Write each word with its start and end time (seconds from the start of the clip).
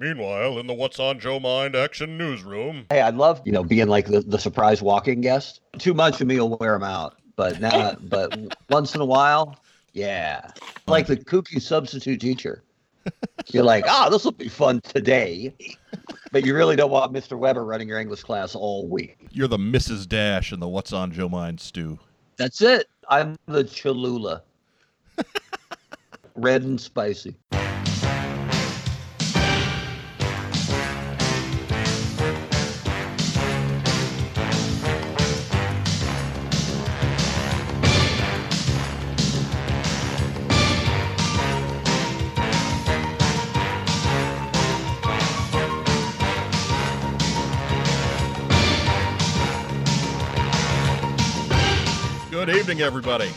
Meanwhile, 0.00 0.60
in 0.60 0.68
the 0.68 0.74
What's 0.74 1.00
on 1.00 1.18
Joe 1.18 1.40
Mind 1.40 1.74
Action 1.74 2.16
Newsroom. 2.16 2.86
Hey, 2.88 3.00
I'd 3.00 3.16
love, 3.16 3.42
you 3.44 3.50
know, 3.50 3.64
being 3.64 3.88
like 3.88 4.06
the, 4.06 4.20
the 4.20 4.38
surprise 4.38 4.80
walking 4.80 5.20
guest. 5.20 5.60
Too 5.78 5.92
much 5.92 6.20
of 6.20 6.28
me 6.28 6.38
will 6.38 6.56
wear 6.56 6.72
them 6.72 6.84
out. 6.84 7.16
But 7.34 7.60
now, 7.60 7.96
but 8.00 8.38
once 8.70 8.94
in 8.94 9.00
a 9.00 9.04
while, 9.04 9.58
yeah. 9.94 10.52
Like 10.86 11.08
the 11.08 11.16
kooky 11.16 11.60
substitute 11.60 12.20
teacher. 12.20 12.62
You're 13.48 13.64
like, 13.64 13.86
ah, 13.88 14.08
this 14.08 14.24
will 14.24 14.32
be 14.32 14.48
fun 14.48 14.82
today. 14.82 15.52
But 16.30 16.46
you 16.46 16.54
really 16.54 16.76
don't 16.76 16.90
want 16.90 17.12
Mr. 17.12 17.36
Weber 17.36 17.64
running 17.64 17.88
your 17.88 17.98
English 17.98 18.22
class 18.22 18.54
all 18.54 18.86
week. 18.86 19.16
You're 19.32 19.48
the 19.48 19.58
Mrs. 19.58 20.06
Dash 20.06 20.52
in 20.52 20.60
the 20.60 20.68
What's 20.68 20.92
on 20.92 21.10
Joe 21.10 21.28
Mind 21.28 21.58
stew. 21.58 21.98
That's 22.36 22.60
it. 22.60 22.86
I'm 23.08 23.36
the 23.46 23.64
Cholula. 23.64 24.42
Red 26.36 26.62
and 26.62 26.80
spicy. 26.80 27.34
Evening, 52.78 52.86
everybody. 52.86 53.30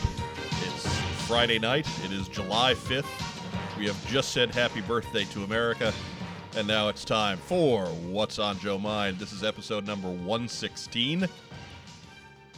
It's 0.62 0.86
Friday 1.26 1.58
night. 1.58 1.88
It 2.04 2.12
is 2.12 2.28
July 2.28 2.74
5th. 2.74 3.76
We 3.76 3.86
have 3.86 4.06
just 4.06 4.30
said 4.30 4.54
happy 4.54 4.82
birthday 4.82 5.24
to 5.32 5.42
America. 5.42 5.92
And 6.54 6.68
now 6.68 6.88
it's 6.88 7.04
time 7.04 7.38
for 7.38 7.86
What's 7.86 8.38
on 8.38 8.60
Joe 8.60 8.78
Mind. 8.78 9.18
This 9.18 9.32
is 9.32 9.42
episode 9.42 9.84
number 9.84 10.08
116. 10.08 11.26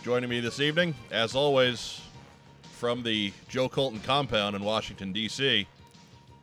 Joining 0.02 0.28
me 0.28 0.40
this 0.40 0.60
evening, 0.60 0.94
as 1.10 1.34
always, 1.34 2.02
from 2.72 3.02
the 3.02 3.32
Joe 3.48 3.70
Colton 3.70 4.00
compound 4.00 4.54
in 4.54 4.62
Washington, 4.62 5.10
D.C., 5.10 5.66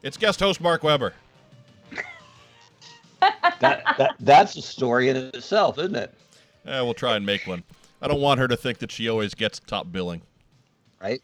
it's 0.02 0.18
guest 0.18 0.40
host 0.40 0.60
Mark 0.60 0.82
Weber. 0.82 1.14
That, 3.20 3.60
that 3.60 4.16
that's 4.20 4.56
a 4.56 4.62
story 4.64 5.10
in 5.10 5.18
itself, 5.18 5.78
isn't 5.78 5.96
it? 5.96 6.16
Yeah, 6.66 6.82
we'll 6.82 6.96
try 6.96 7.16
and 7.16 7.24
make 7.28 7.46
one. 7.46 7.62
I 8.02 8.08
don't 8.08 8.22
want 8.22 8.40
her 8.40 8.48
to 8.48 8.58
think 8.58 8.80
that 8.80 8.92
she 8.92 9.08
always 9.08 9.36
gets 9.36 9.60
top 9.60 9.92
billing. 9.92 10.24
Right? 11.02 11.22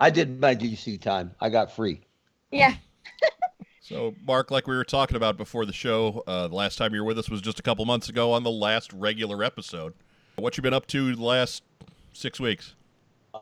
I 0.00 0.10
did 0.10 0.40
my 0.40 0.54
DC 0.54 1.00
time. 1.00 1.32
I 1.40 1.48
got 1.48 1.72
free. 1.72 2.00
Yeah. 2.50 2.74
So, 3.84 4.14
Mark, 4.24 4.52
like 4.52 4.68
we 4.68 4.76
were 4.76 4.84
talking 4.84 5.16
about 5.16 5.36
before 5.36 5.66
the 5.66 5.72
show, 5.72 6.22
uh, 6.28 6.46
the 6.46 6.54
last 6.54 6.78
time 6.78 6.94
you 6.94 7.00
were 7.00 7.06
with 7.06 7.18
us 7.18 7.28
was 7.28 7.40
just 7.40 7.58
a 7.58 7.62
couple 7.62 7.84
months 7.84 8.08
ago 8.08 8.32
on 8.32 8.44
the 8.44 8.50
last 8.50 8.92
regular 8.92 9.42
episode. 9.42 9.92
What 10.36 10.56
you 10.56 10.62
been 10.62 10.72
up 10.72 10.86
to 10.86 11.14
the 11.14 11.22
last 11.22 11.64
six 12.12 12.38
weeks? 12.38 12.74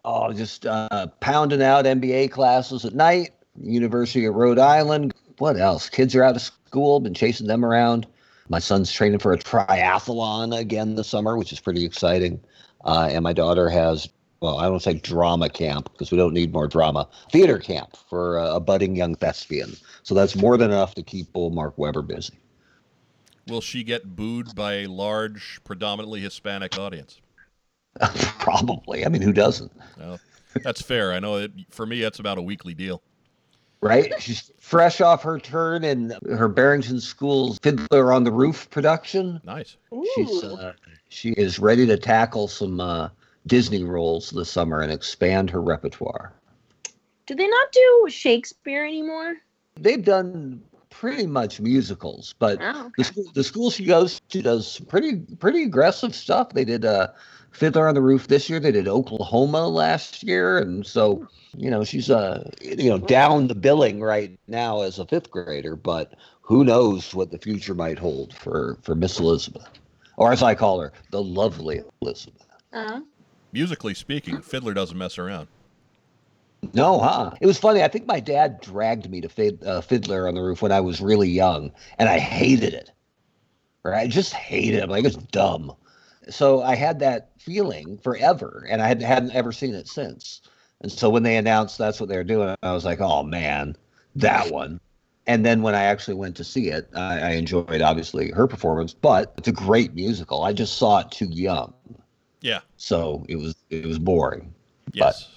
Oh, 0.04 0.32
just 0.32 0.66
uh, 0.66 1.08
pounding 1.20 1.62
out 1.62 1.84
MBA 1.84 2.30
classes 2.30 2.84
at 2.86 2.94
night. 2.94 3.30
University 3.62 4.24
of 4.24 4.34
Rhode 4.34 4.58
Island. 4.58 5.14
What 5.38 5.56
else? 5.56 5.88
Kids 5.90 6.14
are 6.14 6.24
out 6.24 6.36
of 6.36 6.42
school. 6.42 7.00
Been 7.00 7.14
chasing 7.14 7.46
them 7.46 7.64
around. 7.64 8.06
My 8.48 8.58
son's 8.58 8.90
training 8.90 9.18
for 9.18 9.32
a 9.32 9.38
triathlon 9.38 10.58
again 10.58 10.94
this 10.94 11.08
summer, 11.08 11.36
which 11.36 11.52
is 11.52 11.60
pretty 11.60 11.84
exciting. 11.84 12.40
Uh, 12.84 13.08
and 13.10 13.22
my 13.22 13.34
daughter 13.34 13.68
has, 13.68 14.08
well, 14.40 14.58
I 14.58 14.64
don't 14.64 14.82
say 14.82 14.94
drama 14.94 15.50
camp 15.50 15.90
because 15.92 16.10
we 16.10 16.16
don't 16.16 16.32
need 16.32 16.52
more 16.52 16.66
drama. 16.66 17.08
Theater 17.30 17.58
camp 17.58 17.96
for 18.08 18.38
a, 18.38 18.54
a 18.54 18.60
budding 18.60 18.96
young 18.96 19.14
thespian. 19.14 19.76
So 20.02 20.14
that's 20.14 20.34
more 20.34 20.56
than 20.56 20.70
enough 20.70 20.94
to 20.94 21.02
keep 21.02 21.28
old 21.34 21.54
Mark 21.54 21.76
Weber 21.76 22.02
busy. 22.02 22.34
Will 23.48 23.60
she 23.60 23.82
get 23.82 24.16
booed 24.16 24.54
by 24.54 24.74
a 24.74 24.86
large, 24.86 25.60
predominantly 25.64 26.20
Hispanic 26.20 26.78
audience? 26.78 27.20
Probably. 28.38 29.04
I 29.04 29.08
mean, 29.08 29.22
who 29.22 29.32
doesn't? 29.32 29.72
Well, 29.98 30.20
that's 30.62 30.80
fair. 30.80 31.12
I 31.12 31.18
know 31.18 31.36
it, 31.36 31.52
for 31.68 31.84
me, 31.84 32.00
that's 32.00 32.18
about 32.18 32.38
a 32.38 32.42
weekly 32.42 32.74
deal. 32.74 33.02
right? 33.82 34.12
She's 34.20 34.50
fresh 34.58 35.00
off 35.00 35.22
her 35.22 35.38
turn 35.38 35.84
in 35.84 36.14
her 36.30 36.48
Barrington 36.48 37.00
School's 37.00 37.58
Fiddler 37.58 38.12
on 38.12 38.24
the 38.24 38.32
Roof 38.32 38.70
production. 38.70 39.40
Nice. 39.44 39.76
She's 40.14 40.44
Ooh. 40.44 40.56
uh, 40.56 40.72
she 41.08 41.30
is 41.32 41.58
ready 41.58 41.86
to 41.86 41.96
tackle 41.96 42.46
some 42.46 42.80
uh, 42.80 43.08
Disney 43.46 43.84
roles 43.84 44.30
this 44.30 44.50
summer 44.50 44.80
and 44.80 44.92
expand 44.92 45.50
her 45.50 45.60
repertoire. 45.62 46.32
Do 47.26 47.34
they 47.34 47.48
not 47.48 47.72
do 47.72 48.06
Shakespeare 48.08 48.84
anymore? 48.84 49.36
They've 49.76 50.04
done 50.04 50.62
pretty 50.90 51.26
much 51.26 51.60
musicals, 51.60 52.34
but 52.38 52.58
Oh, 52.60 52.90
the 52.98 53.04
school, 53.04 53.24
the 53.34 53.44
school 53.44 53.70
she 53.70 53.84
goes 53.84 54.20
to 54.30 54.42
does 54.42 54.80
pretty 54.80 55.16
pretty 55.38 55.62
aggressive 55.62 56.14
stuff. 56.14 56.50
They 56.52 56.64
did 56.64 56.84
uh, 56.84 57.08
Fiddler 57.52 57.88
on 57.88 57.94
the 57.94 58.02
Roof 58.02 58.26
this 58.28 58.50
year. 58.50 58.60
They 58.60 58.72
did 58.72 58.88
Oklahoma 58.88 59.68
last 59.68 60.22
year, 60.22 60.58
and 60.58 60.84
so 60.86 61.26
you 61.56 61.70
know 61.70 61.84
she's 61.84 62.10
uh 62.10 62.50
you 62.60 62.90
know 62.90 62.98
down 62.98 63.46
the 63.46 63.54
billing 63.54 64.00
right 64.00 64.38
now 64.48 64.82
as 64.82 64.98
a 64.98 65.06
fifth 65.06 65.30
grader. 65.30 65.76
But 65.76 66.14
who 66.42 66.64
knows 66.64 67.14
what 67.14 67.30
the 67.30 67.38
future 67.38 67.74
might 67.74 67.98
hold 67.98 68.34
for 68.34 68.76
for 68.82 68.94
Miss 68.94 69.18
Elizabeth, 69.20 69.68
or 70.16 70.32
as 70.32 70.42
I 70.42 70.54
call 70.56 70.80
her, 70.80 70.92
the 71.10 71.22
lovely 71.22 71.80
Elizabeth. 72.02 72.46
Uh, 72.72 73.00
Musically 73.52 73.94
speaking, 73.94 74.40
Fiddler 74.40 74.74
doesn't 74.74 74.96
mess 74.96 75.18
around. 75.18 75.48
No, 76.74 77.00
huh? 77.00 77.32
It 77.40 77.46
was 77.46 77.58
funny. 77.58 77.82
I 77.82 77.88
think 77.88 78.06
my 78.06 78.20
dad 78.20 78.60
dragged 78.60 79.10
me 79.10 79.20
to 79.22 79.28
Fid, 79.28 79.64
uh, 79.64 79.80
Fiddler 79.80 80.28
on 80.28 80.34
the 80.34 80.42
Roof 80.42 80.62
when 80.62 80.72
I 80.72 80.80
was 80.80 81.00
really 81.00 81.28
young, 81.28 81.72
and 81.98 82.08
I 82.08 82.18
hated 82.18 82.74
it. 82.74 82.92
Right? 83.82 84.02
I 84.02 84.06
just 84.06 84.34
hated 84.34 84.82
it. 84.82 84.88
Like 84.88 85.04
it's 85.04 85.16
dumb. 85.16 85.74
So 86.28 86.62
I 86.62 86.74
had 86.74 87.00
that 87.00 87.30
feeling 87.38 87.98
forever, 87.98 88.66
and 88.70 88.82
I 88.82 88.88
hadn't, 88.88 89.06
hadn't 89.06 89.34
ever 89.34 89.52
seen 89.52 89.74
it 89.74 89.88
since. 89.88 90.42
And 90.82 90.92
so 90.92 91.10
when 91.10 91.22
they 91.22 91.36
announced 91.36 91.78
that's 91.78 91.98
what 91.98 92.08
they're 92.08 92.24
doing, 92.24 92.54
I 92.62 92.72
was 92.72 92.84
like, 92.84 93.00
oh 93.00 93.22
man, 93.22 93.76
that 94.16 94.50
one. 94.50 94.80
And 95.26 95.44
then 95.44 95.62
when 95.62 95.74
I 95.74 95.84
actually 95.84 96.14
went 96.14 96.36
to 96.36 96.44
see 96.44 96.68
it, 96.68 96.88
I, 96.94 97.20
I 97.20 97.30
enjoyed 97.30 97.80
obviously 97.80 98.30
her 98.30 98.46
performance, 98.46 98.92
but 98.94 99.32
it's 99.38 99.48
a 99.48 99.52
great 99.52 99.94
musical. 99.94 100.42
I 100.42 100.52
just 100.52 100.76
saw 100.76 101.00
it 101.00 101.10
too 101.10 101.28
young, 101.30 101.72
Yeah. 102.40 102.60
so 102.76 103.24
it 103.28 103.36
was 103.36 103.56
it 103.68 103.84
was 103.84 103.98
boring. 103.98 104.54
Yes. 104.92 105.28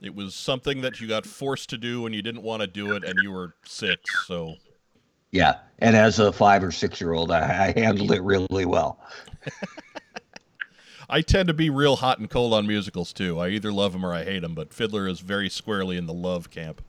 it 0.00 0.14
was 0.14 0.34
something 0.34 0.80
that 0.82 1.00
you 1.00 1.08
got 1.08 1.26
forced 1.26 1.70
to 1.70 1.78
do 1.78 2.06
and 2.06 2.14
you 2.14 2.22
didn't 2.22 2.42
want 2.42 2.60
to 2.60 2.66
do 2.66 2.92
it 2.92 3.04
and 3.04 3.14
you 3.22 3.32
were 3.32 3.54
six. 3.64 4.02
So, 4.26 4.56
Yeah, 5.30 5.58
and 5.78 5.96
as 5.96 6.18
a 6.18 6.32
five 6.32 6.62
or 6.62 6.70
six 6.70 7.00
year 7.00 7.12
old, 7.12 7.30
I, 7.30 7.68
I 7.68 7.80
handled 7.80 8.12
it 8.12 8.22
really 8.22 8.66
well. 8.66 8.98
I 11.08 11.20
tend 11.20 11.48
to 11.48 11.54
be 11.54 11.68
real 11.68 11.96
hot 11.96 12.18
and 12.18 12.30
cold 12.30 12.54
on 12.54 12.66
musicals 12.66 13.12
too. 13.12 13.38
I 13.38 13.48
either 13.48 13.72
love 13.72 13.92
them 13.92 14.04
or 14.04 14.14
I 14.14 14.24
hate 14.24 14.40
them, 14.40 14.54
but 14.54 14.72
Fiddler 14.72 15.06
is 15.06 15.20
very 15.20 15.50
squarely 15.50 15.96
in 15.96 16.06
the 16.06 16.14
love 16.14 16.50
camp. 16.50 16.82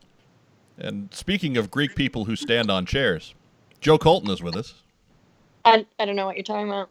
And 0.77 1.13
speaking 1.13 1.57
of 1.57 1.69
Greek 1.69 1.95
people 1.95 2.25
who 2.25 2.35
stand 2.35 2.71
on 2.71 2.85
chairs, 2.85 3.33
Joe 3.81 3.97
Colton 3.97 4.31
is 4.31 4.41
with 4.41 4.55
us. 4.55 4.75
I, 5.65 5.85
I 5.99 6.05
don't 6.05 6.15
know 6.15 6.25
what 6.25 6.35
you're 6.35 6.43
talking 6.43 6.69
about. 6.69 6.89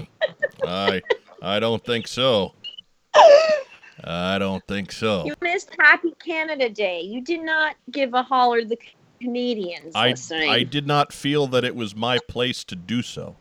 I 0.65 1.01
I 1.41 1.59
don't 1.59 1.83
think 1.83 2.07
so. 2.07 2.53
I 4.03 4.39
don't 4.39 4.65
think 4.67 4.91
so. 4.91 5.25
You 5.25 5.35
missed 5.41 5.69
Happy 5.79 6.13
Canada 6.23 6.69
Day. 6.69 7.01
You 7.01 7.21
did 7.21 7.43
not 7.43 7.75
give 7.91 8.13
a 8.13 8.23
holler 8.23 8.61
to 8.61 8.67
the 8.67 8.77
Canadians 9.19 9.95
I 9.95 10.09
listening. 10.11 10.49
I 10.49 10.63
did 10.63 10.87
not 10.87 11.13
feel 11.13 11.45
that 11.47 11.63
it 11.63 11.75
was 11.75 11.95
my 11.95 12.17
place 12.27 12.63
to 12.65 12.75
do 12.75 13.01
so. 13.03 13.35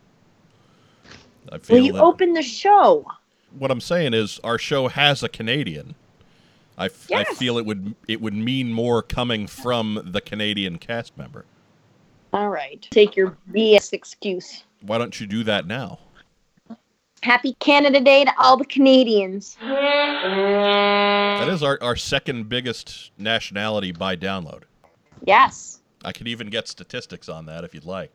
I 1.50 1.58
feel 1.58 1.76
well, 1.76 1.84
you 1.86 1.92
that 1.94 2.02
opened 2.02 2.36
the 2.36 2.42
show. 2.42 3.06
what 3.58 3.70
I'm 3.70 3.80
saying 3.80 4.12
is 4.14 4.38
our 4.44 4.58
show 4.58 4.88
has 4.88 5.22
a 5.22 5.28
Canadian. 5.28 5.94
I, 6.76 6.86
f- 6.86 7.08
I 7.10 7.20
Yes. 7.20 7.38
feel 7.38 7.56
it 7.58 7.64
would 7.66 7.94
it 8.06 8.20
would 8.20 8.34
mean 8.34 8.72
more 8.72 9.02
coming 9.02 9.46
from 9.46 10.00
the 10.04 10.20
Canadian 10.20 10.78
cast 10.78 11.16
member. 11.16 11.44
All 12.32 12.50
right. 12.50 12.86
Take 12.90 13.16
your 13.16 13.36
BS 13.52 13.92
excuse. 13.92 14.64
Why 14.82 14.98
don't 14.98 15.18
you 15.20 15.26
do 15.26 15.42
that 15.44 15.66
now? 15.66 15.98
Happy 17.22 17.54
Canada 17.60 18.00
Day 18.00 18.24
to 18.24 18.32
all 18.38 18.56
the 18.56 18.64
Canadians. 18.64 19.56
That 19.60 21.48
is 21.48 21.62
our, 21.62 21.78
our 21.82 21.96
second 21.96 22.48
biggest 22.48 23.10
nationality 23.18 23.92
by 23.92 24.16
download. 24.16 24.62
Yes. 25.26 25.80
I 26.04 26.12
could 26.12 26.28
even 26.28 26.48
get 26.48 26.66
statistics 26.66 27.28
on 27.28 27.44
that 27.46 27.62
if 27.64 27.74
you'd 27.74 27.84
like. 27.84 28.10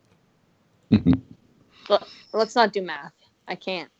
Let's 2.33 2.55
not 2.55 2.73
do 2.73 2.81
math. 2.81 3.13
I 3.47 3.53
can't. 3.55 3.91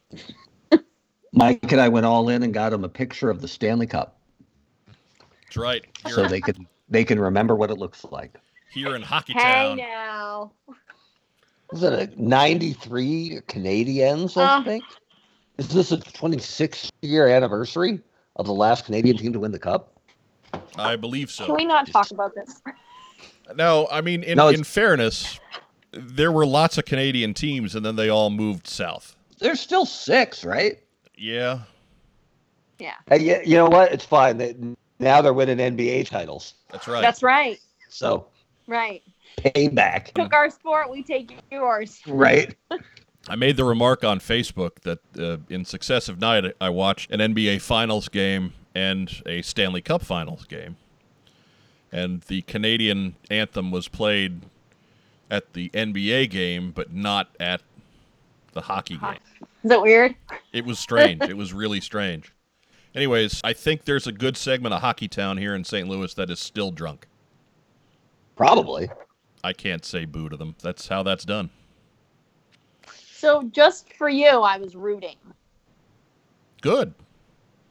Mike 1.33 1.71
and 1.71 1.79
I 1.81 1.87
went 1.89 2.05
all 2.07 2.29
in 2.29 2.41
and 2.41 2.53
got 2.53 2.73
him 2.73 2.83
a 2.83 2.89
picture 2.89 3.29
of 3.29 3.41
the 3.41 3.47
Stanley 3.47 3.85
Cup 3.87 4.17
That's 5.43 5.57
right. 5.57 5.85
Here, 6.05 6.15
so 6.15 6.27
they 6.27 6.41
can 6.41 6.67
they 6.89 7.03
can 7.03 7.19
remember 7.19 7.55
what 7.55 7.69
it 7.69 7.77
looks 7.77 8.05
like. 8.11 8.39
here 8.71 8.95
in 8.95 9.01
Hockey 9.03 9.33
Hey 9.33 9.39
Town. 9.39 9.77
now. 9.77 10.51
Was 11.71 11.83
it 11.83 11.93
a 11.93 12.21
93 12.21 13.41
Canadians, 13.47 14.37
I 14.37 14.45
Uh. 14.45 14.63
think? 14.63 14.85
Is 15.57 15.69
this 15.69 15.91
a 15.91 15.97
26 15.97 16.89
year 17.01 17.27
anniversary 17.27 18.01
of 18.35 18.45
the 18.45 18.53
last 18.53 18.85
Canadian 18.85 19.17
team 19.17 19.31
to 19.33 19.39
win 19.39 19.51
the 19.51 19.59
cup? 19.59 19.93
I 20.77 20.95
believe 20.95 21.31
so. 21.31 21.45
Can 21.45 21.55
we 21.55 21.65
not 21.65 21.87
talk 21.89 22.11
about 22.11 22.35
this? 22.35 22.61
No, 23.55 23.87
I 23.89 24.01
mean, 24.01 24.23
in, 24.23 24.37
No, 24.37 24.49
in 24.49 24.63
fairness, 24.63 25.39
there 25.91 26.31
were 26.31 26.45
lots 26.45 26.77
of 26.77 26.85
Canadian 26.85 27.33
teams, 27.33 27.73
and 27.75 27.85
then 27.85 27.95
they 27.95 28.09
all 28.09 28.29
moved 28.29 28.67
south. 28.67 29.15
There's 29.39 29.59
still 29.59 29.85
six, 29.85 30.43
right? 30.43 30.79
Yeah, 31.17 31.61
Yeah. 32.79 32.95
Hey, 33.07 33.23
you, 33.23 33.39
you 33.45 33.55
know 33.55 33.67
what? 33.67 33.93
It's 33.93 34.03
fine. 34.03 34.37
They, 34.37 34.55
now 34.99 35.21
they're 35.21 35.33
winning 35.33 35.57
NBA 35.57 36.07
titles. 36.09 36.55
that's 36.69 36.87
right. 36.87 37.01
That's 37.01 37.23
right. 37.23 37.59
So 37.87 38.27
Right. 38.67 39.03
Payback, 39.37 40.11
Took 40.13 40.33
our 40.33 40.49
sport, 40.49 40.89
we 40.89 41.03
take 41.03 41.37
yours. 41.51 42.01
right? 42.07 42.55
I 43.27 43.35
made 43.35 43.57
the 43.57 43.63
remark 43.63 44.03
on 44.03 44.19
Facebook 44.19 44.79
that 44.81 44.99
uh, 45.19 45.37
in 45.49 45.65
successive 45.65 46.19
night 46.19 46.53
I 46.61 46.69
watched 46.69 47.09
an 47.11 47.19
NBA 47.19 47.61
Finals 47.61 48.07
game 48.07 48.53
and 48.75 49.11
a 49.25 49.41
Stanley 49.41 49.81
Cup 49.81 50.03
Finals 50.03 50.45
game, 50.45 50.77
and 51.91 52.21
the 52.23 52.41
Canadian 52.43 53.15
anthem 53.31 53.71
was 53.71 53.87
played 53.87 54.41
at 55.31 55.53
the 55.53 55.69
NBA 55.69 56.29
game, 56.29 56.71
but 56.71 56.93
not 56.93 57.29
at 57.39 57.61
the 58.53 58.61
hockey 58.61 58.97
game. 58.97 59.17
Is 59.63 59.69
that 59.69 59.81
weird? 59.81 60.15
It 60.53 60.65
was 60.65 60.77
strange. 60.77 61.21
it 61.27 61.35
was 61.35 61.51
really 61.51 61.81
strange. 61.81 62.31
Anyways, 62.93 63.41
I 63.43 63.53
think 63.53 63.85
there's 63.85 64.07
a 64.07 64.11
good 64.11 64.37
segment 64.37 64.73
of 64.73 64.81
Hockey 64.81 65.07
Town 65.07 65.37
here 65.37 65.55
in 65.55 65.63
St. 65.63 65.87
Louis 65.87 66.13
that 66.13 66.29
is 66.29 66.39
still 66.39 66.71
drunk. 66.71 67.07
Probably. 68.35 68.89
I 69.45 69.53
can't 69.53 69.85
say 69.85 70.05
boo 70.05 70.27
to 70.29 70.35
them. 70.35 70.55
That's 70.63 70.87
how 70.87 71.03
that's 71.03 71.23
done. 71.23 71.51
So 73.11 73.43
just 73.43 73.93
for 73.93 74.09
you, 74.09 74.27
I 74.27 74.57
was 74.57 74.75
rooting. 74.75 75.17
Good. 76.61 76.95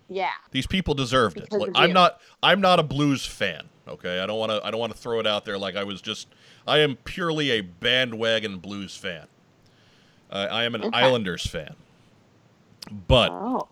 Yeah. 0.09 0.31
These 0.53 0.69
people 0.69 0.95
deserved 0.95 1.37
it. 1.37 1.45
Because 1.45 1.59
Look, 1.59 1.69
of 1.71 1.77
I'm 1.77 1.89
you. 1.89 1.95
not. 1.95 2.21
I'm 2.45 2.61
not 2.61 2.79
a 2.79 2.85
blues 2.85 3.27
fan. 3.27 3.69
Okay, 3.89 4.21
I 4.21 4.27
don't 4.27 4.39
want 4.39 4.53
to. 4.53 4.65
I 4.65 4.71
don't 4.71 4.79
want 4.79 4.93
to 4.95 4.99
throw 4.99 5.19
it 5.19 5.27
out 5.27 5.45
there 5.45 5.59
like 5.59 5.75
I 5.75 5.83
was 5.83 6.01
just. 6.01 6.29
I 6.67 6.79
am 6.79 6.95
purely 6.97 7.51
a 7.51 7.61
bandwagon 7.61 8.59
blues 8.59 8.97
fan. 8.97 9.27
Uh, 10.31 10.47
I 10.51 10.63
am 10.65 10.75
an 10.77 10.85
Okay. 10.85 10.97
Islanders 10.97 11.45
fan. 11.45 11.75
But 13.09 13.31
Oh. 13.33 13.69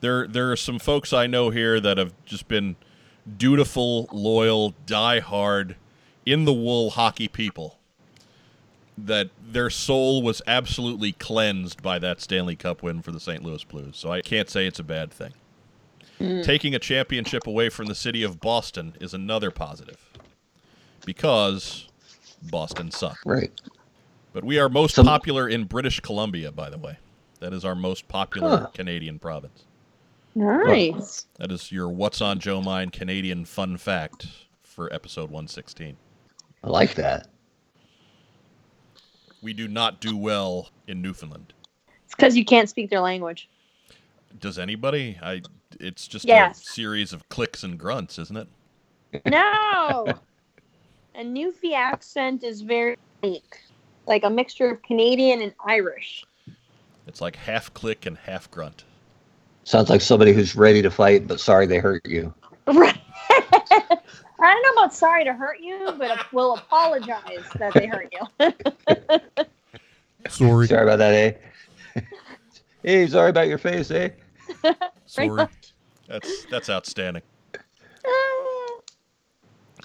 there, 0.00 0.26
there 0.26 0.52
are 0.52 0.56
some 0.56 0.78
folks 0.78 1.12
I 1.12 1.26
know 1.26 1.50
here 1.50 1.80
that 1.80 1.98
have 1.98 2.12
just 2.24 2.46
been 2.48 2.76
dutiful, 3.38 4.08
loyal, 4.12 4.74
die-hard, 4.86 5.76
in 6.26 6.44
the 6.44 6.52
wool 6.52 6.90
hockey 6.90 7.28
people. 7.28 7.76
That 8.98 9.30
their 9.42 9.70
soul 9.70 10.22
was 10.22 10.42
absolutely 10.46 11.12
cleansed 11.12 11.82
by 11.82 11.98
that 12.00 12.20
Stanley 12.20 12.54
Cup 12.56 12.82
win 12.82 13.00
for 13.00 13.12
the 13.12 13.20
St. 13.20 13.42
Louis 13.42 13.64
Blues. 13.64 13.96
So 13.96 14.12
I 14.12 14.20
can't 14.20 14.50
say 14.50 14.66
it's 14.66 14.78
a 14.78 14.84
bad 14.84 15.10
thing. 15.10 15.32
Hmm. 16.18 16.42
Taking 16.42 16.74
a 16.74 16.78
championship 16.78 17.46
away 17.46 17.70
from 17.70 17.86
the 17.86 17.94
city 17.94 18.22
of 18.22 18.40
Boston 18.40 18.94
is 19.00 19.14
another 19.14 19.50
positive 19.50 19.96
because 21.06 21.88
Boston 22.50 22.90
sucks. 22.90 23.24
Right. 23.24 23.50
But 24.34 24.44
we 24.44 24.58
are 24.58 24.68
most 24.68 24.96
Some- 24.96 25.06
popular 25.06 25.48
in 25.48 25.64
British 25.64 26.00
Columbia, 26.00 26.52
by 26.52 26.68
the 26.68 26.78
way. 26.78 26.98
That 27.40 27.54
is 27.54 27.64
our 27.64 27.74
most 27.74 28.06
popular 28.06 28.58
Huh. 28.58 28.66
Canadian 28.74 29.18
province. 29.18 29.64
Nice. 30.34 31.26
That 31.38 31.50
is 31.50 31.72
your 31.72 31.88
What's 31.88 32.20
on 32.20 32.38
Joe 32.38 32.60
Mind 32.60 32.92
Canadian 32.92 33.46
fun 33.46 33.78
fact 33.78 34.26
for 34.62 34.92
episode 34.92 35.30
116. 35.30 35.96
I 36.62 36.68
like 36.68 36.94
that. 36.94 37.28
We 39.42 39.52
do 39.52 39.68
not 39.68 40.00
do 40.00 40.16
well 40.16 40.68
in 40.86 41.00
Newfoundland. 41.00 41.52
It's 42.04 42.14
because 42.14 42.36
you 42.36 42.44
can't 42.44 42.68
speak 42.68 42.90
their 42.90 43.00
language. 43.00 43.48
Does 44.38 44.58
anybody? 44.58 45.18
I. 45.22 45.42
It's 45.78 46.06
just 46.08 46.24
Yes. 46.26 46.60
a 46.60 46.64
series 46.72 47.12
of 47.12 47.28
clicks 47.28 47.62
and 47.62 47.78
grunts, 47.78 48.18
isn't 48.18 48.36
it? 48.36 48.48
No. 49.26 50.06
a 51.14 51.24
Newfie 51.24 51.74
accent 51.74 52.44
is 52.44 52.60
very 52.60 52.96
unique. 53.22 53.58
Like 54.06 54.24
a 54.24 54.30
mixture 54.30 54.70
of 54.70 54.82
Canadian 54.82 55.40
and 55.42 55.52
Irish. 55.64 56.24
It's 57.06 57.20
like 57.20 57.36
half 57.36 57.72
click 57.74 58.06
and 58.06 58.16
half 58.18 58.50
grunt. 58.50 58.84
Sounds 59.64 59.90
like 59.90 60.00
somebody 60.00 60.32
who's 60.32 60.54
ready 60.54 60.82
to 60.82 60.90
fight, 60.90 61.26
but 61.26 61.40
sorry 61.40 61.66
they 61.66 61.78
hurt 61.78 62.06
you. 62.06 62.32
Right. 62.66 63.00
I 64.42 64.52
don't 64.52 64.62
know 64.62 64.82
about 64.82 64.94
sorry 64.94 65.24
to 65.24 65.32
hurt 65.34 65.60
you, 65.60 65.94
but 65.98 66.32
we'll 66.32 66.54
apologize 66.54 67.44
that 67.58 67.74
they 67.74 67.86
hurt 67.86 68.12
you. 68.12 68.20
Sorry. 70.28 70.66
Sorry 70.66 70.82
about 70.82 70.98
that, 70.98 71.14
eh? 71.14 71.32
hey, 72.82 73.06
sorry 73.06 73.30
about 73.30 73.48
your 73.48 73.58
face, 73.58 73.90
eh? 73.90 74.10
Sorry. 75.06 75.46
That's 76.08 76.44
that's 76.46 76.70
outstanding. 76.70 77.22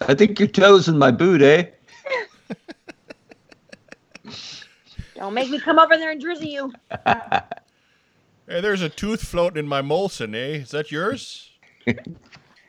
I 0.07 0.13
think 0.13 0.39
your 0.39 0.47
toes 0.49 0.87
in 0.87 0.97
my 0.97 1.11
boot, 1.11 1.41
eh? 1.41 1.67
Don't 5.15 5.33
make 5.33 5.49
me 5.49 5.59
come 5.59 5.79
over 5.79 5.97
there 5.97 6.11
and 6.11 6.21
drizzle 6.21 6.47
you. 6.47 6.73
Hey, 8.47 8.61
there's 8.61 8.83
a 8.83 8.89
tooth 8.89 9.23
floating 9.23 9.57
in 9.57 9.67
my 9.67 9.81
Molson, 9.81 10.35
eh? 10.35 10.59
Is 10.61 10.69
that 10.69 10.91
yours? 10.91 11.49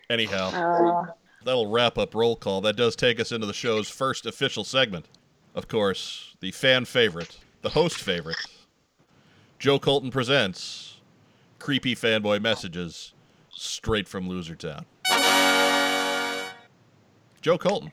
Anyhow, 0.09 0.49
Uh, 0.49 1.05
that'll 1.47 1.69
wrap 1.71 1.97
up 1.97 2.15
roll 2.15 2.37
call. 2.37 2.61
That 2.61 2.77
does 2.77 2.95
take 2.97 3.19
us 3.19 3.33
into 3.33 3.47
the 3.47 3.55
show's 3.55 3.89
first 3.89 4.27
official 4.27 4.65
segment. 4.65 5.07
Of 5.55 5.69
course, 5.69 6.37
the 6.41 6.51
fan 6.51 6.85
favorite, 6.85 7.39
the 7.63 7.71
host 7.71 7.97
favorite. 7.97 8.37
Joe 9.59 9.79
Colton 9.79 10.11
presents 10.11 11.01
creepy 11.59 11.95
fanboy 11.95 12.43
messages 12.43 13.15
straight 13.51 14.07
from 14.07 14.29
Losertown. 14.29 14.85
Joe 17.41 17.57
Colton, 17.57 17.93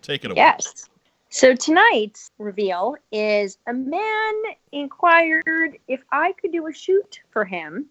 take 0.00 0.24
it 0.24 0.30
away. 0.30 0.36
yes. 0.36 0.88
So 1.30 1.54
tonight's 1.54 2.30
reveal 2.38 2.96
is 3.12 3.58
a 3.66 3.74
man 3.74 4.34
inquired 4.72 5.76
if 5.86 6.00
I 6.10 6.32
could 6.32 6.52
do 6.52 6.66
a 6.68 6.72
shoot 6.72 7.20
for 7.30 7.44
him 7.44 7.86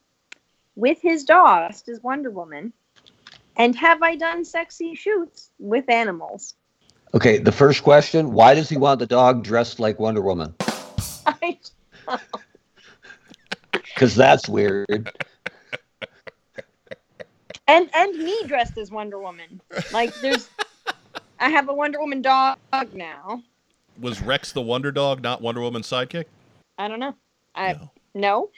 with 0.75 1.00
his 1.01 1.24
dog 1.24 1.72
as 1.88 2.00
Wonder 2.01 2.31
Woman. 2.31 2.74
And 3.57 3.75
have 3.75 4.04
I 4.04 4.15
done 4.15 4.45
sexy 4.45 4.94
shoots 4.95 5.50
with 5.59 5.89
animals? 5.89 6.56
Okay, 7.13 7.39
the 7.39 7.51
first 7.51 7.83
question 7.83 8.31
why 8.31 8.54
does 8.54 8.69
he 8.69 8.77
want 8.77 9.00
the 9.00 9.07
dog 9.07 9.44
dressed 9.44 9.80
like 9.80 10.00
Wonder 10.00 10.21
Woman? 10.21 10.54
I 11.25 11.57
Because 13.71 14.15
that's 14.15 14.48
weird. 14.48 15.12
and 17.68 17.89
and 17.94 18.18
me 18.18 18.44
dressed 18.45 18.77
as 18.77 18.92
Wonder 18.92 19.19
Woman. 19.19 19.60
Like 19.92 20.13
there's 20.21 20.50
I 21.39 21.50
have 21.50 21.69
a 21.69 21.74
Wonder 21.74 22.00
Woman 22.00 22.21
dog 22.21 22.57
now. 22.94 23.42
Was 24.00 24.21
Rex 24.21 24.51
the 24.51 24.62
Wonder 24.62 24.92
Dog 24.92 25.24
not 25.24 25.42
Wonder 25.42 25.62
Woman's 25.62 25.88
sidekick? 25.88 26.25
I 26.77 26.88
don't 26.88 27.00
know. 27.00 27.15
I 27.55 27.74
No. 27.74 27.91
No. 28.17 28.50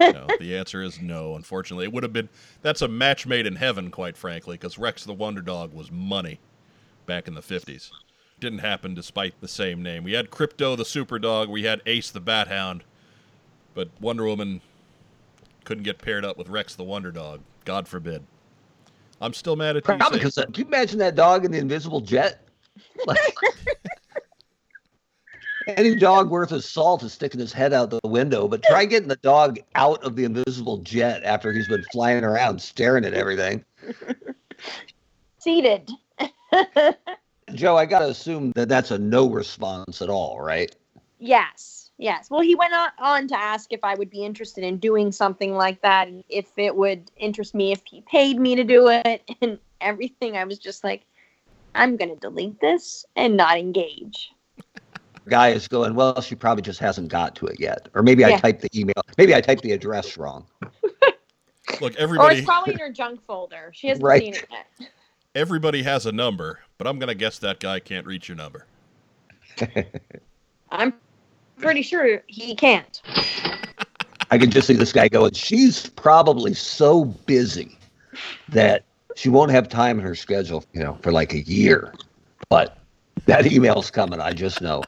no, 0.00 0.26
the 0.40 0.56
answer 0.56 0.82
is 0.82 1.00
no. 1.00 1.34
Unfortunately, 1.34 1.84
it 1.84 1.92
would 1.92 2.02
have 2.02 2.12
been. 2.12 2.28
That's 2.62 2.82
a 2.82 2.88
match 2.88 3.26
made 3.26 3.46
in 3.46 3.56
heaven, 3.56 3.90
quite 3.90 4.16
frankly, 4.16 4.56
because 4.56 4.78
Rex 4.78 5.04
the 5.04 5.12
Wonder 5.14 5.42
Dog 5.42 5.74
was 5.74 5.90
money 5.90 6.40
back 7.06 7.28
in 7.28 7.34
the 7.34 7.42
fifties. 7.42 7.90
Didn't 8.40 8.60
happen 8.60 8.94
despite 8.94 9.40
the 9.40 9.48
same 9.48 9.82
name. 9.82 10.04
We 10.04 10.12
had 10.12 10.30
Crypto 10.30 10.76
the 10.76 10.84
Super 10.84 11.18
Dog. 11.18 11.48
We 11.48 11.64
had 11.64 11.82
Ace 11.86 12.10
the 12.10 12.20
Bat 12.20 12.48
Hound, 12.48 12.84
but 13.74 13.88
Wonder 14.00 14.24
Woman 14.26 14.60
couldn't 15.64 15.84
get 15.84 15.98
paired 15.98 16.24
up 16.24 16.38
with 16.38 16.48
Rex 16.48 16.74
the 16.74 16.84
Wonder 16.84 17.10
Dog. 17.10 17.40
God 17.64 17.86
forbid. 17.88 18.22
I'm 19.20 19.34
still 19.34 19.56
mad 19.56 19.76
at 19.76 19.84
Probably 19.84 20.18
DC. 20.18 20.20
because 20.20 20.38
uh, 20.38 20.44
can 20.46 20.54
you 20.54 20.64
imagine 20.66 20.98
that 21.00 21.14
dog 21.14 21.44
in 21.44 21.50
the 21.50 21.58
invisible 21.58 22.00
jet? 22.00 22.44
Like, 23.06 23.18
any 25.68 25.94
dog 25.94 26.30
worth 26.30 26.50
his 26.50 26.64
salt 26.64 27.02
is 27.02 27.12
sticking 27.12 27.40
his 27.40 27.52
head 27.52 27.72
out 27.72 27.90
the 27.90 28.00
window, 28.04 28.48
but 28.48 28.62
try 28.62 28.84
getting 28.86 29.08
the 29.08 29.16
dog 29.16 29.58
out 29.74 30.02
of 30.02 30.16
the 30.16 30.24
invisible 30.24 30.78
jet 30.78 31.22
after 31.24 31.52
he's 31.52 31.68
been 31.68 31.84
flying 31.92 32.24
around 32.24 32.60
staring 32.60 33.04
at 33.04 33.14
everything. 33.14 33.64
Seated. 35.38 35.90
Joe, 37.54 37.76
I 37.76 37.86
got 37.86 38.00
to 38.00 38.08
assume 38.08 38.52
that 38.56 38.68
that's 38.68 38.90
a 38.90 38.98
no 38.98 39.28
response 39.28 40.02
at 40.02 40.08
all, 40.08 40.40
right? 40.40 40.74
yes. 41.18 41.90
Yes. 42.00 42.30
Well, 42.30 42.42
he 42.42 42.54
went 42.54 42.72
on, 42.74 42.90
on 42.98 43.28
to 43.28 43.36
ask 43.36 43.72
if 43.72 43.82
I 43.82 43.96
would 43.96 44.08
be 44.08 44.24
interested 44.24 44.62
in 44.62 44.78
doing 44.78 45.10
something 45.10 45.54
like 45.54 45.82
that, 45.82 46.08
if 46.28 46.46
it 46.56 46.76
would 46.76 47.10
interest 47.16 47.56
me 47.56 47.72
if 47.72 47.82
he 47.84 48.02
paid 48.02 48.38
me 48.38 48.54
to 48.54 48.62
do 48.62 48.86
it, 48.88 49.28
and 49.42 49.58
everything. 49.80 50.36
I 50.36 50.44
was 50.44 50.58
just 50.58 50.84
like, 50.84 51.02
I'm 51.74 51.96
gonna 51.96 52.16
delete 52.16 52.60
this 52.60 53.04
and 53.16 53.36
not 53.36 53.58
engage. 53.58 54.30
Guy 55.28 55.48
is 55.50 55.68
going, 55.68 55.94
well, 55.94 56.20
she 56.20 56.34
probably 56.34 56.62
just 56.62 56.78
hasn't 56.80 57.08
got 57.08 57.34
to 57.36 57.46
it 57.46 57.60
yet. 57.60 57.88
Or 57.94 58.02
maybe 58.02 58.24
I 58.24 58.36
typed 58.38 58.62
the 58.62 58.68
email, 58.78 58.94
maybe 59.16 59.34
I 59.34 59.40
typed 59.40 59.62
the 59.62 59.72
address 59.72 60.16
wrong. 60.16 60.46
Look, 61.80 61.94
everybody. 61.96 62.34
Or 62.36 62.38
it's 62.38 62.46
probably 62.46 62.74
in 62.74 62.78
her 62.80 62.90
junk 62.92 63.20
folder. 63.26 63.70
She 63.74 63.88
hasn't 63.88 64.04
Right. 64.04 64.22
seen 64.22 64.34
it 64.34 64.46
yet. 64.50 64.90
everybody 65.34 65.82
has 65.82 66.06
a 66.06 66.12
number, 66.12 66.60
but 66.78 66.86
I'm 66.86 66.98
gonna 66.98 67.14
guess 67.14 67.38
that 67.40 67.60
guy 67.60 67.78
can't 67.80 68.06
reach 68.06 68.28
your 68.28 68.36
number. 68.36 68.66
I'm 70.70 70.94
pretty 71.58 71.82
sure 71.82 72.22
he 72.26 72.54
can't. 72.54 73.00
I 74.30 74.38
can 74.38 74.50
just 74.50 74.66
see 74.66 74.74
this 74.74 74.92
guy 74.92 75.08
going, 75.08 75.32
she's 75.32 75.86
probably 75.90 76.54
so 76.54 77.04
busy 77.04 77.78
that 78.48 78.84
she 79.16 79.28
won't 79.28 79.50
have 79.50 79.68
time 79.68 79.98
in 79.98 80.04
her 80.04 80.14
schedule, 80.14 80.64
you 80.72 80.80
know, 80.80 80.98
for 81.02 81.12
like 81.12 81.32
a 81.32 81.40
year. 81.40 81.94
But 82.48 82.78
That 83.26 83.50
email's 83.50 83.90
coming. 83.90 84.20
I 84.20 84.32
just 84.32 84.60
know. 84.62 84.82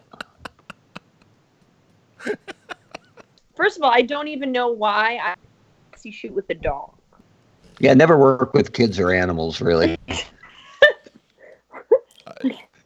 First 3.54 3.76
of 3.76 3.82
all, 3.82 3.90
I 3.92 4.02
don't 4.02 4.28
even 4.28 4.52
know 4.52 4.68
why 4.68 5.18
I 5.22 5.34
see 5.96 6.10
shoot 6.10 6.32
with 6.32 6.48
a 6.50 6.54
dog. 6.54 6.92
Yeah, 7.78 7.94
never 7.94 8.18
work 8.18 8.54
with 8.54 8.72
kids 8.72 8.98
or 8.98 9.12
animals, 9.12 9.60
really. 9.60 9.98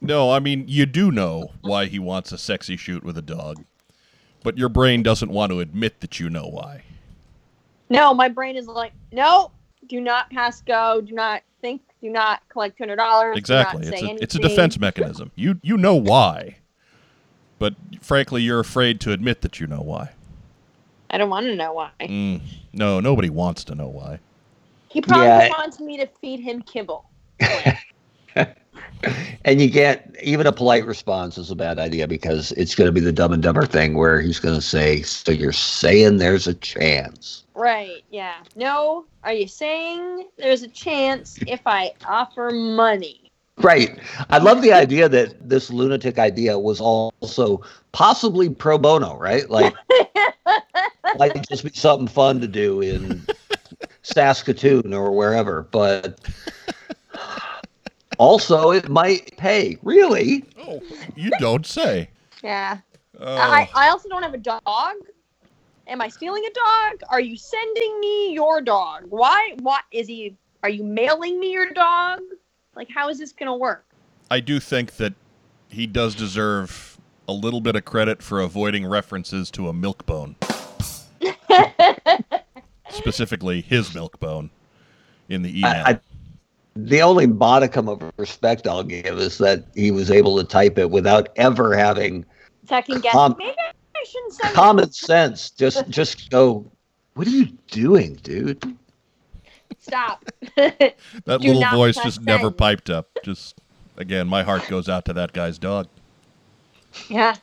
No, 0.05 0.31
I 0.31 0.39
mean 0.39 0.67
you 0.69 0.85
do 0.85 1.11
know 1.11 1.51
why 1.63 1.87
he 1.87 1.99
wants 1.99 2.31
a 2.31 2.37
sexy 2.37 2.77
shoot 2.77 3.03
with 3.03 3.17
a 3.17 3.23
dog, 3.23 3.65
but 4.43 4.59
your 4.59 4.69
brain 4.69 5.03
doesn't 5.03 5.31
want 5.31 5.51
to 5.51 5.61
admit 5.61 6.01
that 6.01 6.21
you 6.21 6.29
know 6.29 6.47
why. 6.47 6.83
No, 7.89 8.13
my 8.13 8.29
brain 8.29 8.55
is 8.57 8.67
like, 8.67 8.93
no, 9.13 9.51
do 9.89 10.03
not 10.03 10.29
pass 10.29 10.61
go, 10.61 11.01
do 11.01 11.15
not 11.15 11.43
think, 11.63 11.81
do 12.03 12.11
not 12.11 12.47
collect 12.51 12.77
two 12.77 12.83
hundred 12.85 12.97
dollars. 12.97 13.39
Exactly. 13.39 13.87
It's 13.87 14.03
a, 14.03 14.23
it's 14.23 14.35
a 14.35 14.41
defense 14.41 14.79
mechanism. 14.79 15.31
You 15.37 15.59
you 15.63 15.79
know 15.79 15.95
why, 15.95 16.57
but 17.59 17.75
frankly, 18.01 18.43
you're 18.43 18.61
afraid 18.61 19.01
to 19.03 19.13
admit 19.13 19.43
that 19.43 19.61
you 19.61 19.67
know 19.67 19.81
why. 19.81 20.11
I 21.11 21.19
don't 21.19 21.31
want 21.31 21.47
to 21.47 21.55
know 21.55 21.73
why. 21.73 21.91
Mm, 22.01 22.41
no, 22.73 23.01
nobody 23.01 23.31
wants 23.31 23.65
to 23.65 23.75
know 23.75 23.89
why. 23.89 24.19
He 24.89 25.01
probably 25.01 25.25
Yeah. 25.27 25.49
wants 25.51 25.81
me 25.81 25.97
to 25.99 26.09
feed 26.21 26.41
him 26.41 26.63
kibble. 26.63 27.05
And 29.45 29.61
you 29.61 29.69
get 29.69 30.17
even 30.23 30.47
a 30.47 30.53
polite 30.53 30.87
response 30.87 31.37
is 31.37 31.51
a 31.51 31.55
bad 31.55 31.79
idea 31.79 32.09
because 32.09 32.53
it's 32.53 32.75
going 32.75 32.87
to 32.87 32.93
be 32.93 33.01
the 33.01 33.13
dumb 33.13 33.33
and 33.33 33.43
dumber 33.43 33.67
thing 33.67 33.95
where 33.95 34.21
he's 34.21 34.41
going 34.41 34.55
to 34.55 34.63
say, 34.63 35.03
"So 35.03 35.31
you're 35.31 35.53
saying 35.53 36.17
there's 36.17 36.47
a 36.47 36.55
chance?" 36.55 37.45
Right, 37.55 38.03
yeah. 38.11 38.37
No, 38.57 39.05
are 39.23 39.35
you 39.35 39.47
saying 39.47 40.29
there's 40.39 40.63
a 40.63 40.69
chance 40.69 41.39
if 41.47 41.61
I 41.67 41.93
offer 42.09 42.51
money? 42.51 43.24
Right. 43.59 43.99
I 44.31 44.39
love 44.39 44.63
the 44.63 44.73
idea 44.73 45.09
that 45.09 45.49
this 45.49 45.71
lunatic 45.71 46.19
idea 46.19 46.59
was 46.59 46.81
also 46.81 47.63
possibly 47.93 48.51
pro 48.51 48.79
bono, 48.79 49.17
right? 49.17 49.49
Like, 49.49 49.75
might 51.19 51.49
just 51.49 51.65
be 51.65 51.71
something 51.73 52.09
fun 52.09 52.41
to 52.41 52.49
do 52.49 52.81
in 52.81 53.25
Saskatoon 54.03 54.93
or 54.93 55.13
wherever, 55.13 55.63
but 55.71 56.21
also 58.19 58.71
it 58.71 58.89
might 58.89 59.37
pay. 59.37 59.79
Really? 59.83 60.45
Oh, 60.59 60.83
you 61.15 61.31
don't 61.39 61.65
say. 61.65 62.11
Yeah. 62.43 62.79
Oh, 63.21 63.37
I, 63.37 63.71
I 63.75 63.89
also 63.91 64.09
don't 64.09 64.23
have 64.23 64.35
a 64.35 64.39
dog. 64.39 64.95
Am 65.87 66.01
I 66.01 66.09
stealing 66.09 66.45
a 66.45 66.53
dog? 66.53 67.03
Are 67.09 67.21
you 67.21 67.37
sending 67.37 68.01
me 68.01 68.33
your 68.33 68.61
dog? 68.61 69.05
Why? 69.09 69.55
What 69.61 69.85
is 69.93 70.09
he? 70.09 70.37
Are 70.63 70.69
you 70.69 70.83
mailing 70.83 71.39
me 71.39 71.53
your 71.53 71.73
dog? 71.73 72.21
Like, 72.77 72.89
how 72.95 73.09
is 73.09 73.19
this 73.19 73.33
gonna 73.33 73.57
work? 73.57 73.85
I 74.31 74.41
do 74.41 74.59
think 74.61 74.97
that 74.97 75.15
he 75.69 75.87
does 75.87 76.15
deserve 76.15 76.99
a 77.29 77.33
little 77.33 77.61
bit 77.61 77.77
of 77.77 77.85
credit 77.85 78.23
for 78.23 78.41
avoiding 78.41 78.87
references 78.87 79.51
to 79.53 79.69
a 79.69 79.73
milk 79.73 80.05
bone, 80.07 80.37
specifically 82.91 83.61
his 83.61 83.95
milk 83.95 84.19
bone, 84.21 84.51
in 85.29 85.43
the 85.43 85.59
email. 85.59 85.83
I, 85.87 85.91
I, 85.93 86.01
the 86.77 87.03
only 87.03 87.27
modicum 87.27 87.89
of 87.89 88.03
respect 88.17 88.67
I'll 88.67 88.83
give 88.83 89.19
is 89.19 89.39
that 89.39 89.65
he 89.75 89.91
was 89.91 90.11
able 90.11 90.37
to 90.39 90.45
type 90.45 90.79
it 90.79 90.91
without 90.91 91.29
ever 91.37 91.77
having 91.77 92.25
Second 92.67 93.03
guess. 93.03 93.13
Com- 93.13 93.37
Maybe 93.39 93.55
I 93.59 94.05
shouldn't 94.05 94.33
send. 94.33 94.53
it. 94.53 94.55
common 94.55 94.93
sense. 94.93 95.51
Just, 95.51 95.89
just 95.89 96.31
go. 96.31 96.71
What 97.15 97.27
are 97.27 97.31
you 97.31 97.47
doing, 97.69 98.15
dude? 98.23 98.77
Stop. 99.87 100.25
that 100.57 100.97
do 101.27 101.37
little 101.37 101.77
voice 101.77 101.97
press 101.97 102.15
just 102.15 102.23
never 102.23 102.51
piped 102.51 102.89
up. 102.89 103.09
Just 103.23 103.61
again, 103.99 104.27
my 104.27 104.43
heart 104.43 104.67
goes 104.69 104.89
out 104.89 105.05
to 105.05 105.13
that 105.13 105.33
guy's 105.35 105.59
dog. 105.59 105.89
yeah. 107.09 107.37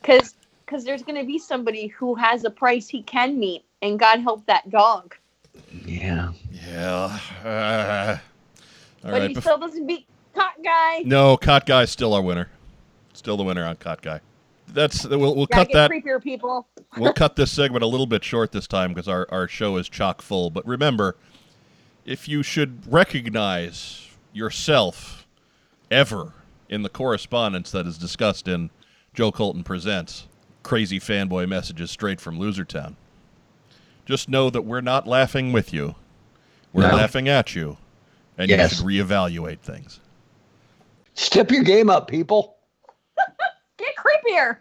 Because 0.00 0.34
because 0.64 0.84
there's 0.84 1.02
gonna 1.02 1.24
be 1.24 1.38
somebody 1.38 1.88
who 1.88 2.14
has 2.14 2.44
a 2.44 2.50
price 2.50 2.88
he 2.88 3.02
can 3.02 3.38
meet, 3.38 3.64
and 3.82 3.98
God 3.98 4.20
help 4.20 4.46
that 4.46 4.70
dog. 4.70 5.14
Yeah. 5.84 6.32
Yeah. 6.66 7.18
Uh, 7.44 8.18
all 9.04 9.10
but 9.10 9.12
right. 9.12 9.28
he 9.30 9.36
bef- 9.36 9.42
still 9.42 9.58
doesn't 9.58 9.86
beat 9.86 10.06
Cot 10.34 10.54
Guy. 10.64 11.00
no, 11.04 11.36
Cot 11.36 11.66
Guy's 11.66 11.90
still 11.90 12.14
our 12.14 12.22
winner. 12.22 12.48
Still 13.12 13.36
the 13.36 13.44
winner 13.44 13.66
on 13.66 13.76
Cot 13.76 14.00
Guy. 14.00 14.20
That's 14.68 15.06
we'll 15.06 15.34
we'll 15.34 15.46
cut 15.46 15.68
get 15.68 15.74
that. 15.74 15.90
creepier 15.90 16.22
people. 16.22 16.66
we'll 16.96 17.12
cut 17.14 17.36
this 17.36 17.50
segment 17.50 17.82
a 17.82 17.86
little 17.86 18.06
bit 18.06 18.24
short 18.24 18.52
this 18.52 18.66
time 18.66 18.94
because 18.94 19.08
our, 19.08 19.26
our 19.30 19.48
show 19.48 19.76
is 19.76 19.88
chock 19.88 20.22
full. 20.22 20.50
But 20.50 20.66
remember, 20.66 21.16
if 22.08 22.26
you 22.26 22.42
should 22.42 22.90
recognize 22.90 24.08
yourself 24.32 25.26
ever 25.90 26.32
in 26.70 26.82
the 26.82 26.88
correspondence 26.88 27.70
that 27.70 27.86
is 27.86 27.98
discussed 27.98 28.48
in 28.48 28.70
Joe 29.12 29.30
Colton 29.30 29.62
Presents 29.62 30.26
Crazy 30.62 30.98
Fanboy 30.98 31.46
Messages 31.46 31.90
Straight 31.90 32.18
from 32.18 32.38
Losertown, 32.38 32.94
just 34.06 34.26
know 34.26 34.48
that 34.48 34.62
we're 34.62 34.80
not 34.80 35.06
laughing 35.06 35.52
with 35.52 35.74
you. 35.74 35.96
We're 36.72 36.88
No. 36.90 36.96
laughing 36.96 37.28
at 37.28 37.54
you. 37.54 37.76
And 38.38 38.48
Yes. 38.48 38.70
you 38.70 38.76
should 38.78 38.86
reevaluate 38.86 39.58
things. 39.60 40.00
Step 41.12 41.50
your 41.50 41.62
game 41.62 41.90
up, 41.90 42.08
people. 42.08 42.56
Get 43.76 43.94
creepier. 43.96 44.58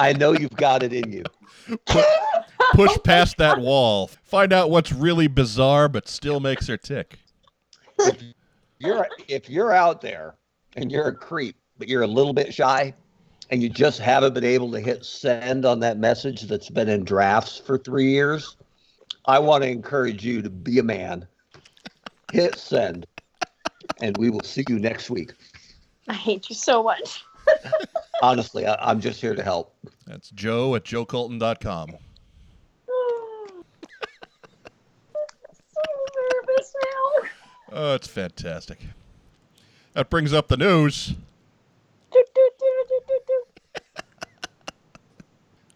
I 0.00 0.12
know 0.14 0.32
you've 0.32 0.56
got 0.56 0.82
it 0.82 0.92
in 0.92 1.12
you. 1.12 1.22
Push 2.74 2.98
past 3.04 3.36
that 3.38 3.60
wall. 3.60 4.10
Find 4.24 4.52
out 4.52 4.70
what's 4.70 4.92
really 4.92 5.26
bizarre 5.26 5.88
but 5.88 6.08
still 6.08 6.40
makes 6.40 6.66
her 6.66 6.76
tick. 6.76 7.18
You're 8.78 9.08
if 9.28 9.48
you're 9.48 9.72
out 9.72 10.00
there 10.00 10.34
and 10.76 10.90
you're 10.90 11.08
a 11.08 11.14
creep, 11.14 11.56
but 11.78 11.88
you're 11.88 12.02
a 12.02 12.06
little 12.06 12.32
bit 12.32 12.52
shy, 12.52 12.92
and 13.50 13.62
you 13.62 13.68
just 13.68 14.00
haven't 14.00 14.34
been 14.34 14.44
able 14.44 14.70
to 14.72 14.80
hit 14.80 15.04
send 15.04 15.64
on 15.64 15.80
that 15.80 15.98
message 15.98 16.42
that's 16.42 16.70
been 16.70 16.88
in 16.88 17.04
drafts 17.04 17.58
for 17.58 17.78
three 17.78 18.10
years. 18.10 18.56
I 19.26 19.38
want 19.38 19.62
to 19.62 19.70
encourage 19.70 20.24
you 20.24 20.42
to 20.42 20.50
be 20.50 20.78
a 20.78 20.82
man. 20.82 21.26
Hit 22.32 22.58
send, 22.58 23.06
and 24.00 24.16
we 24.18 24.30
will 24.30 24.42
see 24.42 24.64
you 24.68 24.78
next 24.78 25.08
week. 25.08 25.32
I 26.08 26.14
hate 26.14 26.50
you 26.50 26.56
so 26.56 26.82
much. 26.82 27.24
Honestly, 28.22 28.66
I, 28.66 28.76
I'm 28.90 29.00
just 29.00 29.20
here 29.20 29.34
to 29.34 29.42
help. 29.42 29.74
That's 30.06 30.30
joe 30.30 30.74
at 30.74 30.84
joecolton.com. 30.84 31.90
Oh, 32.90 33.46
so 35.72 35.80
nervous 36.16 36.74
now. 36.84 37.28
Oh, 37.72 37.94
it's 37.94 38.06
fantastic. 38.06 38.78
That 39.94 40.10
brings 40.10 40.32
up 40.32 40.48
the 40.48 40.56
news. 40.56 41.08
Do, 42.12 42.24
do, 42.34 42.50
do, 42.58 42.84
do, 42.88 43.00
do, 43.08 43.20
do. 43.26 44.02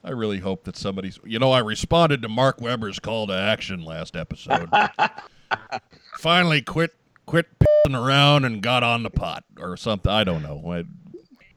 I 0.05 0.11
really 0.11 0.39
hope 0.39 0.65
that 0.65 0.77
somebody's. 0.77 1.19
You 1.25 1.39
know, 1.39 1.53
I 1.53 1.59
responded 1.59 2.23
to 2.23 2.29
Mark 2.29 2.61
Weber's 2.61 2.99
call 2.99 3.27
to 3.27 3.35
action 3.35 3.83
last 3.85 4.17
episode. 4.17 4.71
Finally, 6.19 6.63
quit 6.63 6.93
quit 7.27 7.47
pissing 7.59 7.95
around 8.01 8.45
and 8.45 8.63
got 8.63 8.83
on 8.83 9.03
the 9.03 9.11
pot 9.11 9.45
or 9.61 9.77
something. 9.77 10.11
I 10.11 10.25
don't 10.25 10.43
know. 10.43 10.63
I- 10.73 10.85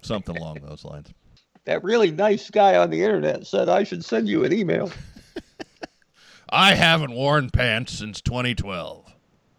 Something 0.02 0.38
along 0.38 0.60
those 0.68 0.84
lines. 0.86 1.08
That 1.66 1.84
really 1.84 2.10
nice 2.10 2.50
guy 2.50 2.76
on 2.76 2.90
the 2.90 3.04
internet 3.04 3.46
said 3.46 3.70
I 3.70 3.84
should 3.84 4.04
send 4.04 4.28
you 4.28 4.44
an 4.44 4.52
email. 4.52 4.92
I 6.50 6.74
haven't 6.74 7.12
worn 7.12 7.52
pants 7.52 7.94
since 7.94 8.20
2012. 8.20 9.06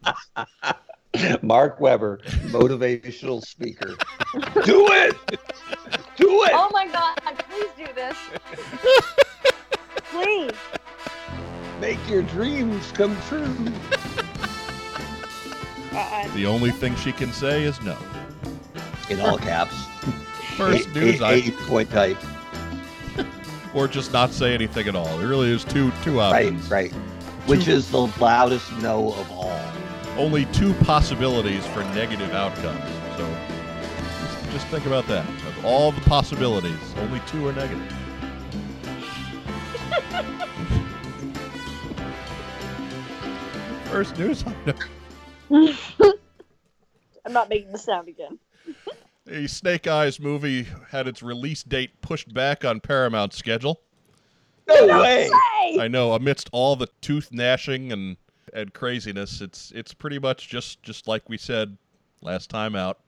Mark 1.43 1.79
Weber, 1.81 2.19
motivational 2.49 3.41
speaker. 3.41 3.95
Do 4.65 4.89
it! 4.91 5.17
Do 6.17 6.43
it! 6.43 6.51
Oh 6.53 6.69
my 6.73 6.89
god, 6.89 7.19
please 7.49 7.71
do 7.77 7.87
this. 7.95 8.17
please. 10.11 10.51
Make 11.81 12.01
your 12.11 12.23
dreams 12.23 12.91
come 12.91 13.17
true. 13.29 13.55
Uh, 15.93 16.29
The 16.35 16.47
only 16.47 16.73
thing 16.73 16.97
she 16.97 17.13
can 17.13 17.33
say 17.33 17.63
is 17.63 17.81
no. 17.83 17.97
In 19.09 19.21
all 19.21 19.39
caps. 19.39 19.77
First 20.57 20.89
Eight- 20.89 20.95
news, 20.95 21.15
eight- 21.17 21.23
I, 21.23 21.33
eight 21.35 21.57
point 21.61 21.91
type. 21.91 22.19
or 23.75 23.89
just 23.89 24.13
not 24.13 24.31
say 24.33 24.55
anything 24.55 24.89
at 24.89 24.95
all. 24.97 25.17
There 25.19 25.29
really 25.29 25.51
is 25.51 25.65
two 25.65 25.93
two 26.03 26.19
Right, 26.19 26.47
options. 26.47 26.71
right. 26.71 26.93
Which 27.47 27.69
is 27.69 27.91
the 27.91 28.07
loudest 28.21 28.73
no 28.81 29.13
of 29.15 29.31
all. 29.33 29.61
Only 30.17 30.45
two 30.47 30.75
possibilities 30.75 31.67
for 31.69 31.83
negative 31.85 32.33
outcomes. 32.33 32.85
So 33.17 33.37
just, 34.21 34.51
just 34.53 34.67
think 34.69 34.87
about 34.87 35.07
that. 35.09 35.27
Of 35.29 35.65
all 35.65 35.91
the 35.93 36.01
possibilities, 36.03 36.79
only 36.99 37.21
two 37.27 37.47
are 37.49 37.53
negative. 37.53 37.93
First 43.91 44.19
news 44.19 44.45
item. 44.47 44.77
I'm 47.25 47.33
not 47.33 47.49
making 47.49 47.73
the 47.73 47.79
sound 47.79 48.09
again. 48.09 48.39
A 49.29 49.47
Snake 49.47 49.87
Eyes 49.87 50.19
movie 50.19 50.67
had 50.91 51.07
its 51.07 51.23
release 51.23 51.63
date 51.63 52.01
pushed 52.01 52.35
back 52.35 52.65
on 52.65 52.81
Paramount's 52.81 53.37
schedule. 53.37 53.81
No 54.67 54.87
way! 55.01 55.31
Hey! 55.61 55.79
I 55.81 55.87
know, 55.87 56.13
amidst 56.13 56.51
all 56.51 56.75
the 56.75 56.89
tooth 57.01 57.31
gnashing 57.31 57.93
and 57.93 58.17
and 58.53 58.75
craziness, 58.75 59.41
it's 59.41 59.71
it's 59.77 59.95
pretty 59.95 60.19
much 60.19 60.49
just 60.49 60.83
just 60.83 61.07
like 61.07 61.29
we 61.29 61.39
said 61.39 61.79
last 62.21 62.51
time 62.51 62.75
out. 62.75 62.99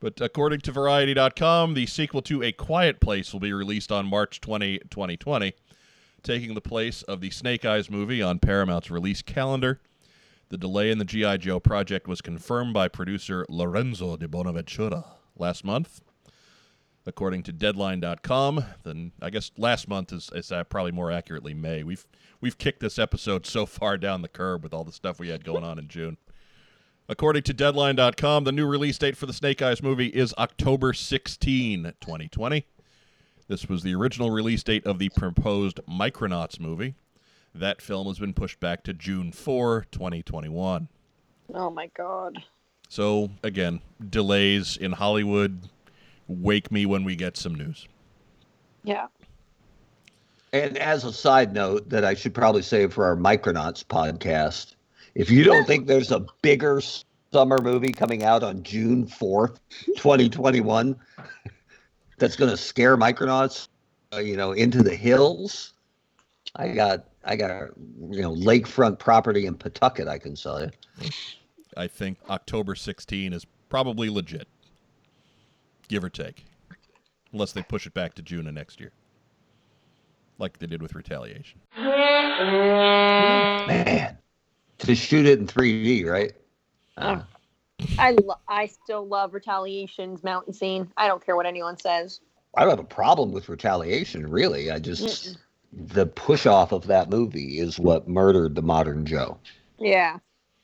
But 0.00 0.18
according 0.20 0.60
to 0.60 0.72
Variety.com, 0.72 1.74
the 1.74 1.86
sequel 1.86 2.22
to 2.22 2.42
A 2.42 2.52
Quiet 2.52 2.98
Place 2.98 3.32
will 3.32 3.40
be 3.40 3.52
released 3.52 3.92
on 3.92 4.06
March 4.06 4.40
20, 4.40 4.78
2020, 4.90 5.52
taking 6.22 6.54
the 6.54 6.60
place 6.62 7.02
of 7.02 7.20
the 7.20 7.30
Snake 7.30 7.66
Eyes 7.66 7.90
movie 7.90 8.22
on 8.22 8.38
Paramount's 8.38 8.90
release 8.90 9.20
calendar. 9.20 9.80
The 10.48 10.56
delay 10.56 10.90
in 10.90 10.98
the 10.98 11.04
G.I. 11.04 11.36
Joe 11.38 11.60
project 11.60 12.08
was 12.08 12.22
confirmed 12.22 12.72
by 12.72 12.88
producer 12.88 13.44
Lorenzo 13.50 14.16
di 14.16 14.26
Bonaventura 14.26 15.17
last 15.38 15.64
month. 15.64 16.00
According 17.06 17.42
to 17.44 17.52
Deadline.com, 17.52 18.64
then 18.82 19.12
I 19.22 19.30
guess 19.30 19.50
last 19.56 19.88
month 19.88 20.12
is, 20.12 20.30
is 20.34 20.52
uh, 20.52 20.64
probably 20.64 20.92
more 20.92 21.10
accurately 21.10 21.54
May. 21.54 21.82
We've 21.82 22.06
we've 22.40 22.58
kicked 22.58 22.80
this 22.80 22.98
episode 22.98 23.46
so 23.46 23.64
far 23.64 23.96
down 23.96 24.20
the 24.20 24.28
curb 24.28 24.62
with 24.62 24.74
all 24.74 24.84
the 24.84 24.92
stuff 24.92 25.18
we 25.18 25.28
had 25.30 25.44
going 25.44 25.64
on 25.64 25.78
in 25.78 25.88
June. 25.88 26.18
According 27.08 27.44
to 27.44 27.54
Deadline.com, 27.54 28.44
the 28.44 28.52
new 28.52 28.66
release 28.66 28.98
date 28.98 29.16
for 29.16 29.24
the 29.24 29.32
Snake 29.32 29.62
Eyes 29.62 29.82
movie 29.82 30.08
is 30.08 30.34
October 30.36 30.92
16, 30.92 31.84
2020. 32.02 32.66
This 33.48 33.66
was 33.66 33.82
the 33.82 33.94
original 33.94 34.30
release 34.30 34.62
date 34.62 34.86
of 34.86 34.98
the 34.98 35.08
proposed 35.08 35.80
Micronauts 35.88 36.60
movie. 36.60 36.94
That 37.54 37.80
film 37.80 38.06
has 38.08 38.18
been 38.18 38.34
pushed 38.34 38.60
back 38.60 38.84
to 38.84 38.92
June 38.92 39.32
4, 39.32 39.86
2021. 39.90 40.88
Oh 41.54 41.70
my 41.70 41.86
god. 41.96 42.36
So, 42.88 43.30
again, 43.42 43.80
delays 44.10 44.76
in 44.76 44.92
Hollywood. 44.92 45.60
Wake 46.26 46.70
me 46.70 46.86
when 46.86 47.04
we 47.04 47.16
get 47.16 47.36
some 47.36 47.54
news. 47.54 47.86
Yeah. 48.84 49.06
And 50.52 50.78
as 50.78 51.04
a 51.04 51.12
side 51.12 51.52
note, 51.52 51.88
that 51.90 52.04
I 52.04 52.14
should 52.14 52.34
probably 52.34 52.62
say 52.62 52.86
for 52.86 53.04
our 53.04 53.16
Micronauts 53.16 53.84
podcast, 53.84 54.74
if 55.14 55.30
you 55.30 55.44
don't 55.44 55.66
think 55.66 55.86
there's 55.86 56.10
a 56.10 56.24
bigger 56.42 56.80
summer 57.32 57.58
movie 57.60 57.92
coming 57.92 58.24
out 58.24 58.42
on 58.42 58.62
June 58.62 59.06
4th, 59.06 59.58
2021, 59.96 60.96
that's 62.18 62.36
going 62.36 62.50
to 62.50 62.56
scare 62.56 62.96
Micronauts, 62.96 63.68
uh, 64.12 64.18
you 64.18 64.36
know, 64.36 64.52
into 64.52 64.82
the 64.82 64.94
hills, 64.94 65.74
I 66.56 66.68
got 66.68 67.04
I 67.24 67.36
got 67.36 67.50
a 67.50 67.68
you 68.10 68.22
know 68.22 68.34
lakefront 68.34 68.98
property 68.98 69.46
in 69.46 69.54
Pawtucket 69.54 70.08
I 70.08 70.18
can 70.18 70.34
sell 70.36 70.62
you. 70.62 70.70
I 71.78 71.86
think 71.86 72.18
October 72.28 72.74
16 72.74 73.32
is 73.32 73.46
probably 73.68 74.10
legit, 74.10 74.48
give 75.86 76.02
or 76.02 76.10
take, 76.10 76.44
unless 77.32 77.52
they 77.52 77.62
push 77.62 77.86
it 77.86 77.94
back 77.94 78.14
to 78.14 78.22
June 78.22 78.48
of 78.48 78.54
next 78.54 78.80
year, 78.80 78.90
like 80.38 80.58
they 80.58 80.66
did 80.66 80.82
with 80.82 80.96
Retaliation. 80.96 81.60
Man, 83.68 84.18
to 84.78 84.94
shoot 84.96 85.24
it 85.24 85.38
in 85.38 85.46
3D, 85.46 86.04
right? 86.04 86.32
Uh, 86.96 87.20
I 87.96 88.16
lo- 88.24 88.40
I 88.48 88.66
still 88.66 89.06
love 89.06 89.32
Retaliation's 89.32 90.24
mountain 90.24 90.52
scene. 90.52 90.90
I 90.96 91.06
don't 91.06 91.24
care 91.24 91.36
what 91.36 91.46
anyone 91.46 91.78
says. 91.78 92.18
I 92.56 92.62
don't 92.62 92.70
have 92.70 92.80
a 92.80 92.84
problem 92.84 93.30
with 93.30 93.48
retaliation, 93.48 94.28
really. 94.28 94.72
I 94.72 94.80
just 94.80 95.38
the 95.72 96.06
push 96.06 96.44
off 96.44 96.72
of 96.72 96.88
that 96.88 97.08
movie 97.08 97.60
is 97.60 97.78
what 97.78 98.08
murdered 98.08 98.56
the 98.56 98.62
modern 98.62 99.06
Joe. 99.06 99.38
Yeah. 99.78 100.18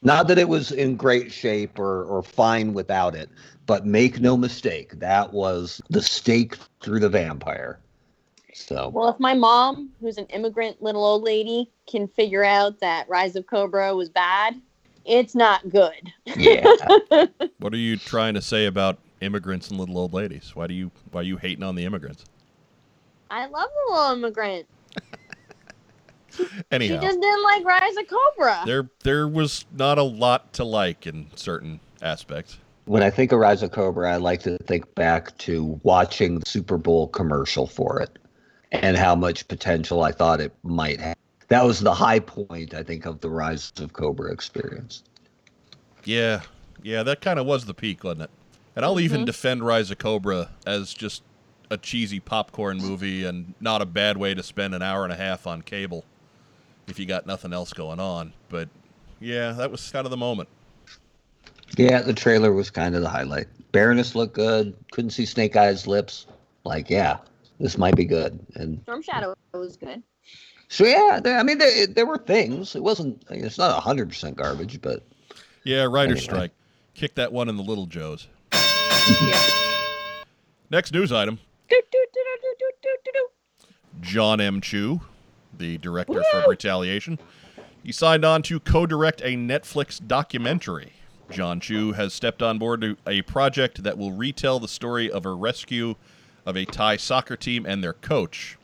Not 0.05 0.29
that 0.29 0.39
it 0.39 0.49
was 0.49 0.71
in 0.71 0.97
great 0.97 1.33
shape 1.33 1.79
or, 1.79 2.05
or 2.05 2.23
fine 2.23 2.75
without 2.75 3.15
it, 3.15 3.31
but 3.67 3.87
make 3.87 4.21
no 4.21 4.37
mistake, 4.37 4.93
that 5.01 5.33
was 5.33 5.81
the 5.89 6.03
stake 6.03 6.59
through 6.83 7.01
the 7.01 7.09
vampire. 7.09 7.81
So 8.53 8.91
Well, 8.91 9.09
if 9.09 9.19
my 9.19 9.35
mom, 9.35 9.91
who's 10.01 10.19
an 10.19 10.27
immigrant 10.27 10.83
little 10.83 11.05
old 11.05 11.23
lady, 11.23 11.73
can 11.91 12.07
figure 12.07 12.45
out 12.45 12.81
that 12.81 13.09
Rise 13.09 13.35
of 13.35 13.47
Cobra 13.47 13.97
was 13.97 14.11
bad, 14.11 14.61
it's 15.07 15.35
not 15.35 15.69
good. 15.71 16.13
yeah, 16.37 16.75
What 17.59 17.73
are 17.73 17.79
you 17.79 17.97
trying 17.97 18.35
to 18.35 18.43
say 18.43 18.67
about 18.67 18.99
immigrants 19.23 19.71
and 19.71 19.81
little 19.81 19.97
old 19.97 20.13
ladies? 20.13 20.55
Why 20.55 20.67
do 20.67 20.75
you 20.75 20.91
why 21.13 21.21
are 21.21 21.25
you 21.25 21.39
hating 21.39 21.65
on 21.65 21.75
the 21.77 21.85
immigrants? 21.85 22.25
I 23.31 23.47
love 23.47 23.69
the 23.89 23.93
little 23.93 24.13
immigrant. 24.13 24.67
Anyhow, 26.71 27.01
She 27.01 27.07
just 27.07 27.21
didn't 27.21 27.43
like 27.43 27.65
Rise 27.65 27.97
of 27.97 28.07
Cobra. 28.09 28.63
there 28.67 28.89
there 29.03 29.29
was 29.29 29.65
not 29.73 29.99
a 29.99 30.03
lot 30.03 30.53
to 30.55 30.65
like 30.65 31.07
in 31.07 31.29
certain 31.35 31.81
aspects. 32.03 32.59
when 32.87 33.03
I 33.03 33.11
think 33.11 33.33
of 33.33 33.39
Rise 33.39 33.63
of 33.63 33.71
Cobra, 33.71 34.13
I 34.13 34.17
like 34.17 34.41
to 34.43 34.59
think 34.59 34.95
back 34.95 35.37
to 35.39 35.81
watching 35.83 36.41
the 36.41 36.47
Super 36.47 36.77
Bowl 36.77 37.09
commercial 37.09 37.67
for 37.67 38.01
it 38.01 38.19
and 38.73 38.97
how 38.97 39.15
much 39.15 39.47
potential 39.49 40.03
I 40.03 40.13
thought 40.13 40.41
it 40.41 40.53
might 40.63 41.01
have. 41.01 41.17
That 41.49 41.65
was 41.65 41.81
the 41.81 41.95
high 41.95 42.19
point, 42.19 42.75
I 42.75 42.83
think, 42.83 43.07
of 43.07 43.21
the 43.21 43.31
Rise 43.31 43.73
of 43.79 43.93
Cobra 43.93 44.33
experience. 44.33 45.03
Yeah, 46.05 46.41
yeah, 46.83 47.03
that 47.05 47.21
kind 47.21 47.39
of 47.39 47.47
was 47.47 47.65
the 47.65 47.75
peak, 47.75 48.05
wasn't 48.05 48.23
it? 48.23 48.31
And 48.77 48.85
I'll 48.85 49.01
even 49.01 49.19
mm-hmm. 49.19 49.27
defend 49.27 49.65
Rise 49.65 49.91
of 49.91 49.99
Cobra 49.99 50.51
as 50.67 50.93
just 50.93 51.23
a 51.71 51.79
cheesy 51.79 52.21
popcorn 52.21 52.79
movie 52.79 53.25
and 53.25 53.55
not 53.61 53.81
a 53.81 53.87
bad 53.87 54.17
way 54.17 54.35
to 54.35 54.43
spend 54.43 54.75
an 54.75 54.83
hour 54.83 55.05
and 55.05 55.13
a 55.13 55.17
half 55.17 55.47
on 55.47 55.63
cable 55.63 56.05
if 56.87 56.99
you 56.99 57.07
got 57.07 57.27
nothing 57.27 57.53
else 57.53 57.73
going 57.73 58.01
on. 58.01 58.33
But 58.49 58.69
yeah, 59.21 59.53
that 59.53 59.71
was 59.71 59.91
kind 59.91 60.07
of 60.07 60.11
the 60.11 60.17
moment. 60.17 60.49
Yeah, 61.77 62.03
the 62.03 62.13
trailer 62.13 62.53
was 62.53 62.71
kind 62.71 62.95
of 62.95 63.03
the 63.03 63.09
highlight. 63.09 63.47
Baroness 63.73 64.15
looked 64.15 64.35
good. 64.35 64.75
Couldn't 64.93 65.11
see 65.11 65.27
Snake 65.27 65.57
Eyes' 65.57 65.87
lips. 65.87 66.27
Like, 66.65 66.89
yeah, 66.89 67.19
this 67.59 67.77
might 67.79 67.97
be 67.97 68.05
good. 68.05 68.39
And 68.55 68.81
Storm 68.83 69.03
Shadow 69.03 69.35
was 69.53 69.77
good. 69.77 70.03
so, 70.69 70.85
yeah, 70.85 71.21
there, 71.23 71.39
I 71.39 71.43
mean, 71.43 71.59
there, 71.59 71.87
there 71.87 72.07
were 72.07 72.19
things. 72.19 72.77
It 72.77 72.83
wasn't. 72.83 73.23
It's 73.31 73.59
not 73.59 73.83
hundred 73.83 74.09
percent 74.09 74.37
garbage, 74.37 74.81
but 74.81 75.03
Yeah, 75.65 75.83
writer 75.85 76.13
Anyway. 76.13 76.21
strike. 76.21 76.51
Kick 76.95 77.17
that 77.17 77.33
one 77.33 77.49
in 77.49 77.57
the 77.57 77.63
Little 77.63 77.87
Joes. 77.87 78.29
Yeah. 78.53 79.41
Next 80.71 80.93
news 80.95 81.13
item 81.13 81.39
Do, 81.69 81.83
do, 81.93 82.07
do, 82.13 82.21
do, 82.43 82.55
do, 82.59 82.71
do, 82.83 82.89
do, 83.05 83.11
do. 83.13 83.67
John 84.01 84.41
M. 84.41 84.61
Chu, 84.61 85.01
the 85.59 85.79
director 85.79 86.23
for 86.31 86.45
Retaliation. 86.49 87.19
He 87.83 87.93
signed 87.93 88.25
on 88.25 88.43
to 88.45 88.61
co 88.61 88.87
direct 88.87 89.21
a 89.21 89.37
Netflix 89.37 90.05
documentary. 90.05 90.93
John 91.31 91.61
Chu 91.61 91.93
has 91.93 92.13
stepped 92.13 92.43
on 92.43 92.59
board 92.59 92.81
to 92.83 92.97
a 93.07 93.23
project 93.23 93.83
that 93.83 93.99
will 93.99 94.13
retell 94.13 94.59
the 94.59 94.69
story 94.69 95.11
of 95.11 95.27
a 95.27 95.33
rescue 95.35 95.95
of 96.47 96.57
a 96.57 96.65
Thai 96.65 96.97
soccer 96.97 97.37
team 97.37 97.65
and 97.67 97.83
their 97.83 97.95
coach 97.95 98.59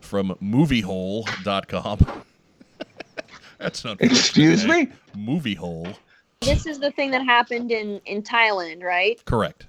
from 0.00 0.36
moviehole.com. 0.42 2.24
That's 3.58 3.84
not 3.84 4.00
Excuse 4.00 4.64
me? 4.64 4.88
Moviehole. 5.16 5.94
This 6.40 6.66
is 6.66 6.78
the 6.78 6.90
thing 6.90 7.10
that 7.10 7.22
happened 7.22 7.70
in 7.70 8.00
in 8.06 8.22
Thailand, 8.22 8.82
right? 8.82 9.22
Correct. 9.24 9.66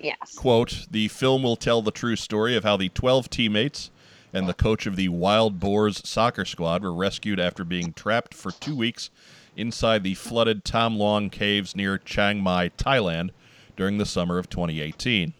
Yes. 0.00 0.34
Quote, 0.36 0.86
the 0.90 1.08
film 1.08 1.42
will 1.42 1.56
tell 1.56 1.82
the 1.82 1.90
true 1.90 2.16
story 2.16 2.56
of 2.56 2.64
how 2.64 2.76
the 2.76 2.88
12 2.88 3.28
teammates 3.30 3.90
and 4.32 4.48
the 4.48 4.54
coach 4.54 4.86
of 4.86 4.96
the 4.96 5.08
Wild 5.08 5.58
Boars 5.58 6.00
soccer 6.08 6.44
squad 6.44 6.82
were 6.82 6.94
rescued 6.94 7.40
after 7.40 7.64
being 7.64 7.92
trapped 7.92 8.34
for 8.34 8.52
two 8.52 8.76
weeks 8.76 9.10
inside 9.56 10.02
the 10.02 10.14
flooded 10.14 10.64
Tham 10.64 10.96
Luang 10.96 11.30
caves 11.30 11.74
near 11.74 11.98
Chiang 11.98 12.40
Mai, 12.40 12.70
Thailand, 12.70 13.30
during 13.76 13.98
the 13.98 14.06
summer 14.06 14.38
of 14.38 14.48
2018. 14.48 15.32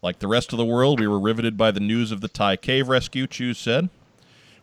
Like 0.00 0.20
the 0.20 0.28
rest 0.28 0.52
of 0.52 0.58
the 0.58 0.64
world, 0.64 1.00
we 1.00 1.08
were 1.08 1.18
riveted 1.18 1.56
by 1.56 1.72
the 1.72 1.80
news 1.80 2.12
of 2.12 2.20
the 2.20 2.28
Thai 2.28 2.56
cave 2.56 2.88
rescue, 2.88 3.26
Chu 3.26 3.52
said. 3.52 3.88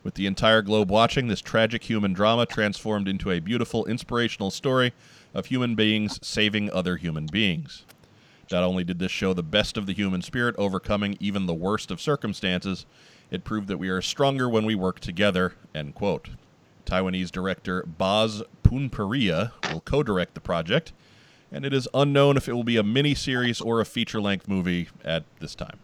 With 0.02 0.14
the 0.14 0.26
entire 0.26 0.62
globe 0.62 0.90
watching, 0.90 1.26
this 1.26 1.40
tragic 1.40 1.84
human 1.84 2.12
drama 2.12 2.46
transformed 2.46 3.08
into 3.08 3.30
a 3.30 3.40
beautiful, 3.40 3.84
inspirational 3.86 4.50
story 4.50 4.92
of 5.34 5.46
human 5.46 5.74
beings 5.74 6.18
saving 6.22 6.70
other 6.70 6.96
human 6.96 7.26
beings. 7.26 7.84
Not 8.50 8.62
only 8.62 8.84
did 8.84 9.00
this 9.00 9.10
show 9.10 9.34
the 9.34 9.42
best 9.42 9.76
of 9.76 9.86
the 9.86 9.92
human 9.92 10.22
spirit 10.22 10.54
overcoming 10.56 11.16
even 11.18 11.46
the 11.46 11.54
worst 11.54 11.90
of 11.90 12.00
circumstances, 12.00 12.86
it 13.30 13.44
proved 13.44 13.68
that 13.68 13.78
we 13.78 13.88
are 13.88 14.02
stronger 14.02 14.48
when 14.48 14.64
we 14.64 14.74
work 14.74 15.00
together. 15.00 15.54
End 15.74 15.94
quote. 15.94 16.30
Taiwanese 16.84 17.30
director 17.32 17.82
Baz 17.86 18.42
Poonpiriya 18.62 19.52
will 19.72 19.80
co-direct 19.80 20.34
the 20.34 20.40
project, 20.40 20.92
and 21.50 21.64
it 21.64 21.74
is 21.74 21.88
unknown 21.94 22.36
if 22.36 22.48
it 22.48 22.52
will 22.52 22.64
be 22.64 22.76
a 22.76 22.82
mini-series 22.82 23.60
or 23.60 23.80
a 23.80 23.84
feature-length 23.84 24.46
movie 24.48 24.88
at 25.04 25.24
this 25.40 25.54
time. 25.54 25.78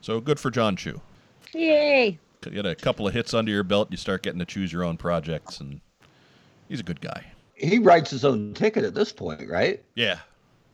So 0.00 0.20
good 0.20 0.40
for 0.40 0.50
John 0.50 0.76
Chu. 0.76 1.00
Yay. 1.52 2.18
Get 2.42 2.66
a 2.66 2.74
couple 2.74 3.06
of 3.06 3.14
hits 3.14 3.32
under 3.32 3.50
your 3.50 3.62
belt, 3.62 3.88
you 3.90 3.96
start 3.96 4.22
getting 4.22 4.38
to 4.38 4.44
choose 4.44 4.72
your 4.72 4.84
own 4.84 4.96
projects, 4.98 5.60
and 5.60 5.80
he's 6.68 6.80
a 6.80 6.82
good 6.84 7.00
guy. 7.00 7.26
he 7.54 7.78
writes 7.78 8.10
his 8.10 8.24
own 8.24 8.52
ticket 8.54 8.84
at 8.84 8.94
this 8.94 9.12
point, 9.12 9.48
right? 9.48 9.82
Yeah, 9.94 10.18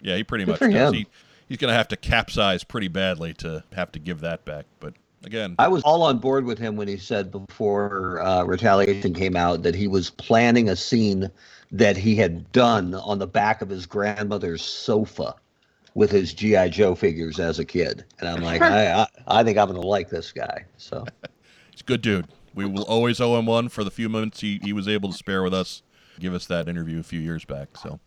yeah, 0.01 0.17
he 0.17 0.25
pretty 0.25 0.45
Good 0.45 0.53
much 0.53 0.59
for 0.59 0.69
does. 0.69 0.89
him. 0.89 0.95
He, 0.95 1.07
he's 1.49 1.59
going 1.59 1.71
to 1.71 1.77
have 1.77 1.89
to 1.89 1.97
capsize 1.97 2.65
pretty 2.65 2.89
badly 2.89 3.33
to 3.35 3.63
have 3.73 3.93
to 3.93 3.99
give 4.01 4.21
that 4.21 4.45
back. 4.45 4.67
But 4.81 4.95
again, 5.25 5.55
I 5.59 5.69
was 5.69 5.83
all 5.83 6.03
on 6.03 6.19
board 6.19 6.45
with 6.45 6.59
him 6.59 6.77
when 6.77 6.89
he 6.89 6.97
said 6.97 7.31
before 7.31 8.21
uh, 8.23 8.45
Retaliation 8.45 9.15
came 9.15 9.37
out 9.37 9.63
that 9.63 9.75
he 9.75 9.89
was 9.89 10.11
planning 10.11 10.69
a 10.69 10.77
scene 10.77 11.31
that 11.73 11.97
he 11.97 12.17
had 12.17 12.51
done 12.53 12.95
on 12.95 13.19
the 13.19 13.27
back 13.27 13.63
of 13.63 13.69
his 13.69 13.87
grandmother's 13.87 14.63
sofa 14.63 15.35
with 15.95 16.11
his 16.11 16.33
GI 16.33 16.71
Joe 16.71 16.95
figures 16.95 17.41
as 17.41 17.59
a 17.59 17.65
kid, 17.65 18.05
and 18.19 18.29
I'm 18.29 18.43
like, 18.43 18.63
I, 18.63 19.03
I, 19.03 19.07
I 19.27 19.45
think 19.45 19.59
I'm 19.59 19.69
gonna 19.69 19.81
like 19.81 20.09
this 20.11 20.33
guy. 20.33 20.65
So 20.77 21.05
he's 21.71 21.81
a 21.81 21.85
good 21.85 22.03
dude. 22.03 22.27
We 22.55 22.65
will 22.67 22.85
always 22.85 23.21
owe 23.21 23.39
him 23.39 23.47
one 23.47 23.69
for 23.69 23.85
the 23.85 23.91
few 23.91 24.09
minutes 24.09 24.41
he, 24.41 24.61
he 24.63 24.73
was 24.73 24.89
able 24.89 25.11
to 25.11 25.17
spare 25.17 25.43
with 25.43 25.55
us. 25.55 25.83
Give 26.19 26.35
us 26.35 26.47
that 26.47 26.69
interview 26.69 26.99
a 26.99 27.05
few 27.05 27.21
years 27.21 27.45
back. 27.45 27.77
So 27.77 28.01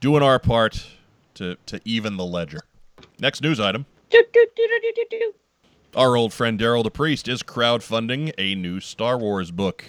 doing 0.00 0.22
our 0.22 0.38
part 0.38 0.86
to, 1.34 1.56
to 1.66 1.80
even 1.84 2.16
the 2.16 2.24
ledger. 2.24 2.60
Next 3.20 3.40
news 3.40 3.60
item. 3.60 3.86
Do, 4.10 4.22
do, 4.32 4.46
do, 4.56 4.68
do, 4.68 4.80
do, 4.82 4.92
do, 4.94 5.18
do. 5.18 5.32
Our 5.94 6.16
old 6.16 6.32
friend 6.32 6.58
Derryl 6.58 6.82
DePriest 6.82 7.28
is 7.28 7.42
crowdfunding 7.42 8.32
a 8.38 8.54
new 8.54 8.80
Star 8.80 9.18
Wars 9.18 9.50
book. 9.50 9.84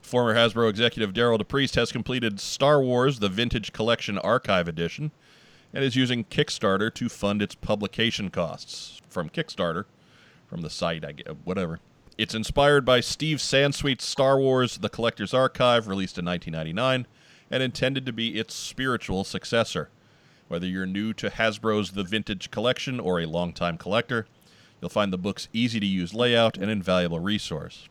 Former 0.00 0.36
Hasbro 0.36 0.70
executive 0.70 1.12
Derryl 1.12 1.40
DePriest 1.40 1.74
has 1.74 1.90
completed 1.90 2.38
Star 2.38 2.80
Wars 2.80 3.18
The 3.18 3.28
Vintage 3.28 3.72
Collection 3.72 4.16
Archive 4.18 4.68
Edition 4.68 5.10
and 5.74 5.82
is 5.82 5.96
using 5.96 6.22
Kickstarter 6.22 6.94
to 6.94 7.08
fund 7.08 7.42
its 7.42 7.56
publication 7.56 8.30
costs. 8.30 9.02
From 9.08 9.28
Kickstarter, 9.28 9.86
from 10.46 10.60
the 10.60 10.70
site, 10.70 11.04
I 11.04 11.10
get 11.10 11.36
whatever. 11.42 11.80
It's 12.16 12.34
inspired 12.36 12.84
by 12.84 13.00
Steve 13.00 13.38
Sansweet's 13.38 14.04
Star 14.04 14.38
Wars 14.38 14.78
The 14.78 14.88
Collector's 14.88 15.34
Archive, 15.34 15.88
released 15.88 16.16
in 16.16 16.26
1999, 16.26 17.08
and 17.50 17.60
intended 17.60 18.06
to 18.06 18.12
be 18.12 18.38
its 18.38 18.54
spiritual 18.54 19.24
successor. 19.24 19.88
Whether 20.46 20.68
you're 20.68 20.86
new 20.86 21.12
to 21.14 21.28
Hasbro's 21.28 21.90
The 21.90 22.04
Vintage 22.04 22.52
Collection 22.52 23.00
or 23.00 23.18
a 23.18 23.26
longtime 23.26 23.78
collector, 23.78 24.28
you'll 24.80 24.88
find 24.88 25.12
the 25.12 25.18
book's 25.18 25.48
easy 25.52 25.80
to 25.80 25.86
use 25.86 26.14
layout 26.14 26.56
an 26.56 26.68
invaluable 26.68 27.20
resource. 27.20 27.88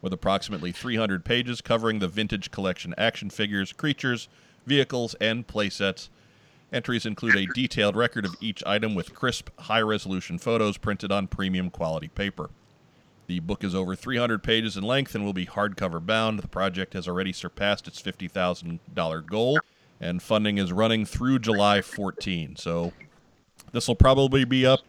With 0.00 0.12
approximately 0.12 0.72
300 0.72 1.24
pages 1.24 1.60
covering 1.60 2.00
the 2.00 2.08
Vintage 2.08 2.50
Collection 2.50 2.94
action 2.98 3.30
figures, 3.30 3.72
creatures, 3.72 4.28
vehicles, 4.66 5.14
and 5.20 5.46
playsets, 5.46 6.08
entries 6.72 7.06
include 7.06 7.36
a 7.36 7.46
detailed 7.54 7.94
record 7.94 8.24
of 8.24 8.34
each 8.40 8.64
item 8.66 8.94
with 8.94 9.14
crisp, 9.14 9.48
high 9.60 9.80
resolution 9.80 10.38
photos 10.38 10.76
printed 10.76 11.12
on 11.12 11.28
premium 11.28 11.70
quality 11.70 12.08
paper. 12.08 12.50
The 13.28 13.40
book 13.40 13.62
is 13.62 13.74
over 13.74 13.94
300 13.94 14.42
pages 14.42 14.76
in 14.76 14.82
length 14.82 15.14
and 15.14 15.24
will 15.24 15.32
be 15.32 15.46
hardcover 15.46 16.04
bound. 16.04 16.40
The 16.40 16.48
project 16.48 16.94
has 16.94 17.06
already 17.06 17.32
surpassed 17.32 17.86
its 17.86 18.02
$50,000 18.02 19.26
goal 19.26 19.58
and 20.00 20.20
funding 20.20 20.58
is 20.58 20.72
running 20.72 21.06
through 21.06 21.38
July 21.38 21.80
14. 21.80 22.56
So 22.56 22.92
this 23.70 23.86
will 23.86 23.94
probably 23.94 24.44
be 24.44 24.66
up 24.66 24.80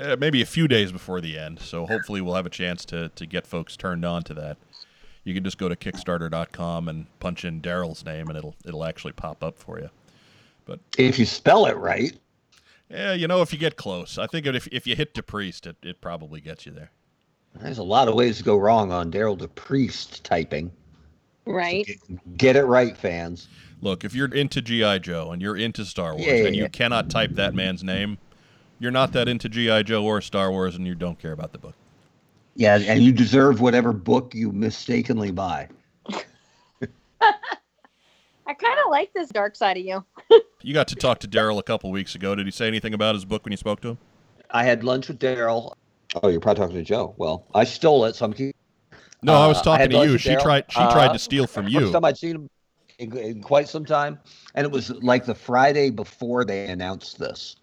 uh, 0.00 0.16
maybe 0.18 0.42
a 0.42 0.46
few 0.46 0.68
days 0.68 0.92
before 0.92 1.20
the 1.20 1.38
end. 1.38 1.58
So 1.60 1.86
hopefully 1.86 2.20
we'll 2.20 2.34
have 2.34 2.46
a 2.46 2.50
chance 2.50 2.84
to 2.86 3.08
to 3.10 3.26
get 3.26 3.46
folks 3.46 3.76
turned 3.76 4.04
on 4.04 4.22
to 4.24 4.34
that. 4.34 4.56
You 5.24 5.34
can 5.34 5.44
just 5.44 5.56
go 5.58 5.68
to 5.68 5.76
Kickstarter.com 5.76 6.88
and 6.88 7.06
punch 7.20 7.44
in 7.44 7.60
Derryl's 7.60 8.04
name, 8.04 8.28
and 8.28 8.36
it'll 8.36 8.56
it'll 8.64 8.84
actually 8.84 9.12
pop 9.12 9.42
up 9.44 9.58
for 9.58 9.78
you. 9.78 9.90
But 10.64 10.80
if 10.98 11.18
you 11.18 11.26
spell 11.26 11.66
it 11.66 11.76
right, 11.76 12.16
Yeah, 12.90 13.12
you 13.14 13.26
know, 13.28 13.42
if 13.42 13.52
you 13.52 13.58
get 13.58 13.76
close, 13.76 14.18
I 14.18 14.26
think 14.26 14.46
if 14.46 14.66
if 14.68 14.86
you 14.86 14.96
hit 14.96 15.14
DePriest, 15.14 15.66
it 15.66 15.76
it 15.82 16.00
probably 16.00 16.40
gets 16.40 16.66
you 16.66 16.72
there. 16.72 16.90
there's 17.60 17.78
a 17.78 17.82
lot 17.82 18.08
of 18.08 18.14
ways 18.14 18.38
to 18.38 18.44
go 18.44 18.56
wrong 18.56 18.90
on 18.92 19.10
Derryl 19.12 19.38
DePriest 19.38 20.22
typing. 20.22 20.70
Right. 21.44 21.88
Get 22.36 22.54
it 22.56 22.64
right, 22.64 22.96
fans. 22.96 23.48
Look, 23.80 24.04
if 24.04 24.14
you're 24.14 24.32
into 24.32 24.62
GI 24.62 25.00
Joe 25.00 25.32
and 25.32 25.42
you're 25.42 25.56
into 25.56 25.84
Star 25.84 26.14
Wars 26.14 26.24
Yeah, 26.24 26.34
yeah, 26.34 26.46
and 26.46 26.54
you 26.56 26.62
yeah. 26.62 26.68
cannot 26.68 27.10
type 27.10 27.32
that 27.32 27.52
man's 27.52 27.82
name, 27.82 28.18
you're 28.82 28.90
not 28.90 29.12
that 29.12 29.28
into 29.28 29.48
GI 29.48 29.84
Joe 29.84 30.04
or 30.04 30.20
Star 30.20 30.50
Wars, 30.50 30.74
and 30.74 30.86
you 30.86 30.94
don't 30.96 31.18
care 31.18 31.30
about 31.32 31.52
the 31.52 31.58
book. 31.58 31.74
Yeah, 32.56 32.78
and 32.78 33.02
you 33.02 33.12
deserve 33.12 33.60
whatever 33.60 33.92
book 33.92 34.34
you 34.34 34.50
mistakenly 34.52 35.30
buy. 35.30 35.68
I 37.20 38.54
kind 38.54 38.78
of 38.84 38.90
like 38.90 39.12
this 39.14 39.28
dark 39.30 39.54
side 39.56 39.76
of 39.78 39.84
you. 39.84 40.04
You 40.64 40.72
got 40.72 40.86
to 40.88 40.94
talk 40.94 41.18
to 41.20 41.26
Derryl 41.28 41.58
a 41.58 41.62
couple 41.64 41.90
weeks 41.90 42.14
ago. 42.14 42.36
Did 42.36 42.46
he 42.46 42.52
say 42.52 42.68
anything 42.68 42.94
about 42.94 43.16
his 43.16 43.24
book 43.24 43.44
when 43.44 43.50
you 43.50 43.56
spoke 43.56 43.80
to 43.80 43.88
him? 43.88 43.98
I 44.52 44.62
had 44.62 44.84
lunch 44.84 45.08
with 45.08 45.18
Derryl. 45.18 45.72
Oh, 46.22 46.28
you're 46.28 46.38
probably 46.38 46.60
talking 46.60 46.76
to 46.76 46.84
Joe. 46.84 47.14
Well, 47.16 47.44
I 47.52 47.64
stole 47.64 48.04
it, 48.04 48.14
so 48.14 48.26
I'm 48.26 48.32
keeping. 48.32 48.52
No, 49.24 49.34
I 49.34 49.48
was 49.48 49.56
Uh, 49.56 49.60
I 49.60 49.64
talking 49.64 49.90
to 49.90 50.06
you. 50.06 50.18
She 50.18 50.28
Derryl. 50.28 50.42
tried. 50.42 50.64
She 50.68 50.78
Uh, 50.78 50.92
tried 50.92 51.12
to 51.14 51.18
steal 51.18 51.48
from 51.48 51.64
First 51.64 51.74
you. 51.74 51.90
time 51.90 52.04
I'd 52.04 52.16
seen 52.16 52.36
him 52.36 52.50
in, 53.00 53.16
in 53.18 53.42
quite 53.42 53.68
some 53.68 53.84
time, 53.84 54.20
and 54.54 54.64
it 54.64 54.70
was 54.70 54.90
like 54.90 55.24
the 55.24 55.34
Friday 55.34 55.90
before 55.90 56.44
they 56.44 56.66
announced 56.66 57.18
this, 57.18 57.56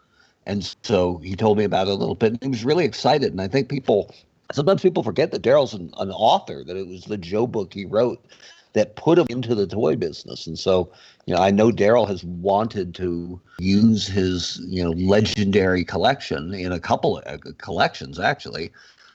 and 0.49 0.75
so 0.83 1.17
he 1.19 1.35
told 1.35 1.59
me 1.59 1.63
about 1.63 1.87
it 1.87 1.91
a 1.91 1.95
little 1.95 2.15
bit. 2.15 2.33
And 2.33 2.41
he 2.41 2.49
was 2.49 2.65
really 2.65 2.83
excited, 2.83 3.31
and 3.31 3.39
I 3.39 3.47
think 3.47 3.69
people 3.69 4.13
sometimes 4.51 4.81
people 4.81 5.03
forget 5.03 5.31
that 5.31 5.43
Derryl's 5.43 5.75
an, 5.75 5.93
an 5.99 6.09
author, 6.11 6.63
that 6.63 6.75
it 6.75 6.87
was 6.87 7.05
the 7.05 7.17
Joe 7.17 7.45
book 7.45 7.71
he 7.71 7.85
wrote 7.85 8.25
that 8.73 8.95
put 8.95 9.19
him 9.19 9.27
into 9.29 9.53
the 9.53 9.67
toy 9.67 9.95
business, 9.95 10.47
and 10.47 10.57
so 10.57 10.91
you 11.27 11.35
know 11.35 11.41
I 11.41 11.51
know 11.51 11.71
Derryl 11.71 12.07
has 12.07 12.23
wanted 12.23 12.95
to 12.95 13.39
use 13.59 14.07
his 14.07 14.59
you 14.65 14.83
know 14.83 14.91
legendary 14.91 15.85
collection 15.85 16.53
in 16.55 16.71
a 16.71 16.79
couple 16.79 17.19
of 17.19 17.25
uh, 17.27 17.51
collections 17.59 18.19
actually 18.19 18.71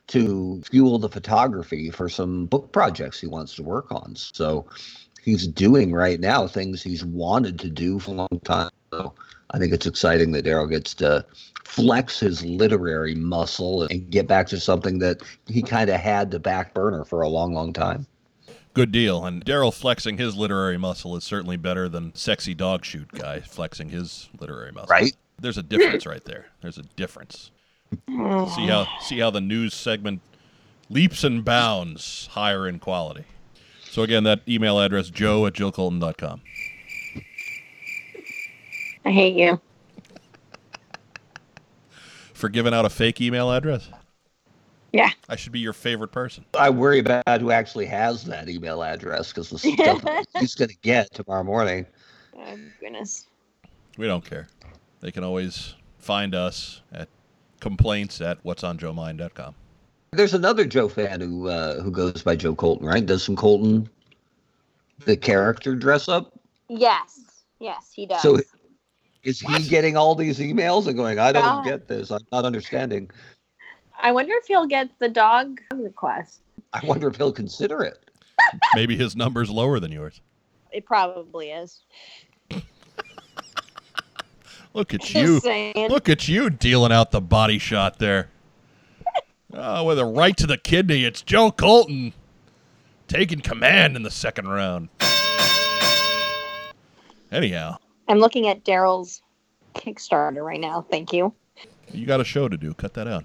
to 0.06 0.62
fuel 0.70 1.00
the 1.00 1.08
photography 1.08 1.90
for 1.90 2.08
some 2.08 2.46
book 2.46 2.70
projects 2.70 3.20
he 3.20 3.26
wants 3.26 3.56
to 3.56 3.62
work 3.62 3.90
on. 3.90 4.14
So 4.14 4.66
he's 5.20 5.48
doing 5.48 5.92
right 5.92 6.20
now 6.20 6.46
things 6.46 6.82
he's 6.82 7.04
wanted 7.04 7.58
to 7.60 7.70
do 7.70 7.98
for 7.98 8.10
a 8.12 8.14
long 8.14 8.40
time. 8.44 8.70
So 8.92 9.14
I 9.54 9.58
think 9.58 9.72
it's 9.72 9.86
exciting 9.86 10.32
that 10.32 10.44
Derryl 10.44 10.68
gets 10.68 10.94
to 10.94 11.24
flex 11.62 12.18
his 12.18 12.44
literary 12.44 13.14
muscle 13.14 13.84
and 13.84 14.10
get 14.10 14.26
back 14.26 14.48
to 14.48 14.58
something 14.58 14.98
that 14.98 15.22
he 15.46 15.62
kind 15.62 15.90
of 15.90 16.00
had 16.00 16.32
to 16.32 16.40
back 16.40 16.74
burner 16.74 17.04
for 17.04 17.22
a 17.22 17.28
long, 17.28 17.54
long 17.54 17.72
time. 17.72 18.04
Good 18.74 18.90
deal. 18.90 19.24
And 19.24 19.44
Derryl 19.44 19.72
flexing 19.72 20.18
his 20.18 20.34
literary 20.34 20.76
muscle 20.76 21.14
is 21.16 21.22
certainly 21.22 21.56
better 21.56 21.88
than 21.88 22.12
sexy 22.16 22.52
dog 22.52 22.84
shoot 22.84 23.12
guy 23.12 23.38
flexing 23.38 23.90
his 23.90 24.28
literary 24.40 24.72
muscle. 24.72 24.88
Right. 24.90 25.14
There's 25.38 25.58
a 25.58 25.62
difference 25.62 26.04
right 26.04 26.24
there. 26.24 26.46
There's 26.60 26.78
a 26.78 26.82
difference. 26.82 27.52
See 28.08 28.66
how 28.66 28.88
see 29.02 29.20
how 29.20 29.30
the 29.30 29.40
news 29.40 29.72
segment 29.72 30.20
leaps 30.90 31.22
and 31.22 31.44
bounds 31.44 32.28
higher 32.32 32.66
in 32.66 32.80
quality. 32.80 33.24
So 33.84 34.02
again, 34.02 34.24
that 34.24 34.40
email 34.48 34.80
address 34.80 35.10
joe 35.10 35.46
at 35.46 35.52
jillcolton.com. 35.52 36.40
I 39.04 39.10
hate 39.10 39.34
you. 39.34 39.60
For 42.32 42.48
giving 42.48 42.74
out 42.74 42.84
a 42.84 42.90
fake 42.90 43.20
email 43.20 43.50
address? 43.50 43.88
Yeah. 44.92 45.10
I 45.28 45.36
should 45.36 45.52
be 45.52 45.60
your 45.60 45.72
favorite 45.72 46.12
person. 46.12 46.44
I 46.54 46.70
worry 46.70 47.00
about 47.00 47.40
who 47.40 47.50
actually 47.50 47.86
has 47.86 48.24
that 48.24 48.48
email 48.48 48.82
address 48.82 49.28
because 49.28 49.50
the 49.50 49.58
stuff 49.58 50.02
he's 50.38 50.54
going 50.54 50.68
to 50.68 50.76
get 50.82 51.12
tomorrow 51.12 51.42
morning. 51.42 51.84
Oh, 52.36 52.56
goodness. 52.80 53.26
We 53.98 54.06
don't 54.06 54.24
care. 54.24 54.46
They 55.00 55.10
can 55.10 55.24
always 55.24 55.74
find 55.98 56.34
us 56.34 56.82
at 56.92 57.08
complaints 57.60 58.20
at 58.20 58.42
whatsonjoemind.com. 58.44 59.54
There's 60.12 60.34
another 60.34 60.64
Joe 60.64 60.88
fan 60.88 61.20
who 61.20 61.48
uh, 61.48 61.82
who 61.82 61.90
goes 61.90 62.22
by 62.22 62.36
Joe 62.36 62.54
Colton, 62.54 62.86
right? 62.86 63.04
Does 63.04 63.24
some 63.24 63.34
Colton 63.34 63.88
the 65.04 65.16
character 65.16 65.74
dress 65.74 66.08
up? 66.08 66.38
Yes. 66.68 67.20
Yes, 67.58 67.90
he 67.92 68.06
does. 68.06 68.22
So 68.22 68.38
is 69.24 69.40
he 69.40 69.68
getting 69.68 69.96
all 69.96 70.14
these 70.14 70.38
emails 70.38 70.86
and 70.86 70.96
going, 70.96 71.18
I 71.18 71.32
don't 71.32 71.42
God. 71.42 71.64
get 71.64 71.88
this. 71.88 72.10
I'm 72.10 72.20
not 72.30 72.44
understanding. 72.44 73.10
I 74.00 74.12
wonder 74.12 74.34
if 74.34 74.46
he'll 74.46 74.66
get 74.66 74.90
the 74.98 75.08
dog 75.08 75.60
request. 75.72 76.42
I 76.72 76.84
wonder 76.84 77.08
if 77.08 77.16
he'll 77.16 77.32
consider 77.32 77.82
it. 77.82 78.10
Maybe 78.74 78.96
his 78.96 79.16
number's 79.16 79.50
lower 79.50 79.80
than 79.80 79.92
yours. 79.92 80.20
It 80.72 80.84
probably 80.84 81.50
is. 81.50 81.80
Look 84.74 84.92
at 84.92 85.00
Just 85.02 85.14
you. 85.14 85.40
saying. 85.40 85.88
Look 85.88 86.08
at 86.08 86.28
you 86.28 86.50
dealing 86.50 86.92
out 86.92 87.10
the 87.12 87.20
body 87.20 87.58
shot 87.58 87.98
there. 87.98 88.28
Oh, 89.52 89.84
with 89.86 89.98
a 89.98 90.04
right 90.04 90.36
to 90.36 90.46
the 90.46 90.58
kidney, 90.58 91.04
it's 91.04 91.22
Joe 91.22 91.50
Colton 91.50 92.12
taking 93.06 93.40
command 93.40 93.96
in 93.96 94.02
the 94.02 94.10
second 94.10 94.48
round. 94.48 94.88
Anyhow, 97.30 97.78
I'm 98.08 98.18
looking 98.18 98.48
at 98.48 98.64
Derryl's 98.64 99.22
Kickstarter 99.74 100.44
right 100.44 100.60
now. 100.60 100.86
Thank 100.90 101.12
you. 101.12 101.34
you 101.92 102.06
got 102.06 102.20
a 102.20 102.24
show 102.24 102.48
to 102.48 102.56
do. 102.56 102.74
Cut 102.74 102.94
that 102.94 103.08
out. 103.08 103.24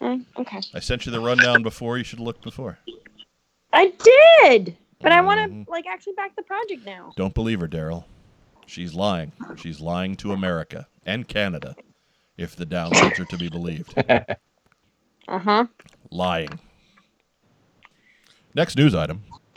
Mm, 0.00 0.24
okay. 0.36 0.60
I 0.74 0.80
sent 0.80 1.06
you 1.06 1.12
the 1.12 1.20
rundown 1.20 1.62
before. 1.62 1.98
You 1.98 2.04
should 2.04 2.18
have 2.18 2.26
looked 2.26 2.42
before. 2.42 2.78
I 3.72 3.92
did, 4.44 4.76
but 5.00 5.12
I 5.12 5.20
want 5.20 5.66
to 5.66 5.70
like 5.70 5.86
actually 5.86 6.14
back 6.14 6.34
the 6.36 6.42
project 6.42 6.84
now. 6.84 7.12
Don't 7.16 7.34
believe 7.34 7.60
her, 7.60 7.68
Derryl. 7.68 8.04
She's 8.66 8.94
lying. 8.94 9.32
She's 9.56 9.80
lying 9.80 10.16
to 10.16 10.32
America 10.32 10.86
and 11.06 11.26
Canada, 11.26 11.74
if 12.36 12.56
the 12.56 12.66
downloads 12.66 13.18
are 13.20 13.24
to 13.24 13.36
be 13.36 13.48
believed. 13.48 13.94
Uh 15.28 15.38
huh. 15.38 15.66
Lying. 16.10 16.58
Next 18.56 18.76
news 18.76 18.92
item. 18.92 19.22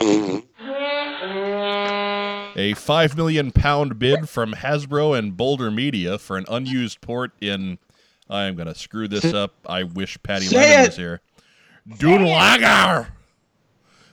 A 2.58 2.72
five 2.72 3.16
million 3.18 3.50
pound 3.52 3.98
bid 3.98 4.30
from 4.30 4.54
Hasbro 4.54 5.16
and 5.16 5.36
Boulder 5.36 5.70
Media 5.70 6.18
for 6.18 6.38
an 6.38 6.46
unused 6.48 7.02
port 7.02 7.32
in. 7.38 7.78
I 8.30 8.44
am 8.44 8.56
gonna 8.56 8.74
screw 8.74 9.06
this 9.06 9.26
up. 9.34 9.52
I 9.66 9.82
wish 9.82 10.16
Patty 10.22 10.46
Say 10.46 10.56
Lennon 10.56 10.80
it. 10.80 10.86
was 10.88 10.96
here. 10.96 11.20
Doodlagar 11.98 13.08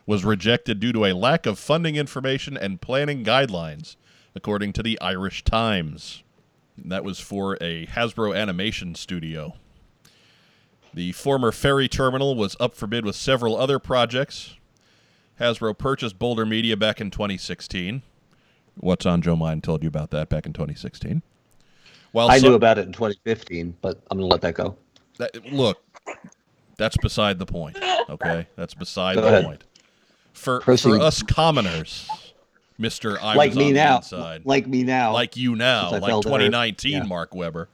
was 0.05 0.25
rejected 0.25 0.81
due 0.81 0.91
to 0.91 1.05
a 1.05 1.13
lack 1.13 1.45
of 1.45 1.57
funding 1.57 1.95
information 1.95 2.57
and 2.57 2.81
planning 2.81 3.23
guidelines, 3.23 3.95
according 4.35 4.73
to 4.73 4.83
the 4.83 4.99
Irish 4.99 5.45
Times. 5.45 6.21
That 6.77 7.05
was 7.05 7.21
for 7.21 7.57
a 7.61 7.85
Hasbro 7.87 8.37
animation 8.37 8.93
studio. 8.95 9.55
The 10.93 11.13
former 11.13 11.53
ferry 11.53 11.87
terminal 11.87 12.35
was 12.35 12.57
up 12.59 12.75
for 12.75 12.87
bid 12.87 13.05
with 13.05 13.15
several 13.15 13.55
other 13.55 13.79
projects. 13.79 14.57
Hasbro 15.39 15.77
purchased 15.77 16.19
Boulder 16.19 16.45
Media 16.45 16.75
back 16.75 16.99
in 16.99 17.09
2016. 17.09 18.03
What's 18.75 19.05
on 19.05 19.21
Joe 19.21 19.35
Mind 19.35 19.63
told 19.63 19.83
you 19.83 19.87
about 19.87 20.09
that 20.11 20.29
back 20.29 20.45
in 20.45 20.53
2016. 20.53 21.21
Well, 22.11 22.29
I 22.29 22.37
some- 22.39 22.49
knew 22.49 22.55
about 22.55 22.77
it 22.77 22.85
in 22.87 22.93
2015, 22.93 23.75
but 23.81 24.01
I'm 24.11 24.17
going 24.17 24.29
to 24.29 24.33
let 24.33 24.41
that 24.41 24.55
go. 24.55 24.77
that, 25.19 25.51
look, 25.51 25.81
that's 26.77 26.97
beside 26.97 27.39
the 27.39 27.45
point. 27.45 27.77
Okay, 28.09 28.47
that's 28.55 28.73
beside 28.73 29.15
Go 29.15 29.21
the 29.21 29.27
ahead. 29.27 29.45
point. 29.45 29.63
For 30.33 30.61
for 30.61 30.99
us 30.99 31.21
commoners, 31.21 32.09
Mister, 32.77 33.19
I 33.21 33.35
like 33.35 33.51
was 33.51 33.57
me 33.57 33.67
on 33.67 33.73
now. 33.73 33.89
the 33.91 33.95
inside. 33.97 34.41
Like 34.45 34.67
me 34.67 34.83
now. 34.83 35.13
like 35.13 35.37
you 35.37 35.55
now, 35.55 35.91
like 35.91 36.03
fell 36.03 36.21
to 36.23 36.27
earth. 36.29 36.33
2019 36.33 36.91
Yeah. 36.91 37.03
Mark 37.03 37.33
Weber. 37.35 37.69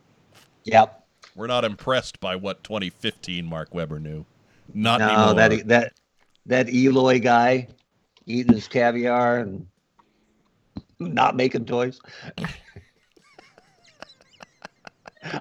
yep. 0.65 1.05
We're 1.35 1.47
not 1.47 1.63
impressed 1.63 2.19
by 2.19 2.35
what 2.35 2.63
2015 2.65 3.45
Mark 3.45 3.73
Weber 3.73 3.97
knew. 3.99 4.25
Not 4.73 4.99
No, 4.99 5.07
anymore. 5.07 5.33
that 5.35 5.67
that 5.69 5.93
that 6.47 6.69
Eloy 6.73 7.19
guy 7.19 7.69
eating 8.25 8.53
his 8.53 8.67
caviar 8.67 9.39
and 9.39 9.65
not 10.99 11.35
making 11.35 11.65
toys. 11.65 11.99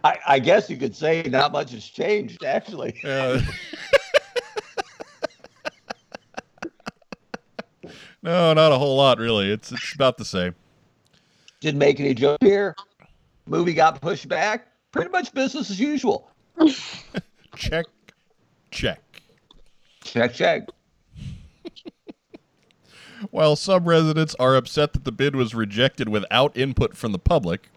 I, 0.05 0.19
I 0.27 0.39
guess 0.39 0.69
you 0.69 0.77
could 0.77 0.95
say 0.95 1.23
not 1.23 1.53
much 1.53 1.71
has 1.73 1.85
changed, 1.85 2.45
actually. 2.45 3.01
No, 8.23 8.53
not 8.53 8.73
a 8.73 8.79
whole 8.79 8.97
lot, 8.97 9.19
really. 9.19 9.51
It's 9.51 9.73
it's 9.73 9.95
about 9.95 10.19
the 10.19 10.25
same. 10.25 10.55
Didn't 11.61 11.79
make 11.79 11.99
any 11.99 12.15
joke 12.15 12.39
here. 12.43 12.75
Movie 13.47 13.73
got 13.73 14.01
pushed 14.01 14.29
back. 14.29 14.67
Pretty 14.93 15.11
much 15.11 15.33
business 15.33 15.71
as 15.71 15.81
usual. 15.81 16.31
Check, 17.57 17.87
check. 18.71 19.01
Check, 20.05 20.35
check. 20.35 20.69
While 23.31 23.57
some 23.57 23.89
residents 23.89 24.35
are 24.39 24.57
upset 24.57 24.93
that 24.93 25.05
the 25.05 25.13
bid 25.13 25.35
was 25.35 25.55
rejected 25.55 26.09
without 26.09 26.57
input 26.57 26.97
from 26.97 27.13
the 27.13 27.19
public, 27.19 27.71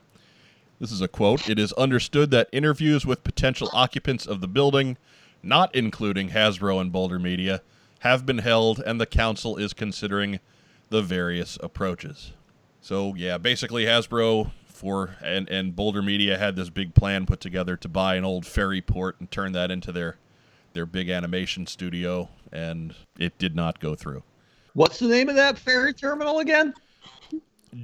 this 0.80 0.92
is 0.92 1.02
a 1.02 1.08
quote 1.08 1.50
It 1.50 1.60
is 1.60 1.74
understood 1.74 2.32
that 2.32 2.50
interviews 2.52 3.06
with 3.06 3.24
potential 3.24 3.70
occupants 3.74 4.26
of 4.26 4.42
the 4.42 4.48
building, 4.48 4.98
not 5.42 5.74
including 5.76 6.30
Hasbro 6.30 6.80
and 6.80 6.92
Boulder 6.92 7.20
Media, 7.20 7.62
have 8.00 8.26
been 8.26 8.40
held, 8.40 8.80
and 8.80 9.00
the 9.00 9.06
council 9.06 9.58
is 9.58 9.74
considering 9.74 10.40
the 10.90 11.02
various 11.02 11.58
approaches. 11.62 12.34
So, 12.82 13.16
yeah, 13.16 13.38
basically, 13.38 13.86
Hasbro 13.86 14.52
for 14.66 15.16
and, 15.24 15.48
and 15.50 15.76
Boulder 15.76 16.02
Media 16.02 16.38
had 16.38 16.56
this 16.56 16.70
big 16.70 16.96
plan 16.96 17.28
put 17.28 17.40
together 17.40 17.78
to 17.78 17.88
buy 17.88 18.16
an 18.16 18.26
old 18.26 18.46
ferry 18.46 18.82
port 18.82 19.20
and 19.20 19.30
turn 19.30 19.52
that 19.52 19.70
into 19.70 19.92
their, 19.92 20.18
their 20.74 20.88
big 20.88 21.10
animation 21.10 21.68
studio, 21.68 22.30
and 22.52 22.96
it 23.20 23.38
did 23.38 23.56
not 23.56 23.80
go 23.80 23.94
through. 23.96 24.24
What's 24.74 25.00
the 25.00 25.08
name 25.08 25.30
of 25.30 25.36
that 25.36 25.58
ferry 25.58 25.94
terminal 25.94 26.40
again? 26.40 26.74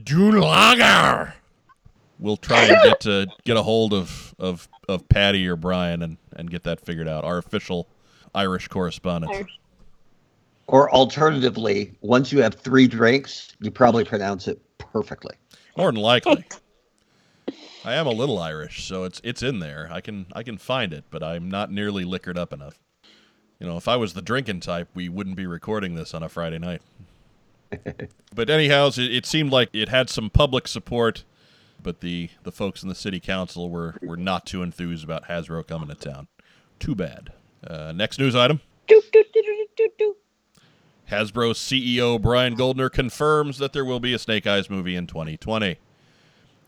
Dulager. 0.04 1.34
We'll 2.20 2.38
try 2.38 2.64
and 2.66 2.78
get 2.84 3.00
to 3.02 3.28
get 3.46 3.58
a 3.58 3.64
hold 3.64 3.94
of, 3.94 4.34
of, 4.40 4.68
of 4.90 5.08
Patty 5.08 5.48
or 5.48 5.56
Brian 5.56 6.02
and, 6.02 6.18
and 6.36 6.50
get 6.50 6.64
that 6.64 6.82
figured 6.82 7.08
out. 7.08 7.24
Our 7.24 7.38
official 7.38 7.88
Irish 8.34 8.68
correspondent. 8.68 9.34
Irish. 9.34 9.60
Or 10.68 10.92
alternatively, 10.92 11.94
once 12.02 12.32
you 12.32 12.42
have 12.42 12.56
three 12.56 12.88
drinks, 12.88 13.56
you 13.62 13.72
probably 13.72 14.04
pronounce 14.04 14.48
it 14.48 14.60
perfectly. 14.78 15.36
More 15.78 15.92
than 15.92 16.02
likely. 16.02 16.44
I 17.86 17.94
am 17.94 18.08
a 18.08 18.12
little 18.12 18.40
Irish, 18.40 18.86
so 18.86 19.06
it's 19.06 19.22
it's 19.24 19.42
in 19.44 19.60
there. 19.60 19.88
I 19.90 20.02
can 20.02 20.26
I 20.34 20.44
can 20.44 20.58
find 20.58 20.92
it, 20.92 21.06
but 21.10 21.24
I'm 21.24 21.50
not 21.50 21.72
nearly 21.72 22.04
liquored 22.04 22.38
up 22.38 22.52
enough. 22.52 22.78
You 23.60 23.68
know, 23.68 23.78
if 23.78 23.88
I 23.88 23.96
was 23.96 24.14
the 24.14 24.22
drinking 24.22 24.60
type, 24.60 24.88
we 24.94 25.10
wouldn't 25.10 25.36
be 25.36 25.48
recording 25.48 25.96
this 25.96 26.14
on 26.14 26.22
a 26.24 26.30
Friday 26.30 26.60
night. 26.60 26.82
but 28.36 28.50
anyhow, 28.50 28.88
it, 28.88 29.00
it 29.00 29.26
seemed 29.26 29.52
like 29.52 29.70
it 29.74 29.90
had 29.90 30.10
some 30.10 30.30
public 30.30 30.68
support, 30.68 31.24
but 31.82 32.02
the 32.02 32.30
the 32.44 32.52
folks 32.52 32.84
in 32.84 32.90
the 32.90 32.96
city 32.96 33.20
council 33.20 33.70
were 33.70 33.96
were 34.02 34.18
not 34.18 34.46
too 34.46 34.64
enthused 34.64 35.04
about 35.04 35.26
Hasbro 35.26 35.68
coming 35.68 35.90
to 35.90 35.96
town. 35.96 36.28
Too 36.80 36.96
bad. 36.96 37.32
Uh, 37.66 37.92
next 37.94 38.20
news 38.20 38.36
item. 38.36 38.62
Doot, 38.88 39.12
doot, 39.12 39.26
doot. 39.34 40.18
Hasbro 41.10 41.54
CEO 41.54 42.22
Brian 42.22 42.56
Goldner 42.56 42.90
confirms 42.90 43.58
that 43.60 43.72
there 43.74 43.86
will 43.86 44.00
be 44.00 44.14
a 44.14 44.20
Snake 44.20 44.46
Eyes 44.46 44.70
movie 44.70 44.96
in 44.96 45.08
2020. 45.08 45.78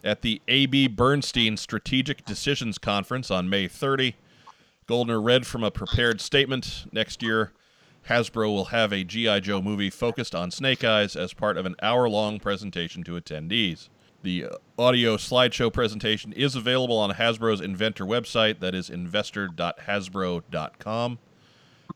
At 0.02 0.21
the 0.21 0.41
AB 0.47 0.88
Bernstein 0.88 1.58
Strategic 1.58 2.25
Decisions 2.25 2.78
Conference 2.78 3.30
on 3.30 3.49
May 3.49 3.67
30, 3.67 4.15
Goldner 4.89 5.21
read 5.21 5.45
from 5.45 5.63
a 5.63 5.69
prepared 5.69 6.19
statement. 6.19 6.88
Next 6.91 7.21
year, 7.21 7.52
Hasbro 8.10 8.47
will 8.47 8.65
have 8.65 8.91
a 8.91 9.04
G.I. 9.04 9.41
Joe 9.41 9.62
movie 9.62 9.91
focused 9.91 10.34
on 10.34 10.49
Snake 10.49 10.84
Eyes 10.84 11.15
as 11.15 11.32
part 11.32 11.58
of 11.58 11.67
an 11.67 11.75
hour 11.80 12.10
long 12.10 12.39
presentation 12.39 13.04
to 13.04 13.12
attendees. 13.12 13.89
The 14.23 14.47
audio 14.80 15.17
slideshow 15.17 15.71
presentation 15.71 16.34
is 16.34 16.56
available 16.56 16.97
on 16.97 17.12
Hasbro's 17.12 17.62
inventor 17.62 18.04
website, 18.04 18.62
that 18.62 18.73
is 18.73 18.89
investor.hasbro.com. 18.89 21.19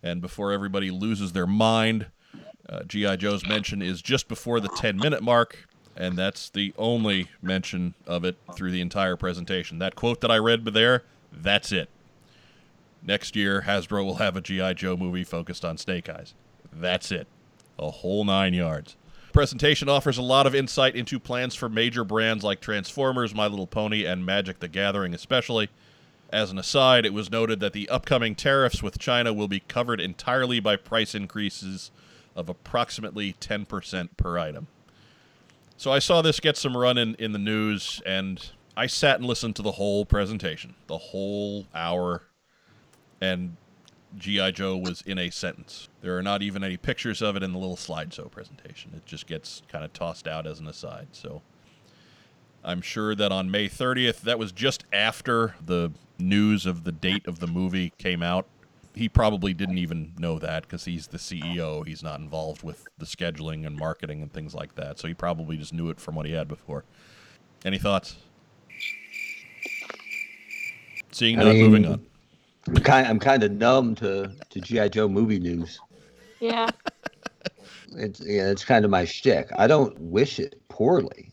And 0.03 0.21
before 0.21 0.51
everybody 0.51 0.91
loses 0.91 1.32
their 1.32 1.47
mind, 1.47 2.06
uh, 2.69 2.84
G.I. 2.84 3.15
Joe's 3.15 3.47
mention 3.47 3.82
is 3.82 4.03
just 4.03 4.27
before 4.27 4.60
the 4.60 4.69
10 4.69 4.97
minute 4.97 5.23
mark, 5.23 5.67
and 5.97 6.15
that's 6.15 6.51
the 6.51 6.75
only 6.77 7.29
mention 7.41 7.95
of 8.06 8.23
it 8.23 8.38
through 8.56 8.69
the 8.69 8.82
entire 8.82 9.15
presentation. 9.15 9.79
That 9.79 9.95
quote 9.95 10.21
that 10.21 10.29
I 10.29 10.38
read 10.38 10.63
there, 10.65 11.01
that's 11.32 11.71
it. 11.71 11.89
Next 13.06 13.36
year, 13.36 13.63
Hasbro 13.66 14.06
will 14.06 14.16
have 14.16 14.38
a 14.38 14.42
G.I. 14.42 14.74
Joe 14.74 14.96
movie 14.96 15.26
focused 15.26 15.66
on 15.66 15.78
Snake 15.78 16.08
Eyes. 16.10 16.34
That's 16.72 17.12
it. 17.12 17.28
A 17.78 17.89
whole 17.89 18.24
nine 18.24 18.54
yards. 18.54 18.96
Presentation 19.34 19.89
offers 19.89 20.18
a 20.18 20.22
lot 20.22 20.48
of 20.48 20.56
insight 20.56 20.96
into 20.96 21.20
plans 21.20 21.56
for 21.56 21.68
major 21.68 22.04
brands 22.04 22.44
like 22.44 22.62
Transformers, 22.62 23.34
My 23.34 23.48
Little 23.48 23.68
Pony, 23.68 24.06
and 24.06 24.26
Magic 24.26 24.60
the 24.60 24.68
Gathering, 24.68 25.13
especially. 25.13 25.70
As 26.32 26.52
an 26.52 26.58
aside, 26.58 27.06
it 27.06 27.13
was 27.13 27.32
noted 27.32 27.60
that 27.60 27.74
the 27.74 27.89
upcoming 27.89 28.36
tariffs 28.36 28.82
with 28.82 29.00
China 29.00 29.34
will 29.34 29.48
be 29.48 29.60
covered 29.60 30.00
entirely 30.00 30.60
by 30.60 30.76
price 30.76 31.13
increases 31.13 31.92
of 32.36 32.48
approximately 32.48 33.34
10% 33.34 34.10
per 34.18 34.38
item. 34.38 34.68
So 35.78 35.92
I 35.92 36.00
saw 36.00 36.22
this 36.22 36.39
get 36.39 36.56
some 36.56 36.78
run 36.78 36.98
in, 36.98 37.16
in 37.16 37.34
the 37.34 37.39
news, 37.39 38.02
and 38.06 38.52
I 38.78 38.88
sat 38.88 39.18
and 39.18 39.26
listened 39.26 39.56
to 39.58 39.62
the 39.62 39.74
whole 39.74 40.06
presentation, 40.06 40.76
the 40.88 40.98
whole 40.98 41.66
hour, 41.76 42.24
and 43.23 43.55
G.I. 44.17 44.51
Joe 44.51 44.77
was 44.77 45.01
in 45.03 45.17
a 45.17 45.29
sentence. 45.29 45.88
There 46.01 46.17
are 46.17 46.21
not 46.21 46.41
even 46.41 46.63
any 46.63 46.77
pictures 46.77 47.21
of 47.21 47.36
it 47.36 47.41
in 47.43 47.53
the 47.53 47.57
little 47.57 47.77
slideshow 47.77 48.29
presentation. 48.29 48.91
It 48.95 49.05
just 49.05 49.25
gets 49.27 49.62
kind 49.69 49.83
of 49.86 49.93
tossed 49.93 50.27
out 50.27 50.45
as 50.45 50.59
an 50.59 50.67
aside. 50.67 51.07
So 51.13 51.41
I'm 52.63 52.81
sure 52.81 53.15
that 53.15 53.31
on 53.31 53.49
May 53.49 53.69
30th, 53.69 54.21
that 54.21 54.38
was 54.38 54.51
just 54.51 54.83
after 54.91 55.55
the 55.65 55.91
news 56.19 56.65
of 56.65 56.83
the 56.83 56.91
date 56.91 57.25
of 57.27 57.39
the 57.39 57.47
movie 57.47 57.91
came 57.97 58.21
out. 58.21 58.45
He 58.93 59.09
probably 59.09 59.55
didn't 59.55 59.79
even 59.79 60.12
know 60.19 60.38
that 60.38 60.63
because 60.63 60.86
he's 60.86 61.07
the 61.07 61.17
CEO. 61.17 61.88
He's 61.88 62.03
not 62.03 62.19
involved 62.19 62.62
with 62.62 62.86
the 62.99 63.05
scheduling 63.05 63.65
and 63.65 63.75
marketing 63.75 64.21
and 64.21 64.31
things 64.31 64.53
like 64.53 64.75
that. 64.75 64.99
So 64.99 65.07
he 65.07 65.15
probably 65.15 65.57
just 65.57 65.73
knew 65.73 65.89
it 65.89 65.99
from 65.99 66.13
what 66.13 66.27
he 66.27 66.33
had 66.33 66.47
before. 66.47 66.83
Any 67.65 67.79
thoughts? 67.79 68.17
Seeing 71.12 71.39
I 71.39 71.45
mean- 71.45 71.63
moving 71.63 71.86
on. 71.88 72.05
I'm 72.67 72.76
kind, 72.76 73.08
I'm 73.08 73.19
kind 73.19 73.43
of 73.43 73.52
numb 73.52 73.95
to, 73.95 74.32
to 74.49 74.62
GI 74.62 74.89
Joe 74.89 75.08
movie 75.08 75.39
news. 75.39 75.80
Yeah. 76.39 76.69
It's 77.95 78.19
yeah, 78.21 78.49
it's 78.49 78.65
kind 78.65 78.86
of 78.86 78.91
my 78.91 79.06
shtick. 79.06 79.49
I 79.58 79.67
don't 79.67 79.97
wish 79.99 80.39
it 80.39 80.62
poorly. 80.67 81.32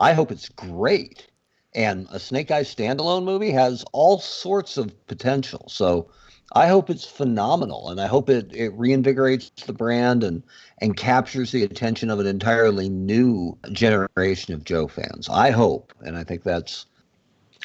I 0.00 0.12
hope 0.12 0.32
it's 0.32 0.48
great. 0.48 1.28
And 1.74 2.06
a 2.10 2.18
Snake 2.18 2.50
Eyes 2.50 2.74
standalone 2.74 3.24
movie 3.24 3.50
has 3.50 3.84
all 3.92 4.18
sorts 4.18 4.76
of 4.76 5.06
potential. 5.06 5.64
So 5.68 6.08
I 6.54 6.66
hope 6.66 6.90
it's 6.90 7.06
phenomenal, 7.06 7.88
and 7.88 8.00
I 8.00 8.06
hope 8.06 8.28
it, 8.28 8.50
it 8.54 8.76
reinvigorates 8.76 9.54
the 9.64 9.72
brand 9.72 10.22
and 10.22 10.42
and 10.78 10.96
captures 10.96 11.52
the 11.52 11.62
attention 11.62 12.10
of 12.10 12.20
an 12.20 12.26
entirely 12.26 12.88
new 12.88 13.56
generation 13.70 14.52
of 14.52 14.64
Joe 14.64 14.86
fans. 14.86 15.28
I 15.30 15.50
hope, 15.50 15.92
and 16.00 16.16
I 16.16 16.24
think 16.24 16.42
that's 16.42 16.86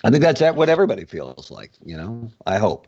I 0.03 0.11
think 0.11 0.23
that's 0.23 0.41
what 0.55 0.69
everybody 0.69 1.05
feels 1.05 1.49
like. 1.51 1.71
You 1.83 1.97
know, 1.97 2.31
I 2.45 2.57
hope. 2.57 2.87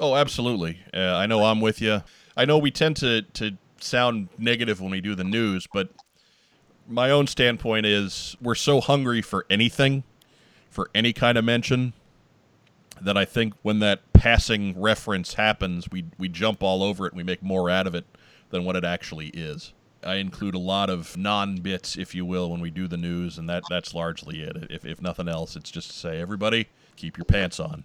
Oh, 0.00 0.14
absolutely. 0.14 0.80
Uh, 0.94 1.16
I 1.16 1.26
know 1.26 1.44
I'm 1.44 1.60
with 1.60 1.80
you. 1.80 2.02
I 2.36 2.44
know 2.44 2.58
we 2.58 2.70
tend 2.70 2.96
to 2.98 3.22
to 3.22 3.56
sound 3.80 4.28
negative 4.38 4.80
when 4.80 4.90
we 4.90 5.00
do 5.00 5.14
the 5.14 5.24
news, 5.24 5.66
but 5.72 5.90
my 6.88 7.10
own 7.10 7.26
standpoint 7.26 7.86
is 7.86 8.36
we're 8.40 8.54
so 8.54 8.80
hungry 8.80 9.22
for 9.22 9.44
anything, 9.50 10.04
for 10.70 10.90
any 10.94 11.12
kind 11.12 11.36
of 11.36 11.44
mention, 11.44 11.92
that 13.00 13.16
I 13.16 13.24
think 13.24 13.54
when 13.62 13.80
that 13.80 14.12
passing 14.12 14.80
reference 14.80 15.34
happens, 15.34 15.90
we 15.90 16.04
we 16.18 16.28
jump 16.28 16.62
all 16.62 16.82
over 16.82 17.06
it 17.06 17.12
and 17.12 17.16
we 17.18 17.24
make 17.24 17.42
more 17.42 17.68
out 17.68 17.86
of 17.86 17.94
it 17.94 18.06
than 18.50 18.64
what 18.64 18.76
it 18.76 18.84
actually 18.84 19.28
is. 19.28 19.72
I 20.04 20.16
include 20.16 20.54
a 20.54 20.60
lot 20.60 20.90
of 20.90 21.16
non 21.16 21.56
bits, 21.56 21.96
if 21.96 22.14
you 22.14 22.24
will, 22.24 22.50
when 22.50 22.60
we 22.60 22.70
do 22.70 22.86
the 22.86 22.96
news, 22.96 23.38
and 23.38 23.48
that 23.48 23.64
that's 23.68 23.94
largely 23.94 24.42
it. 24.42 24.56
If 24.70 24.84
if 24.84 25.02
nothing 25.02 25.28
else, 25.28 25.56
it's 25.56 25.70
just 25.70 25.90
to 25.90 25.96
say, 25.96 26.20
everybody, 26.20 26.68
keep 26.96 27.16
your 27.16 27.24
pants 27.24 27.58
on. 27.58 27.84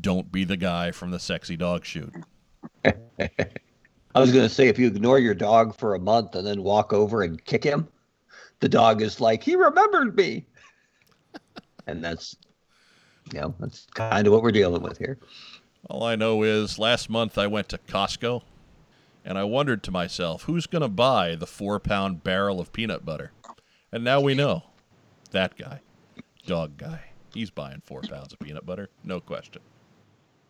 Don't 0.00 0.30
be 0.32 0.44
the 0.44 0.56
guy 0.56 0.90
from 0.90 1.10
the 1.10 1.18
sexy 1.18 1.56
dog 1.56 1.84
shoot. 1.84 2.12
I 2.84 4.20
was 4.20 4.32
going 4.32 4.48
to 4.48 4.52
say 4.52 4.66
if 4.66 4.78
you 4.78 4.88
ignore 4.88 5.18
your 5.18 5.34
dog 5.34 5.76
for 5.76 5.94
a 5.94 5.98
month 5.98 6.34
and 6.34 6.46
then 6.46 6.62
walk 6.62 6.92
over 6.92 7.22
and 7.22 7.42
kick 7.44 7.62
him, 7.62 7.86
the 8.58 8.68
dog 8.68 9.02
is 9.02 9.20
like, 9.20 9.42
he 9.42 9.54
remembered 9.54 10.16
me. 10.16 10.46
and 11.86 12.02
that's, 12.02 12.36
you 13.32 13.40
know, 13.40 13.54
that's 13.60 13.86
kind 13.94 14.26
of 14.26 14.32
what 14.32 14.42
we're 14.42 14.50
dealing 14.50 14.82
with 14.82 14.98
here. 14.98 15.18
All 15.88 16.02
I 16.02 16.16
know 16.16 16.42
is 16.42 16.78
last 16.78 17.08
month 17.08 17.38
I 17.38 17.46
went 17.46 17.68
to 17.68 17.78
Costco 17.78 18.42
and 19.28 19.36
I 19.36 19.44
wondered 19.44 19.82
to 19.84 19.90
myself, 19.90 20.44
who's 20.44 20.66
going 20.66 20.80
to 20.80 20.88
buy 20.88 21.34
the 21.34 21.46
four 21.46 21.78
pound 21.78 22.24
barrel 22.24 22.60
of 22.60 22.72
peanut 22.72 23.04
butter? 23.04 23.30
And 23.92 24.02
now 24.02 24.22
we 24.22 24.34
know 24.34 24.62
that 25.32 25.56
guy, 25.58 25.80
dog 26.46 26.78
guy. 26.78 27.00
He's 27.34 27.50
buying 27.50 27.82
four 27.84 28.00
pounds 28.00 28.32
of 28.32 28.38
peanut 28.38 28.64
butter, 28.64 28.88
no 29.04 29.20
question. 29.20 29.60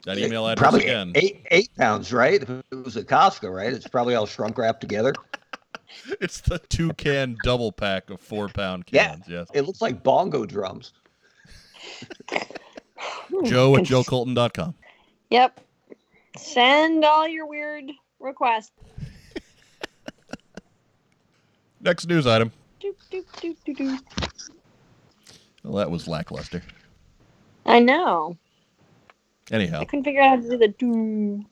That 0.05 0.17
email 0.17 0.47
address 0.47 0.63
probably 0.63 0.87
again. 0.87 1.11
eight 1.17 1.45
eight 1.51 1.71
pounds, 1.77 2.13
right? 2.13 2.41
If 2.41 2.49
it 2.49 2.65
was 2.85 2.97
at 2.97 3.07
Costco, 3.07 3.53
right? 3.53 3.73
It's 3.73 3.89
probably 3.89 4.15
all 4.15 4.27
shrunk 4.27 4.57
wrapped 4.57 4.81
together. 4.81 5.13
It's 6.21 6.43
the 6.43 6.59
two 6.59 6.93
can 6.93 7.37
double 7.43 7.73
pack 7.73 8.11
of 8.11 8.21
four 8.21 8.49
pound 8.49 8.85
Yeah. 8.91 9.09
cans. 9.09 9.25
Yes. 9.27 9.49
It 9.55 9.63
looks 9.63 9.81
like 9.81 10.03
bongo 10.03 10.45
drums. 10.45 10.93
Joe 13.45 13.75
at 13.77 13.85
joecolton.com. 13.85 14.75
Yep. 15.31 15.61
Send 16.37 17.05
all 17.07 17.27
your 17.27 17.47
weird 17.47 17.91
requests. 18.21 18.73
Next 21.81 22.09
news 22.09 22.27
item. 22.27 22.53
Doop, 22.81 22.95
doop, 23.11 23.57
doop. 23.67 24.01
Well, 25.63 25.75
that 25.75 25.91
was 25.91 26.09
lackluster. 26.09 26.63
I 27.67 27.81
know. 27.81 28.37
Anyhow, 29.51 29.81
I 29.81 29.85
couldn't 29.85 30.05
figure 30.05 30.23
out 30.23 30.31
how 30.31 30.37
to 30.37 30.43
do 30.43 30.59
the 30.59 30.69
doo. 30.69 31.45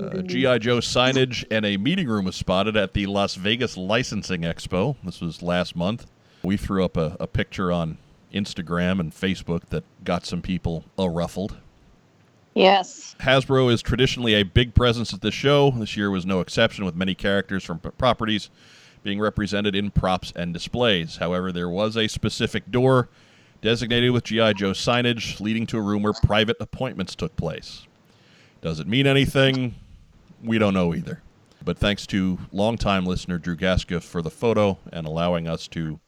Uh. 0.00 0.22
G.I. 0.22 0.58
Joe 0.58 0.78
signage 0.78 1.44
and 1.50 1.66
a 1.66 1.76
meeting 1.76 2.08
room 2.08 2.24
was 2.24 2.36
spotted 2.36 2.76
at 2.76 2.94
the 2.94 3.06
Las 3.06 3.34
Vegas 3.34 3.76
Licensing 3.76 4.42
Expo. 4.42 4.96
This 5.04 5.20
was 5.20 5.42
last 5.42 5.76
month. 5.76 6.06
We 6.42 6.56
threw 6.56 6.84
up 6.84 6.96
a, 6.96 7.16
a 7.20 7.26
picture 7.26 7.70
on 7.70 7.98
Instagram 8.32 9.00
and 9.00 9.12
Facebook 9.12 9.66
that 9.66 9.84
got 10.04 10.24
some 10.24 10.40
people 10.40 10.84
a 10.96 11.10
ruffled. 11.10 11.56
Yes. 12.54 13.14
Hasbro 13.20 13.72
is 13.72 13.80
traditionally 13.80 14.34
a 14.34 14.42
big 14.42 14.74
presence 14.74 15.14
at 15.14 15.20
the 15.20 15.30
show. 15.30 15.70
This 15.70 15.96
year 15.96 16.10
was 16.10 16.26
no 16.26 16.40
exception, 16.40 16.84
with 16.84 16.96
many 16.96 17.14
characters 17.14 17.64
from 17.64 17.78
properties 17.78 18.50
being 19.02 19.20
represented 19.20 19.74
in 19.74 19.90
props 19.90 20.32
and 20.34 20.52
displays. 20.52 21.16
However, 21.16 21.52
there 21.52 21.68
was 21.68 21.96
a 21.96 22.08
specific 22.08 22.70
door 22.70 23.08
designated 23.62 24.10
with 24.10 24.24
G.I. 24.24 24.54
Joe 24.54 24.72
signage, 24.72 25.40
leading 25.40 25.66
to 25.68 25.78
a 25.78 25.82
room 25.82 26.02
where 26.02 26.12
private 26.12 26.56
appointments 26.60 27.14
took 27.14 27.36
place. 27.36 27.86
Does 28.62 28.80
it 28.80 28.88
mean 28.88 29.06
anything? 29.06 29.74
We 30.42 30.58
don't 30.58 30.74
know 30.74 30.94
either. 30.94 31.22
But 31.64 31.78
thanks 31.78 32.06
to 32.08 32.38
longtime 32.52 33.04
listener 33.04 33.38
Drew 33.38 33.56
Gaska 33.56 34.02
for 34.02 34.22
the 34.22 34.30
photo 34.30 34.78
and 34.92 35.06
allowing 35.06 35.46
us 35.46 35.68
to 35.68 36.00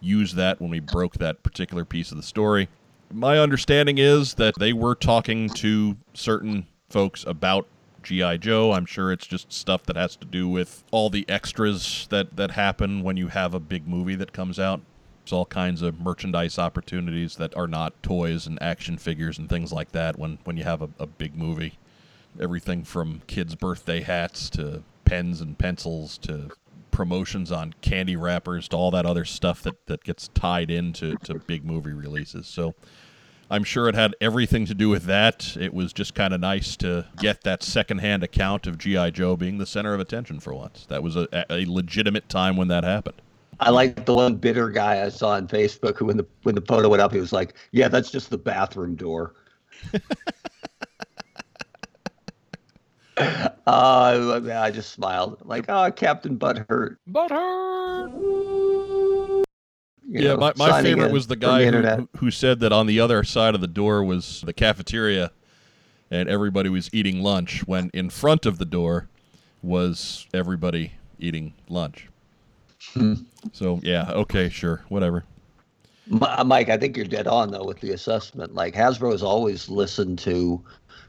use 0.00 0.34
that 0.34 0.60
when 0.60 0.70
we 0.70 0.80
broke 0.80 1.14
that 1.14 1.42
particular 1.42 1.84
piece 1.84 2.10
of 2.10 2.16
the 2.16 2.22
story. 2.22 2.68
My 3.12 3.38
understanding 3.38 3.98
is 3.98 4.34
that 4.34 4.58
they 4.58 4.72
were 4.72 4.94
talking 4.94 5.48
to 5.50 5.96
certain 6.12 6.66
folks 6.90 7.24
about 7.26 7.66
GI 8.02 8.38
Joe. 8.38 8.72
I'm 8.72 8.86
sure 8.86 9.12
it's 9.12 9.26
just 9.26 9.52
stuff 9.52 9.82
that 9.84 9.96
has 9.96 10.16
to 10.16 10.26
do 10.26 10.48
with 10.48 10.84
all 10.90 11.10
the 11.10 11.28
extras 11.28 12.06
that 12.10 12.36
that 12.36 12.52
happen 12.52 13.02
when 13.02 13.16
you 13.16 13.28
have 13.28 13.54
a 13.54 13.60
big 13.60 13.88
movie 13.88 14.14
that 14.16 14.32
comes 14.32 14.58
out. 14.58 14.80
There's 15.24 15.32
all 15.32 15.46
kinds 15.46 15.82
of 15.82 16.00
merchandise 16.00 16.58
opportunities 16.58 17.36
that 17.36 17.56
are 17.56 17.66
not 17.66 18.02
toys 18.02 18.46
and 18.46 18.62
action 18.62 18.98
figures 18.98 19.38
and 19.38 19.48
things 19.48 19.72
like 19.72 19.92
that 19.92 20.18
when 20.18 20.38
when 20.44 20.56
you 20.56 20.64
have 20.64 20.82
a, 20.82 20.90
a 20.98 21.06
big 21.06 21.36
movie. 21.36 21.78
Everything 22.40 22.84
from 22.84 23.22
kids' 23.26 23.54
birthday 23.54 24.00
hats 24.02 24.48
to 24.50 24.82
pens 25.04 25.40
and 25.40 25.58
pencils 25.58 26.18
to 26.18 26.50
promotions 26.90 27.52
on 27.52 27.74
candy 27.80 28.16
wrappers 28.16 28.68
to 28.68 28.76
all 28.76 28.90
that 28.90 29.06
other 29.06 29.24
stuff 29.24 29.62
that, 29.62 29.86
that 29.86 30.04
gets 30.04 30.28
tied 30.28 30.70
into 30.70 31.16
to 31.24 31.34
big 31.34 31.64
movie 31.64 31.92
releases. 31.92 32.46
So 32.46 32.74
I'm 33.50 33.64
sure 33.64 33.88
it 33.88 33.94
had 33.94 34.14
everything 34.20 34.66
to 34.66 34.74
do 34.74 34.88
with 34.88 35.04
that. 35.04 35.56
It 35.58 35.72
was 35.72 35.92
just 35.92 36.14
kind 36.14 36.34
of 36.34 36.40
nice 36.40 36.76
to 36.78 37.06
get 37.18 37.44
that 37.44 37.62
secondhand 37.62 38.22
account 38.22 38.66
of 38.66 38.78
G.I. 38.78 39.10
Joe 39.10 39.36
being 39.36 39.58
the 39.58 39.66
center 39.66 39.94
of 39.94 40.00
attention 40.00 40.40
for 40.40 40.52
once. 40.52 40.86
That 40.88 41.02
was 41.02 41.16
a, 41.16 41.28
a 41.50 41.64
legitimate 41.66 42.28
time 42.28 42.56
when 42.56 42.68
that 42.68 42.84
happened. 42.84 43.22
I 43.60 43.70
like 43.70 44.04
the 44.04 44.14
one 44.14 44.36
bitter 44.36 44.68
guy 44.68 45.04
I 45.04 45.08
saw 45.08 45.30
on 45.30 45.48
Facebook 45.48 45.96
who, 45.96 46.04
when 46.04 46.16
the 46.16 46.26
when 46.44 46.54
the 46.54 46.60
photo 46.60 46.88
went 46.88 47.02
up, 47.02 47.12
he 47.12 47.18
was 47.18 47.32
like, 47.32 47.54
"Yeah, 47.72 47.88
that's 47.88 48.10
just 48.10 48.30
the 48.30 48.38
bathroom 48.38 48.94
door." 48.94 49.34
uh, 53.68 54.40
I 54.44 54.66
I 54.66 54.70
just 54.70 54.90
smiled, 54.92 55.38
like, 55.44 55.66
"Oh, 55.68 55.90
Captain 55.92 56.38
Butthurt." 56.38 56.96
Butthurt! 57.10 58.12
you 60.10 60.20
Yeah, 60.22 60.28
know, 60.34 60.36
my, 60.38 60.52
my 60.56 60.82
favorite 60.82 61.12
was 61.12 61.26
the 61.26 61.36
guy 61.36 61.64
who, 61.66 61.82
who- 61.82 62.08
who 62.16 62.30
said 62.30 62.60
that 62.60 62.72
on 62.72 62.86
the 62.86 62.98
other 63.00 63.22
side 63.24 63.54
of 63.54 63.60
the 63.60 63.66
door 63.66 64.02
was 64.02 64.42
the 64.46 64.52
cafeteria 64.54 65.30
and 66.10 66.28
everybody 66.28 66.70
was 66.70 66.88
eating 66.94 67.22
lunch 67.22 67.66
when 67.66 67.90
in 67.92 68.08
front 68.08 68.46
of 68.46 68.56
the 68.58 68.64
door 68.64 69.08
was 69.62 70.26
everybody 70.32 70.92
eating 71.18 71.52
lunch. 71.68 72.08
Hmm. 72.94 73.14
so, 73.52 73.80
yeah, 73.82 74.10
okay, 74.12 74.48
sure, 74.48 74.82
whatever. 74.88 75.24
Uh, 76.22 76.42
Mike, 76.44 76.70
I 76.70 76.78
think 76.78 76.96
you're 76.96 77.04
dead 77.04 77.26
on 77.26 77.50
though 77.50 77.64
with 77.66 77.80
the 77.80 77.90
assessment. 77.92 78.54
Like 78.54 78.74
Hasbro 78.74 79.12
has 79.12 79.22
always 79.22 79.68
listened 79.68 80.18
to 80.20 80.62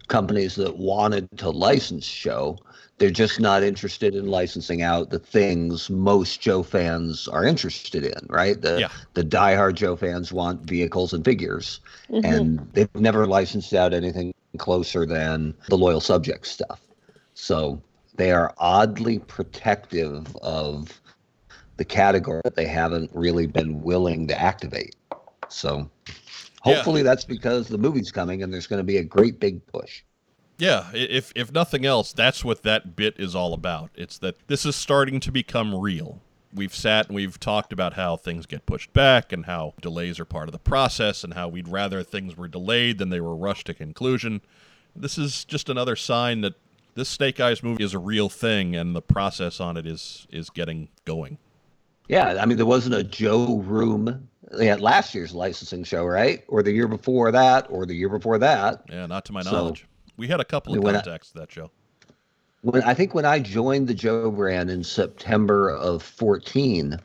companies 0.09 0.55
that 0.55 0.77
wanted 0.77 1.27
to 1.37 1.49
license 1.49 2.05
show. 2.05 2.57
They're 2.97 3.09
just 3.09 3.39
not 3.39 3.63
interested 3.63 4.13
in 4.13 4.27
licensing 4.27 4.81
out 4.81 5.09
the 5.09 5.19
things 5.19 5.89
most 5.89 6.41
Joe 6.41 6.63
fans 6.63 7.29
are 7.29 7.45
interested 7.45 8.03
in, 8.03 8.27
right? 8.27 8.61
The 8.61 8.81
Yeah. 8.81 8.89
the 9.13 9.23
diehard 9.23 9.75
Joe 9.75 9.95
fans 9.95 10.33
want 10.33 10.61
vehicles 10.63 11.13
and 11.13 11.23
figures, 11.23 11.79
Mhm. 12.09 12.25
and 12.25 12.69
they've 12.73 12.93
never 12.95 13.25
licensed 13.25 13.73
out 13.73 13.93
anything 13.93 14.33
closer 14.57 15.05
than 15.05 15.53
the 15.69 15.77
loyal 15.77 16.01
subject 16.01 16.45
stuff. 16.47 16.81
So 17.35 17.81
they 18.17 18.31
are 18.31 18.53
oddly 18.57 19.19
protective 19.19 20.35
of 20.41 20.99
the 21.77 21.85
category 21.85 22.41
that 22.43 22.57
they 22.57 22.65
haven't 22.65 23.09
really 23.13 23.47
been 23.47 23.81
willing 23.81 24.27
to 24.27 24.41
activate. 24.41 24.95
So 25.47 25.89
Yeah. 26.65 26.75
hopefully 26.75 27.03
that's 27.03 27.25
because 27.25 27.67
the 27.67 27.77
movie's 27.77 28.11
coming 28.11 28.43
and 28.43 28.53
there's 28.53 28.67
going 28.67 28.79
to 28.79 28.83
be 28.83 28.97
a 28.97 29.03
great 29.03 29.39
big 29.39 29.65
push. 29.67 30.03
Yeah, 30.57 30.89
if 30.93 31.31
if 31.35 31.53
nothing 31.53 31.85
else, 31.85 32.11
that's 32.11 32.43
what 32.43 32.63
that 32.63 32.95
bit 32.97 33.15
is 33.17 33.33
all 33.33 33.53
about. 33.53 33.91
It's 33.95 34.17
that 34.17 34.35
this 34.47 34.65
is 34.65 34.75
starting 34.75 35.21
to 35.21 35.31
become 35.31 35.73
real. 35.73 36.21
We've 36.53 36.75
sat 36.75 37.07
and 37.07 37.15
we've 37.15 37.39
talked 37.39 37.71
about 37.71 37.93
how 37.93 38.17
things 38.17 38.45
get 38.45 38.65
pushed 38.65 38.91
back 38.91 39.31
and 39.31 39.45
how 39.45 39.73
delays 39.81 40.19
are 40.19 40.25
part 40.25 40.49
of 40.49 40.51
the 40.51 40.59
process 40.59 41.23
and 41.23 41.33
how 41.33 41.47
we'd 41.47 41.67
rather 41.67 42.03
things 42.03 42.35
were 42.35 42.47
delayed 42.47 42.97
than 42.97 43.09
they 43.09 43.21
were 43.21 43.35
rushed 43.35 43.67
to 43.67 43.73
conclusion. 43.73 44.41
This 44.95 45.17
is 45.17 45.45
just 45.45 45.69
another 45.69 45.95
sign 45.95 46.41
that 46.41 46.55
this 46.95 47.07
Snake 47.07 47.39
Eyes 47.39 47.63
movie 47.63 47.83
is 47.83 47.93
a 47.93 47.99
real 47.99 48.27
thing 48.27 48.75
and 48.75 48.95
the 48.95 49.01
process 49.01 49.61
on 49.61 49.77
it 49.77 49.85
is 49.85 50.27
is 50.29 50.49
getting 50.49 50.89
going. 51.05 51.37
Yeah, 52.09 52.37
I 52.41 52.45
mean 52.45 52.57
there 52.57 52.65
wasn't 52.65 52.95
a 52.95 53.03
Joe 53.03 53.59
Room 53.59 54.27
at 54.59 54.81
last 54.81 55.13
year's 55.13 55.33
licensing 55.33 55.83
show, 55.83 56.05
right? 56.05 56.43
Or 56.47 56.63
the 56.63 56.71
year 56.71 56.87
before 56.87 57.31
that, 57.31 57.67
or 57.69 57.85
the 57.85 57.93
year 57.93 58.09
before 58.09 58.37
that. 58.39 58.83
Yeah, 58.89 59.05
not 59.05 59.25
to 59.25 59.33
my 59.33 59.41
So- 59.41 59.51
knowledge. 59.51 59.85
We 60.17 60.27
had 60.27 60.39
a 60.41 60.45
couple 60.45 60.77
of 60.77 60.83
I- 60.85 60.93
contacts 60.93 61.31
to 61.31 61.39
that 61.39 61.51
show. 61.51 61.71
When 62.61 62.83
I 62.83 62.93
think 62.93 63.13
when 63.13 63.23
I 63.25 63.39
joined 63.39 63.87
the 63.87 63.93
Joe 63.93 64.29
brand 64.31 64.69
in 64.69 64.83
September 64.83 65.69
of 65.69 66.03
14, 66.03 66.97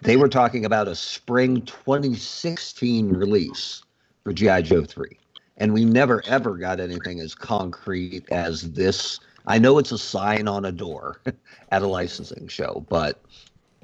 they 0.00 0.16
were 0.16 0.28
talking 0.28 0.64
about 0.64 0.88
a 0.88 0.94
spring 0.94 1.60
2016 1.62 3.10
release 3.12 3.82
for 4.24 4.32
GI 4.32 4.62
Joe 4.62 4.84
3. 4.84 5.18
And 5.58 5.74
we 5.74 5.84
never 5.84 6.22
ever 6.26 6.56
got 6.56 6.80
anything 6.80 7.20
as 7.20 7.34
concrete 7.34 8.24
as 8.30 8.72
this. 8.72 9.20
I 9.46 9.58
know 9.58 9.76
it's 9.78 9.92
a 9.92 9.98
sign 9.98 10.48
on 10.48 10.64
a 10.64 10.72
door 10.72 11.20
at 11.70 11.82
a 11.82 11.86
licensing 11.86 12.48
show, 12.48 12.86
but 12.88 13.20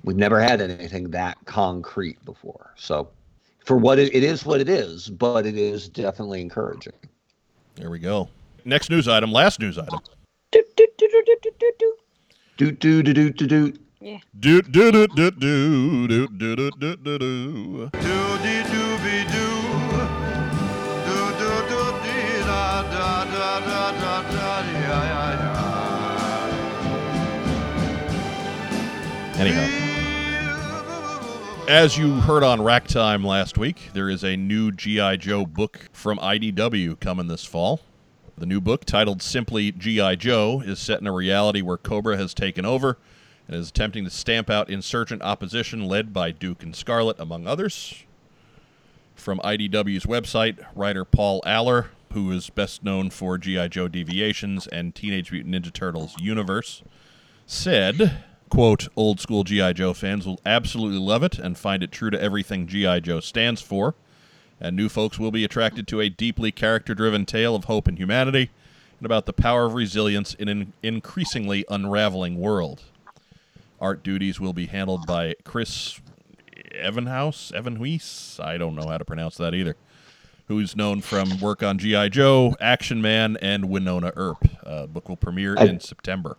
we've 0.04 0.16
never 0.16 0.40
had 0.40 0.60
anything 0.60 1.10
that 1.10 1.38
concrete 1.44 2.22
before. 2.24 2.72
So 2.76 3.08
for 3.64 3.76
what 3.76 3.98
it, 3.98 4.14
it 4.14 4.24
is 4.24 4.44
what 4.44 4.60
it 4.60 4.68
is, 4.68 5.08
but 5.08 5.46
it 5.46 5.56
is 5.56 5.88
definitely 5.88 6.40
encouraging. 6.40 6.94
There 7.74 7.90
we 7.90 7.98
go. 7.98 8.28
Next 8.64 8.90
news 8.90 9.08
item, 9.08 9.30
last 9.32 9.60
news 9.60 9.78
item. 9.78 10.00
Doo, 10.50 10.62
doo, 10.76 10.86
doo, 10.96 11.08
doo, 11.08 11.22
doo, 11.42 11.50
doo, 11.58 11.72
doo. 11.78 11.94
Doot 12.58 12.80
doot 12.80 13.04
doot 13.04 13.14
doot 13.14 13.36
doot 13.36 13.48
doot. 13.48 13.80
Yeah. 14.00 14.18
Do 14.40 14.62
do 14.62 14.90
do 14.90 15.06
do 15.06 15.30
do 15.30 16.08
do 16.08 16.26
do 16.26 16.56
do 16.56 16.70
do 16.70 16.96
do 16.96 17.18
do. 17.18 17.90
Doody 17.92 18.56
dooby 18.70 19.18
doo. 19.30 19.52
Do 21.06 21.18
do 21.38 21.50
do 21.70 21.82
dee 22.02 22.42
da 22.46 22.82
da 22.82 23.24
da 23.26 23.60
da 23.60 23.82
da 24.00 24.14
da 24.22 24.62
dee 24.62 24.82
ya 24.82 25.00
ya 25.10 25.38
Anyhow, 29.38 29.77
as 31.68 31.98
you 31.98 32.14
heard 32.14 32.42
on 32.42 32.62
Rack 32.62 32.88
Time 32.88 33.22
last 33.22 33.58
week, 33.58 33.90
there 33.92 34.08
is 34.08 34.24
a 34.24 34.38
new 34.38 34.72
G.I. 34.72 35.16
Joe 35.16 35.44
book 35.44 35.90
from 35.92 36.16
IDW 36.16 36.98
coming 36.98 37.26
this 37.26 37.44
fall. 37.44 37.80
The 38.38 38.46
new 38.46 38.58
book, 38.58 38.86
titled 38.86 39.20
simply 39.20 39.72
G.I. 39.72 40.14
Joe, 40.14 40.62
is 40.64 40.78
set 40.78 41.02
in 41.02 41.06
a 41.06 41.12
reality 41.12 41.60
where 41.60 41.76
Cobra 41.76 42.16
has 42.16 42.32
taken 42.32 42.64
over 42.64 42.96
and 43.46 43.54
is 43.54 43.68
attempting 43.68 44.04
to 44.04 44.10
stamp 44.10 44.48
out 44.48 44.70
insurgent 44.70 45.20
opposition 45.20 45.84
led 45.84 46.14
by 46.14 46.30
Duke 46.30 46.62
and 46.62 46.74
Scarlett, 46.74 47.20
among 47.20 47.46
others. 47.46 48.02
From 49.14 49.38
IDW's 49.40 50.06
website, 50.06 50.64
writer 50.74 51.04
Paul 51.04 51.42
Allor, 51.44 51.88
who 52.14 52.32
is 52.32 52.48
best 52.48 52.82
known 52.82 53.10
for 53.10 53.36
G.I. 53.36 53.68
Joe 53.68 53.88
Deviations 53.88 54.66
and 54.68 54.94
Teenage 54.94 55.30
Mutant 55.30 55.54
Ninja 55.54 55.72
Turtles 55.72 56.14
Universe, 56.18 56.82
said, 57.44 58.24
quote, 58.48 58.88
old 58.96 59.20
school 59.20 59.44
G.I. 59.44 59.72
Joe 59.74 59.92
fans 59.94 60.26
will 60.26 60.40
absolutely 60.44 60.98
love 60.98 61.22
it 61.22 61.38
and 61.38 61.56
find 61.56 61.82
it 61.82 61.92
true 61.92 62.10
to 62.10 62.20
everything 62.20 62.66
G.I. 62.66 63.00
Joe 63.00 63.20
stands 63.20 63.60
for, 63.62 63.94
and 64.60 64.76
new 64.76 64.88
folks 64.88 65.18
will 65.18 65.30
be 65.30 65.44
attracted 65.44 65.86
to 65.88 66.00
a 66.00 66.08
deeply 66.08 66.50
character 66.52 66.94
driven 66.94 67.24
tale 67.26 67.54
of 67.54 67.64
hope 67.64 67.86
and 67.88 67.98
humanity 67.98 68.50
and 68.98 69.06
about 69.06 69.26
the 69.26 69.32
power 69.32 69.64
of 69.66 69.74
resilience 69.74 70.34
in 70.34 70.48
an 70.48 70.72
increasingly 70.82 71.64
unraveling 71.70 72.36
world. 72.38 72.82
Art 73.80 74.02
duties 74.02 74.40
will 74.40 74.52
be 74.52 74.66
handled 74.66 75.06
by 75.06 75.34
Chris 75.44 76.00
Evanhouse, 76.74 77.52
Evenhuis, 77.54 78.40
I 78.40 78.58
don't 78.58 78.74
know 78.74 78.88
how 78.88 78.98
to 78.98 79.04
pronounce 79.04 79.36
that 79.36 79.54
either, 79.54 79.76
who's 80.48 80.74
known 80.74 81.00
from 81.00 81.38
work 81.40 81.62
on 81.62 81.78
G.I. 81.78 82.08
Joe, 82.08 82.56
Action 82.60 83.00
Man, 83.00 83.36
and 83.40 83.64
Wynonna 83.64 84.12
Earp. 84.16 84.38
Uh, 84.64 84.86
book 84.86 85.08
will 85.08 85.16
premiere 85.16 85.54
I- 85.58 85.66
in 85.66 85.80
September. 85.80 86.36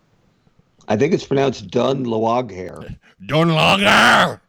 I 0.90 0.96
think 0.96 1.14
it's 1.14 1.24
pronounced 1.24 1.70
Dun 1.70 2.04
Lawaghair. 2.04 2.96
Don't 3.26 3.48
longer! 3.48 4.40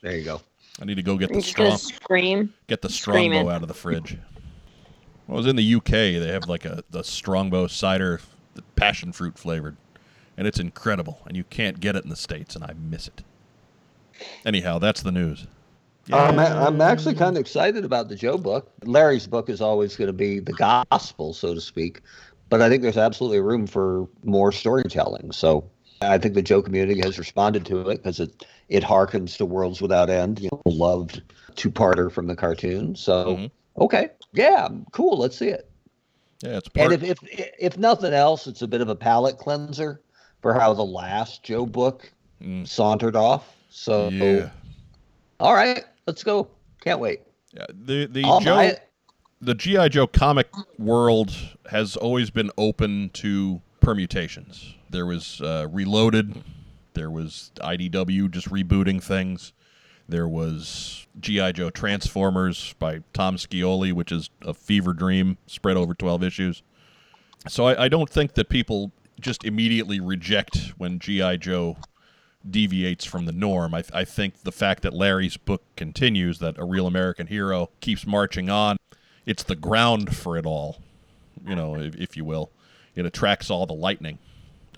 There 0.00 0.16
you 0.16 0.24
go. 0.24 0.40
I 0.80 0.86
need 0.86 0.94
to 0.96 1.02
go 1.02 1.18
get 1.18 1.28
I'm 1.28 1.36
the 1.36 1.42
just 1.42 1.54
gonna 1.54 1.76
strong 1.76 1.94
scream. 2.00 2.54
get 2.66 2.80
the 2.80 2.88
screaming. 2.88 3.32
strongbow 3.40 3.50
out 3.54 3.62
of 3.62 3.68
the 3.68 3.74
fridge. 3.74 4.16
Well, 5.26 5.36
I 5.36 5.40
was 5.40 5.46
in 5.46 5.56
the 5.56 5.74
UK. 5.74 5.90
They 5.90 6.32
have 6.32 6.48
like 6.48 6.64
a 6.64 6.82
the 6.90 7.04
strongbow 7.04 7.66
cider, 7.66 8.20
the 8.54 8.62
passion 8.76 9.12
fruit 9.12 9.38
flavored, 9.38 9.76
and 10.38 10.46
it's 10.46 10.58
incredible. 10.58 11.20
And 11.26 11.36
you 11.36 11.44
can't 11.44 11.78
get 11.78 11.94
it 11.94 12.04
in 12.04 12.10
the 12.10 12.16
states, 12.16 12.56
and 12.56 12.64
I 12.64 12.72
miss 12.72 13.06
it. 13.08 13.22
Anyhow, 14.46 14.78
that's 14.78 15.02
the 15.02 15.12
news. 15.12 15.46
I'm, 16.12 16.38
a- 16.38 16.42
I'm 16.66 16.80
actually 16.80 17.14
kind 17.14 17.36
of 17.36 17.40
excited 17.40 17.84
about 17.84 18.08
the 18.08 18.16
Joe 18.16 18.36
book. 18.38 18.72
Larry's 18.84 19.26
book 19.26 19.48
is 19.48 19.60
always 19.60 19.94
going 19.96 20.08
to 20.08 20.12
be 20.14 20.40
the 20.40 20.52
gospel, 20.54 21.32
so 21.34 21.54
to 21.54 21.60
speak. 21.60 22.00
But 22.50 22.60
I 22.60 22.68
think 22.68 22.82
there's 22.82 22.96
absolutely 22.98 23.40
room 23.40 23.66
for 23.66 24.08
more 24.24 24.52
storytelling. 24.52 25.32
So 25.32 25.70
I 26.02 26.18
think 26.18 26.34
the 26.34 26.42
Joe 26.42 26.60
community 26.62 27.00
has 27.00 27.18
responded 27.18 27.64
to 27.66 27.88
it 27.90 27.98
because 27.98 28.20
it, 28.20 28.44
it 28.68 28.82
harkens 28.82 29.36
to 29.38 29.46
Worlds 29.46 29.80
Without 29.80 30.10
End, 30.10 30.40
you 30.40 30.48
know, 30.52 30.60
loved 30.66 31.22
two 31.54 31.70
parter 31.70 32.10
from 32.10 32.26
the 32.26 32.36
cartoon. 32.36 32.96
So, 32.96 33.36
Mhm. 33.36 33.50
okay. 33.78 34.10
Yeah, 34.32 34.68
cool. 34.92 35.16
Let's 35.18 35.36
see 35.38 35.48
it. 35.48 35.70
Yeah, 36.42 36.56
it's 36.56 36.68
part. 36.68 36.92
And 36.92 37.02
if, 37.04 37.20
if 37.22 37.50
if 37.58 37.78
nothing 37.78 38.14
else, 38.14 38.46
it's 38.46 38.62
a 38.62 38.68
bit 38.68 38.80
of 38.80 38.88
a 38.88 38.96
palate 38.96 39.38
cleanser 39.38 40.02
for 40.40 40.54
how 40.54 40.72
the 40.72 40.84
last 40.84 41.42
Joe 41.42 41.66
book 41.66 42.12
Mm. 42.42 42.66
sauntered 42.66 43.14
off. 43.16 43.54
So, 43.68 44.08
yeah, 44.08 44.48
all 45.38 45.52
right, 45.54 45.84
let's 46.06 46.24
go. 46.24 46.48
Can't 46.82 46.98
wait. 46.98 47.20
yeah. 47.52 47.66
The 47.68 48.06
the 48.06 48.24
I'll 48.24 48.40
Joe. 48.40 48.72
The 49.40 49.54
GI 49.54 49.88
Joe 49.90 50.06
comic 50.06 50.48
world 50.78 51.34
has 51.70 51.96
always 51.96 52.30
been 52.30 52.50
open 52.58 53.10
to 53.14 53.62
permutations. 53.80 54.74
There 54.90 55.06
was 55.06 55.40
uh, 55.40 55.66
Reloaded, 55.70 56.42
there 56.94 57.10
was 57.10 57.50
IDW 57.56 58.30
just 58.30 58.50
rebooting 58.50 59.02
things. 59.02 59.52
There 60.08 60.28
was 60.28 61.06
GI 61.20 61.52
Joe 61.52 61.70
Transformers 61.70 62.74
by 62.78 63.00
Tom 63.12 63.36
Scioli, 63.36 63.92
which 63.92 64.10
is 64.10 64.28
a 64.42 64.52
fever 64.52 64.92
dream 64.92 65.38
spread 65.46 65.76
over 65.76 65.94
twelve 65.94 66.22
issues. 66.22 66.62
So 67.48 67.66
I, 67.66 67.84
I 67.84 67.88
don't 67.88 68.10
think 68.10 68.34
that 68.34 68.48
people 68.48 68.90
just 69.20 69.44
immediately 69.44 70.00
reject 70.00 70.72
when 70.76 70.98
GI 70.98 71.38
Joe 71.38 71.76
deviates 72.48 73.04
from 73.04 73.26
the 73.26 73.32
norm. 73.32 73.72
I, 73.74 73.84
I 73.94 74.04
think 74.04 74.42
the 74.42 74.52
fact 74.52 74.82
that 74.82 74.92
Larry's 74.92 75.36
book 75.36 75.62
continues, 75.76 76.40
that 76.40 76.58
a 76.58 76.64
real 76.64 76.86
American 76.86 77.28
hero 77.28 77.70
keeps 77.80 78.06
marching 78.06 78.50
on, 78.50 78.78
it's 79.26 79.42
the 79.42 79.56
ground 79.56 80.16
for 80.16 80.36
it 80.36 80.46
all, 80.46 80.78
you 81.46 81.54
know, 81.54 81.76
if, 81.76 81.94
if 81.96 82.16
you 82.16 82.24
will. 82.24 82.50
It 82.94 83.06
attracts 83.06 83.50
all 83.50 83.66
the 83.66 83.74
lightning. 83.74 84.18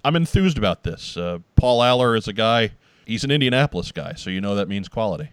I'm 0.05 0.17
enthused 0.17 0.59
about 0.59 0.83
this. 0.83 1.17
Uh, 1.17 1.39
Paul 1.57 1.81
Allor 1.81 2.17
is 2.17 2.29
a 2.29 2.33
guy, 2.33 2.73
he's 3.07 3.25
an 3.25 3.31
Indianapolis 3.31 3.93
guy, 3.93 4.15
so 4.15 4.31
you 4.31 4.41
know 4.41 4.55
that 4.55 4.69
means 4.69 4.89
quality. 4.89 5.31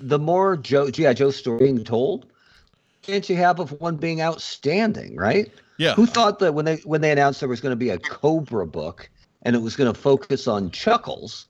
the 0.00 0.18
more 0.18 0.56
Joe 0.56 0.90
GI 0.90 1.14
Joe 1.14 1.30
story 1.30 1.58
being 1.58 1.84
told, 1.84 2.26
chance 3.02 3.28
you 3.28 3.36
have 3.36 3.60
of 3.60 3.78
one 3.80 3.96
being 3.96 4.20
outstanding, 4.20 5.16
right? 5.16 5.50
Yeah. 5.78 5.94
Who 5.94 6.06
thought 6.06 6.38
that 6.40 6.54
when 6.54 6.64
they 6.64 6.76
when 6.78 7.00
they 7.00 7.10
announced 7.10 7.40
there 7.40 7.48
was 7.48 7.60
going 7.60 7.72
to 7.72 7.76
be 7.76 7.90
a 7.90 7.98
Cobra 7.98 8.66
book 8.66 9.08
and 9.42 9.56
it 9.56 9.60
was 9.60 9.76
going 9.76 9.92
to 9.92 9.98
focus 9.98 10.46
on 10.46 10.70
Chuckles, 10.70 11.46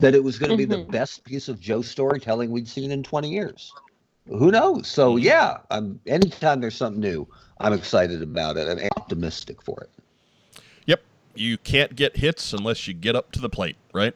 that 0.00 0.14
it 0.14 0.24
was 0.24 0.38
going 0.38 0.50
to 0.50 0.56
be 0.56 0.64
the 0.64 0.78
Mhm. 0.84 0.90
best 0.90 1.24
piece 1.24 1.48
of 1.48 1.60
Joe 1.60 1.82
storytelling 1.82 2.50
we'd 2.50 2.68
seen 2.68 2.90
in 2.90 3.02
20 3.02 3.30
years? 3.30 3.72
Who 4.26 4.50
knows? 4.50 4.86
So 4.88 5.16
yeah, 5.16 5.58
I'm 5.70 6.00
anytime 6.06 6.60
there's 6.60 6.76
something 6.76 7.00
new, 7.00 7.26
I'm 7.58 7.72
excited 7.72 8.22
about 8.22 8.56
it 8.56 8.68
and 8.68 8.80
optimistic 8.96 9.62
for 9.62 9.80
it. 9.82 9.90
Yep. 10.86 11.02
You 11.34 11.58
can't 11.58 11.94
get 11.96 12.16
hits 12.16 12.52
unless 12.52 12.86
you 12.86 12.94
get 12.94 13.16
up 13.16 13.32
to 13.32 13.40
the 13.40 13.48
plate, 13.48 13.76
right? 13.92 14.14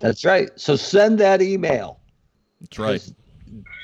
That's 0.00 0.24
right. 0.24 0.50
So 0.56 0.76
send 0.76 1.18
that 1.20 1.42
email. 1.42 1.98
That's 2.60 2.78
right. 2.78 3.12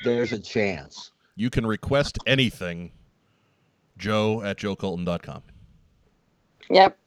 There's 0.03 0.31
a 0.31 0.39
chance. 0.39 1.11
You 1.35 1.49
can 1.49 1.65
request 1.65 2.17
anything, 2.25 2.91
joe 3.97 4.41
at 4.41 4.57
joecolton.com. 4.57 5.43
Yep. 6.69 6.97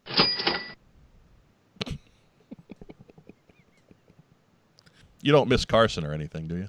You 5.22 5.32
don't 5.32 5.48
miss 5.48 5.64
Carson 5.64 6.04
or 6.04 6.12
anything, 6.12 6.48
do 6.48 6.56
you? 6.56 6.68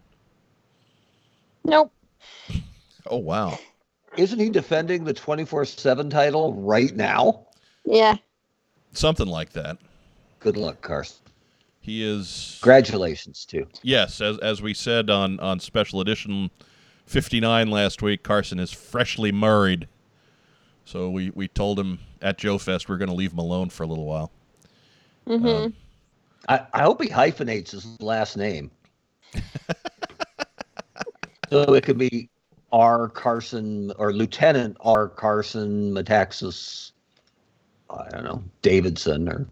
Nope. 1.64 1.92
Oh, 3.12 3.18
wow. 3.18 3.58
Isn't 4.18 4.38
he 4.38 4.50
defending 4.50 5.04
the 5.04 5.14
24/7 5.14 6.12
title 6.12 6.54
right 6.54 6.96
now? 6.96 7.48
Yeah. 7.86 8.18
Something 8.92 9.26
like 9.26 9.52
that. 9.54 9.78
Good 10.40 10.58
luck, 10.58 10.82
Carson. 10.82 11.18
He 11.80 12.04
is 12.04 12.60
Congratulations, 12.62 13.46
too. 13.46 13.68
Yes, 13.82 14.22
as 14.22 14.38
as 14.40 14.62
we 14.62 14.74
said 14.76 15.10
on 15.10 15.40
on 15.40 15.60
special 15.60 16.02
edition 16.02 16.52
59 17.06 17.72
last 17.72 18.04
week, 18.04 18.22
Carson 18.22 18.60
is 18.60 18.72
freshly 18.72 19.32
married. 19.32 19.88
So 20.86 21.10
we 21.10 21.32
we 21.32 21.48
told 21.48 21.80
him 21.80 22.00
at 22.22 22.38
Joe 22.38 22.58
Fest 22.58 22.90
we're 22.90 22.98
going 22.98 23.10
to 23.10 23.16
leave 23.16 23.32
him 23.32 23.40
alone 23.40 23.70
for 23.70 23.84
a 23.84 23.88
little 23.88 24.06
while. 24.06 24.32
Mm-hmm. 25.28 25.48
Um, 25.48 25.74
I, 26.50 26.66
I 26.74 26.82
hope 26.82 27.02
he 27.02 27.10
hyphenates 27.10 27.72
his 27.72 28.02
last 28.02 28.36
name. 28.36 28.72
so 31.50 31.74
it 31.76 31.84
could 31.84 32.00
be 32.00 32.30
R. 32.72 33.08
Carson 33.08 33.92
or 33.98 34.12
Lieutenant 34.12 34.76
R. 34.82 35.08
Carson 35.08 35.94
Metaxas. 35.94 36.92
I 37.90 38.10
don't 38.10 38.24
know 38.24 38.44
Davidson 38.62 39.30
or 39.30 39.48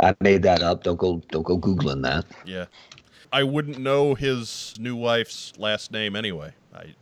I 0.00 0.14
made 0.20 0.42
that 0.44 0.62
up. 0.62 0.84
Don't 0.84 0.98
go 0.98 1.20
don't 1.30 1.42
go 1.42 1.58
googling 1.58 2.02
that. 2.04 2.24
Yeah. 2.44 2.66
I 3.32 3.42
wouldn't 3.42 3.78
know 3.78 4.14
his 4.14 4.74
new 4.78 4.96
wife's 4.96 5.52
last 5.58 5.92
name 5.92 6.16
anyway. 6.16 6.52
I 6.74 6.94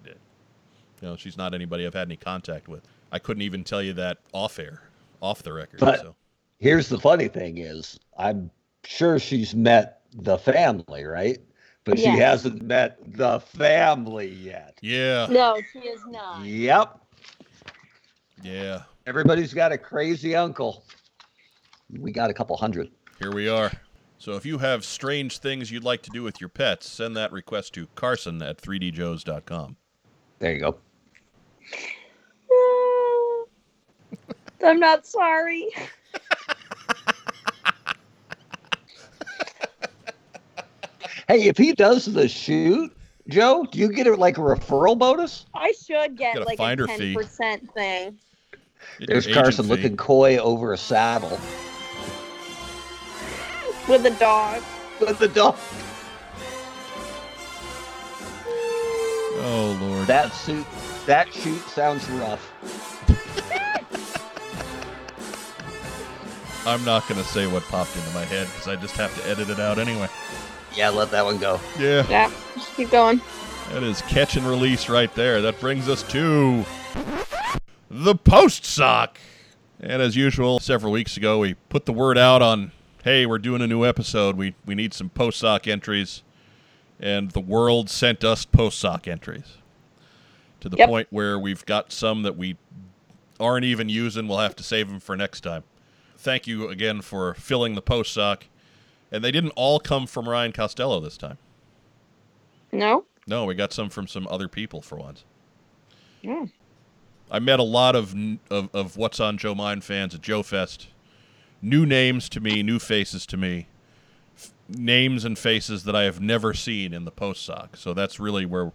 you 1.02 1.08
know, 1.08 1.16
she's 1.16 1.36
not 1.36 1.54
anybody 1.54 1.86
I've 1.86 1.94
had 1.94 2.08
any 2.08 2.16
contact 2.16 2.68
with. 2.68 2.82
I 3.12 3.18
couldn't 3.18 3.42
even 3.42 3.64
tell 3.64 3.82
you 3.82 3.92
that 3.94 4.18
off 4.32 4.58
air, 4.58 4.82
off 5.20 5.42
the 5.42 5.52
record. 5.52 5.80
But- 5.80 6.00
so 6.00 6.16
Here's 6.58 6.88
the 6.88 6.98
funny 6.98 7.28
thing 7.28 7.58
is 7.58 8.00
I'm 8.18 8.50
sure 8.86 9.18
she's 9.18 9.54
met 9.54 10.00
the 10.12 10.38
family, 10.38 11.04
right? 11.04 11.38
But 11.84 11.98
she 11.98 12.06
hasn't 12.06 12.62
met 12.62 12.98
the 13.16 13.38
family 13.40 14.28
yet. 14.28 14.76
yeah. 14.82 15.26
No, 15.30 15.60
she 15.72 15.78
is 15.80 16.00
not. 16.08 16.44
Yep. 16.44 17.00
Yeah. 18.42 18.82
Everybody's 19.06 19.54
got 19.54 19.70
a 19.70 19.78
crazy 19.78 20.34
uncle. 20.34 20.84
We 22.00 22.10
got 22.10 22.28
a 22.28 22.34
couple 22.34 22.56
hundred. 22.56 22.90
Here 23.20 23.32
we 23.32 23.48
are. 23.48 23.70
So 24.18 24.32
if 24.32 24.44
you 24.44 24.58
have 24.58 24.84
strange 24.84 25.38
things 25.38 25.70
you'd 25.70 25.84
like 25.84 26.02
to 26.02 26.10
do 26.10 26.24
with 26.24 26.40
your 26.40 26.48
pets, 26.48 26.88
send 26.88 27.16
that 27.16 27.30
request 27.30 27.74
to 27.74 27.86
Carson 27.94 28.42
at 28.42 28.60
3djoes.com. 28.60 29.76
There 30.40 30.52
you 30.52 30.60
go. 30.60 30.76
I'm 34.64 34.80
not 34.80 35.06
sorry. 35.06 35.68
Hey, 41.28 41.42
if 41.48 41.56
he 41.58 41.72
does 41.72 42.04
the 42.06 42.28
shoot, 42.28 42.92
Joe, 43.28 43.66
do 43.70 43.78
you 43.78 43.92
get 43.92 44.06
it 44.06 44.18
like 44.18 44.38
a 44.38 44.40
referral 44.40 44.96
bonus? 44.96 45.46
I 45.54 45.72
should 45.72 46.16
get 46.16 46.34
Get 46.34 46.42
a 46.42 46.44
like 46.44 46.54
a 46.54 46.62
finder 46.62 46.86
ten 46.86 46.98
fee. 46.98 47.14
percent 47.14 47.72
thing 47.74 48.16
Get 49.00 49.08
There's 49.08 49.26
Carson 49.26 49.64
fee. 49.64 49.70
looking 49.70 49.96
coy 49.96 50.36
over 50.38 50.72
a 50.72 50.76
saddle 50.78 51.38
with 53.88 54.04
a 54.06 54.14
dog. 54.18 54.62
with 55.00 55.18
the 55.18 55.28
dog. 55.28 55.56
Oh 59.38 59.78
Lord. 59.80 60.06
That 60.06 60.32
suit, 60.32 60.66
that 61.06 61.32
shoot 61.32 61.60
sounds 61.68 62.08
rough. 62.10 62.52
I'm 66.66 66.84
not 66.84 67.06
going 67.08 67.20
to 67.22 67.26
say 67.28 67.46
what 67.46 67.62
popped 67.64 67.94
into 67.96 68.10
my 68.10 68.24
head 68.24 68.48
because 68.48 68.66
I 68.66 68.74
just 68.76 68.96
have 68.96 69.14
to 69.22 69.28
edit 69.28 69.50
it 69.50 69.60
out 69.60 69.78
anyway. 69.78 70.08
Yeah, 70.76 70.90
let 70.90 71.10
that 71.10 71.24
one 71.24 71.38
go. 71.38 71.58
Yeah, 71.78 72.06
Yeah, 72.08 72.30
just 72.54 72.74
keep 72.76 72.90
going. 72.90 73.20
that 73.70 73.82
is 73.82 74.02
catch 74.02 74.36
and 74.36 74.46
release 74.46 74.88
right 74.88 75.12
there. 75.14 75.40
That 75.42 75.58
brings 75.60 75.88
us 75.88 76.02
to 76.04 76.64
the 77.90 78.14
post 78.14 78.64
sock. 78.64 79.18
And 79.80 80.00
as 80.02 80.16
usual, 80.16 80.58
several 80.60 80.92
weeks 80.92 81.16
ago, 81.16 81.38
we 81.38 81.54
put 81.68 81.84
the 81.86 81.92
word 81.92 82.16
out 82.18 82.40
on, 82.42 82.72
hey, 83.04 83.26
we're 83.26 83.38
doing 83.38 83.60
a 83.62 83.66
new 83.66 83.84
episode. 83.84 84.36
We 84.36 84.54
we 84.64 84.74
need 84.74 84.94
some 84.94 85.10
post 85.10 85.38
sock 85.38 85.66
entries, 85.66 86.22
and 87.00 87.30
the 87.32 87.40
world 87.40 87.90
sent 87.90 88.24
us 88.24 88.44
post 88.44 88.78
sock 88.78 89.06
entries 89.06 89.58
to 90.60 90.68
the 90.70 90.76
Yep. 90.78 90.88
point 90.88 91.08
where 91.10 91.38
we've 91.38 91.64
got 91.66 91.92
some 91.92 92.22
that 92.22 92.36
we 92.36 92.56
aren't 93.38 93.64
even 93.66 93.88
using. 93.90 94.28
We'll 94.28 94.38
have 94.38 94.56
to 94.56 94.62
save 94.62 94.88
them 94.88 94.98
for 95.00 95.14
next 95.16 95.42
time. 95.42 95.64
Thank 96.16 96.46
you 96.46 96.68
again 96.70 97.02
for 97.02 97.34
filling 97.34 97.74
the 97.74 97.82
post 97.82 98.12
sock. 98.14 98.46
And 99.12 99.22
they 99.22 99.30
didn't 99.30 99.50
all 99.50 99.78
come 99.78 100.06
from 100.06 100.28
Ryan 100.28 100.52
Costello 100.52 101.00
this 101.00 101.16
time. 101.16 101.38
No? 102.72 103.04
No, 103.26 103.44
we 103.44 103.54
got 103.54 103.72
some 103.72 103.88
from 103.88 104.06
some 104.06 104.26
other 104.28 104.48
people 104.48 104.82
for 104.82 104.96
once. 104.96 105.24
Mm. 106.22 106.50
I 107.30 107.38
met 107.38 107.58
a 107.58 107.64
lot 107.64 107.96
of, 107.96 108.14
of 108.50 108.74
of 108.74 108.96
what's 108.96 109.20
on 109.20 109.38
Joe 109.38 109.54
Mind 109.54 109.84
fans 109.84 110.14
at 110.14 110.22
Joe 110.22 110.42
Fest. 110.42 110.88
New 111.62 111.86
names 111.86 112.28
to 112.30 112.40
me, 112.40 112.62
new 112.62 112.78
faces 112.78 113.26
to 113.26 113.36
me, 113.36 113.66
F- 114.36 114.52
names 114.68 115.24
and 115.24 115.38
faces 115.38 115.84
that 115.84 115.96
I 115.96 116.02
have 116.02 116.20
never 116.20 116.52
seen 116.54 116.92
in 116.92 117.04
the 117.04 117.10
post 117.10 117.44
sock. 117.44 117.76
So 117.76 117.94
that's 117.94 118.20
really 118.20 118.44
where 118.44 118.72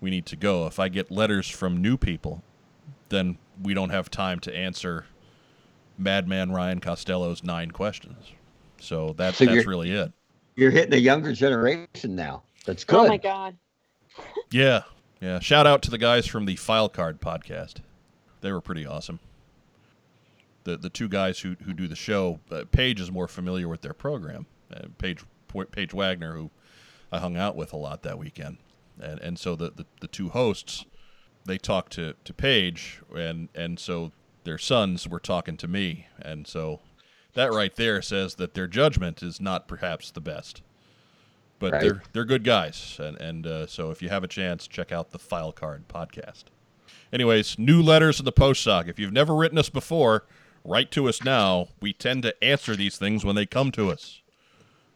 we 0.00 0.10
need 0.10 0.26
to 0.26 0.36
go. 0.36 0.66
If 0.66 0.78
I 0.78 0.88
get 0.88 1.10
letters 1.10 1.48
from 1.48 1.80
new 1.80 1.96
people, 1.96 2.42
then 3.10 3.38
we 3.62 3.74
don't 3.74 3.90
have 3.90 4.10
time 4.10 4.40
to 4.40 4.56
answer 4.56 5.06
Madman 5.98 6.50
Ryan 6.50 6.80
Costello's 6.80 7.44
nine 7.44 7.70
questions. 7.70 8.32
So 8.84 9.14
that's 9.16 9.38
So 9.38 9.46
that's 9.46 9.66
really 9.66 9.90
it. 9.90 10.12
You're 10.56 10.70
hitting 10.70 10.94
a 10.94 10.98
younger 10.98 11.32
generation 11.32 12.14
now. 12.14 12.42
That's 12.64 12.84
good. 12.84 12.96
Oh 12.96 13.08
my 13.08 13.16
god. 13.16 13.56
Yeah, 14.50 14.82
yeah. 15.20 15.40
Shout 15.40 15.66
out 15.66 15.82
to 15.82 15.90
the 15.90 15.98
guys 15.98 16.26
from 16.26 16.44
the 16.44 16.56
File 16.56 16.88
Card 16.88 17.20
podcast. 17.20 17.76
They 18.40 18.52
were 18.52 18.60
pretty 18.60 18.86
awesome. 18.86 19.20
The 20.64 20.76
the 20.76 20.90
two 20.90 21.08
guys 21.08 21.40
who 21.40 21.56
who 21.64 21.72
do 21.72 21.88
the 21.88 21.96
show, 21.96 22.40
uh, 22.50 22.64
Paige 22.70 23.00
is 23.00 23.10
more 23.10 23.26
familiar 23.26 23.68
with 23.68 23.82
their 23.82 23.94
program. 23.94 24.46
Uh, 24.72 24.88
Paige 24.98 25.24
Paige 25.72 25.92
Wagner, 25.92 26.34
who 26.34 26.50
I 27.10 27.18
hung 27.18 27.36
out 27.36 27.56
with 27.56 27.72
a 27.72 27.76
lot 27.76 28.02
that 28.02 28.18
weekend, 28.18 28.58
and 29.00 29.18
and 29.20 29.38
so 29.38 29.56
the 29.56 29.70
the, 29.70 29.86
the 30.00 30.08
two 30.08 30.28
hosts, 30.28 30.84
they 31.44 31.58
talked 31.58 31.92
to 31.94 32.14
to 32.24 32.32
Paige, 32.32 33.00
and 33.14 33.48
and 33.54 33.78
so 33.78 34.12
their 34.44 34.58
sons 34.58 35.08
were 35.08 35.20
talking 35.20 35.56
to 35.56 35.66
me, 35.66 36.06
and 36.20 36.46
so 36.46 36.80
that 37.34 37.52
right 37.52 37.74
there 37.76 38.00
says 38.02 38.36
that 38.36 38.54
their 38.54 38.66
judgment 38.66 39.22
is 39.22 39.40
not 39.40 39.68
perhaps 39.68 40.10
the 40.10 40.20
best 40.20 40.62
but 41.58 41.72
Right. 41.72 41.80
they're 41.82 42.02
they're 42.12 42.24
good 42.24 42.44
guys, 42.44 42.98
and 43.00 43.16
and 43.20 43.46
uh, 43.46 43.66
so 43.66 43.90
if 43.90 44.02
you 44.02 44.08
have 44.08 44.24
a 44.24 44.28
chance, 44.28 44.66
check 44.66 44.92
out 44.92 45.12
the 45.12 45.18
File 45.18 45.52
Card 45.52 45.88
podcast. 45.88 46.44
Anyways, 47.12 47.58
new 47.58 47.80
letters 47.80 48.18
in 48.18 48.24
the 48.24 48.32
post 48.32 48.62
sock. 48.62 48.88
If 48.88 48.98
you've 48.98 49.12
never 49.12 49.34
written 49.34 49.56
us 49.56 49.70
before, 49.70 50.24
write 50.64 50.90
to 50.90 51.08
us 51.08 51.22
now. 51.22 51.68
We 51.80 51.92
tend 51.92 52.22
to 52.24 52.44
answer 52.44 52.74
these 52.74 52.98
things 52.98 53.24
when 53.24 53.36
they 53.36 53.46
come 53.46 53.70
to 53.72 53.90
us. 53.90 54.20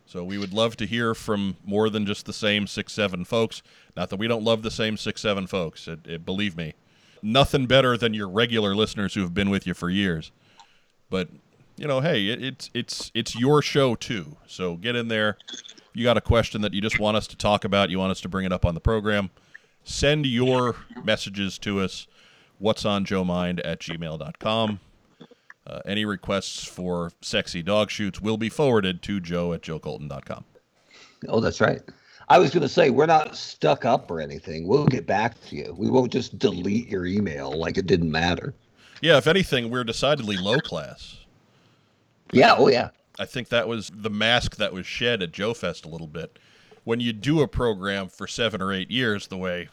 So 0.05 0.25
we 0.25 0.37
would 0.37 0.53
love 0.53 0.77
to 0.79 0.87
hear 0.87 1.15
from 1.15 1.57
more 1.65 1.89
than 1.89 2.05
just 2.07 2.27
the 2.27 2.33
same 2.33 2.67
six 2.67 2.93
seven 2.93 3.25
folks. 3.25 3.63
Not 3.97 4.11
that 4.11 4.19
we 4.19 4.27
don't 4.27 4.45
love 4.45 4.63
the 4.63 4.71
same 4.71 4.97
six 4.97 5.21
seven 5.21 5.47
folks. 5.47 5.87
It, 5.87 6.07
it, 6.07 6.27
believe 6.27 6.57
me, 6.57 6.75
nothing 7.23 7.67
better 7.67 7.97
than 7.97 8.15
your 8.15 8.29
regular 8.29 8.75
listeners 8.75 9.15
who 9.15 9.21
have 9.21 9.33
been 9.33 9.49
with 9.49 9.67
you 9.67 9.75
for 9.75 9.89
years. 9.91 10.33
But 11.09 11.29
you 11.79 11.87
know, 11.87 12.01
hey, 12.01 12.29
it, 12.29 12.43
it's 12.43 12.71
it's 12.75 13.13
it's 13.15 13.39
your 13.39 13.63
show 13.63 13.95
too. 13.95 14.37
So 14.47 14.77
get 14.77 14.97
in 14.97 15.09
there. 15.09 15.39
You 15.95 16.05
got 16.05 16.17
a 16.17 16.21
question 16.21 16.61
that 16.63 16.75
you 16.75 16.81
just 16.81 16.99
want 16.99 17.17
us 17.17 17.27
to 17.29 17.37
talk 17.37 17.65
about. 17.65 17.91
You 17.91 17.99
want 17.99 18.11
us 18.11 18.21
to 18.23 18.29
bring 18.29 18.45
it 18.45 18.53
up 18.53 18.65
on 18.65 18.75
the 18.75 18.81
program. 18.81 19.31
Send 19.85 20.27
your 20.27 20.77
messages 21.03 21.59
to 21.61 21.81
us. 21.81 22.07
What's 22.59 22.85
on 22.85 23.05
Joe 23.05 23.25
Mind 23.25 23.61
at 23.61 23.81
gmail.com. 23.81 24.81
Uh, 25.67 25.81
any 25.85 26.05
requests 26.05 26.65
for 26.65 27.13
sexy 27.21 27.63
dog 27.63 27.91
shoots 27.91 28.21
will 28.21 28.39
be 28.39 28.49
forwarded 28.49 29.03
to 29.03 29.21
joe 29.21 29.53
at 29.53 29.63
joecolton.com. 29.63 30.45
Oh, 31.29 31.41
that's 31.41 31.61
right. 31.61 31.83
I 32.31 32.39
was 32.39 32.51
going 32.51 32.63
to 32.63 32.69
say 32.69 32.91
we're 32.91 33.07
not 33.07 33.37
stuck 33.37 33.85
up 33.85 34.11
or 34.11 34.21
anything. 34.21 34.67
We'll 34.67 34.87
get 34.87 35.07
back 35.07 35.41
to 35.47 35.57
you. 35.57 35.75
We 35.77 35.91
won't 35.91 36.13
just 36.13 36.39
delete 36.39 36.89
your 36.89 37.07
email 37.07 37.51
like 37.59 37.79
it 37.79 37.87
didn't 37.87 38.11
matter. 38.11 38.55
Yeah, 39.01 39.19
if 39.19 39.27
anything, 39.27 39.71
we're 39.71 39.85
decidedly 39.85 40.37
low 40.37 40.59
class. 40.59 41.18
Yeah. 42.33 42.55
Oh, 42.57 42.69
yeah. 42.69 42.91
I 43.19 43.25
think 43.25 43.49
that 43.49 43.67
was 43.67 43.91
the 43.95 44.11
mask 44.11 44.57
that 44.57 44.73
was 44.73 44.87
shed 44.87 45.23
at 45.23 45.33
Joe 45.33 45.55
Fest 45.55 45.85
a 45.85 45.89
little 45.89 46.07
bit. 46.07 46.39
When 46.85 47.01
you 47.01 47.13
do 47.13 47.41
a 47.43 47.49
program 47.49 48.09
for 48.09 48.27
seven 48.27 48.63
or 48.63 48.73
eight 48.73 48.91
years, 48.91 49.27
the 49.27 49.37
way 49.37 49.69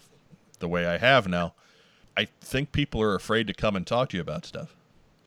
the 0.60 0.68
way 0.68 0.86
I 0.86 0.98
have 0.98 1.28
now, 1.28 1.54
I 2.18 2.28
think 2.42 2.72
people 2.72 3.02
are 3.02 3.16
afraid 3.16 3.48
to 3.48 3.54
come 3.54 3.76
and 3.76 3.86
talk 3.86 4.10
to 4.10 4.18
you 4.18 4.22
about 4.22 4.46
stuff, 4.46 4.76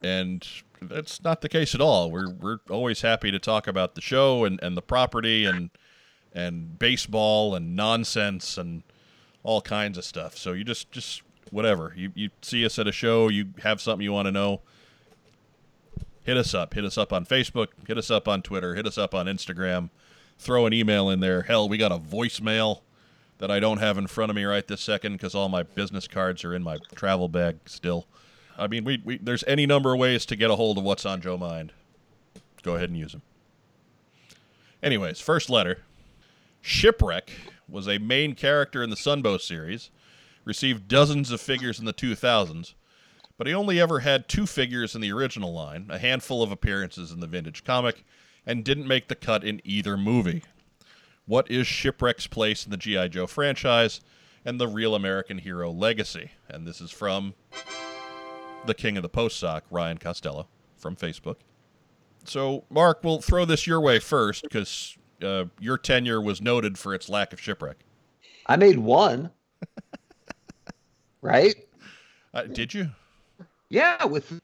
and 0.03 0.45
that's 0.81 1.23
not 1.23 1.41
the 1.41 1.49
case 1.49 1.73
at 1.73 1.81
all. 1.81 2.11
We're 2.11 2.29
we're 2.29 2.59
always 2.69 3.01
happy 3.01 3.31
to 3.31 3.39
talk 3.39 3.67
about 3.67 3.95
the 3.95 4.01
show 4.01 4.43
and, 4.43 4.59
and 4.61 4.75
the 4.75 4.81
property 4.81 5.45
and 5.45 5.69
and 6.33 6.77
baseball 6.77 7.55
and 7.55 7.75
nonsense 7.75 8.57
and 8.57 8.83
all 9.43 9.61
kinds 9.61 9.97
of 9.97 10.05
stuff. 10.05 10.37
So 10.37 10.53
you 10.53 10.63
just 10.63 10.91
just 10.91 11.23
whatever 11.51 11.93
you 11.95 12.11
you 12.15 12.29
see 12.41 12.65
us 12.65 12.77
at 12.79 12.87
a 12.87 12.91
show, 12.91 13.29
you 13.29 13.49
have 13.63 13.81
something 13.81 14.03
you 14.03 14.13
want 14.13 14.27
to 14.27 14.31
know, 14.31 14.61
hit 16.29 16.37
us 16.37 16.53
up. 16.53 16.75
Hit 16.75 16.85
us 16.85 16.95
up 16.95 17.11
on 17.11 17.25
Facebook. 17.25 17.69
Hit 17.87 17.97
us 17.97 18.11
up 18.11 18.27
on 18.27 18.43
Twitter. 18.43 18.75
Hit 18.75 18.85
us 18.85 18.99
up 18.99 19.15
on 19.15 19.25
Instagram. 19.25 19.89
Throw 20.37 20.67
an 20.67 20.73
email 20.73 21.09
in 21.09 21.21
there. 21.21 21.41
Hell, 21.41 21.67
we 21.67 21.75
got 21.75 21.91
a 21.91 21.97
voicemail 21.97 22.81
that 23.39 23.49
I 23.49 23.59
don't 23.59 23.79
have 23.79 23.97
in 23.97 24.05
front 24.05 24.29
of 24.29 24.35
me 24.35 24.43
right 24.43 24.65
this 24.67 24.81
second 24.81 25.13
because 25.13 25.33
all 25.33 25.49
my 25.49 25.63
business 25.63 26.07
cards 26.07 26.45
are 26.45 26.53
in 26.53 26.61
my 26.61 26.77
travel 26.93 27.29
bag 27.29 27.57
still. 27.65 28.05
I 28.59 28.67
mean, 28.67 28.83
we, 28.83 29.01
we 29.03 29.17
there's 29.17 29.43
any 29.45 29.65
number 29.65 29.91
of 29.91 29.99
ways 29.99 30.23
to 30.27 30.35
get 30.35 30.51
a 30.51 30.55
hold 30.55 30.77
of 30.77 30.83
what's 30.83 31.03
on 31.03 31.19
Joe 31.19 31.35
Mind. 31.35 31.71
Go 32.61 32.75
ahead 32.75 32.89
and 32.89 32.99
use 32.99 33.13
them. 33.13 33.23
Anyways, 34.83 35.19
first 35.19 35.49
letter. 35.49 35.79
Shipwreck 36.61 37.31
was 37.67 37.87
a 37.87 37.97
main 37.97 38.35
character 38.35 38.83
in 38.83 38.91
the 38.91 38.95
Sunbow 38.95 39.41
series, 39.41 39.89
received 40.45 40.87
dozens 40.87 41.31
of 41.31 41.41
figures 41.41 41.79
in 41.79 41.85
the 41.85 41.93
2000s, 41.93 42.75
but 43.39 43.47
he 43.47 43.53
only 43.53 43.79
ever 43.79 44.01
had 44.01 44.27
two 44.27 44.45
figures 44.45 44.95
in 44.95 44.99
the 44.99 45.13
original 45.13 45.53
line, 45.53 45.87
a 45.89 45.97
handful 45.97 46.43
of 46.43 46.51
appearances 46.51 47.09
in 47.09 47.21
the 47.21 47.25
vintage 47.25 47.63
comic, 47.63 48.03
and 48.45 48.65
didn't 48.65 48.85
make 48.85 49.07
the 49.07 49.15
cut 49.15 49.45
in 49.45 49.61
either 49.63 49.95
movie. 49.95 50.43
What 51.25 51.49
is 51.49 51.65
Shipwreck's 51.65 52.27
place 52.27 52.65
in 52.65 52.71
the 52.71 52.75
G.I. 52.75 53.07
Joe 53.07 53.27
franchise 53.27 54.01
and 54.43 54.59
the 54.59 54.67
real 54.67 54.93
American 54.93 55.37
hero 55.37 55.71
legacy? 55.71 56.31
And 56.49 56.67
this 56.67 56.81
is 56.81 56.91
from 56.91 57.33
the 58.65 58.73
king 58.73 58.97
of 58.97 59.03
the 59.03 59.09
post 59.09 59.39
sock, 59.39 59.63
Ryan 59.71 59.99
Costello, 59.99 60.49
from 60.75 60.97
Facebook. 60.97 61.37
So, 62.25 62.65
Mark, 62.69 63.05
we'll 63.05 63.21
throw 63.21 63.45
this 63.45 63.65
your 63.65 63.79
way 63.79 63.99
first 63.99 64.43
because 64.43 64.97
uh, 65.23 65.45
your 65.61 65.77
tenure 65.77 66.21
was 66.21 66.41
noted 66.41 66.77
for 66.77 66.93
its 66.93 67.07
lack 67.07 67.31
of 67.31 67.39
shipwreck. 67.39 67.77
I 68.47 68.57
made 68.57 68.79
one. 68.79 69.31
right? 71.21 71.55
Uh, 72.33 72.43
did 72.43 72.73
you? 72.73 72.89
Yeah, 73.69 74.03
with 74.05 74.41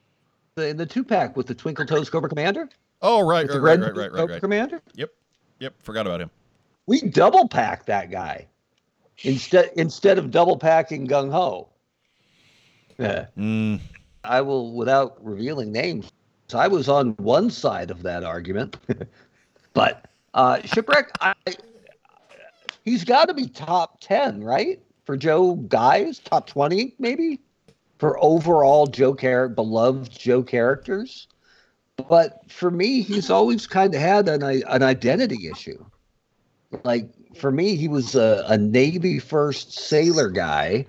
the 0.55 0.67
in 0.67 0.77
the 0.77 0.85
two 0.85 1.03
pack 1.03 1.35
with 1.35 1.47
the 1.47 1.55
Twinkle 1.55 1.85
Toes 1.85 2.09
Cobra 2.09 2.29
Commander. 2.29 2.69
Oh, 3.01 3.21
right, 3.27 3.47
right, 3.47 3.57
right, 3.57 3.79
right, 3.79 3.95
right, 3.95 4.11
Cobra 4.11 4.25
right. 4.35 4.41
Commander. 4.41 4.81
Yep, 4.95 5.11
yep. 5.59 5.73
Forgot 5.81 6.07
about 6.07 6.21
him. 6.21 6.29
We 6.85 7.01
double 7.01 7.47
packed 7.47 7.87
that 7.87 8.11
guy 8.11 8.47
instead 9.23 9.71
instead 9.75 10.17
of 10.17 10.31
double 10.31 10.57
packing 10.57 11.07
Gung 11.07 11.31
Ho. 11.31 11.69
Yeah. 12.97 13.25
Mm, 13.37 13.79
I 14.23 14.41
will, 14.41 14.73
without 14.73 15.23
revealing 15.23 15.71
names, 15.71 16.11
I 16.53 16.67
was 16.67 16.87
on 16.87 17.11
one 17.17 17.49
side 17.49 17.91
of 17.91 18.03
that 18.03 18.23
argument, 18.23 18.77
but 19.73 20.05
uh, 20.33 20.61
shipwreck, 20.63 21.11
I, 21.19 21.33
he's 22.83 23.03
got 23.03 23.27
to 23.27 23.33
be 23.33 23.47
top 23.47 23.99
ten, 23.99 24.43
right? 24.43 24.81
For 25.05 25.17
Joe 25.17 25.55
guys, 25.55 26.19
top 26.19 26.47
twenty 26.47 26.95
maybe 26.99 27.39
for 27.97 28.21
overall 28.23 28.87
Joe 28.87 29.15
char- 29.15 29.49
beloved 29.49 30.11
Joe 30.11 30.43
characters. 30.43 31.27
But 32.09 32.39
for 32.49 32.69
me, 32.69 33.01
he's 33.01 33.29
always 33.29 33.67
kind 33.67 33.95
of 33.95 34.01
had 34.01 34.27
an 34.27 34.43
an 34.43 34.83
identity 34.83 35.47
issue. 35.47 35.83
Like 36.83 37.09
for 37.37 37.51
me, 37.51 37.75
he 37.75 37.87
was 37.87 38.15
a, 38.15 38.45
a 38.47 38.57
Navy 38.57 39.19
first 39.19 39.71
sailor 39.73 40.29
guy, 40.29 40.85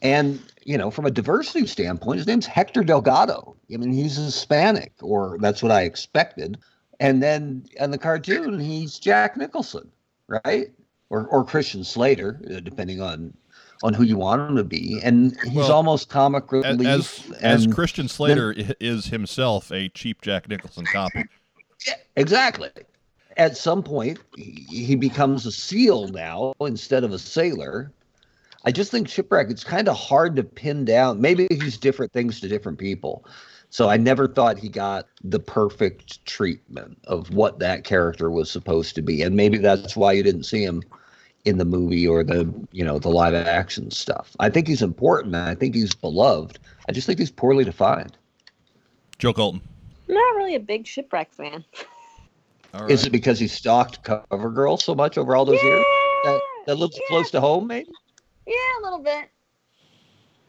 and 0.00 0.40
you 0.64 0.78
know, 0.78 0.90
from 0.90 1.04
a 1.04 1.10
diversity 1.10 1.66
standpoint, 1.66 2.18
his 2.18 2.26
name's 2.26 2.46
Hector 2.46 2.82
Delgado. 2.82 3.56
I 3.72 3.76
mean, 3.76 3.92
he's 3.92 4.16
Hispanic, 4.16 4.92
or 5.02 5.36
that's 5.40 5.62
what 5.62 5.72
I 5.72 5.82
expected. 5.82 6.58
And 7.00 7.22
then 7.22 7.66
in 7.78 7.90
the 7.90 7.98
cartoon, 7.98 8.58
he's 8.58 8.98
Jack 8.98 9.36
Nicholson, 9.36 9.90
right? 10.28 10.70
Or 11.10 11.26
or 11.26 11.44
Christian 11.44 11.84
Slater, 11.84 12.40
uh, 12.50 12.60
depending 12.60 13.02
on 13.02 13.34
on 13.82 13.94
who 13.94 14.02
you 14.04 14.16
want 14.16 14.48
him 14.50 14.56
to 14.56 14.64
be. 14.64 15.00
And 15.02 15.36
he's 15.44 15.54
Well, 15.54 15.72
almost 15.72 16.08
comic 16.08 16.44
as 16.52 16.64
relief. 16.64 17.30
as, 17.30 17.36
as 17.42 17.66
Christian 17.66 18.08
Slater 18.08 18.54
i- 18.58 18.74
is 18.80 19.06
himself 19.06 19.70
a 19.70 19.88
cheap 19.90 20.22
Jack 20.22 20.48
Nicholson 20.48 20.84
copy. 20.86 21.24
Yeah, 21.86 21.94
exactly. 22.16 22.70
At 23.36 23.56
some 23.56 23.82
point, 23.82 24.18
he, 24.36 24.66
he 24.68 24.96
becomes 24.96 25.44
a 25.44 25.52
SEAL 25.52 26.08
now 26.08 26.54
instead 26.60 27.04
of 27.04 27.12
a 27.12 27.18
sailor. 27.18 27.92
I 28.64 28.72
just 28.72 28.90
think 28.90 29.08
shipwreck. 29.08 29.50
It's 29.50 29.62
kind 29.62 29.88
of 29.88 29.96
hard 29.96 30.34
to 30.36 30.42
pin 30.42 30.84
down. 30.84 31.20
Maybe 31.20 31.46
he's 31.50 31.76
different 31.76 32.12
things 32.12 32.40
to 32.40 32.48
different 32.48 32.78
people. 32.78 33.24
So 33.68 33.88
I 33.90 33.96
never 33.98 34.26
thought 34.26 34.58
he 34.58 34.68
got 34.68 35.06
the 35.22 35.38
perfect 35.38 36.24
treatment 36.24 36.98
of 37.04 37.30
what 37.34 37.58
that 37.58 37.84
character 37.84 38.30
was 38.30 38.50
supposed 38.50 38.94
to 38.94 39.02
be, 39.02 39.22
and 39.22 39.36
maybe 39.36 39.58
that's 39.58 39.96
why 39.96 40.12
you 40.12 40.22
didn't 40.22 40.44
see 40.44 40.62
him 40.64 40.82
in 41.46 41.58
the 41.58 41.64
movie 41.64 42.06
or 42.06 42.22
the 42.24 42.52
you 42.72 42.84
know 42.84 42.98
the 42.98 43.08
live 43.08 43.34
action 43.34 43.90
stuff. 43.90 44.36
I 44.40 44.50
think 44.50 44.66
he's 44.68 44.82
important. 44.82 45.34
I 45.34 45.54
think 45.54 45.74
he's 45.74 45.94
beloved. 45.94 46.58
I 46.88 46.92
just 46.92 47.06
think 47.06 47.18
he's 47.18 47.30
poorly 47.30 47.64
defined. 47.64 48.16
Joe 49.18 49.32
Colton. 49.32 49.62
Not 50.08 50.36
really 50.36 50.54
a 50.54 50.60
big 50.60 50.86
shipwreck 50.86 51.32
fan. 51.32 51.64
All 52.74 52.82
right. 52.82 52.90
Is 52.90 53.06
it 53.06 53.10
because 53.10 53.38
he 53.38 53.48
stalked 53.48 54.02
Cover 54.02 54.50
Girl 54.50 54.76
so 54.76 54.94
much 54.94 55.16
over 55.16 55.34
all 55.34 55.44
those 55.44 55.62
years? 55.62 55.84
That, 56.24 56.40
that 56.66 56.74
lives 56.76 56.96
Yeah. 57.00 57.06
close 57.08 57.30
to 57.30 57.40
home, 57.40 57.66
maybe? 57.66 57.88
Yeah, 58.46 58.54
a 58.54 58.82
little 58.82 58.98
bit. 58.98 59.28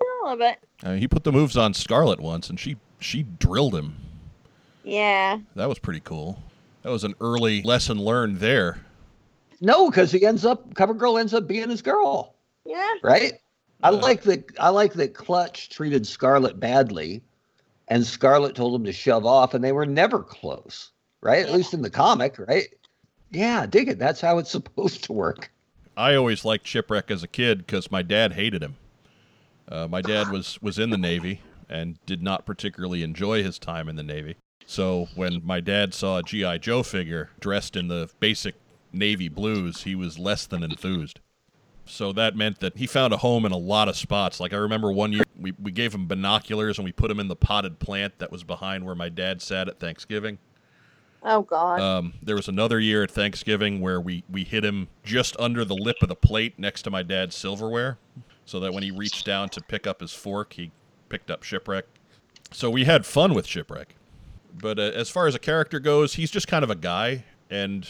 A 0.02 0.24
little 0.24 0.38
bit. 0.38 0.58
Uh, 0.84 0.94
he 0.96 1.08
put 1.08 1.24
the 1.24 1.32
moves 1.32 1.56
on 1.58 1.74
Scarlett 1.74 2.20
once, 2.20 2.50
and 2.50 2.60
she 2.60 2.78
she 3.00 3.24
drilled 3.24 3.74
him. 3.76 3.96
Yeah. 4.84 5.40
That 5.56 5.70
was 5.70 5.80
pretty 5.80 6.00
cool. 6.02 6.44
That 6.84 6.92
was 6.92 7.04
an 7.04 7.16
early 7.22 7.62
lesson 7.64 7.98
learned 8.00 8.38
there. 8.40 8.80
No, 9.62 9.90
because 9.90 10.12
he 10.12 10.26
ends 10.26 10.46
up 10.46 10.74
cover 10.76 10.94
girl 10.94 11.18
ends 11.18 11.34
up 11.34 11.48
being 11.48 11.70
his 11.70 11.82
girl, 11.82 12.36
Yeah. 12.66 12.94
right? 13.04 13.34
I 13.84 13.92
Yeah. 13.92 13.98
like 14.00 14.24
that. 14.24 14.52
I 14.60 14.70
like 14.70 14.94
that 14.94 15.14
Clutch 15.14 15.70
treated 15.70 16.06
Scarlett 16.06 16.60
badly, 16.60 17.22
and 17.88 18.06
Scarlett 18.06 18.56
told 18.56 18.76
him 18.80 18.86
to 18.86 18.92
shove 18.92 19.26
off, 19.26 19.54
and 19.54 19.64
they 19.64 19.72
were 19.72 19.86
never 19.86 20.22
close, 20.24 20.92
right? 21.22 21.46
At 21.46 21.54
least 21.54 21.74
in 21.74 21.82
the 21.82 21.90
comic, 21.90 22.38
right? 22.40 22.68
Yeah, 23.32 23.66
dig 23.66 23.88
it. 23.90 24.00
That's 24.00 24.22
how 24.22 24.38
it's 24.38 24.52
supposed 24.58 25.04
to 25.06 25.14
work. 25.14 25.52
I 25.96 26.14
always 26.16 26.46
liked 26.46 26.68
Shipwreck 26.68 27.10
as 27.10 27.24
a 27.24 27.28
kid 27.28 27.60
because 27.60 27.92
my 27.92 28.04
dad 28.04 28.34
hated 28.34 28.62
him. 28.62 28.76
Uh, 29.68 29.88
my 29.88 30.02
dad 30.02 30.30
was 30.32 30.62
was 30.62 30.78
in 30.80 30.90
the 30.92 30.98
Navy 30.98 31.42
and 31.70 31.98
did 32.06 32.22
not 32.24 32.46
particularly 32.46 33.04
enjoy 33.04 33.44
his 33.44 33.60
time 33.60 33.90
in 33.90 33.96
the 33.96 34.04
Navy. 34.04 34.38
So 34.66 35.08
when 35.16 35.42
my 35.46 35.60
dad 35.60 35.94
saw 35.94 36.18
a 36.18 36.24
GI 36.24 36.60
Joe 36.60 36.84
figure 36.84 37.30
dressed 37.40 37.76
in 37.76 37.88
the 37.88 38.10
basic 38.20 38.56
Navy 38.92 39.30
blues, 39.30 39.84
he 39.84 39.96
was 39.96 40.18
less 40.18 40.46
than 40.46 40.64
enthused. 40.64 41.20
So 41.86 42.12
that 42.14 42.36
meant 42.36 42.60
that 42.60 42.78
he 42.78 42.86
found 42.86 43.14
a 43.14 43.18
home 43.18 43.46
in 43.46 43.52
a 43.52 43.58
lot 43.58 43.88
of 43.88 43.96
spots. 43.96 44.40
Like 44.40 44.54
I 44.54 44.58
remember 44.58 44.92
one 44.92 45.14
year 45.14 45.24
we, 45.40 45.54
we 45.62 45.72
gave 45.72 45.94
him 45.94 46.08
binoculars 46.08 46.78
and 46.78 46.86
we 46.86 46.92
put 46.92 47.10
him 47.10 47.20
in 47.20 47.28
the 47.28 47.36
potted 47.36 47.80
plant 47.80 48.20
that 48.20 48.32
was 48.32 48.44
behind 48.44 48.86
where 48.86 48.96
my 48.96 49.10
dad 49.10 49.42
sat 49.42 49.68
at 49.68 49.80
Thanksgiving. 49.80 50.38
Oh 51.24 51.42
God. 51.42 51.80
Um, 51.80 52.14
there 52.22 52.36
was 52.36 52.48
another 52.48 52.80
year 52.80 53.04
at 53.04 53.12
Thanksgiving 53.12 53.82
where 53.82 54.00
we, 54.00 54.24
we 54.30 54.44
hit 54.44 54.64
him 54.64 54.88
just 55.04 55.36
under 55.40 55.66
the 55.66 55.76
lip 55.76 55.98
of 56.02 56.10
the 56.10 56.16
plate 56.16 56.60
next 56.60 56.84
to 56.84 56.92
my 56.92 57.04
dad's 57.04 57.36
silverware, 57.36 57.98
so 58.46 58.60
that 58.60 58.74
when 58.74 58.84
he 58.84 58.92
reached 58.92 59.26
down 59.26 59.50
to 59.50 59.62
pick 59.62 59.88
up 59.88 60.02
his 60.02 60.14
fork, 60.14 60.54
he 60.54 60.72
picked 61.10 61.32
up 61.32 61.44
Shipwreck. 61.44 61.86
So 62.52 62.70
we 62.70 62.86
had 62.86 63.06
fun 63.06 63.34
with 63.34 63.46
Shipwreck. 63.46 63.96
But 64.54 64.80
uh, 64.80 64.84
as 64.84 65.10
far 65.10 65.28
as 65.28 65.36
a 65.36 65.40
character 65.40 65.80
goes, 65.80 66.14
he's 66.14 66.32
just 66.32 66.48
kind 66.48 66.64
of 66.64 66.70
a 66.70 66.76
guy, 66.76 67.26
and 67.50 67.88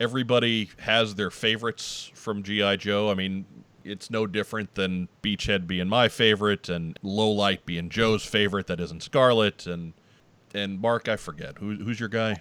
everybody 0.00 0.70
has 0.78 1.14
their 1.14 1.30
favorites 1.30 2.10
from 2.14 2.42
G.I. 2.42 2.76
Joe. 2.76 3.10
I 3.10 3.14
mean, 3.14 3.44
it's 3.84 4.10
no 4.10 4.26
different 4.26 4.74
than 4.74 5.08
Beachhead 5.22 5.66
being 5.66 5.88
my 5.88 6.08
favorite, 6.08 6.68
and 6.68 6.98
Lowlight 7.02 7.64
being 7.64 7.88
Joe's 7.88 8.24
favorite 8.24 8.66
that 8.66 8.80
isn't 8.80 9.02
Scarlett, 9.02 9.66
and 9.66 9.92
and 10.54 10.80
Mark, 10.80 11.08
I 11.08 11.16
forget. 11.16 11.58
Who, 11.58 11.76
who's 11.76 12.00
your 12.00 12.08
guy? 12.08 12.40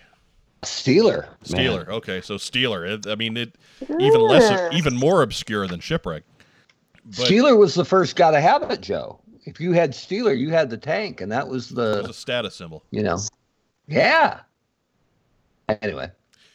Steeler. 0.63 1.27
man. 1.27 1.37
Steeler. 1.43 1.87
Okay, 1.87 2.21
so 2.21 2.35
Steeler. 2.35 3.05
I 3.07 3.15
mean, 3.15 3.37
it 3.37 3.55
even 3.99 4.21
less, 4.21 4.73
even 4.73 4.95
more 4.95 5.21
obscure 5.21 5.67
than 5.67 5.79
Shipwreck. 5.79 6.23
But 7.05 7.15
Steeler 7.15 7.57
was 7.57 7.75
the 7.75 7.85
first 7.85 8.15
guy 8.15 8.31
to 8.31 8.41
have 8.41 8.69
it, 8.69 8.81
Joe. 8.81 9.19
If 9.45 9.61
you 9.61 9.71
had 9.71 9.91
Steeler, 9.91 10.37
you 10.37 10.49
had 10.49 10.69
the 10.69 10.77
tank, 10.77 11.21
and 11.21 11.31
that 11.31 11.47
was 11.47 11.71
was 11.71 12.03
the 12.03 12.09
a 12.09 12.13
status 12.13 12.55
symbol. 12.55 12.83
you 12.91 13.03
know, 13.03 13.19
yeah. 13.87 14.41
Anyway, 15.81 16.09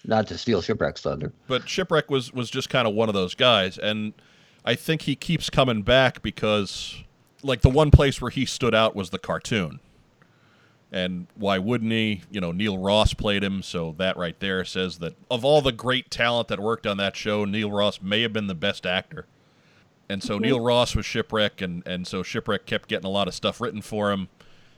not 0.05 0.26
to 0.28 0.38
steal 0.38 0.62
shipwreck's 0.62 1.03
thunder. 1.03 1.32
But 1.46 1.68
Shipwreck 1.68 2.11
was 2.11 2.32
was 2.32 2.50
just 2.50 2.68
kind 2.68 2.86
of 2.88 2.94
one 2.94 3.09
of 3.09 3.14
those 3.14 3.34
guys, 3.34 3.78
and 3.78 4.12
I 4.64 4.74
think 4.74 5.03
he 5.03 5.16
keeps 5.16 5.50
coming 5.50 5.82
back 5.82 6.22
because, 6.22 7.03
like, 7.42 7.62
the 7.62 7.70
one 7.70 7.90
place 7.90 8.20
where 8.20 8.30
he 8.30 8.46
stood 8.46 8.74
out 8.74 8.94
was 8.94 9.11
the 9.11 9.18
cartoon. 9.18 9.80
And 10.94 11.26
why 11.34 11.59
wouldn't 11.59 11.90
he? 11.90 12.22
You 12.30 12.40
know, 12.40 12.53
Neil 12.53 12.76
Ross 12.76 13.14
played 13.14 13.42
him, 13.42 13.62
so 13.62 13.94
that 13.96 14.16
right 14.16 14.38
there 14.40 14.64
says 14.64 14.98
that 14.98 15.16
of 15.30 15.44
all 15.44 15.62
the 15.62 15.72
great 15.72 16.11
talent 16.11 16.48
that 16.48 16.61
worked 16.61 16.86
on 16.86 16.98
that 16.98 17.16
show, 17.16 17.44
Neil 17.44 17.70
Ross 17.70 18.03
may 18.03 18.22
have 18.22 18.32
been 18.32 18.46
the 18.46 18.55
best 18.55 18.84
actor. 18.84 19.26
And 20.09 20.22
so 20.22 20.34
mm-hmm. 20.34 20.42
Neil 20.42 20.61
Ross 20.61 20.94
was 20.94 21.07
Shipwreck, 21.07 21.62
and, 21.62 21.82
and 21.86 22.07
so 22.07 22.22
Shipwreck 22.22 22.66
kept 22.66 22.88
getting 22.88 23.07
a 23.07 23.11
lot 23.11 23.28
of 23.28 23.34
stuff 23.34 23.61
written 23.61 23.80
for 23.80 24.12
him. 24.12 24.28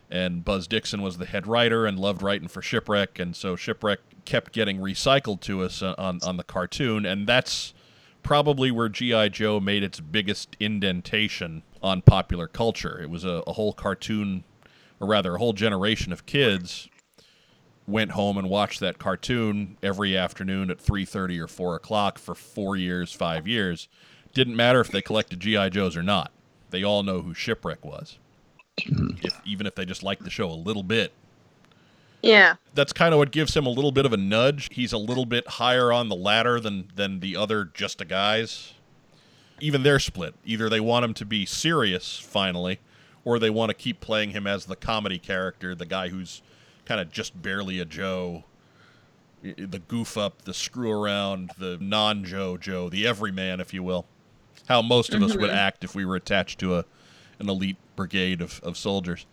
And 0.09 0.45
Buzz 0.45 0.69
Dixon 0.69 1.03
was 1.03 1.19
the 1.19 1.27
head 1.27 1.49
writer 1.49 1.87
and 1.87 1.99
loved 1.99 2.23
writing 2.23 2.47
for 2.47 2.63
Shipwreck, 2.63 3.19
and 3.19 3.35
so 3.35 3.57
Shipwreck 3.57 3.99
kept 4.25 4.53
getting 4.53 4.79
recycled 4.79 5.41
to 5.43 5.63
us 5.63 5.83
on, 5.83 6.21
on 6.23 6.37
the 6.37 6.45
cartoon, 6.45 7.05
and 7.07 7.27
that's 7.27 7.75
probably 8.23 8.71
where 8.71 8.89
G.I. 8.89 9.29
Joe 9.29 9.61
made 9.61 9.83
its 9.83 10.01
biggest 10.01 10.57
indentation 10.59 11.63
on 11.83 12.03
popular 12.03 12.49
culture. 12.49 13.01
It 13.01 13.11
was 13.11 13.25
a, 13.25 13.43
a 13.47 13.53
whole 13.53 13.73
cartoon, 13.73 14.45
or 15.01 15.07
rather, 15.07 15.35
a 15.35 15.39
whole 15.39 15.53
generation 15.53 16.13
of 16.13 16.27
kids 16.27 16.89
went 17.87 18.13
home 18.13 18.39
and 18.39 18.49
watched 18.49 18.81
that 18.81 18.99
cartoon 18.99 19.77
every 19.83 20.17
afternoon 20.17 20.71
at 20.71 20.79
3.30 20.79 21.41
or 21.41 21.47
4 21.47 21.77
o'clock 21.77 22.19
for 22.19 22.35
four 22.35 22.77
years, 22.77 23.13
five 23.13 23.47
years. 23.47 23.89
Didn't 24.33 24.57
matter 24.57 24.81
if 24.81 24.89
they 24.91 25.03
collected 25.03 25.41
G.I. 25.41 25.69
Joes 25.69 25.97
or 25.97 26.03
not. 26.03 26.33
They 26.71 26.83
all 26.83 27.03
know 27.03 27.21
who 27.21 27.35
Shipwreck 27.35 27.85
was. 27.85 28.19
Hmm. 28.83 29.11
if, 29.23 29.41
even 29.45 29.67
if 29.67 29.75
they 29.77 29.85
just 29.85 30.03
liked 30.03 30.25
the 30.25 30.31
show 30.31 30.51
a 30.51 30.53
little 30.53 30.83
bit. 30.83 31.13
Yeah. 32.25 32.55
That's 32.75 32.93
kind 32.93 33.13
of 33.13 33.19
what 33.19 33.31
gives 33.31 33.57
him 33.57 33.67
a 33.67 33.71
little 33.71 33.93
bit 33.93 34.07
of 34.07 34.13
a 34.13 34.17
nudge. 34.17 34.69
He's 34.73 34.93
a 34.93 34.99
little 34.99 35.27
bit 35.27 35.47
higher 35.47 35.93
on 35.93 36.09
the 36.09 36.17
ladder 36.17 36.59
than, 36.59 36.91
than 36.95 37.21
the 37.21 37.37
other 37.37 37.67
just 37.67 38.01
a 38.01 38.05
guys. 38.05 38.75
Even 39.61 39.83
they're 39.83 39.99
split. 39.99 40.35
Either 40.45 40.69
they 40.69 40.81
want 40.81 41.05
him 41.05 41.15
to 41.15 41.25
be 41.25 41.47
serious 41.47 42.19
finally, 42.19 42.81
or 43.25 43.39
they 43.39 43.51
want 43.51 43.71
to 43.71 43.75
keep 43.75 44.01
playing 44.01 44.31
him 44.31 44.47
as 44.47 44.65
the 44.65 44.77
comedy 44.77 45.19
character, 45.19 45.75
the 45.75 45.87
guy 45.87 46.09
who's 46.09 46.43
kind 46.87 47.01
of 47.01 47.13
just 47.13 47.41
barely 47.41 47.79
a 47.79 47.85
Joe, 47.85 48.45
the 49.43 49.81
goof 49.87 50.17
up, 50.17 50.43
the 50.43 50.55
screw 50.55 50.91
around, 50.91 51.51
the 51.59 51.79
non 51.81 52.25
Joe 52.25 52.57
Joe, 52.57 52.89
the 52.89 53.07
everyman, 53.07 53.61
if 53.61 53.75
you 53.75 53.83
will. 53.83 54.07
How 54.67 54.81
most 54.81 55.13
of 55.13 55.23
us 55.23 55.37
would 55.37 55.51
mm-hmm. 55.51 55.59
act 55.59 55.85
if 55.85 55.95
we 55.95 56.07
were 56.07 56.17
attached 56.17 56.59
to 56.61 56.77
a 56.77 56.85
an 57.39 57.49
elite 57.49 57.77
brigade 57.97 58.41
of, 58.41 58.61
of 58.63 58.77
soldiers. 58.77 59.27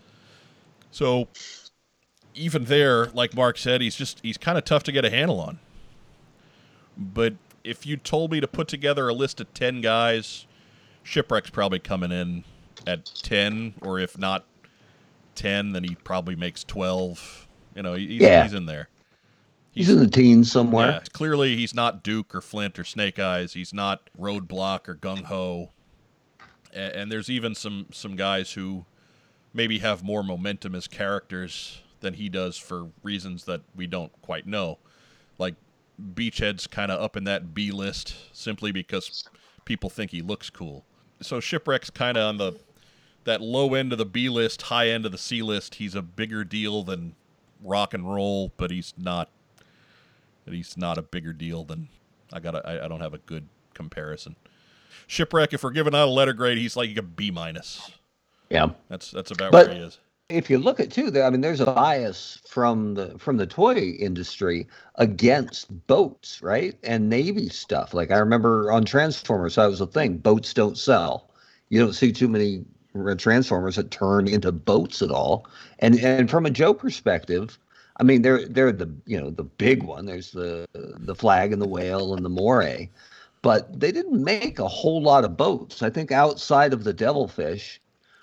So 0.92 1.30
even 2.36 2.66
there, 2.66 3.08
like 3.08 3.36
Mark 3.36 3.58
said, 3.58 3.82
he's 3.82 3.96
just 3.96 4.20
he's 4.22 4.38
kind 4.38 4.58
of 4.58 4.66
tough 4.66 4.84
to 4.84 4.92
get 4.92 5.06
a 5.06 5.10
handle 5.10 5.40
on. 5.40 5.60
But 6.98 7.36
if 7.64 7.86
you 7.86 7.98
told 7.98 8.32
me 8.32 8.40
to 8.40 8.48
put 8.48 8.68
together 8.68 9.08
a 9.08 9.14
list 9.14 9.40
of 9.42 9.54
ten 9.54 9.82
guys, 9.82 10.46
Shipwreck's 11.04 11.50
probably 11.50 11.80
coming 11.80 12.12
in 12.12 12.44
at 12.88 13.06
ten, 13.06 13.74
or 13.82 14.00
if 14.00 14.18
not 14.18 14.46
ten, 15.36 15.72
then 15.74 15.84
he 15.84 15.96
probably 15.96 16.36
makes 16.36 16.64
twelve. 16.64 17.48
You 17.76 17.84
know, 17.84 17.94
he's, 17.94 18.22
Yeah. 18.22 18.44
he's 18.44 18.54
in 18.54 18.66
there. 18.66 18.90
He's 19.74 19.90
in 19.90 20.00
the 20.00 20.08
teens 20.08 20.52
somewhere. 20.52 20.92
Yeah, 20.92 21.00
clearly 21.14 21.56
he's 21.56 21.74
not 21.74 22.04
Duke 22.04 22.36
or 22.36 22.42
Flint 22.42 22.78
or 22.78 22.84
Snake 22.84 23.20
Eyes. 23.20 23.54
He's 23.54 23.74
not 23.74 24.10
Roadblock 24.20 24.90
or 24.90 24.96
Gung 24.96 25.24
Ho. 25.24 25.70
And, 26.74 26.94
and 26.94 27.12
there's 27.12 27.30
even 27.30 27.56
some 27.56 27.86
some 27.92 28.16
guys 28.18 28.52
who 28.54 28.86
maybe 29.54 29.80
have 29.80 30.04
more 30.04 30.24
momentum 30.24 30.76
as 30.76 30.88
characters 30.88 31.82
than 32.02 32.14
he 32.16 32.30
does 32.30 32.58
for 32.58 32.88
reasons 33.04 33.46
that 33.46 33.62
we 33.76 33.88
don't 33.88 34.12
quite 34.22 34.46
know. 34.46 34.78
Like 35.38 35.56
Beachhead's 36.14 36.68
kind 36.68 36.92
of 36.92 37.00
up 37.02 37.16
in 37.16 37.24
that 37.26 37.54
B 37.54 37.72
list 37.72 38.16
simply 38.36 38.72
because 38.72 39.24
people 39.66 39.90
think 39.90 40.12
he 40.12 40.22
looks 40.22 40.50
cool. 40.50 40.84
So 41.22 41.40
Shipwreck's 41.40 41.90
kind 41.90 42.18
of 42.18 42.24
on 42.28 42.38
the 42.38 42.60
that 43.24 43.40
low 43.40 43.76
end 43.76 43.92
of 43.92 44.00
the 44.00 44.06
B 44.06 44.30
list, 44.30 44.64
high 44.64 44.90
end 44.90 45.06
of 45.06 45.12
the 45.12 45.18
C 45.18 45.42
list. 45.44 45.76
He's 45.76 45.94
a 45.96 46.02
bigger 46.02 46.44
deal 46.44 46.84
than 46.84 47.16
rock 47.64 47.94
and 47.94 48.12
roll, 48.12 48.52
but 48.58 48.72
he's 48.72 48.94
not 48.98 49.30
he's 50.50 50.76
not 50.76 50.98
a 50.98 51.02
bigger 51.04 51.34
deal 51.34 51.64
than 51.64 51.88
I 52.34 52.40
got. 52.40 52.66
I, 52.66 52.86
I 52.86 52.88
don't 52.88 53.02
have 53.02 53.14
a 53.14 53.20
good 53.20 53.48
comparison. 53.76 54.36
Shipwreck. 55.08 55.54
If 55.54 55.64
we're 55.64 55.72
giving 55.72 55.94
out 55.94 56.08
a 56.08 56.12
letter 56.12 56.34
grade, 56.34 56.58
he's 56.58 56.76
like 56.76 56.96
a 56.98 57.02
B 57.04 57.30
minus. 57.32 57.92
Yeah. 58.50 58.70
That's 58.90 59.12
that's 59.12 59.30
about 59.32 59.52
But- 59.52 59.68
where 59.68 59.76
he 59.76 59.82
is. 59.84 60.00
If 60.32 60.50
you 60.50 60.58
look 60.58 60.80
at 60.80 60.92
too, 60.92 61.12
I 61.22 61.30
mean, 61.30 61.42
there's 61.42 61.60
a 61.60 61.66
bias 61.66 62.40
from 62.48 62.96
the 62.96 63.18
from 63.20 63.38
the 63.38 63.46
toy 63.46 63.76
industry 64.00 64.68
against 64.96 65.88
boats, 65.88 66.42
right, 66.42 66.78
and 66.84 67.10
Navy 67.10 67.50
stuff. 67.50 67.94
Like 67.94 68.12
I 68.12 68.18
remember 68.18 68.72
on 68.72 68.86
Transformers, 68.86 69.56
that 69.56 69.68
was 69.68 69.82
a 69.82 69.88
thing. 69.88 70.18
Boats 70.18 70.54
don't 70.54 70.78
sell. 70.78 71.30
You 71.70 71.80
don't 71.80 71.94
see 71.94 72.12
too 72.12 72.28
many 72.28 72.64
Transformers 73.18 73.76
that 73.76 73.92
turn 73.92 74.28
into 74.28 74.52
boats 74.52 75.02
at 75.02 75.12
all. 75.12 75.48
And 75.80 75.96
and 76.00 76.30
from 76.30 76.46
a 76.46 76.50
Joe 76.50 76.74
perspective, 76.74 77.58
I 77.98 78.04
mean, 78.04 78.22
they're 78.22 78.48
they're 78.48 78.72
the 78.72 78.90
you 79.06 79.20
know 79.20 79.30
the 79.30 79.44
big 79.44 79.84
one. 79.84 80.06
There's 80.06 80.32
the 80.32 80.68
the 80.74 81.16
flag 81.16 81.52
and 81.52 81.62
the 81.62 81.68
whale 81.68 82.14
and 82.14 82.24
the 82.24 82.30
moray, 82.30 82.90
but 83.42 83.80
they 83.80 83.92
didn't 83.92 84.24
make 84.24 84.60
a 84.60 84.68
whole 84.68 85.02
lot 85.02 85.26
of 85.26 85.38
boats. 85.38 85.82
I 85.82 85.90
think 85.90 86.12
outside 86.12 86.74
of 86.74 86.84
the 86.84 86.94
devilfish, 86.94 87.81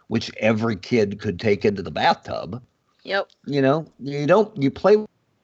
which 0.08 0.30
every 0.38 0.76
kid 0.76 1.20
could 1.20 1.38
take 1.38 1.64
into 1.64 1.82
the 1.82 1.90
bathtub. 1.90 2.62
Yep. 3.04 3.30
You 3.46 3.62
know, 3.62 3.86
you 4.00 4.26
don't 4.26 4.54
you 4.60 4.70
play 4.70 4.96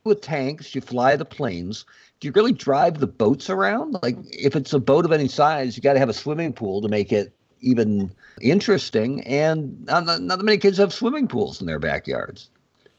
with 0.05 0.21
tanks, 0.21 0.75
you 0.75 0.81
fly 0.81 1.17
the 1.17 1.25
planes. 1.25 1.87
Do 2.21 2.29
you 2.29 2.33
really 2.33 2.53
drive 2.53 2.99
the 2.99 3.07
boats 3.07 3.49
around? 3.49 3.97
Like 4.03 4.17
if 4.31 4.57
it's 4.57 4.73
a 4.73 4.79
boat 4.79 5.05
of 5.05 5.13
any 5.13 5.29
size, 5.29 5.77
you 5.77 5.83
got 5.83 5.95
to 5.95 5.99
have 5.99 6.09
a 6.09 6.15
swimming 6.15 6.53
pool 6.53 6.83
to 6.83 6.89
make 6.89 7.13
it 7.13 7.33
even 7.61 8.11
interesting. 8.41 9.23
And 9.23 9.85
not, 9.87 10.05
not 10.05 10.39
that 10.39 10.45
many 10.45 10.59
kids 10.59 10.79
have 10.79 10.93
swimming 10.93 11.29
pools 11.29 11.61
in 11.61 11.67
their 11.67 11.79
backyards. 11.79 12.51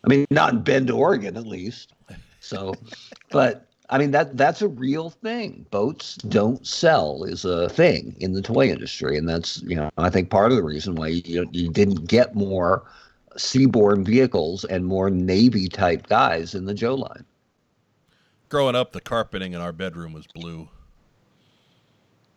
I 0.04 0.08
mean, 0.08 0.26
not 0.30 0.54
in 0.54 0.62
Bend, 0.62 0.92
Oregon, 0.92 1.38
at 1.38 1.48
least. 1.48 1.94
So, 2.40 2.76
but 3.32 3.65
I 3.90 3.98
mean 3.98 4.12
that 4.12 4.38
that's 4.38 4.62
a 4.62 4.68
real 4.68 5.10
thing. 5.10 5.66
Boats 5.70 6.16
don't 6.16 6.66
sell 6.66 7.24
is 7.24 7.46
a 7.46 7.70
thing 7.70 8.16
in 8.20 8.34
the 8.34 8.42
toy 8.42 8.70
industry, 8.70 9.18
and 9.18 9.30
that's 9.30 9.62
you 9.64 9.76
know 9.76 9.90
I 9.98 10.10
think 10.10 10.30
part 10.30 10.52
of 10.52 10.58
the 10.58 10.64
reason 10.64 10.96
why 10.96 11.08
you 11.08 11.48
you 11.52 11.70
didn't 11.70 12.08
get 12.08 12.36
more 12.36 12.84
seaborne 13.36 14.06
vehicles 14.06 14.64
and 14.66 14.86
more 14.86 15.10
navy 15.10 15.68
type 15.68 16.08
guys 16.08 16.56
in 16.56 16.66
the 16.66 16.74
Joe 16.74 16.96
line. 16.96 17.26
Growing 18.50 18.76
up, 18.76 18.92
the 18.92 19.02
carpeting 19.02 19.54
in 19.54 19.62
our 19.62 19.74
bedroom 19.74 20.14
was 20.14 20.28
blue. 20.28 20.70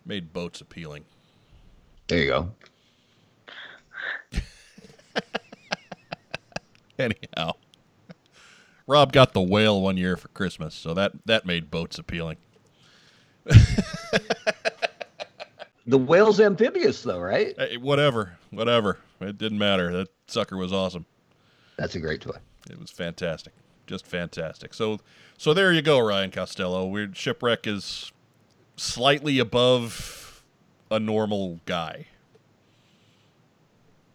Made 0.05 0.33
boats 0.33 0.61
appealing. 0.61 1.05
There 2.07 2.19
you 2.19 2.27
go. 2.27 2.51
Anyhow, 6.99 7.53
Rob 8.89 9.13
got 9.13 9.33
the 9.33 9.41
whale 9.41 9.79
one 9.79 9.97
year 9.97 10.17
for 10.17 10.29
Christmas, 10.29 10.73
so 10.73 10.95
that 10.95 11.11
that 11.25 11.45
made 11.45 11.69
boats 11.69 11.99
appealing. 11.99 12.37
The 15.85 15.97
whale's 15.97 16.39
amphibious 16.39 17.03
though, 17.03 17.19
right? 17.19 17.53
Hey, 17.55 17.77
whatever, 17.77 18.37
whatever. 18.49 18.97
It 19.21 19.37
didn't 19.37 19.59
matter. 19.59 19.91
That 19.95 20.07
sucker 20.25 20.57
was 20.57 20.73
awesome. 20.73 21.05
That's 21.77 21.93
a 21.93 21.99
great 21.99 22.21
toy. 22.21 22.37
It 22.67 22.79
was 22.79 22.89
fantastic, 22.89 23.53
just 23.85 24.07
fantastic. 24.07 24.73
So, 24.73 24.99
so 25.37 25.53
there 25.53 25.71
you 25.71 25.83
go, 25.83 25.99
Ryan 25.99 26.31
Costello. 26.31 26.87
Weird 26.87 27.15
shipwreck 27.15 27.67
is 27.67 28.11
slightly 28.75 29.37
above 29.37 30.43
a 30.89 30.99
normal 30.99 31.59
guy. 31.67 32.07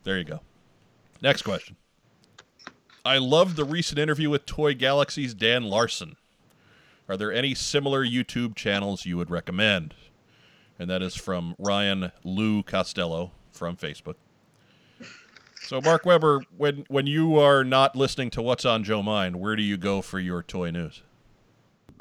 There 0.03 0.19
you 0.19 0.25
go. 0.25 0.41
Next 1.23 1.43
question. 1.43 1.77
I 3.05 3.19
loved 3.19 3.57
the 3.57 3.65
recent 3.65 3.99
interview 3.99 4.31
with 4.31 4.47
Toy 4.47 4.75
Galaxy's 4.75 5.35
Dan 5.35 5.65
Larson. 5.65 6.17
Are 7.07 7.19
there 7.19 7.31
any 7.31 7.55
similar 7.55 8.05
YouTube 8.05 8.55
channels 8.55 9.05
you 9.05 9.19
would 9.19 9.31
recommend? 9.31 9.95
And 10.79 10.89
that 10.89 11.03
is 11.03 11.15
from 11.15 11.55
Ryan 11.59 12.13
Lou 12.25 12.63
Costello 12.63 13.33
from 13.53 13.77
Facebook. 13.77 14.15
So, 15.61 15.83
Mark 15.83 16.07
Weber, 16.07 16.43
when 16.57 16.85
when 16.89 17.07
you 17.07 17.39
are 17.39 17.63
not 17.63 17.95
listening 17.95 18.31
to 18.31 18.43
What's 18.43 18.65
on 18.65 18.85
Joe 18.85 19.03
Mind, 19.03 19.37
where 19.37 19.55
do 19.55 19.63
you 19.63 19.77
go 19.77 20.03
for 20.03 20.19
your 20.19 20.43
toy 20.43 20.71
news? 20.71 21.03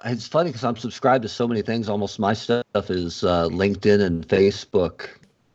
It's 0.06 0.28
funny 0.28 0.50
because 0.50 0.64
I'm 0.64 0.76
subscribed 0.76 1.24
to 1.24 1.30
so 1.30 1.48
many 1.48 1.62
things. 1.62 1.88
Almost 1.88 2.20
my 2.20 2.34
stuff 2.34 2.64
is 2.90 3.24
uh, 3.24 3.48
LinkedIn 3.50 4.02
and 4.02 4.28
Facebook 4.28 5.08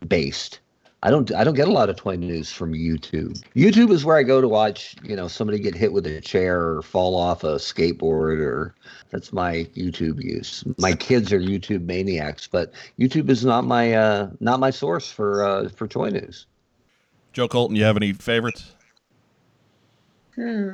based. 0.06 0.60
I 1.02 1.10
don't 1.10 1.32
I 1.32 1.44
don't 1.44 1.54
get 1.54 1.68
a 1.68 1.72
lot 1.72 1.88
of 1.88 1.96
toy 1.96 2.16
news 2.16 2.50
from 2.50 2.72
YouTube. 2.72 3.40
YouTube 3.54 3.90
is 3.90 4.04
where 4.04 4.16
I 4.16 4.24
go 4.24 4.40
to 4.40 4.48
watch, 4.48 4.96
you 5.04 5.14
know, 5.14 5.28
somebody 5.28 5.60
get 5.60 5.74
hit 5.74 5.92
with 5.92 6.06
a 6.06 6.20
chair 6.20 6.60
or 6.60 6.82
fall 6.82 7.14
off 7.14 7.44
a 7.44 7.54
skateboard 7.54 8.40
or 8.40 8.74
that's 9.10 9.32
my 9.32 9.68
YouTube 9.76 10.22
use. 10.22 10.64
My 10.76 10.94
kids 10.94 11.32
are 11.32 11.38
YouTube 11.38 11.84
maniacs, 11.84 12.48
but 12.48 12.72
YouTube 12.98 13.30
is 13.30 13.44
not 13.44 13.64
my 13.64 13.94
uh 13.94 14.30
not 14.40 14.58
my 14.58 14.70
source 14.70 15.10
for 15.10 15.44
uh 15.44 15.68
for 15.68 15.86
toy 15.86 16.10
news. 16.10 16.46
Joe 17.32 17.46
Colton, 17.46 17.76
you 17.76 17.84
have 17.84 17.96
any 17.96 18.12
favorites? 18.12 18.74
Hmm. 20.34 20.72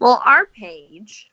Well, 0.00 0.20
our 0.24 0.46
page, 0.46 1.30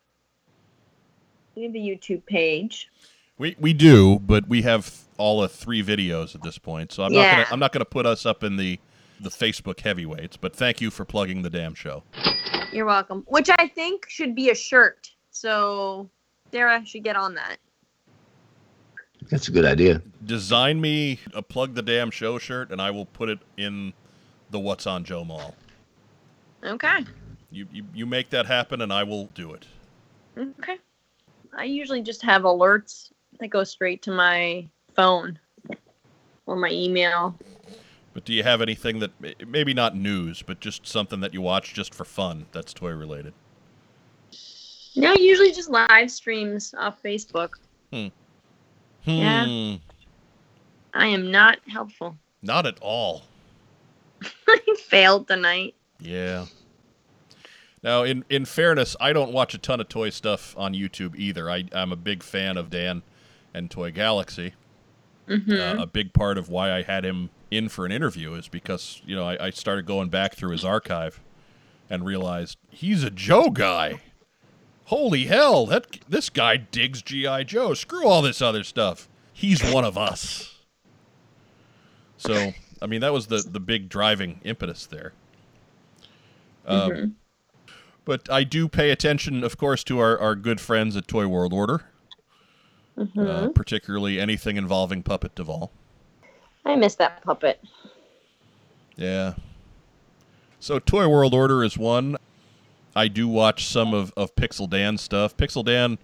we 1.56 1.64
have 1.64 1.74
a 1.74 1.80
YouTube 1.80 2.24
page. 2.28 2.92
We 3.40 3.56
we 3.60 3.74
do, 3.74 4.20
but 4.20 4.48
we 4.48 4.62
have 4.62 4.86
all 5.22 5.44
of 5.44 5.52
three 5.52 5.84
videos 5.84 6.34
at 6.34 6.42
this 6.42 6.58
point, 6.58 6.92
so 6.92 7.04
I'm 7.04 7.14
not 7.14 7.32
gonna 7.32 7.48
I'm 7.52 7.60
not 7.60 7.72
gonna 7.72 7.86
put 7.86 8.08
us 8.08 8.26
up 8.26 8.44
in 8.44 8.58
the 8.58 8.80
the 9.22 9.30
Facebook 9.30 9.80
heavyweights. 9.80 10.36
But 10.36 10.56
thank 10.56 10.82
you 10.82 10.90
for 10.90 11.06
plugging 11.06 11.44
the 11.44 11.50
damn 11.50 11.76
show. 11.76 12.04
You're 12.74 12.88
welcome. 12.88 13.24
Which 13.28 13.50
I 13.60 13.68
think 13.68 14.10
should 14.10 14.34
be 14.34 14.50
a 14.50 14.56
shirt. 14.56 15.12
So 15.30 16.10
Sarah 16.52 16.84
should 16.84 17.04
get 17.04 17.16
on 17.16 17.36
that. 17.36 17.58
That's 19.30 19.48
a 19.48 19.52
good 19.52 19.66
idea. 19.66 20.02
Design 20.26 20.82
me 20.82 21.20
a 21.36 21.44
plug 21.44 21.76
the 21.76 21.84
damn 21.84 22.10
show 22.10 22.40
shirt, 22.40 22.72
and 22.72 22.82
I 22.82 22.90
will 22.90 23.06
put 23.06 23.30
it 23.30 23.40
in 23.58 23.94
the 24.50 24.60
What's 24.60 24.88
on 24.88 25.04
Joe 25.04 25.24
Mall. 25.24 25.56
Okay. 26.64 27.06
You 27.52 27.68
you, 27.72 27.86
you 27.94 28.06
make 28.08 28.32
that 28.32 28.48
happen, 28.48 28.82
and 28.82 28.92
I 28.92 29.04
will 29.04 29.26
do 29.36 29.54
it. 29.54 29.68
Okay. 30.36 30.78
I 31.56 31.66
usually 31.66 32.02
just 32.02 32.24
have 32.24 32.42
alerts 32.42 33.12
that 33.40 33.50
go 33.50 33.64
straight 33.64 34.02
to 34.04 34.12
my 34.12 34.68
phone 34.96 35.40
or 36.46 36.56
my 36.56 36.70
email. 36.70 37.38
But 38.14 38.26
do 38.26 38.34
you 38.34 38.44
have 38.44 38.62
anything 38.62 39.00
that 39.00 39.12
maybe 39.48 39.74
not 39.74 39.96
news, 39.96 40.42
but 40.42 40.60
just 40.60 40.86
something 40.86 41.22
that 41.22 41.34
you 41.34 41.42
watch 41.42 41.74
just 41.74 41.94
for 41.94 42.04
fun 42.04 42.46
that's 42.52 42.74
toy 42.74 42.92
related? 42.92 43.34
No, 44.96 45.14
usually 45.14 45.54
just 45.54 45.70
live 45.70 46.12
streams 46.12 46.74
off 46.78 47.02
Facebook. 47.02 47.52
Yeah. 47.92 49.46
Hmm. 49.46 49.76
I 50.94 51.08
am 51.08 51.32
not 51.32 51.60
helpful. 51.68 52.18
Not 52.42 52.66
at 52.66 52.78
all. 52.82 53.24
I 54.48 54.60
failed 54.78 55.28
tonight. 55.28 55.76
Yeah. 56.00 56.46
Now, 57.84 58.04
in 58.04 58.26
in 58.30 58.46
fairness, 58.46 58.96
I 59.00 59.14
don't 59.14 59.32
watch 59.32 59.54
a 59.54 59.58
ton 59.58 59.80
of 59.80 59.90
toy 59.90 60.10
stuff 60.10 60.56
on 60.58 60.74
YouTube 60.74 61.16
either. 61.16 61.50
I, 61.50 61.66
I'm 61.74 61.92
a 61.92 61.96
big 61.96 62.22
fan 62.22 62.58
of 62.58 62.70
Dan 62.70 63.02
and 63.54 63.72
Toy 63.72 63.92
Galaxy. 63.92 64.54
Hmm 65.38 65.52
Uh, 65.52 65.76
a 65.84 65.86
big 65.88 66.14
part 66.14 66.38
of 66.38 66.50
why 66.50 66.72
I 66.72 66.82
had 66.82 67.06
him 67.06 67.30
in 67.50 67.70
for 67.70 67.86
an 67.86 67.92
interview 67.92 68.34
is 68.34 68.48
because 68.48 69.02
you 69.06 69.16
know 69.16 69.26
I, 69.28 69.48
I 69.48 69.50
started 69.50 69.86
going 69.86 70.10
back 70.10 70.36
through 70.36 70.52
his 70.52 70.64
archive 70.66 71.20
and 71.90 72.06
realized 72.06 72.58
he's 72.70 73.04
a 73.04 73.10
Joe 73.12 73.50
guy. 73.50 74.02
Holy 74.86 75.26
hell! 75.26 75.66
That 75.66 76.00
this 76.10 76.30
guy 76.30 76.58
digs 76.58 77.02
GI 77.02 77.46
Joe. 77.46 77.74
Screw 77.74 78.06
all 78.08 78.22
this 78.22 78.42
other 78.42 78.64
stuff. 78.64 79.08
He's 79.34 79.62
one 79.74 79.86
of 79.86 79.98
us. 79.98 80.56
So, 82.18 82.54
I 82.82 82.88
mean, 82.88 83.02
that 83.02 83.14
was 83.14 83.28
the 83.28 83.38
the 83.38 83.60
big 83.60 83.90
driving 83.90 84.40
impetus 84.44 84.86
there. 84.86 85.14
Um, 86.66 86.92
Mhm. 86.92 87.12
But 88.04 88.30
I 88.32 88.44
do 88.44 88.68
pay 88.68 88.90
attention, 88.90 89.44
of 89.44 89.58
course, 89.58 89.84
to 89.86 90.00
our, 90.00 90.18
our 90.18 90.36
good 90.36 90.60
friends 90.60 90.98
at 90.98 91.08
Toy 91.08 91.28
World 91.28 91.54
Order, 91.54 91.84
Mhm. 92.98 93.28
uh, 93.28 93.50
particularly 93.50 94.20
anything 94.20 94.58
involving 94.58 95.02
Puppet 95.04 95.34
Duvall. 95.36 95.72
I 96.66 96.76
miss 96.76 96.96
that 96.96 97.24
puppet. 97.24 97.64
Yeah. 98.96 99.34
So 100.60 100.78
Toy 100.78 101.08
World 101.08 101.34
Order 101.34 101.64
is 101.64 101.78
one. 101.78 102.18
I 102.96 103.08
do 103.08 103.28
watch 103.28 103.66
some 103.66 103.94
of, 103.94 104.14
of 104.16 104.36
Pixel 104.36 104.70
Dan 104.70 104.98
stuff. 104.98 105.36
Pixel 105.36 105.66
Dan, 105.66 105.98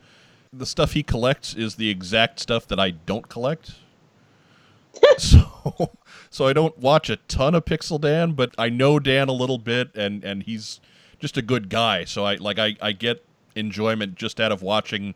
the 0.52 0.66
stuff 0.66 0.94
he 0.94 1.04
collects 1.04 1.54
is 1.54 1.76
the 1.76 1.90
exact 1.90 2.40
stuff 2.40 2.68
that 2.68 2.80
I 2.80 2.92
don't 2.92 3.28
collect. 3.30 3.76
so 5.18 5.92
so 6.32 6.48
I 6.48 6.54
don't 6.54 6.78
watch 6.80 7.10
a 7.10 7.18
ton 7.18 7.54
of 7.54 7.66
Pixel 7.66 8.02
Dan, 8.02 8.32
but 8.32 8.56
I 8.58 8.70
know 8.70 9.00
Dan 9.00 9.28
a 9.28 9.34
little 9.34 9.60
bit 9.60 9.94
and, 9.96 10.24
and 10.24 10.44
he's 10.44 10.80
just 11.20 11.38
a 11.38 11.42
good 11.42 11.70
guy. 11.70 12.06
So 12.06 12.26
I 12.26 12.36
like 12.36 12.58
I, 12.58 12.76
I 12.82 12.94
get 12.94 13.24
enjoyment 13.56 14.16
just 14.16 14.40
out 14.40 14.52
of 14.52 14.62
watching 14.62 15.14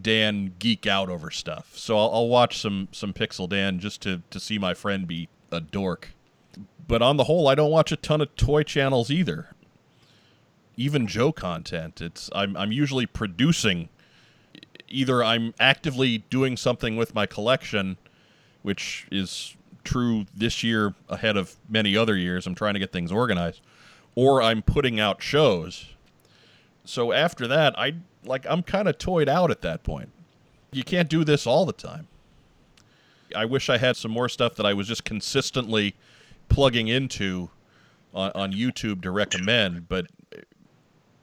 Dan 0.00 0.54
geek 0.58 0.86
out 0.86 1.10
over 1.10 1.30
stuff. 1.30 1.76
So 1.76 1.98
I'll, 1.98 2.10
I'll 2.12 2.28
watch 2.28 2.58
some 2.60 2.88
some 2.92 3.12
Pixel 3.12 3.48
Dan 3.48 3.78
just 3.78 4.00
to, 4.02 4.22
to 4.30 4.40
see 4.40 4.58
my 4.58 4.74
friend 4.74 5.06
be 5.06 5.28
a 5.50 5.60
dork. 5.60 6.14
But 6.86 7.02
on 7.02 7.16
the 7.16 7.24
whole, 7.24 7.48
I 7.48 7.54
don't 7.54 7.70
watch 7.70 7.92
a 7.92 7.96
ton 7.96 8.20
of 8.20 8.34
toy 8.36 8.62
channels 8.62 9.10
either. 9.10 9.54
Even 10.76 11.06
Joe 11.06 11.32
content. 11.32 12.00
It's 12.00 12.30
I'm 12.34 12.56
I'm 12.56 12.72
usually 12.72 13.06
producing. 13.06 13.88
Either 14.88 15.22
I'm 15.24 15.54
actively 15.58 16.18
doing 16.18 16.56
something 16.56 16.96
with 16.96 17.14
my 17.14 17.24
collection, 17.26 17.96
which 18.62 19.06
is 19.10 19.56
true 19.84 20.26
this 20.34 20.62
year 20.62 20.94
ahead 21.08 21.36
of 21.36 21.56
many 21.68 21.96
other 21.96 22.16
years. 22.16 22.46
I'm 22.46 22.54
trying 22.54 22.74
to 22.74 22.80
get 22.80 22.92
things 22.92 23.10
organized, 23.10 23.60
or 24.14 24.42
I'm 24.42 24.62
putting 24.62 25.00
out 25.00 25.22
shows. 25.22 25.86
So 26.84 27.12
after 27.12 27.46
that, 27.48 27.78
I 27.78 27.94
like 28.24 28.46
I'm 28.48 28.62
kind 28.62 28.88
of 28.88 28.98
toyed 28.98 29.28
out 29.28 29.50
at 29.50 29.62
that 29.62 29.82
point. 29.82 30.10
You 30.72 30.84
can't 30.84 31.08
do 31.08 31.24
this 31.24 31.46
all 31.46 31.66
the 31.66 31.72
time. 31.72 32.08
I 33.34 33.44
wish 33.44 33.68
I 33.68 33.78
had 33.78 33.96
some 33.96 34.10
more 34.10 34.28
stuff 34.28 34.56
that 34.56 34.66
I 34.66 34.74
was 34.74 34.86
just 34.86 35.04
consistently 35.04 35.94
plugging 36.48 36.88
into 36.88 37.50
on, 38.14 38.30
on 38.34 38.52
YouTube 38.52 39.02
to 39.02 39.10
recommend, 39.10 39.88
but 39.88 40.06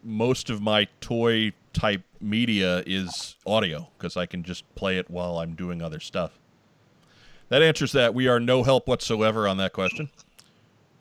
most 0.03 0.49
of 0.49 0.61
my 0.61 0.87
toy 1.01 1.51
type 1.73 2.01
media 2.19 2.83
is 2.85 3.35
audio 3.45 3.89
because 3.97 4.17
I 4.17 4.25
can 4.25 4.43
just 4.43 4.63
play 4.75 4.97
it 4.97 5.09
while 5.09 5.39
I'm 5.39 5.55
doing 5.55 5.81
other 5.81 5.99
stuff. 5.99 6.39
That 7.49 7.61
answers 7.61 7.91
that. 7.93 8.13
We 8.13 8.27
are 8.27 8.39
no 8.39 8.63
help 8.63 8.87
whatsoever 8.87 9.47
on 9.47 9.57
that 9.57 9.73
question. 9.73 10.09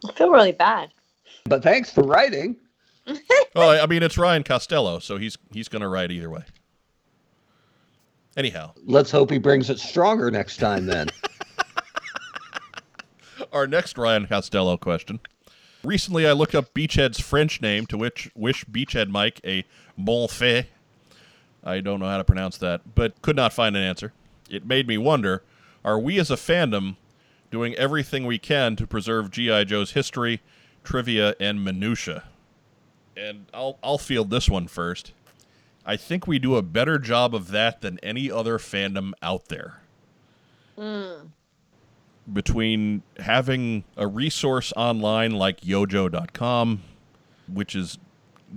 I 0.08 0.12
feel 0.12 0.30
really 0.30 0.52
bad. 0.52 0.90
But 1.44 1.62
thanks 1.62 1.90
for 1.90 2.02
writing. 2.02 2.56
well, 3.54 3.70
I- 3.70 3.80
I 3.80 3.86
mean, 3.86 4.02
it's 4.02 4.18
Ryan 4.18 4.42
Costello, 4.42 4.98
so 4.98 5.16
he's 5.18 5.36
he's 5.52 5.68
going 5.68 5.82
to 5.82 5.88
ride 5.88 6.10
either 6.12 6.30
way. 6.30 6.42
Anyhow, 8.36 8.72
Let's 8.84 9.10
hope 9.10 9.30
he 9.30 9.38
brings 9.38 9.68
it 9.68 9.80
stronger 9.80 10.30
next 10.30 10.58
time 10.58 10.86
then. 10.86 11.08
our 13.52 13.66
next 13.66 13.98
Ryan 13.98 14.26
Costello 14.26 14.76
question. 14.76 15.20
Recently, 15.84 16.26
I 16.26 16.32
looked 16.32 16.54
up 16.54 16.74
Beachhead's 16.74 17.20
French 17.20 17.62
name, 17.62 17.86
to 17.86 17.96
which 17.96 18.30
wish 18.34 18.64
Beachhead 18.64 19.08
Mike 19.08 19.40
a 19.44 19.64
bon 19.96 20.28
fait. 20.28 20.66
I 21.64 21.80
don't 21.80 22.00
know 22.00 22.06
how 22.06 22.18
to 22.18 22.24
pronounce 22.24 22.58
that, 22.58 22.94
but 22.94 23.20
could 23.22 23.36
not 23.36 23.52
find 23.52 23.76
an 23.76 23.82
answer. 23.82 24.12
It 24.50 24.66
made 24.66 24.86
me 24.86 24.98
wonder: 24.98 25.42
Are 25.84 25.98
we 25.98 26.18
as 26.20 26.30
a 26.30 26.36
fandom 26.36 26.96
doing 27.50 27.74
everything 27.74 28.26
we 28.26 28.38
can 28.38 28.76
to 28.76 28.86
preserve 28.86 29.30
GI 29.30 29.64
Joe's 29.66 29.92
history, 29.92 30.40
trivia, 30.84 31.34
and 31.40 31.64
minutia? 31.64 32.24
And 33.18 33.46
I'll 33.52 33.78
I'll 33.82 33.98
field 33.98 34.30
this 34.30 34.48
one 34.48 34.68
first. 34.68 35.12
I 35.84 35.96
think 35.96 36.26
we 36.26 36.38
do 36.38 36.56
a 36.56 36.62
better 36.62 36.98
job 36.98 37.34
of 37.34 37.48
that 37.48 37.80
than 37.80 37.98
any 38.02 38.30
other 38.30 38.58
fandom 38.58 39.12
out 39.22 39.46
there 39.48 39.80
Mm. 40.78 41.30
between 42.32 43.02
having 43.18 43.84
a 43.96 44.06
resource 44.06 44.72
online 44.76 45.32
like 45.32 45.60
yojoe.com, 45.62 46.82
which 47.52 47.74
is 47.74 47.98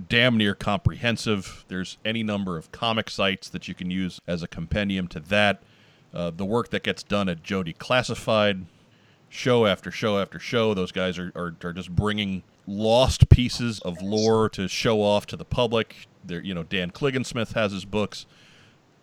damn 0.09 0.37
near 0.37 0.53
comprehensive. 0.53 1.65
There's 1.67 1.97
any 2.05 2.21
number 2.21 2.57
of 2.57 2.71
comic 2.71 3.09
sites 3.09 3.49
that 3.49 3.67
you 3.67 3.73
can 3.73 3.89
use 3.89 4.19
as 4.27 4.43
a 4.43 4.47
compendium 4.47 5.07
to 5.09 5.19
that. 5.21 5.63
Uh, 6.13 6.29
the 6.29 6.45
work 6.45 6.69
that 6.69 6.83
gets 6.83 7.01
done 7.01 7.27
at 7.29 7.41
Jody 7.43 7.73
Classified, 7.73 8.65
show 9.29 9.65
after 9.65 9.89
show 9.89 10.19
after 10.19 10.37
show, 10.37 10.73
those 10.73 10.91
guys 10.91 11.17
are, 11.17 11.31
are, 11.35 11.55
are 11.63 11.73
just 11.73 11.95
bringing 11.95 12.43
lost 12.67 13.29
pieces 13.29 13.79
of 13.79 14.01
lore 14.01 14.49
to 14.49 14.67
show 14.67 15.01
off 15.01 15.25
to 15.27 15.35
the 15.35 15.45
public. 15.45 16.07
There, 16.23 16.41
you 16.41 16.53
know, 16.53 16.63
Dan 16.63 16.91
Kliggensmith 16.91 17.53
has 17.53 17.71
his 17.71 17.85
books. 17.85 18.25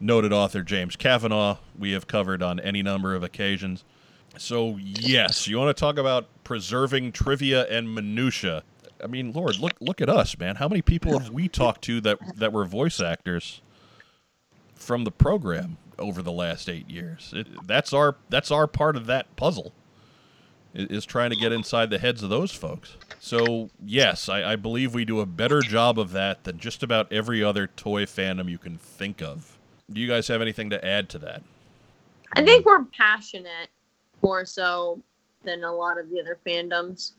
Noted 0.00 0.32
author 0.32 0.62
James 0.62 0.94
Kavanaugh, 0.94 1.58
we 1.76 1.90
have 1.90 2.06
covered 2.06 2.40
on 2.40 2.60
any 2.60 2.84
number 2.84 3.16
of 3.16 3.24
occasions. 3.24 3.84
So 4.36 4.78
yes, 4.78 5.48
you 5.48 5.58
want 5.58 5.76
to 5.76 5.80
talk 5.80 5.98
about 5.98 6.28
preserving 6.44 7.12
trivia 7.12 7.66
and 7.66 7.92
minutia. 7.92 8.62
I 9.02 9.08
mean, 9.08 9.32
Lord, 9.32 9.58
look 9.58 9.74
look 9.80 10.00
at 10.00 10.08
us, 10.08 10.38
man. 10.38 10.56
How 10.56 10.68
many 10.68 10.82
people 10.82 11.18
have 11.18 11.30
we 11.30 11.48
talked 11.48 11.82
to 11.82 12.00
that 12.02 12.18
that 12.36 12.52
were 12.52 12.64
voice 12.64 13.00
actors 13.00 13.60
from 14.74 15.04
the 15.04 15.10
program 15.10 15.78
over 15.98 16.22
the 16.22 16.32
last 16.32 16.68
eight 16.68 16.88
years? 16.88 17.32
It, 17.34 17.48
that's 17.66 17.92
our 17.92 18.16
that's 18.28 18.50
our 18.50 18.68
part 18.68 18.96
of 18.96 19.06
that 19.06 19.34
puzzle. 19.34 19.72
I- 20.74 20.86
Is 20.90 21.04
trying 21.04 21.30
to 21.30 21.36
get 21.36 21.52
inside 21.52 21.90
the 21.90 21.98
heads 21.98 22.22
of 22.22 22.30
those 22.30 22.52
folks. 22.52 22.96
So 23.20 23.70
yes, 23.84 24.28
I, 24.28 24.52
I 24.52 24.56
believe 24.56 24.94
we 24.94 25.04
do 25.04 25.20
a 25.20 25.26
better 25.26 25.60
job 25.60 25.98
of 25.98 26.12
that 26.12 26.44
than 26.44 26.58
just 26.58 26.82
about 26.82 27.12
every 27.12 27.42
other 27.42 27.66
toy 27.66 28.04
fandom 28.04 28.48
you 28.48 28.58
can 28.58 28.78
think 28.78 29.22
of. 29.22 29.56
Do 29.90 30.00
you 30.00 30.08
guys 30.08 30.28
have 30.28 30.40
anything 30.42 30.70
to 30.70 30.84
add 30.84 31.08
to 31.10 31.18
that? 31.20 31.42
I 32.34 32.44
think 32.44 32.66
we're 32.66 32.84
passionate 32.84 33.68
more 34.22 34.44
so 34.44 35.00
than 35.44 35.64
a 35.64 35.72
lot 35.72 35.98
of 35.98 36.10
the 36.10 36.20
other 36.20 36.38
fandoms. 36.46 37.12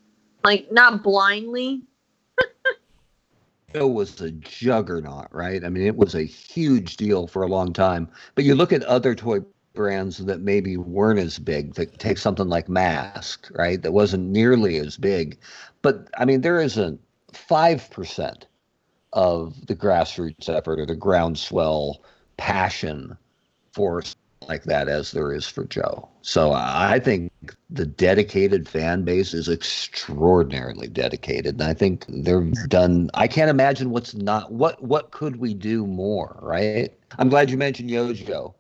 Like 0.43 0.71
not 0.71 1.01
blindly. 1.03 1.81
Joe 3.73 3.87
was 3.87 4.19
a 4.21 4.31
juggernaut, 4.31 5.27
right? 5.31 5.63
I 5.63 5.69
mean, 5.69 5.85
it 5.85 5.95
was 5.95 6.15
a 6.15 6.23
huge 6.23 6.97
deal 6.97 7.27
for 7.27 7.43
a 7.43 7.47
long 7.47 7.71
time. 7.73 8.07
But 8.35 8.43
you 8.43 8.55
look 8.55 8.73
at 8.73 8.83
other 8.83 9.13
toy 9.13 9.39
brands 9.79 10.17
that 10.17 10.41
maybe 10.41 10.75
weren't 10.75 11.21
as 11.21 11.39
big. 11.39 11.75
That 11.75 11.99
take 11.99 12.17
something 12.17 12.49
like 12.49 12.67
Mask, 12.67 13.49
right? 13.53 13.81
That 13.81 13.93
wasn't 13.93 14.27
nearly 14.27 14.75
as 14.75 14.97
big. 14.97 15.37
But 15.81 16.09
I 16.17 16.25
mean, 16.25 16.41
there 16.41 16.59
isn't 16.59 16.99
five 17.31 17.89
percent 17.89 18.45
of 19.13 19.67
the 19.67 19.77
grassroots 19.77 20.49
effort 20.49 20.81
or 20.81 20.85
the 20.85 20.97
groundswell 20.97 22.03
passion 22.35 23.17
for 23.71 24.03
like 24.49 24.63
that 24.63 24.89
as 24.89 25.13
there 25.13 25.33
is 25.33 25.47
for 25.47 25.63
Joe. 25.63 26.09
So 26.23 26.51
I 26.51 26.99
think 26.99 27.31
the 27.69 27.85
dedicated 27.85 28.67
fan 28.67 29.03
base 29.03 29.33
is 29.33 29.47
extraordinarily 29.47 30.87
dedicated 30.87 31.53
and 31.55 31.63
i 31.63 31.73
think 31.73 32.05
they've 32.09 32.53
done 32.67 33.09
i 33.13 33.27
can't 33.27 33.49
imagine 33.49 33.91
what's 33.91 34.13
not 34.13 34.51
what 34.51 34.81
what 34.83 35.11
could 35.11 35.37
we 35.37 35.53
do 35.53 35.87
more 35.87 36.37
right 36.41 36.91
i'm 37.17 37.29
glad 37.29 37.49
you 37.49 37.57
mentioned 37.57 37.89
yojoe 37.89 38.53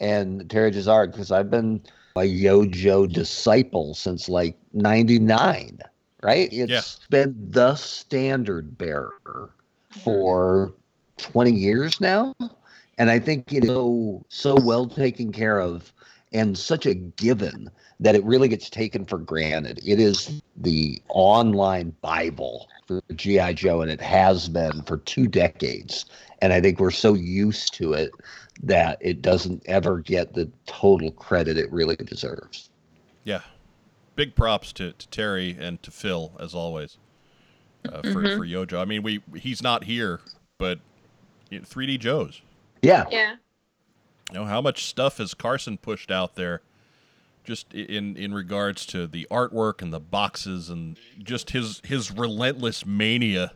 and 0.00 0.48
terry 0.50 0.70
Jazard 0.70 1.12
because 1.12 1.30
i've 1.30 1.50
been 1.50 1.82
a 2.16 2.20
yojoe 2.20 3.12
disciple 3.12 3.94
since 3.94 4.28
like 4.28 4.56
99 4.72 5.78
right 6.22 6.48
It's 6.52 6.70
Yeah. 6.70 7.06
been 7.10 7.34
the 7.50 7.74
standard 7.76 8.76
bearer 8.78 9.50
for 9.90 10.74
20 11.18 11.52
years 11.52 12.00
now 12.00 12.34
and 12.98 13.10
i 13.10 13.18
think 13.18 13.52
it 13.52 13.64
is 13.64 13.70
so 13.70 14.22
so 14.28 14.54
well 14.56 14.86
taken 14.86 15.32
care 15.32 15.58
of 15.60 15.92
and 16.32 16.56
such 16.56 16.86
a 16.86 16.94
given 16.94 17.70
that 18.00 18.14
it 18.14 18.24
really 18.24 18.48
gets 18.48 18.68
taken 18.68 19.04
for 19.06 19.18
granted. 19.18 19.80
It 19.86 19.98
is 20.00 20.42
the 20.56 21.00
online 21.08 21.94
Bible 22.02 22.68
for 22.86 23.00
G.I. 23.14 23.54
Joe, 23.54 23.80
and 23.80 23.90
it 23.90 24.00
has 24.00 24.48
been 24.48 24.82
for 24.82 24.98
two 24.98 25.26
decades. 25.28 26.04
And 26.42 26.52
I 26.52 26.60
think 26.60 26.78
we're 26.78 26.90
so 26.90 27.14
used 27.14 27.74
to 27.74 27.94
it 27.94 28.12
that 28.62 28.98
it 29.00 29.22
doesn't 29.22 29.62
ever 29.66 29.98
get 30.00 30.32
the 30.32 30.50
total 30.66 31.10
credit 31.12 31.56
it 31.58 31.70
really 31.72 31.96
deserves. 31.96 32.70
Yeah. 33.24 33.40
Big 34.14 34.34
props 34.34 34.72
to, 34.74 34.92
to 34.92 35.08
Terry 35.08 35.56
and 35.58 35.82
to 35.82 35.90
Phil 35.90 36.32
as 36.40 36.54
always 36.54 36.96
uh, 37.86 38.00
for 38.02 38.22
Mhm. 38.22 38.36
for 38.36 38.46
YoJoe. 38.46 38.80
I 38.80 38.84
mean, 38.86 39.02
we 39.02 39.20
he's 39.36 39.62
not 39.62 39.84
here, 39.84 40.20
but 40.58 40.78
you 41.50 41.58
know, 41.58 41.64
3D 41.64 41.98
Joe's. 41.98 42.40
Yeah. 42.82 43.04
Yeah. 43.10 43.36
You 44.32 44.38
know 44.38 44.44
how 44.46 44.60
much 44.60 44.84
stuff 44.86 45.18
has 45.18 45.34
Carson 45.34 45.76
pushed 45.78 46.10
out 46.10 46.34
there, 46.34 46.62
just 47.44 47.72
in 47.74 48.16
in 48.16 48.32
regards 48.34 48.86
to 48.86 49.06
the 49.06 49.26
artwork 49.30 49.82
and 49.82 49.92
the 49.92 50.00
boxes 50.00 50.68
and 50.70 50.98
just 51.22 51.50
his 51.50 51.80
his 51.84 52.10
relentless 52.10 52.84
mania, 52.86 53.52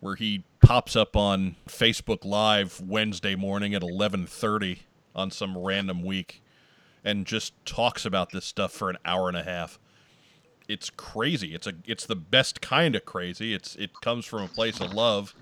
where 0.00 0.16
he 0.16 0.42
pops 0.72 0.96
up 0.96 1.14
on 1.14 1.54
Facebook 1.68 2.24
Live 2.24 2.80
Wednesday 2.80 3.34
morning 3.34 3.74
at 3.74 3.82
eleven 3.82 4.24
thirty 4.24 4.84
on 5.14 5.30
some 5.30 5.58
random 5.58 6.02
week, 6.02 6.42
and 7.04 7.26
just 7.26 7.52
talks 7.66 8.06
about 8.06 8.30
this 8.30 8.46
stuff 8.46 8.72
for 8.72 8.88
an 8.88 8.96
hour 9.04 9.28
and 9.28 9.36
a 9.36 9.42
half. 9.42 9.78
It's 10.68 10.88
crazy. 10.88 11.54
It's 11.54 11.66
a 11.66 11.74
it's 11.84 12.06
the 12.06 12.16
best 12.16 12.62
kind 12.62 12.96
of 12.96 13.04
crazy. 13.04 13.52
It's 13.52 13.76
it 13.76 14.00
comes 14.00 14.24
from 14.24 14.44
a 14.44 14.48
place 14.48 14.80
of 14.80 14.94
love 14.94 15.34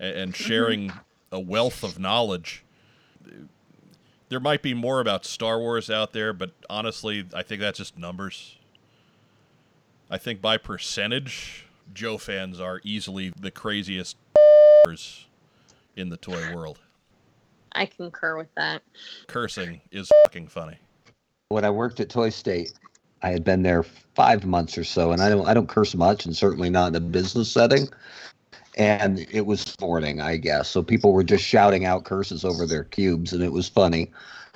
and, 0.00 0.16
and 0.16 0.36
sharing 0.36 0.92
a 1.30 1.38
wealth 1.38 1.84
of 1.84 2.00
knowledge 2.00 2.64
there 4.30 4.40
might 4.40 4.62
be 4.62 4.74
more 4.74 4.98
about 4.98 5.24
Star 5.24 5.60
Wars 5.60 5.90
out 5.90 6.12
there, 6.12 6.32
but 6.32 6.54
honestly, 6.68 7.24
I 7.32 7.44
think 7.44 7.60
that's 7.60 7.78
just 7.78 7.96
numbers. 7.96 8.56
I 10.10 10.18
think 10.18 10.42
by 10.42 10.56
percentage, 10.56 11.66
Joe 11.94 12.18
fans 12.18 12.58
are 12.58 12.80
easily 12.82 13.32
the 13.38 13.52
craziest 13.52 14.16
in 15.96 16.08
the 16.08 16.16
toy 16.16 16.52
world. 16.52 16.80
I 17.70 17.86
concur 17.86 18.36
with 18.36 18.52
that. 18.56 18.82
Cursing 19.28 19.80
is 19.92 20.10
fucking 20.24 20.48
funny. 20.48 20.76
When 21.50 21.64
I 21.64 21.70
worked 21.70 22.00
at 22.00 22.08
Toy 22.08 22.30
State, 22.30 22.72
I 23.22 23.30
had 23.30 23.44
been 23.44 23.62
there 23.62 23.84
five 23.84 24.44
months 24.44 24.76
or 24.76 24.82
so, 24.82 25.12
and 25.12 25.22
I 25.22 25.28
don't 25.28 25.46
I 25.46 25.54
don't 25.54 25.68
curse 25.68 25.94
much, 25.94 26.26
and 26.26 26.36
certainly 26.36 26.68
not 26.68 26.88
in 26.88 26.96
a 26.96 27.00
business 27.00 27.48
setting. 27.48 27.88
And 28.76 29.20
it 29.30 29.46
was 29.46 29.80
morning, 29.80 30.20
I 30.20 30.36
guess. 30.36 30.68
So 30.68 30.82
people 30.82 31.12
were 31.12 31.22
just 31.22 31.44
shouting 31.44 31.84
out 31.84 32.02
curses 32.02 32.44
over 32.44 32.66
their 32.66 32.84
cubes, 32.84 33.32
and 33.32 33.44
it 33.44 33.52
was 33.52 33.68
funny. 33.68 34.10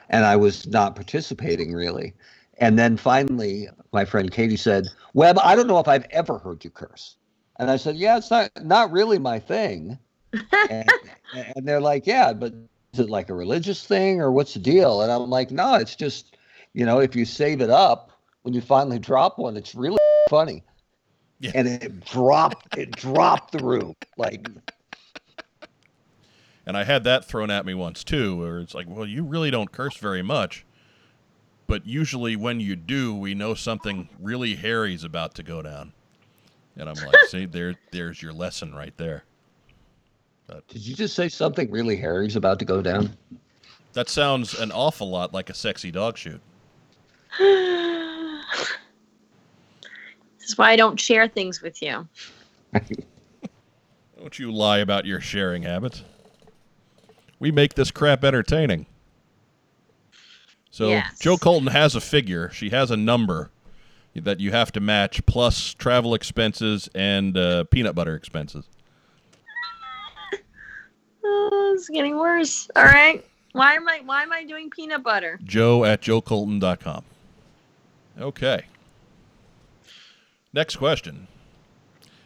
And 0.09 0.25
I 0.25 0.35
was 0.35 0.67
not 0.67 0.97
participating 0.97 1.73
really. 1.73 2.15
And 2.59 2.77
then 2.77 2.97
finally, 2.97 3.69
my 3.93 4.05
friend 4.05 4.33
Katie 4.33 4.57
said, 4.57 4.89
"Webb, 5.15 5.39
I 5.41 5.55
don't 5.55 5.69
know 5.69 5.79
if 5.79 5.87
I've 5.87 6.07
ever 6.11 6.39
heard 6.39 6.65
you 6.65 6.71
curse." 6.71 7.17
And 7.61 7.71
I 7.71 7.77
said, 7.77 7.95
"Yeah, 7.95 8.17
it's 8.17 8.33
not 8.33 8.51
not 8.65 8.91
really 8.91 9.21
my 9.21 9.39
thing." 9.39 10.01
And, 10.33 10.91
and 11.35 11.69
they're 11.69 11.81
like, 11.81 12.07
"Yeah, 12.07 12.33
but 12.33 12.53
is 12.93 13.01
it 13.01 13.11
like 13.11 13.29
a 13.29 13.35
religious 13.35 13.85
thing 13.85 14.21
or 14.21 14.33
what's 14.33 14.55
the 14.55 14.61
deal?" 14.61 15.03
And 15.03 15.11
I'm 15.11 15.31
like, 15.31 15.51
"No, 15.51 15.75
it's 15.75 15.97
just, 15.97 16.37
you 16.73 16.85
know, 16.85 17.01
if 17.01 17.17
you 17.17 17.25
save 17.25 17.61
it 17.61 17.71
up, 17.71 18.11
when 18.43 18.55
you 18.55 18.61
finally 18.61 18.99
drop 18.99 19.39
one, 19.39 19.57
it's 19.57 19.75
really 19.75 19.99
funny." 20.31 20.63
Yeah. 21.39 21.53
And 21.55 21.69
it 21.69 22.05
dropped 22.05 22.77
it 22.79 22.93
dropped 22.93 23.53
the 23.53 23.63
room. 23.63 23.95
Like 24.17 24.49
And 26.67 26.77
I 26.77 26.83
had 26.85 27.05
that 27.05 27.25
thrown 27.25 27.51
at 27.51 27.65
me 27.65 27.75
once 27.75 28.03
too, 28.03 28.37
where 28.37 28.59
it's 28.59 28.75
like, 28.75 28.87
well, 28.89 29.07
you 29.07 29.23
really 29.23 29.53
don't 29.53 29.71
curse 29.71 29.97
very 29.97 30.23
much. 30.23 30.67
But 31.69 31.87
usually 31.87 32.37
when 32.37 32.61
you 32.61 32.75
do, 32.75 33.15
we 33.15 33.35
know 33.35 33.55
something 33.55 34.09
really 34.21 34.57
hairy's 34.57 35.05
about 35.05 35.35
to 35.37 35.43
go 35.43 35.63
down. 35.63 35.93
And 36.77 36.89
I'm 36.89 36.97
like, 36.97 37.17
see, 37.29 37.47
there 37.47 37.75
there's 37.93 38.21
your 38.21 38.33
lesson 38.33 38.75
right 38.75 38.97
there. 38.97 39.25
Did 40.69 40.87
you 40.87 40.95
just 40.95 41.15
say 41.15 41.29
something 41.29 41.71
really 41.71 41.97
hairy's 41.97 42.37
about 42.37 42.59
to 42.61 42.65
go 42.65 42.81
down? 42.81 43.17
That 43.95 44.09
sounds 44.09 44.59
an 44.59 44.71
awful 44.73 45.11
lot 45.11 45.33
like 45.33 45.51
a 45.51 45.55
sexy 45.55 45.91
dog 45.91 46.17
shoot. 46.17 46.41
this 47.39 48.59
is 50.41 50.57
why 50.57 50.71
I 50.71 50.77
don't 50.77 51.01
share 51.01 51.29
things 51.29 51.63
with 51.63 51.83
you. 51.83 52.07
Don't 54.19 54.39
you 54.39 54.51
lie 54.51 54.79
about 54.79 55.05
your 55.05 55.21
sharing 55.21 55.63
habits. 55.63 56.03
We 57.39 57.53
make 57.53 57.75
this 57.75 57.91
crap 57.91 58.25
entertaining. 58.25 58.87
So 60.71 60.89
Yes. 60.89 61.19
Joe 61.19 61.37
Colton 61.37 61.69
has 61.69 61.95
a 61.95 62.01
figure. 62.01 62.51
She 62.51 62.71
has 62.71 62.91
a 62.91 62.97
number 62.97 63.51
that 64.15 64.41
you 64.41 64.51
have 64.51 64.73
to 64.73 64.81
match, 64.81 65.25
plus 65.27 65.75
travel 65.75 66.15
expenses 66.15 66.89
and 66.95 67.37
uh, 67.37 67.65
peanut 67.65 67.95
butter 67.95 68.15
expenses. 68.15 68.67
Oh, 71.29 71.73
it's 71.75 71.89
getting 71.89 72.17
worse. 72.17 72.69
All 72.77 72.85
right. 72.85 73.25
Why 73.53 73.75
am 73.75 73.89
I 73.89 74.01
why 74.05 74.23
am 74.23 74.33
I 74.33 74.45
doing 74.45 74.71
peanut 74.71 75.03
butter? 75.03 75.41
Joe 75.43 75.85
at 75.85 76.03
joecolton.com. 76.03 77.05
Okay. 78.21 78.67
Next 80.53 80.77
question. 80.77 81.27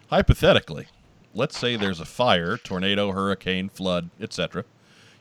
Hypothetically, 0.08 0.86
let's 1.34 1.58
say 1.58 1.76
there's 1.76 2.00
a 2.00 2.04
fire, 2.04 2.56
tornado, 2.56 3.12
hurricane, 3.12 3.68
flood, 3.68 4.10
etc. 4.20 4.64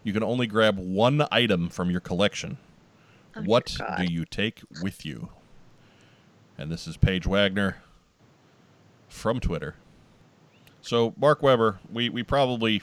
You 0.03 0.13
can 0.13 0.23
only 0.23 0.47
grab 0.47 0.77
one 0.77 1.25
item 1.31 1.69
from 1.69 1.91
your 1.91 2.01
collection. 2.01 2.57
Oh, 3.35 3.41
what 3.43 3.77
do 3.97 4.03
you 4.11 4.25
take 4.25 4.61
with 4.81 5.05
you? 5.05 5.29
And 6.57 6.71
this 6.71 6.87
is 6.87 6.97
Paige 6.97 7.25
Wagner 7.25 7.77
from 9.07 9.39
Twitter. 9.39 9.75
So, 10.81 11.13
Mark 11.17 11.41
Weber, 11.43 11.79
we, 11.91 12.09
we 12.09 12.23
probably 12.23 12.81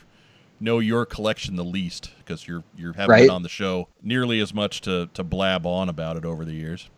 know 0.60 0.78
your 0.78 1.04
collection 1.04 1.56
the 1.56 1.64
least 1.64 2.10
because 2.18 2.46
you're 2.48 2.64
you 2.76 2.88
haven't 2.92 3.10
Right. 3.10 3.22
been 3.22 3.30
on 3.30 3.42
the 3.42 3.48
show 3.48 3.88
nearly 4.02 4.40
as 4.40 4.54
much 4.54 4.80
to, 4.82 5.08
to 5.14 5.22
blab 5.22 5.66
on 5.66 5.88
about 5.88 6.16
it 6.16 6.24
over 6.24 6.44
the 6.44 6.54
years. 6.54 6.88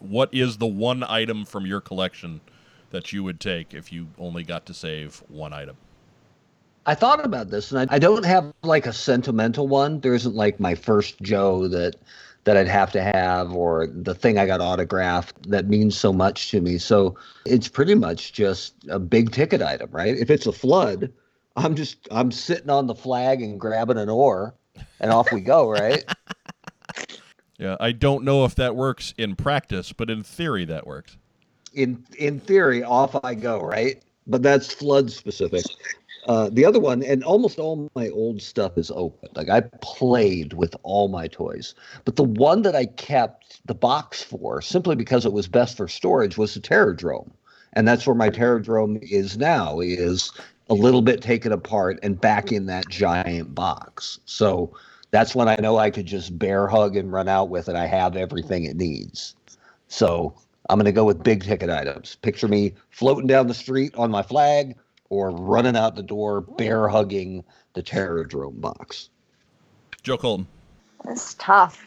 What 0.00 0.32
is 0.32 0.58
the 0.58 0.66
one 0.66 1.02
item 1.02 1.44
from 1.44 1.64
your 1.66 1.80
collection 1.80 2.40
that 2.90 3.12
you 3.12 3.22
would 3.24 3.40
take 3.40 3.72
if 3.74 3.92
you 3.92 4.08
only 4.18 4.42
got 4.42 4.66
to 4.66 4.74
save 4.74 5.22
one 5.28 5.52
item? 5.52 5.76
I 6.88 6.94
thought 6.94 7.24
about 7.24 7.50
this, 7.50 7.72
and 7.72 7.90
I, 7.90 7.96
I 7.96 7.98
don't 7.98 8.24
have 8.24 8.52
like 8.62 8.86
a 8.86 8.92
sentimental 8.92 9.66
one. 9.66 10.00
There 10.00 10.14
isn't 10.14 10.36
like 10.36 10.60
my 10.60 10.74
first 10.74 11.20
Joe 11.20 11.66
that 11.68 11.96
that 12.44 12.56
I'd 12.56 12.68
have 12.68 12.92
to 12.92 13.02
have, 13.02 13.52
or 13.52 13.88
the 13.88 14.14
thing 14.14 14.38
I 14.38 14.46
got 14.46 14.60
autographed 14.60 15.50
that 15.50 15.66
means 15.66 15.98
so 15.98 16.12
much 16.12 16.52
to 16.52 16.60
me. 16.60 16.78
So 16.78 17.16
it's 17.44 17.66
pretty 17.66 17.96
much 17.96 18.32
just 18.32 18.74
a 18.88 19.00
big 19.00 19.32
ticket 19.32 19.62
item, 19.62 19.90
right? 19.90 20.16
If 20.16 20.30
it's 20.30 20.46
a 20.46 20.52
flood, 20.52 21.12
I'm 21.56 21.74
just 21.74 22.06
I'm 22.10 22.30
sitting 22.30 22.70
on 22.70 22.86
the 22.86 22.94
Flagg 22.94 23.42
and 23.42 23.58
grabbing 23.58 23.98
an 23.98 24.08
oar, 24.08 24.54
and 25.00 25.10
off 25.10 25.32
we 25.32 25.40
go, 25.40 25.70
right? 25.70 26.04
Yeah, 27.58 27.76
I 27.80 27.92
don't 27.92 28.24
know 28.24 28.44
if 28.44 28.54
that 28.56 28.76
works 28.76 29.14
in 29.16 29.34
practice, 29.34 29.92
but 29.92 30.10
in 30.10 30.22
theory 30.22 30.66
that 30.66 30.86
works. 30.86 31.16
in 31.72 32.04
in 32.18 32.38
theory, 32.38 32.82
off 32.82 33.16
I 33.24 33.34
go, 33.34 33.60
right? 33.60 34.02
But 34.26 34.42
that's 34.42 34.72
flood 34.72 35.10
specific. 35.10 35.64
Uh, 36.26 36.50
the 36.52 36.64
other 36.64 36.80
one, 36.80 37.02
and 37.02 37.22
almost 37.22 37.58
all 37.58 37.88
my 37.94 38.08
old 38.08 38.42
stuff 38.42 38.76
is 38.76 38.90
open. 38.90 39.30
Like 39.34 39.48
I 39.48 39.62
played 39.80 40.52
with 40.52 40.74
all 40.82 41.08
my 41.08 41.28
toys, 41.28 41.74
but 42.04 42.16
the 42.16 42.24
one 42.24 42.62
that 42.62 42.74
I 42.74 42.86
kept 42.86 43.60
the 43.66 43.74
box 43.74 44.22
for, 44.22 44.60
simply 44.60 44.96
because 44.96 45.24
it 45.24 45.32
was 45.32 45.48
best 45.48 45.76
for 45.76 45.88
storage, 45.88 46.36
was 46.36 46.54
the 46.54 46.60
Terrordrome, 46.60 47.30
and 47.72 47.86
that's 47.86 48.06
where 48.06 48.16
my 48.16 48.28
Terrordrome 48.28 48.98
is 49.02 49.38
now. 49.38 49.80
Is 49.80 50.30
a 50.68 50.74
little 50.74 51.02
bit 51.02 51.22
taken 51.22 51.52
apart 51.52 51.98
and 52.02 52.20
back 52.20 52.46
mm-hmm. 52.46 52.56
in 52.56 52.66
that 52.66 52.88
giant 52.88 53.54
box. 53.54 54.20
So 54.24 54.74
that's 55.10 55.34
when 55.34 55.48
I 55.48 55.56
know 55.56 55.78
I 55.78 55.90
could 55.90 56.06
just 56.06 56.38
bear 56.38 56.66
hug 56.66 56.96
and 56.96 57.12
run 57.12 57.28
out 57.28 57.48
with 57.48 57.68
it. 57.68 57.76
I 57.76 57.86
have 57.86 58.12
mm-hmm. 58.12 58.22
everything 58.22 58.64
it 58.64 58.76
needs. 58.76 59.34
So 59.88 60.34
I'm 60.68 60.78
going 60.78 60.86
to 60.86 60.92
go 60.92 61.04
with 61.04 61.22
big 61.22 61.44
ticket 61.44 61.70
items. 61.70 62.16
Picture 62.16 62.48
me 62.48 62.74
floating 62.90 63.26
down 63.26 63.46
the 63.46 63.54
street 63.54 63.94
on 63.96 64.10
my 64.10 64.22
Flagg 64.22 64.76
or 65.08 65.30
running 65.30 65.76
out 65.76 65.94
the 65.94 66.02
door, 66.02 66.40
bear 66.40 66.88
hugging 66.88 67.44
the 67.74 67.82
Terrordrome 67.82 68.60
box. 68.60 69.10
Joe 70.02 70.16
Colton. 70.16 70.46
That's 71.04 71.34
tough. 71.34 71.86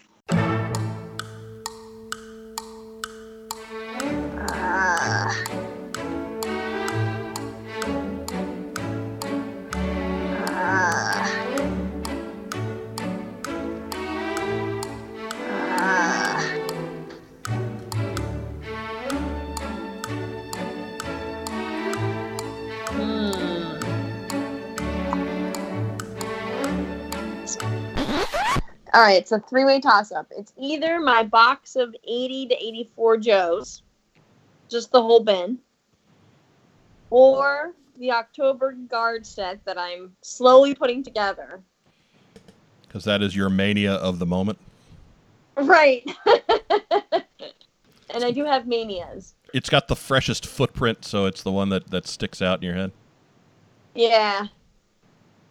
All 28.94 29.02
right, 29.02 29.18
it's 29.18 29.32
a 29.32 29.40
three 29.40 29.66
way 29.66 29.80
toss 29.80 30.12
up. 30.12 30.28
It's 30.36 30.52
either 30.58 31.00
my 31.00 31.24
box 31.24 31.76
of 31.76 31.96
80 32.08 32.48
to 32.48 32.56
84 32.56 33.18
Joes, 33.18 33.84
just 34.68 34.92
the 34.92 35.02
whole 35.02 35.24
bin, 35.24 35.60
or 37.12 37.74
the 38.00 38.12
October 38.12 38.72
guard 38.72 39.26
set 39.26 39.64
that 39.66 39.78
I'm 39.78 40.16
slowly 40.22 40.74
putting 40.74 41.04
together. 41.04 41.62
Because 42.82 43.04
that 43.04 43.22
is 43.22 43.36
your 43.36 43.50
mania 43.50 43.94
of 43.94 44.18
the 44.18 44.26
moment. 44.26 44.58
Right. 45.56 46.04
and 48.10 48.24
I 48.24 48.32
do 48.32 48.46
have 48.46 48.66
manias. 48.66 49.36
It's 49.54 49.70
got 49.70 49.88
the 49.88 49.96
freshest 49.96 50.48
footprint, 50.48 51.06
so 51.06 51.26
it's 51.26 51.44
the 51.44 51.52
one 51.52 51.70
that, 51.70 51.92
that 51.92 52.08
sticks 52.08 52.42
out 52.42 52.60
in 52.60 52.66
your 52.66 52.76
head. 52.76 52.92
Yeah. 53.94 54.48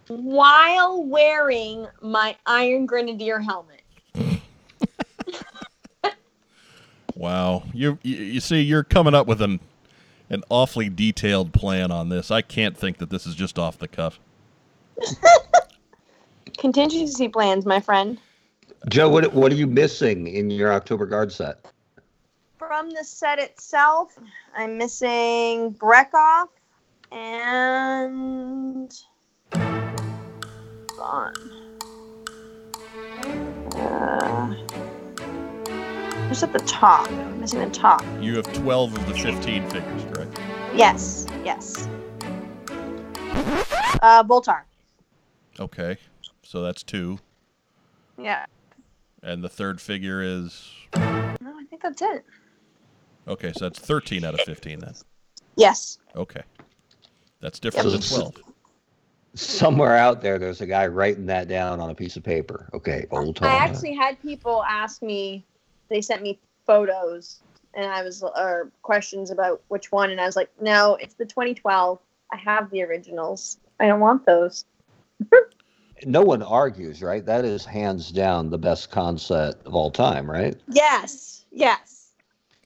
While 0.08 1.04
wearing 1.04 1.86
my 2.00 2.36
Iron 2.46 2.86
Grenadier 2.86 3.40
helmet. 3.40 3.82
Wow. 7.18 7.64
You, 7.74 7.98
you 8.02 8.16
you 8.16 8.40
see, 8.40 8.60
you're 8.60 8.84
coming 8.84 9.12
up 9.12 9.26
with 9.26 9.42
an 9.42 9.58
an 10.30 10.44
awfully 10.48 10.88
detailed 10.88 11.52
plan 11.52 11.90
on 11.90 12.08
this. 12.10 12.30
I 12.30 12.42
can't 12.42 12.76
think 12.76 12.98
that 12.98 13.10
this 13.10 13.26
is 13.26 13.34
just 13.34 13.58
off 13.58 13.78
the 13.78 13.88
cuff. 13.88 14.20
Contingency 16.58 17.28
plans, 17.28 17.66
my 17.66 17.80
friend. 17.80 18.18
Joe, 18.88 19.08
what, 19.08 19.32
what 19.32 19.50
are 19.50 19.56
you 19.56 19.66
missing 19.66 20.28
in 20.28 20.50
your 20.50 20.72
October 20.72 21.06
guard 21.06 21.32
set? 21.32 21.72
From 22.58 22.90
the 22.90 23.02
set 23.02 23.38
itself, 23.38 24.18
I'm 24.54 24.76
missing 24.76 25.74
Brekhov 25.74 26.48
and 27.10 28.92
Vaughn. 30.98 31.32
Uh, 33.76 34.46
who's 36.28 36.42
at 36.42 36.52
the 36.52 36.58
top? 36.66 37.08
I'm 37.10 37.40
missing 37.40 37.60
the 37.60 37.70
top. 37.70 38.04
You 38.20 38.36
have 38.36 38.52
12 38.52 38.96
of 38.98 39.06
the 39.06 39.14
15 39.14 39.70
figures, 39.70 40.04
correct? 40.12 40.40
Yes, 40.74 41.26
yes. 41.44 41.88
Uh, 44.02 44.22
Boltar. 44.24 44.62
Okay. 45.60 45.96
So 46.42 46.62
that's 46.62 46.82
two. 46.82 47.18
Yeah. 48.20 48.46
And 49.22 49.42
the 49.44 49.48
third 49.48 49.80
figure 49.80 50.22
is. 50.22 50.70
No, 50.96 51.00
I 51.56 51.64
think 51.70 51.82
that's 51.82 52.02
it. 52.02 52.24
Okay, 53.26 53.52
so 53.54 53.66
that's 53.66 53.78
13 53.78 54.24
out 54.24 54.34
of 54.34 54.40
15 54.40 54.80
then. 54.80 54.94
Yes. 55.56 55.98
Okay. 56.16 56.42
That's 57.40 57.58
different 57.60 57.90
Yep. 57.90 58.00
than 58.00 58.08
12. 58.32 58.34
Somewhere 59.38 59.96
out 59.96 60.20
there, 60.20 60.38
there's 60.38 60.60
a 60.60 60.66
guy 60.66 60.86
writing 60.86 61.26
that 61.26 61.48
down 61.48 61.80
on 61.80 61.90
a 61.90 61.94
piece 61.94 62.16
of 62.16 62.24
paper. 62.24 62.68
Okay, 62.74 63.06
old 63.10 63.36
time. 63.36 63.50
I 63.50 63.56
actually 63.56 63.94
had 63.94 64.20
people 64.20 64.64
ask 64.64 65.02
me. 65.02 65.44
They 65.88 66.00
sent 66.00 66.22
me 66.22 66.38
photos, 66.66 67.40
and 67.74 67.86
I 67.86 68.02
was 68.02 68.22
or 68.22 68.70
questions 68.82 69.30
about 69.30 69.62
which 69.68 69.92
one, 69.92 70.10
and 70.10 70.20
I 70.20 70.26
was 70.26 70.36
like, 70.36 70.50
"No, 70.60 70.96
it's 70.96 71.14
the 71.14 71.24
2012. 71.24 71.98
I 72.32 72.36
have 72.36 72.70
the 72.70 72.82
originals. 72.82 73.58
I 73.78 73.86
don't 73.86 74.00
want 74.00 74.26
those." 74.26 74.64
no 76.04 76.22
one 76.22 76.42
argues, 76.42 77.02
right? 77.02 77.24
That 77.24 77.44
is 77.44 77.64
hands 77.64 78.10
down 78.10 78.50
the 78.50 78.58
best 78.58 78.90
concept 78.90 79.66
of 79.66 79.74
all 79.74 79.90
time, 79.90 80.30
right? 80.30 80.56
Yes. 80.68 81.44
Yes. 81.50 82.10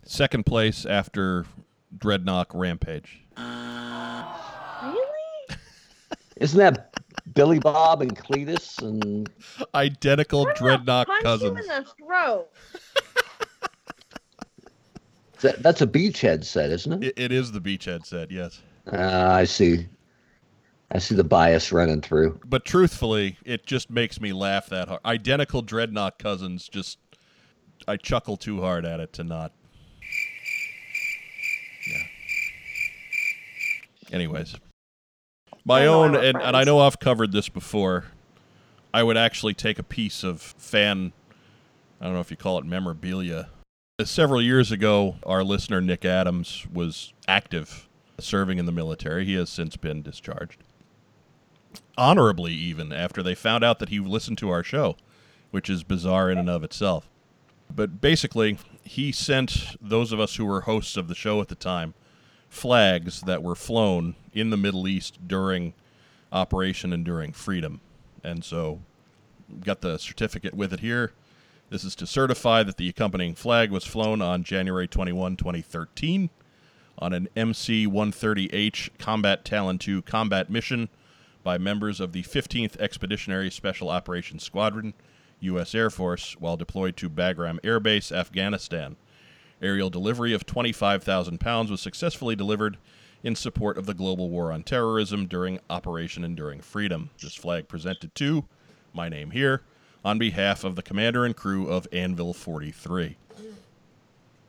Second 0.04 0.46
place 0.46 0.84
after 0.84 1.46
Dreadnok 1.96 2.46
Rampage. 2.54 3.20
Uh, 3.36 4.38
Really? 6.42 6.64
Isn't 6.64 6.74
that 6.74 6.94
Billy 7.34 7.58
Bob 7.58 8.02
and 8.02 8.16
Cletus 8.16 8.82
and 8.82 9.30
Identical 9.74 10.46
Dreadnok 10.46 11.06
punch 11.06 11.22
cousins. 11.22 11.66
you 11.66 11.72
in 11.72 11.84
the 11.84 11.84
throat. 12.04 12.48
that, 15.40 15.62
that's 15.62 15.80
a 15.82 15.86
beachhead 15.86 16.44
set, 16.44 16.70
isn't 16.70 17.04
it? 17.04 17.08
It, 17.08 17.14
it 17.16 17.32
is 17.32 17.52
the 17.52 17.60
beachhead 17.60 18.04
set, 18.04 18.30
yes. 18.30 18.60
Uh, 18.92 19.28
I 19.30 19.44
see. 19.44 19.86
I 20.90 20.98
see 20.98 21.14
the 21.14 21.24
bias 21.24 21.72
running 21.72 22.02
through. 22.02 22.40
But 22.44 22.64
truthfully, 22.64 23.38
it 23.44 23.64
just 23.64 23.88
makes 23.88 24.20
me 24.20 24.32
laugh 24.32 24.66
that 24.66 24.88
hard. 24.88 25.00
Identical 25.04 25.62
Dreadnok 25.62 26.18
cousins 26.18 26.68
just 26.68 26.98
I 27.88 27.96
chuckle 27.96 28.36
too 28.36 28.60
hard 28.60 28.84
at 28.84 29.00
it 29.00 29.12
to 29.14 29.24
not. 29.24 29.52
Yeah. 31.88 32.02
Anyways. 34.12 34.56
My 35.64 35.86
own 35.86 36.16
and, 36.16 36.40
and 36.40 36.56
I 36.56 36.64
know 36.64 36.80
I've 36.80 36.98
covered 36.98 37.32
this 37.32 37.48
before. 37.48 38.06
I 38.92 39.02
would 39.02 39.16
actually 39.16 39.54
take 39.54 39.78
a 39.78 39.84
piece 39.84 40.22
of 40.22 40.40
fan 40.40 41.12
I 42.00 42.06
don't 42.06 42.14
know 42.14 42.20
if 42.20 42.32
you 42.32 42.36
call 42.36 42.58
it 42.58 42.64
memorabilia. 42.64 43.48
Several 44.02 44.42
years 44.42 44.72
ago, 44.72 45.16
our 45.24 45.44
listener 45.44 45.80
Nick 45.80 46.04
Adams 46.04 46.66
was 46.72 47.12
active 47.28 47.88
serving 48.18 48.58
in 48.58 48.66
the 48.66 48.72
military. 48.72 49.24
He 49.24 49.34
has 49.34 49.50
since 49.50 49.76
been 49.76 50.02
discharged 50.02 50.58
honorably 51.96 52.52
even 52.52 52.92
after 52.92 53.22
they 53.22 53.34
found 53.34 53.64
out 53.64 53.78
that 53.78 53.88
he 53.88 53.98
listened 53.98 54.38
to 54.38 54.50
our 54.50 54.62
show, 54.62 54.96
which 55.50 55.68
is 55.68 55.84
bizarre 55.84 56.30
in 56.30 56.38
and 56.38 56.50
of 56.50 56.64
itself. 56.64 57.08
But 57.74 58.00
basically, 58.00 58.58
he 58.82 59.12
sent 59.12 59.76
those 59.80 60.12
of 60.12 60.20
us 60.20 60.36
who 60.36 60.44
were 60.44 60.62
hosts 60.62 60.96
of 60.96 61.08
the 61.08 61.14
show 61.14 61.40
at 61.40 61.48
the 61.48 61.54
time 61.54 61.94
flags 62.52 63.22
that 63.22 63.42
were 63.42 63.54
flown 63.54 64.14
in 64.34 64.50
the 64.50 64.56
Middle 64.58 64.86
East 64.86 65.26
during 65.26 65.72
Operation 66.30 66.92
Enduring 66.92 67.32
Freedom. 67.32 67.80
And 68.22 68.44
so 68.44 68.80
got 69.64 69.80
the 69.80 69.96
certificate 69.96 70.52
with 70.52 70.72
it 70.74 70.80
here. 70.80 71.12
This 71.70 71.82
is 71.82 71.94
to 71.96 72.06
certify 72.06 72.62
that 72.62 72.76
the 72.76 72.90
accompanying 72.90 73.34
flag 73.34 73.70
was 73.70 73.86
flown 73.86 74.20
on 74.20 74.44
January 74.44 74.86
21, 74.86 75.36
2013 75.36 76.28
on 76.98 77.14
an 77.14 77.26
MC 77.34 77.86
130H 77.86 78.90
Combat 78.98 79.46
Talon 79.46 79.78
2 79.78 80.02
combat 80.02 80.50
mission 80.50 80.90
by 81.42 81.56
members 81.56 82.00
of 82.00 82.12
the 82.12 82.22
15th 82.22 82.78
Expeditionary 82.78 83.50
Special 83.50 83.88
Operations 83.88 84.44
Squadron, 84.44 84.92
U.S. 85.40 85.74
Air 85.74 85.88
Force, 85.88 86.36
while 86.38 86.58
deployed 86.58 86.98
to 86.98 87.08
Bagram 87.08 87.58
Air 87.64 87.80
Base, 87.80 88.12
Afghanistan. 88.12 88.96
Aerial 89.62 89.90
delivery 89.90 90.34
of 90.34 90.44
25,000 90.44 91.38
pounds 91.38 91.70
was 91.70 91.80
successfully 91.80 92.34
delivered 92.34 92.76
in 93.22 93.36
support 93.36 93.78
of 93.78 93.86
the 93.86 93.94
global 93.94 94.28
war 94.28 94.50
on 94.50 94.64
terrorism 94.64 95.26
during 95.26 95.60
Operation 95.70 96.24
Enduring 96.24 96.60
Freedom. 96.60 97.10
This 97.22 97.36
flag 97.36 97.68
presented 97.68 98.12
to, 98.16 98.44
my 98.92 99.08
name 99.08 99.30
here, 99.30 99.62
on 100.04 100.18
behalf 100.18 100.64
of 100.64 100.74
the 100.74 100.82
commander 100.82 101.24
and 101.24 101.36
crew 101.36 101.68
of 101.68 101.86
Anvil 101.92 102.34
43. 102.34 103.16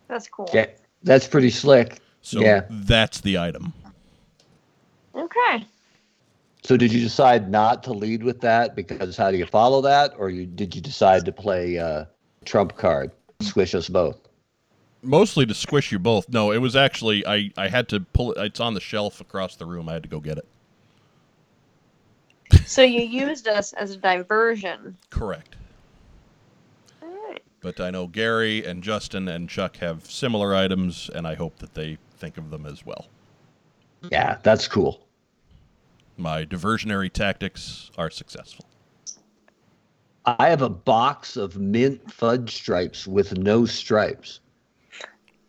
That's 0.07 0.27
cool. 0.27 0.49
Yeah, 0.51 0.65
that's 1.03 1.27
pretty 1.27 1.51
slick. 1.51 1.99
So 2.23 2.41
Yeah. 2.41 2.63
that's 2.69 3.21
the 3.21 3.37
item. 3.37 3.73
Okay. 5.13 5.63
So 6.63 6.75
did 6.75 6.91
you 6.91 7.01
decide 7.01 7.51
not 7.51 7.83
to 7.83 7.93
lead 7.93 8.23
with 8.23 8.41
that 8.41 8.75
because 8.75 9.15
how 9.15 9.29
do 9.29 9.37
you 9.37 9.45
follow 9.45 9.81
that, 9.81 10.13
or 10.17 10.29
you 10.29 10.45
did 10.47 10.73
you 10.73 10.81
decide 10.81 11.25
to 11.25 11.31
play 11.31 11.77
uh, 11.77 12.05
trump 12.45 12.77
card, 12.77 13.11
squish 13.41 13.75
us 13.75 13.89
both? 13.89 14.17
Mostly 15.03 15.45
to 15.45 15.53
squish 15.53 15.91
you 15.91 15.99
both. 15.99 16.29
No, 16.29 16.51
it 16.51 16.59
was 16.59 16.75
actually 16.75 17.25
I, 17.27 17.51
I 17.57 17.67
had 17.67 17.89
to 17.89 17.99
pull 17.99 18.31
it. 18.31 18.37
It's 18.39 18.59
on 18.59 18.73
the 18.73 18.79
shelf 18.79 19.19
across 19.21 19.55
the 19.55 19.65
room. 19.65 19.89
I 19.89 19.93
had 19.93 20.03
to 20.03 20.09
go 20.09 20.19
get 20.19 20.37
it. 20.37 20.47
So 22.65 22.81
you 22.81 23.01
used 23.01 23.47
us 23.47 23.73
as 23.73 23.91
a 23.91 23.97
diversion. 23.97 24.97
Correct. 25.09 25.57
All 27.01 27.09
right. 27.29 27.41
But 27.61 27.79
I 27.79 27.91
know 27.91 28.07
Gary 28.07 28.65
and 28.65 28.81
Justin 28.81 29.27
and 29.27 29.49
Chuck 29.49 29.77
have 29.77 30.09
similar 30.09 30.55
items, 30.55 31.09
and 31.13 31.27
I 31.27 31.35
hope 31.35 31.57
that 31.59 31.73
they 31.73 31.97
think 32.17 32.37
of 32.37 32.49
them 32.49 32.65
as 32.65 32.85
well. 32.85 33.07
Yeah, 34.11 34.37
that's 34.43 34.67
cool. 34.67 35.05
My 36.17 36.45
diversionary 36.45 37.11
tactics 37.11 37.91
are 37.97 38.09
successful. 38.09 38.65
I 40.25 40.49
have 40.49 40.61
a 40.61 40.69
box 40.69 41.35
of 41.35 41.57
mint 41.57 42.11
fudge 42.11 42.53
stripes 42.55 43.07
with 43.07 43.37
no 43.37 43.65
stripes. 43.65 44.39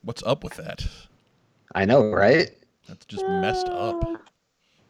What's 0.04 0.22
up 0.24 0.44
with 0.44 0.54
that? 0.56 0.86
I 1.74 1.84
know, 1.84 2.10
right? 2.10 2.50
That's 2.88 3.04
just 3.06 3.26
messed 3.26 3.68
up. 3.68 4.04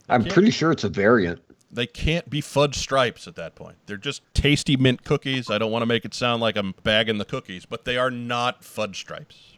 I'm 0.09 0.25
pretty 0.25 0.51
sure 0.51 0.73
it's 0.73 0.85
a 0.85 0.89
variant. 0.89 1.41
They 1.71 1.87
can't 1.87 2.29
be 2.29 2.41
fudge 2.41 2.77
stripes 2.77 3.27
at 3.27 3.37
that 3.37 3.55
point. 3.55 3.77
They're 3.87 3.97
just 3.97 4.23
tasty 4.35 4.77
mint 4.77 5.05
cookies. 5.05 5.51
I 5.51 5.59
don't 5.59 5.73
want 5.73 5.83
to 5.83 5.87
make 5.87 6.05
it 6.05 6.15
sound 6.15 6.41
like 6.43 6.57
I'm 6.57 6.75
bagging 6.83 7.19
the 7.19 7.25
cookies, 7.25 7.65
but 7.67 7.85
they 7.85 7.97
are 7.97 8.11
not 8.11 8.63
fudge 8.65 8.99
stripes. 8.99 9.55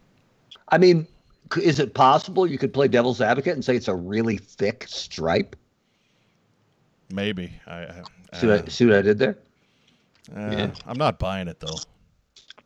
I 0.68 0.78
mean, 0.78 1.06
is 1.60 1.78
it 1.78 1.94
possible 1.94 2.46
you 2.46 2.58
could 2.58 2.72
play 2.72 2.88
devil's 2.88 3.20
advocate 3.20 3.54
and 3.54 3.64
say 3.64 3.76
it's 3.76 3.88
a 3.88 3.94
really 3.94 4.38
thick 4.38 4.84
stripe? 4.88 5.56
Maybe. 7.10 7.52
I, 7.66 7.80
I, 7.82 8.02
See 8.34 8.46
what, 8.46 8.64
I, 8.64 8.68
see 8.68 8.86
what 8.86 8.96
I 8.96 9.02
did 9.02 9.18
there? 9.18 9.38
uh, 10.34 10.50
Yeah. 10.50 10.70
I'm 10.86 10.98
not 10.98 11.18
buying 11.18 11.48
it 11.48 11.60
though. 11.60 11.76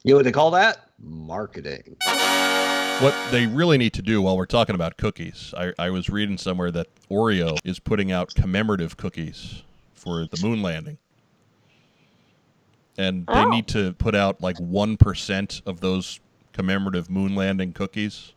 You 0.03 0.13
know 0.13 0.17
what 0.17 0.25
they 0.25 0.33
call 0.33 0.51
that? 0.53 0.91
Marketing. 0.99 1.97
What 3.01 3.17
they 3.25 3.47
really 3.47 3.79
need 3.79 3.95
to 3.95 4.03
do 4.03 4.23
while 4.23 4.37
we're 4.37 4.47
talking 4.47 4.77
about 4.77 4.99
cookies, 4.99 5.55
I, 5.57 5.73
I 5.79 5.91
was 5.91 6.11
reading 6.11 6.39
somewhere 6.39 6.71
that 6.73 6.89
Oreo 7.11 7.59
is 7.65 7.81
putting 7.81 8.13
out 8.13 8.35
commemorative 8.35 8.97
cookies 8.99 9.63
for 9.95 10.27
the 10.27 10.39
moon 10.43 10.63
landing. 10.63 10.99
And 12.99 13.29
they 13.33 13.47
Oh. 13.47 13.51
need 13.51 13.69
to 13.69 13.95
put 13.95 14.15
out 14.15 14.43
like 14.43 14.59
1% 14.59 15.63
of 15.67 15.81
those 15.81 16.21
commemorative 16.53 17.11
moon 17.11 17.35
landing 17.35 17.73
cookies 17.73 18.35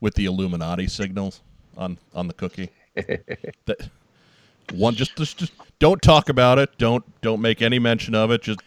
with 0.00 0.14
the 0.14 0.26
Illuminati 0.26 0.88
signals 0.88 1.42
on, 1.76 1.98
on 2.14 2.28
the 2.28 2.34
cookie. 2.34 2.70
that 2.96 3.90
one 4.72 4.94
just, 4.96 5.16
just 5.16 5.38
just 5.38 5.52
don't 5.80 6.02
talk 6.02 6.28
about 6.30 6.58
it. 6.58 6.78
Don't 6.78 7.04
don't 7.22 7.40
make 7.40 7.62
any 7.62 7.78
mention 7.78 8.14
of 8.14 8.30
it. 8.30 8.42
Just 8.42 8.60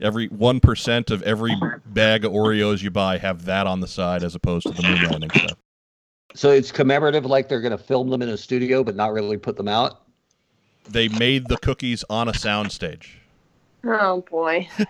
every 0.00 0.28
one 0.28 0.60
percent 0.60 1.10
of 1.10 1.22
every 1.22 1.54
bag 1.86 2.24
of 2.24 2.32
Oreos 2.32 2.82
you 2.82 2.90
buy 2.90 3.18
have 3.18 3.44
that 3.46 3.66
on 3.66 3.80
the 3.80 3.88
side 3.88 4.22
as 4.22 4.34
opposed 4.34 4.66
to 4.66 4.72
the 4.72 4.82
moon 4.82 5.02
landing 5.02 5.30
stuff. 5.30 5.58
So 6.34 6.50
it's 6.50 6.70
commemorative, 6.70 7.24
like 7.24 7.48
they're 7.48 7.62
going 7.62 7.76
to 7.76 7.82
film 7.82 8.10
them 8.10 8.20
in 8.20 8.28
a 8.28 8.36
studio, 8.36 8.84
but 8.84 8.94
not 8.94 9.12
really 9.12 9.38
put 9.38 9.56
them 9.56 9.68
out. 9.68 10.02
They 10.88 11.08
made 11.08 11.48
the 11.48 11.56
cookies 11.56 12.04
on 12.10 12.28
a 12.28 12.32
soundstage. 12.32 13.06
Oh 13.84 14.22
boy. 14.30 14.68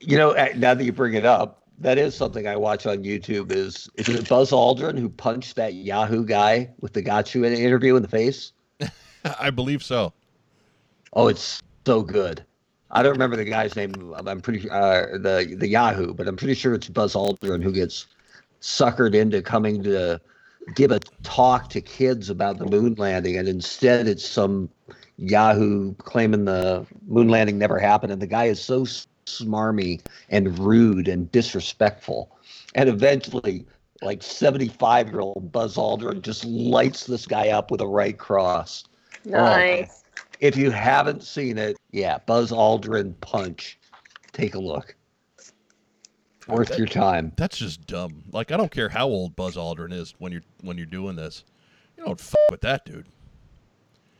You 0.00 0.16
know, 0.16 0.32
now 0.56 0.72
that 0.72 0.82
you 0.82 0.92
bring 0.92 1.12
it 1.12 1.26
up, 1.26 1.62
that 1.78 1.98
is 1.98 2.14
something 2.14 2.46
I 2.46 2.56
watch 2.56 2.86
on 2.86 3.04
YouTube. 3.04 3.52
Is 3.52 3.88
is 3.96 4.08
it 4.08 4.28
Buzz 4.28 4.50
Aldrin 4.50 4.98
who 4.98 5.10
punched 5.10 5.56
that 5.56 5.74
Yahoo 5.74 6.24
guy 6.24 6.70
with 6.80 6.94
the 6.94 7.02
got 7.02 7.34
you 7.34 7.44
in 7.44 7.52
interview 7.52 7.96
in 7.96 8.02
the 8.02 8.08
face? 8.08 8.52
I 9.38 9.50
believe 9.50 9.82
so. 9.82 10.14
Oh, 11.12 11.28
it's 11.28 11.62
so 11.84 12.02
good. 12.02 12.44
I 12.92 13.02
don't 13.02 13.12
remember 13.12 13.36
the 13.36 13.44
guy's 13.44 13.76
name. 13.76 14.14
I'm 14.26 14.40
pretty 14.40 14.68
uh, 14.68 15.18
the 15.18 15.54
the 15.56 15.68
Yahoo, 15.68 16.12
but 16.12 16.26
I'm 16.26 16.36
pretty 16.36 16.54
sure 16.54 16.74
it's 16.74 16.88
Buzz 16.88 17.14
Aldrin 17.14 17.62
who 17.62 17.72
gets 17.72 18.06
suckered 18.60 19.14
into 19.14 19.42
coming 19.42 19.82
to 19.84 20.20
give 20.74 20.90
a 20.90 21.00
talk 21.22 21.68
to 21.70 21.80
kids 21.80 22.30
about 22.30 22.58
the 22.58 22.66
moon 22.66 22.94
landing, 22.94 23.36
and 23.36 23.48
instead 23.48 24.08
it's 24.08 24.26
some 24.26 24.68
Yahoo 25.18 25.94
claiming 25.94 26.46
the 26.46 26.86
moon 27.06 27.28
landing 27.28 27.58
never 27.58 27.78
happened, 27.78 28.12
and 28.12 28.20
the 28.20 28.26
guy 28.26 28.46
is 28.46 28.60
so 28.60 28.84
smarmy 29.26 30.00
and 30.28 30.58
rude 30.58 31.06
and 31.06 31.30
disrespectful, 31.32 32.36
and 32.74 32.88
eventually. 32.88 33.66
Like 34.02 34.22
75 34.22 35.10
year 35.10 35.20
old 35.20 35.52
Buzz 35.52 35.76
Aldrin 35.76 36.22
just 36.22 36.46
lights 36.46 37.04
this 37.04 37.26
guy 37.26 37.50
up 37.50 37.70
with 37.70 37.82
a 37.82 37.86
right 37.86 38.16
cross. 38.16 38.84
Nice. 39.26 39.99
If 40.40 40.56
you 40.56 40.70
haven't 40.70 41.22
seen 41.22 41.58
it, 41.58 41.76
yeah, 41.92 42.18
Buzz 42.26 42.50
Aldrin 42.50 43.14
Punch. 43.20 43.78
Take 44.32 44.54
a 44.54 44.58
look. 44.58 44.94
Worth 46.48 46.76
your 46.78 46.86
time. 46.86 47.32
That's 47.36 47.58
just 47.58 47.86
dumb. 47.86 48.24
Like 48.32 48.50
I 48.50 48.56
don't 48.56 48.70
care 48.72 48.88
how 48.88 49.06
old 49.06 49.36
Buzz 49.36 49.56
Aldrin 49.56 49.92
is 49.92 50.14
when 50.18 50.32
you're 50.32 50.42
when 50.62 50.76
you're 50.76 50.86
doing 50.86 51.14
this. 51.14 51.44
You 51.96 52.04
don't 52.04 52.18
f- 52.20 52.34
with 52.50 52.62
that 52.62 52.84
dude. 52.84 53.06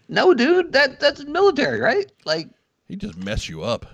No, 0.08 0.34
dude, 0.34 0.72
that 0.72 1.00
that's 1.00 1.24
military, 1.24 1.80
right? 1.80 2.10
Like, 2.24 2.48
He 2.88 2.96
just 2.96 3.16
mess 3.16 3.48
you 3.48 3.62
up. 3.62 3.86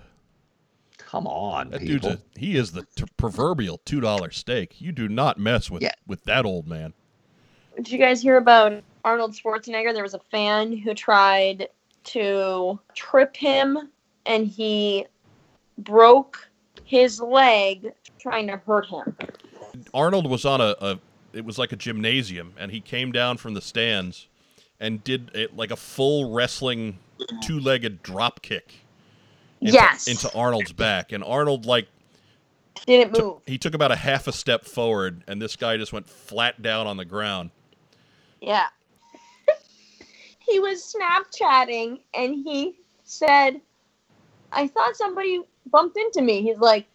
come 0.98 1.26
on, 1.26 1.70
That 1.70 1.80
people. 1.82 2.10
dude's 2.10 2.22
a, 2.36 2.38
he 2.40 2.56
is 2.56 2.72
the 2.72 2.86
t- 2.96 3.04
proverbial 3.16 3.78
two 3.84 4.00
dollar 4.00 4.30
steak. 4.30 4.80
You 4.80 4.92
do 4.92 5.08
not 5.08 5.38
mess 5.38 5.70
with 5.70 5.82
Yeah. 5.82 5.92
with 6.06 6.24
that 6.24 6.44
old 6.44 6.66
man. 6.66 6.92
Did 7.76 7.90
you 7.90 7.98
guys 7.98 8.20
hear 8.20 8.38
about 8.38 8.82
Arnold 9.04 9.32
Schwarzenegger? 9.34 9.94
There 9.94 10.02
was 10.02 10.14
a 10.14 10.18
fan 10.30 10.76
who 10.76 10.94
tried 10.94 11.68
to 12.06 12.78
trip 12.94 13.36
him 13.36 13.90
and 14.24 14.46
he 14.46 15.06
broke 15.78 16.48
his 16.84 17.20
leg 17.20 17.92
trying 18.18 18.46
to 18.46 18.56
hurt 18.66 18.86
him. 18.86 19.16
Arnold 19.92 20.28
was 20.28 20.44
on 20.44 20.60
a, 20.60 20.74
a 20.80 20.98
it 21.32 21.44
was 21.44 21.58
like 21.58 21.72
a 21.72 21.76
gymnasium, 21.76 22.54
and 22.58 22.72
he 22.72 22.80
came 22.80 23.12
down 23.12 23.36
from 23.36 23.54
the 23.54 23.60
stands 23.60 24.26
and 24.80 25.04
did 25.04 25.30
it 25.34 25.56
like 25.56 25.70
a 25.70 25.76
full 25.76 26.32
wrestling 26.32 26.98
two 27.42 27.60
legged 27.60 28.02
drop 28.02 28.42
kick. 28.42 28.74
Into, 29.60 29.72
yes. 29.72 30.06
into 30.06 30.32
Arnold's 30.34 30.72
back, 30.72 31.12
and 31.12 31.24
Arnold 31.24 31.64
like 31.66 31.88
Didn't 32.86 33.14
took- 33.14 33.24
move. 33.24 33.42
he 33.46 33.58
took 33.58 33.74
about 33.74 33.90
a 33.90 33.96
half 33.96 34.26
a 34.26 34.32
step 34.32 34.64
forward, 34.64 35.22
and 35.26 35.40
this 35.40 35.56
guy 35.56 35.76
just 35.76 35.92
went 35.92 36.08
flat 36.08 36.60
down 36.62 36.86
on 36.86 36.96
the 36.96 37.04
ground. 37.04 37.50
Yeah. 38.40 38.66
He 40.47 40.60
was 40.60 40.94
Snapchatting 40.94 42.01
and 42.14 42.35
he 42.35 42.78
said, 43.05 43.60
I 44.52 44.68
thought 44.68 44.97
somebody 44.97 45.43
bumped 45.70 45.97
into 45.97 46.23
me. 46.23 46.43
He's 46.43 46.59
like, 46.59 46.86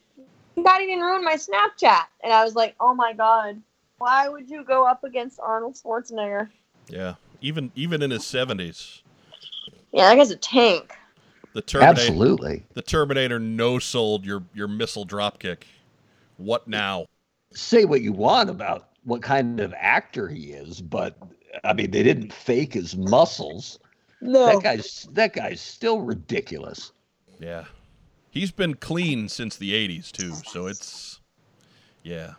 God, 0.63 0.79
he 0.79 0.87
didn't 0.87 1.03
ruin 1.03 1.23
my 1.23 1.35
Snapchat. 1.35 2.03
And 2.23 2.33
I 2.33 2.43
was 2.43 2.55
like, 2.55 2.75
oh 2.79 2.93
my 2.93 3.13
God, 3.13 3.61
why 3.97 4.29
would 4.29 4.49
you 4.49 4.63
go 4.63 4.85
up 4.85 5.03
against 5.03 5.39
Arnold 5.39 5.75
Schwarzenegger? 5.75 6.49
Yeah, 6.89 7.15
even 7.41 7.71
even 7.75 8.01
in 8.01 8.11
his 8.11 8.25
seventies, 8.25 9.03
Yeah, 9.91 10.09
that 10.09 10.15
guy's 10.15 10.31
a 10.31 10.35
tank. 10.35 10.95
the 11.53 11.61
Terminator, 11.61 12.11
Absolutely. 12.11 12.65
the 12.73 12.81
Terminator 12.81 13.39
no 13.39 13.79
sold 13.79 14.25
your 14.25 14.43
your 14.53 14.67
missile 14.67 15.05
dropkick. 15.05 15.63
What 16.37 16.67
now? 16.67 17.05
Say 17.53 17.85
what 17.85 18.01
you 18.01 18.13
want 18.13 18.49
about 18.49 18.89
what 19.03 19.21
kind 19.21 19.59
of 19.59 19.73
actor 19.77 20.27
he 20.27 20.51
is, 20.51 20.81
but 20.81 21.17
I 21.63 21.73
mean, 21.73 21.91
they 21.91 22.03
didn't 22.03 22.33
fake 22.33 22.73
his 22.73 22.95
muscles. 22.95 23.79
No. 24.21 24.45
That 24.45 24.63
guy's 24.63 25.07
that 25.13 25.33
guy's 25.33 25.61
still 25.61 26.01
ridiculous. 26.01 26.91
Yeah, 27.39 27.65
he's 28.29 28.51
been 28.51 28.75
clean 28.75 29.29
since 29.29 29.57
the 29.57 29.71
'80s 29.71 30.11
too. 30.11 30.33
So 30.51 30.67
it's 30.67 31.19
yeah. 32.03 32.33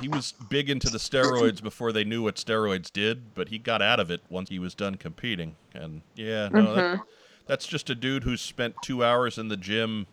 He 0.00 0.08
was 0.08 0.32
big 0.48 0.70
into 0.70 0.88
the 0.88 0.96
steroids 0.96 1.62
before 1.62 1.92
they 1.92 2.02
knew 2.02 2.22
what 2.22 2.36
steroids 2.36 2.90
did, 2.90 3.34
but 3.34 3.50
he 3.50 3.58
got 3.58 3.82
out 3.82 4.00
of 4.00 4.10
it 4.10 4.22
once 4.30 4.48
he 4.48 4.58
was 4.58 4.74
done 4.74 4.94
competing. 4.94 5.54
And 5.74 6.00
yeah, 6.16 6.48
no, 6.48 6.74
that, 6.74 6.84
mm-hmm. 6.84 7.02
that's 7.46 7.66
just 7.66 7.90
a 7.90 7.94
dude 7.94 8.24
who's 8.24 8.40
spent 8.40 8.74
two 8.82 9.04
hours 9.04 9.36
in 9.36 9.48
the 9.48 9.56
gym 9.56 10.06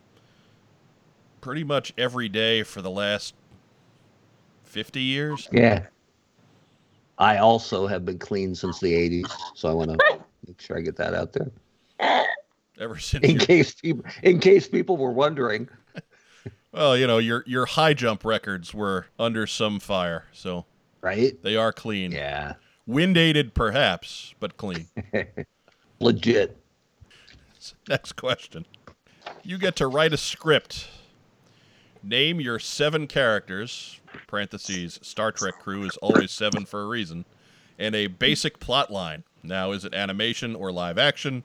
pretty 1.40 1.64
much 1.64 1.94
every 1.98 2.28
day 2.28 2.64
for 2.64 2.82
the 2.82 2.90
last 2.90 3.34
50 4.66 5.02
years. 5.02 5.48
Yeah. 5.52 5.86
I 7.20 7.38
also 7.38 7.86
have 7.86 8.06
been 8.06 8.18
clean 8.18 8.56
since 8.56 8.80
the 8.80 8.94
80s, 8.94 9.30
so 9.54 9.70
I 9.70 9.74
want 9.74 9.92
to 9.92 10.20
make 10.48 10.60
sure 10.62 10.78
I 10.78 10.82
get 10.82 10.96
that 10.96 11.14
out 11.14 11.34
there. 11.34 11.52
Ever 12.80 12.98
since 12.98 13.26
In 13.26 13.38
case 13.38 13.74
people 13.74 14.06
in 14.24 14.40
case 14.40 14.68
people 14.70 14.96
were 14.96 15.12
wondering. 15.12 15.68
well, 16.72 16.96
you 16.98 17.06
know, 17.08 17.18
your 17.18 17.44
your 17.46 17.66
high 17.66 17.94
jump 17.94 18.24
records 18.24 18.74
were 18.74 19.08
under 19.20 19.46
some 19.46 19.80
fire, 19.82 20.26
so 20.32 20.66
Right? 21.02 21.42
they 21.44 21.58
are 21.58 21.74
clean. 21.74 22.12
Yeah. 22.14 22.54
Wind 22.88 23.18
aided 23.18 23.54
perhaps, 23.54 24.34
but 24.40 24.56
clean. 24.56 24.88
Legit. 26.00 26.58
Next 27.90 28.14
question. 28.14 28.66
You 29.44 29.58
get 29.58 29.76
to 29.76 29.88
write 29.88 30.14
a 30.14 30.18
script. 30.18 30.88
Name 32.02 32.40
your 32.40 32.60
seven 32.60 33.08
characters, 33.08 33.99
parentheses, 34.28 35.00
Star 35.02 35.32
Trek 35.32 35.60
crew 35.60 35.84
is 35.84 35.98
always 35.98 36.32
seven 36.32 36.66
for 36.66 36.82
a 36.82 36.88
reason, 36.88 37.26
and 37.78 37.96
a 37.96 38.08
basic 38.08 38.60
plot 38.60 38.92
line. 38.92 39.24
Now, 39.44 39.72
is 39.72 39.86
it 39.86 39.94
animation 39.94 40.56
or 40.56 40.72
live 40.72 40.98
action? 40.98 41.44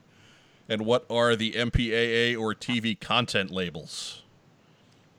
And 0.69 0.83
what 0.87 1.05
are 1.11 1.37
the 1.37 1.53
MPAA 1.53 2.37
or 2.39 2.55
TV 2.55 2.99
content 2.99 3.51
labels? 3.51 4.23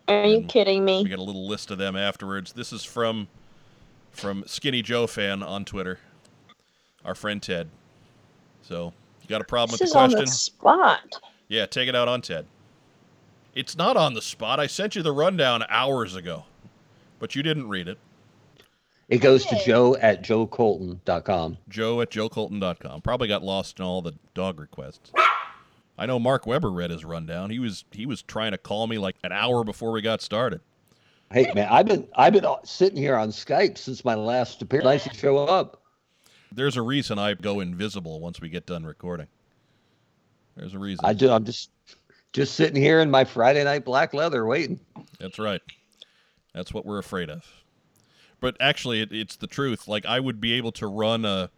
Are 0.07 0.25
you 0.25 0.37
And 0.37 0.49
kidding 0.49 0.85
We 0.85 1.03
me? 1.03 1.09
got 1.09 1.19
a 1.19 1.23
little 1.23 1.47
list 1.47 1.71
of 1.71 1.77
them 1.77 1.95
afterwards. 1.95 2.53
This 2.53 2.73
is 2.73 2.83
from 2.83 3.27
from 4.11 4.43
Skinny 4.47 4.81
Joe 4.81 5.07
fan 5.07 5.43
on 5.43 5.65
Twitter. 5.65 5.99
Our 7.03 7.15
friend 7.15 7.41
Ted. 7.43 7.69
So, 8.61 8.93
you 9.21 9.27
got 9.27 9.41
a 9.41 9.45
problem 9.45 9.73
This 9.73 9.81
with 9.81 9.87
is 9.89 9.93
the 9.93 9.99
on 9.99 10.09
question? 10.11 10.25
the 10.25 10.31
spot. 10.31 11.01
Yeah, 11.47 11.65
take 11.65 11.89
it 11.89 11.95
out 11.95 12.07
on 12.07 12.21
Ted. 12.21 12.47
It's 13.53 13.77
not 13.77 13.97
on 13.97 14.13
the 14.13 14.21
spot. 14.21 14.59
I 14.59 14.67
sent 14.67 14.95
you 14.95 15.01
the 15.03 15.11
rundown 15.11 15.63
hours 15.69 16.15
ago, 16.15 16.45
but 17.19 17.35
you 17.35 17.43
didn't 17.43 17.69
read 17.69 17.87
it. 17.87 17.97
It 19.07 19.19
goes 19.19 19.45
to 19.45 19.63
joe 19.63 19.95
at 19.97 20.23
joecolton.com. 20.23 21.57
Joe 21.69 22.01
at 22.01 22.09
joecolton.com. 22.09 23.01
Probably 23.01 23.27
got 23.27 23.43
lost 23.43 23.79
in 23.79 23.85
all 23.85 24.01
the 24.01 24.13
dog 24.33 24.59
requests. 24.59 25.11
I 25.97 26.05
know 26.05 26.19
Mark 26.19 26.45
Weber 26.45 26.71
read 26.71 26.91
his 26.91 27.05
rundown. 27.05 27.49
He 27.49 27.59
was 27.59 27.85
he 27.91 28.05
was 28.05 28.21
trying 28.21 28.51
to 28.51 28.57
call 28.57 28.87
me 28.87 28.97
like 28.97 29.15
an 29.23 29.31
hour 29.31 29.63
before 29.63 29.91
we 29.91 30.01
got 30.01 30.21
started. 30.21 30.61
Hey 31.31 31.51
man, 31.53 31.67
I've 31.69 31.85
been 31.85 32.07
I've 32.15 32.33
been 32.33 32.45
sitting 32.63 32.97
here 32.97 33.15
on 33.15 33.29
Skype 33.29 33.77
since 33.77 34.03
my 34.03 34.15
last 34.15 34.61
appearance. 34.61 34.85
Nice 34.85 35.03
to 35.05 35.13
show 35.13 35.37
up. 35.37 35.81
There's 36.51 36.77
a 36.77 36.81
reason 36.81 37.19
I 37.19 37.33
go 37.33 37.59
invisible 37.59 38.19
once 38.19 38.41
we 38.41 38.49
get 38.49 38.65
done 38.65 38.85
recording. 38.85 39.27
There's 40.55 40.73
a 40.73 40.79
reason. 40.79 41.05
I 41.05 41.13
do 41.13 41.29
I'm 41.29 41.45
just 41.45 41.71
just 42.33 42.55
sitting 42.55 42.81
here 42.81 43.01
in 43.01 43.09
my 43.09 43.23
Friday 43.23 43.63
night 43.63 43.85
black 43.85 44.13
leather 44.13 44.45
waiting. 44.45 44.79
That's 45.19 45.39
right. 45.39 45.61
That's 46.55 46.73
what 46.73 46.85
we're 46.85 46.99
afraid 46.99 47.29
of. 47.29 47.45
But 48.39 48.55
actually, 48.59 49.01
it, 49.01 49.11
it's 49.11 49.35
the 49.35 49.47
truth. 49.47 49.87
Like, 49.87 50.05
I 50.05 50.19
would 50.19 50.39
be 50.39 50.53
able 50.53 50.71
to 50.73 50.87
run 50.87 51.25
a 51.25 51.49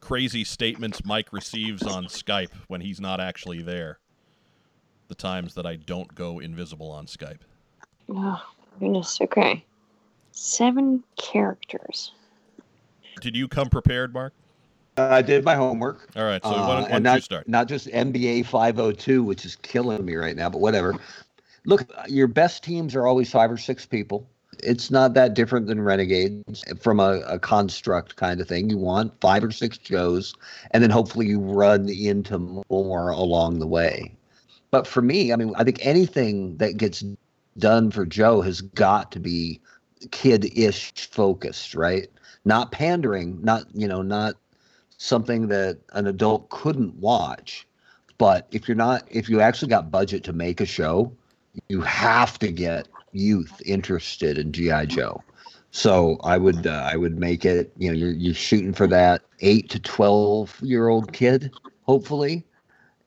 crazy 0.00 0.44
statements 0.44 1.04
Mike 1.04 1.32
receives 1.32 1.82
on 1.82 2.04
Skype 2.04 2.50
when 2.68 2.82
he's 2.82 3.00
not 3.00 3.18
actually 3.18 3.62
there. 3.62 3.98
The 5.08 5.14
times 5.14 5.54
that 5.54 5.64
I 5.66 5.76
don't 5.76 6.14
go 6.14 6.38
invisible 6.38 6.90
on 6.90 7.06
Skype. 7.06 7.40
Oh, 8.10 8.42
goodness. 8.78 9.20
Okay. 9.22 9.64
Seven 10.32 11.02
characters. 11.16 12.12
Did 13.20 13.36
you 13.36 13.48
come 13.48 13.68
prepared, 13.68 14.12
Mark? 14.12 14.34
Uh, 14.98 15.08
I 15.10 15.22
did 15.22 15.44
my 15.44 15.54
homework. 15.54 16.08
All 16.16 16.24
right. 16.24 16.42
So 16.42 16.50
Uh, 16.50 16.66
why 16.66 16.74
don't, 16.74 16.82
why 16.84 16.90
don't 16.90 17.02
not, 17.02 17.14
you 17.16 17.20
start? 17.22 17.48
not 17.48 17.68
just 17.68 17.86
NBA 17.88 18.44
502, 18.46 19.22
which 19.22 19.46
is 19.46 19.56
killing 19.56 20.04
me 20.04 20.16
right 20.16 20.36
now, 20.36 20.50
but 20.50 20.60
whatever. 20.60 20.94
Look, 21.64 21.90
your 22.08 22.26
best 22.26 22.64
teams 22.64 22.94
are 22.94 23.06
always 23.06 23.30
five 23.30 23.50
or 23.50 23.56
six 23.56 23.86
people. 23.86 24.26
It's 24.62 24.90
not 24.90 25.14
that 25.14 25.34
different 25.34 25.66
than 25.66 25.80
Renegades 25.80 26.64
from 26.80 27.00
a, 27.00 27.20
a 27.26 27.38
construct 27.38 28.16
kind 28.16 28.40
of 28.40 28.48
thing. 28.48 28.70
You 28.70 28.78
want 28.78 29.20
five 29.20 29.42
or 29.42 29.50
six 29.50 29.78
shows, 29.82 30.34
and 30.70 30.82
then 30.82 30.90
hopefully 30.90 31.26
you 31.26 31.40
run 31.40 31.88
into 31.88 32.62
more 32.70 33.10
along 33.10 33.58
the 33.58 33.66
way. 33.66 34.14
But 34.70 34.86
for 34.86 35.02
me, 35.02 35.32
I 35.32 35.36
mean, 35.36 35.52
I 35.56 35.64
think 35.64 35.84
anything 35.84 36.56
that 36.58 36.76
gets 36.76 37.04
done 37.58 37.90
for 37.90 38.06
Joe 38.06 38.40
has 38.40 38.60
got 38.60 39.12
to 39.12 39.20
be 39.20 39.60
kid-ish 40.10 40.92
focused, 41.08 41.74
right? 41.74 42.08
Not 42.44 42.72
pandering, 42.72 43.38
not 43.42 43.64
you 43.74 43.86
know, 43.86 44.02
not 44.02 44.34
something 44.96 45.48
that 45.48 45.78
an 45.92 46.06
adult 46.06 46.48
couldn't 46.50 46.94
watch. 46.96 47.66
But 48.18 48.46
if 48.52 48.68
you're 48.68 48.76
not, 48.76 49.02
if 49.10 49.28
you 49.28 49.40
actually 49.40 49.68
got 49.68 49.90
budget 49.90 50.24
to 50.24 50.32
make 50.32 50.60
a 50.60 50.66
show, 50.66 51.12
you 51.68 51.80
have 51.82 52.38
to 52.38 52.50
get 52.50 52.88
youth 53.12 53.60
interested 53.64 54.38
in 54.38 54.52
GI 54.52 54.86
Joe. 54.86 55.22
So 55.70 56.18
I 56.22 56.36
would, 56.36 56.66
uh, 56.66 56.88
I 56.90 56.96
would 56.96 57.18
make 57.18 57.44
it. 57.44 57.72
You 57.78 57.88
know, 57.88 57.94
you're 57.96 58.10
you're 58.12 58.34
shooting 58.34 58.74
for 58.74 58.86
that 58.88 59.22
eight 59.40 59.70
to 59.70 59.78
twelve 59.78 60.58
year 60.62 60.88
old 60.88 61.12
kid, 61.12 61.50
hopefully. 61.84 62.44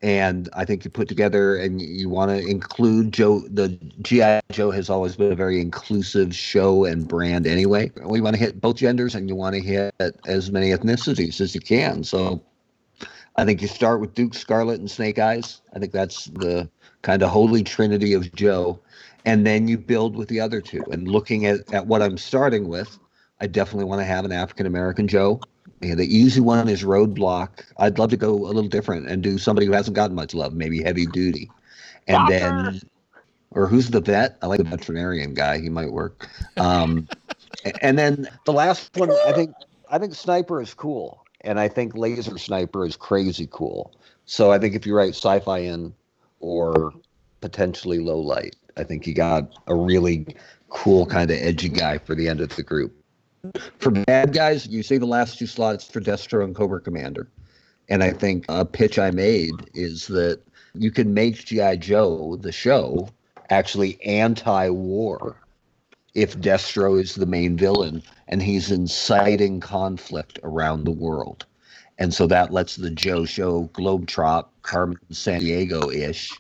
And 0.02 0.50
I 0.54 0.66
think 0.66 0.84
you 0.84 0.92
put 0.92 1.08
together, 1.08 1.56
and 1.56 1.82
you 1.82 2.10
want 2.10 2.30
to 2.32 2.46
include 2.46 3.14
Joe. 3.14 3.42
The 3.42 3.70
GI 4.02 4.42
Joe 4.52 4.72
has 4.72 4.90
always 4.90 5.16
been 5.16 5.32
a 5.32 5.36
very 5.36 5.62
inclusive 5.62 6.36
show 6.36 6.86
and 6.86 7.08
brand, 7.08 7.48
anyway. 7.48 7.92
We 8.04 8.20
want 8.20 8.36
to 8.36 8.40
hit 8.40 8.60
both 8.60 8.78
genders, 8.78 9.16
and 9.16 9.30
you 9.30 9.36
want 9.36 9.56
to 9.56 9.62
hit 9.62 9.94
as 10.28 10.52
many 10.52 10.72
ethnicities 10.72 11.40
as 11.42 11.56
you 11.56 11.62
can. 11.62 12.04
So 12.04 12.42
I 13.38 13.46
think 13.46 13.62
you 13.62 13.68
start 13.68 14.00
with 14.00 14.14
Duke 14.14 14.34
Scarlett 14.34 14.80
and 14.80 14.90
Snake 14.90 15.20
Eyes. 15.20 15.62
I 15.74 15.80
think 15.80 15.92
that's 15.92 16.26
the 16.26 16.70
kind 17.02 17.22
of 17.22 17.30
holy 17.30 17.64
trinity 17.64 18.14
of 18.14 18.34
Joe. 18.34 18.80
And 19.26 19.46
then 19.46 19.68
you 19.68 19.78
build 19.78 20.16
with 20.16 20.30
the 20.30 20.40
other 20.40 20.62
two. 20.62 20.84
And 20.92 21.08
looking 21.08 21.46
at, 21.46 21.74
at 21.74 21.88
what 21.88 22.02
I'm 22.02 22.18
starting 22.18 22.68
with, 22.68 23.00
I 23.42 23.48
definitely 23.48 23.86
want 23.86 24.02
to 24.02 24.06
have 24.06 24.24
an 24.24 24.32
African 24.32 24.66
American 24.66 25.08
Joe. 25.08 25.42
Yeah, 25.82 25.96
the 25.96 26.06
easy 26.06 26.40
one 26.40 26.70
is 26.70 26.84
Roadblock. 26.84 27.66
I'd 27.78 28.00
love 28.00 28.10
to 28.12 28.18
go 28.18 28.34
a 28.34 28.54
little 28.54 28.70
different 28.70 29.10
and 29.10 29.22
do 29.22 29.38
somebody 29.38 29.66
who 29.68 29.74
hasn't 29.74 29.96
gotten 29.96 30.16
much 30.16 30.34
love, 30.34 30.54
maybe 30.54 30.82
heavy 30.82 31.06
duty. 31.06 31.50
And 32.08 32.28
then, 32.30 32.82
or 33.52 33.68
who's 33.68 33.90
the 33.90 34.00
vet? 34.00 34.38
I 34.42 34.48
like 34.48 34.60
the 34.60 34.64
veterinarian 34.64 35.34
guy. 35.34 35.60
He 35.60 35.70
might 35.70 35.92
work. 35.92 36.30
Um, 36.58 37.08
and 37.82 37.98
then 37.98 38.28
the 38.46 38.54
last 38.54 38.96
one, 38.96 39.12
I 39.12 39.34
think, 39.34 39.54
I 39.90 39.98
think 39.98 40.14
Sniper 40.14 40.62
is 40.62 40.74
cool, 40.74 41.26
and 41.42 41.60
I 41.60 41.68
think 41.68 41.96
Laser 41.96 42.38
Sniper 42.38 42.86
is 42.86 42.96
crazy 42.96 43.48
cool. 43.52 43.92
So 44.26 44.52
I 44.52 44.60
think 44.60 44.76
if 44.76 44.86
you 44.86 44.96
write 44.96 45.10
sci-fi 45.16 45.60
in, 45.60 45.94
or 46.40 46.94
potentially 47.42 48.00
low 48.00 48.20
light, 48.20 48.56
I 48.78 48.84
think 48.84 49.08
you 49.08 49.14
got 49.14 49.54
a 49.68 49.76
really 49.76 50.28
cool 50.70 51.06
kind 51.06 51.32
of 51.32 51.38
edgy 51.38 51.70
guy 51.70 51.98
for 51.98 52.16
the 52.16 52.28
end 52.28 52.42
of 52.42 52.56
the 52.56 52.64
group. 52.64 52.94
For 53.80 53.92
bad 53.92 54.34
guys, 54.34 54.68
you 54.68 54.84
say 54.84 54.98
the 54.98 55.06
last 55.06 55.38
two 55.38 55.48
slots 55.48 55.86
for 55.88 56.02
Destro 56.02 56.44
and 56.44 56.56
Cobra 56.56 56.82
Commander. 56.82 57.28
And 57.90 58.04
I 58.04 58.12
think 58.12 58.46
a 58.50 58.66
pitch 58.66 58.98
I 58.98 59.12
made 59.12 59.54
is 59.74 60.08
that 60.08 60.42
you 60.74 60.92
can 60.92 61.14
make 61.14 61.46
G.I. 61.46 61.78
Joe, 61.78 62.38
the 62.42 62.52
show, 62.52 63.10
actually 63.50 64.02
anti 64.04 64.70
war 64.70 65.38
if 66.16 66.38
Destro 66.40 67.00
is 67.00 67.16
the 67.16 67.26
main 67.26 67.58
villain 67.58 68.02
and 68.28 68.42
he's 68.42 68.72
inciting 68.72 69.60
conflict 69.60 70.40
around 70.44 70.84
the 70.84 70.92
world. 70.92 71.46
And 71.98 72.14
so 72.14 72.28
that 72.28 72.52
lets 72.52 72.76
the 72.76 72.90
Joe 72.90 73.26
show 73.26 73.70
globetrot 73.74 74.48
Carmen 74.64 74.98
Sandiego 75.12 75.94
ish 75.94 76.32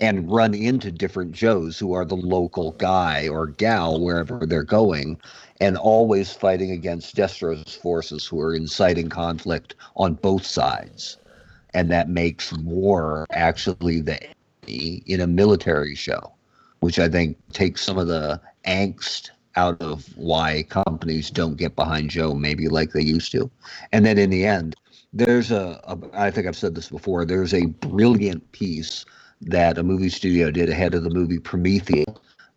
and 0.00 0.30
run 0.30 0.54
into 0.54 0.90
different 0.92 1.32
Joes 1.32 1.78
who 1.78 1.92
are 1.94 2.04
the 2.04 2.16
local 2.16 2.72
guy 2.72 3.28
or 3.28 3.46
gal 3.46 4.00
wherever 4.00 4.46
they're 4.46 4.62
going 4.62 5.18
and 5.60 5.76
always 5.76 6.32
fighting 6.32 6.70
against 6.70 7.16
Destro's 7.16 7.74
forces 7.74 8.26
who 8.26 8.40
are 8.40 8.54
inciting 8.54 9.08
conflict 9.08 9.74
on 9.96 10.14
both 10.14 10.44
sides. 10.46 11.16
and 11.74 11.90
that 11.90 12.08
makes 12.08 12.52
war 12.54 13.26
actually 13.30 14.00
the 14.00 14.18
enemy 14.64 15.02
in 15.06 15.20
a 15.20 15.26
military 15.26 15.94
show, 15.94 16.32
which 16.80 16.98
I 16.98 17.08
think 17.08 17.36
takes 17.52 17.82
some 17.82 17.98
of 17.98 18.06
the 18.06 18.40
angst 18.66 19.30
out 19.56 19.80
of 19.82 20.06
why 20.16 20.62
companies 20.64 21.30
don't 21.30 21.56
get 21.56 21.76
behind 21.76 22.10
Joe 22.10 22.34
maybe 22.34 22.68
like 22.68 22.92
they 22.92 23.02
used 23.02 23.30
to. 23.32 23.50
And 23.92 24.06
then 24.06 24.18
in 24.18 24.30
the 24.30 24.46
end, 24.46 24.74
there's 25.12 25.50
a, 25.50 25.80
a 25.84 25.98
I 26.14 26.30
think 26.30 26.46
I've 26.46 26.56
said 26.56 26.74
this 26.74 26.88
before, 26.88 27.24
there's 27.24 27.54
a 27.54 27.66
brilliant 27.66 28.50
piece 28.52 29.04
that 29.42 29.78
a 29.78 29.82
movie 29.82 30.08
studio 30.08 30.50
did 30.50 30.68
ahead 30.68 30.94
of 30.94 31.02
the 31.02 31.10
movie 31.10 31.38
Prometheus 31.38 32.06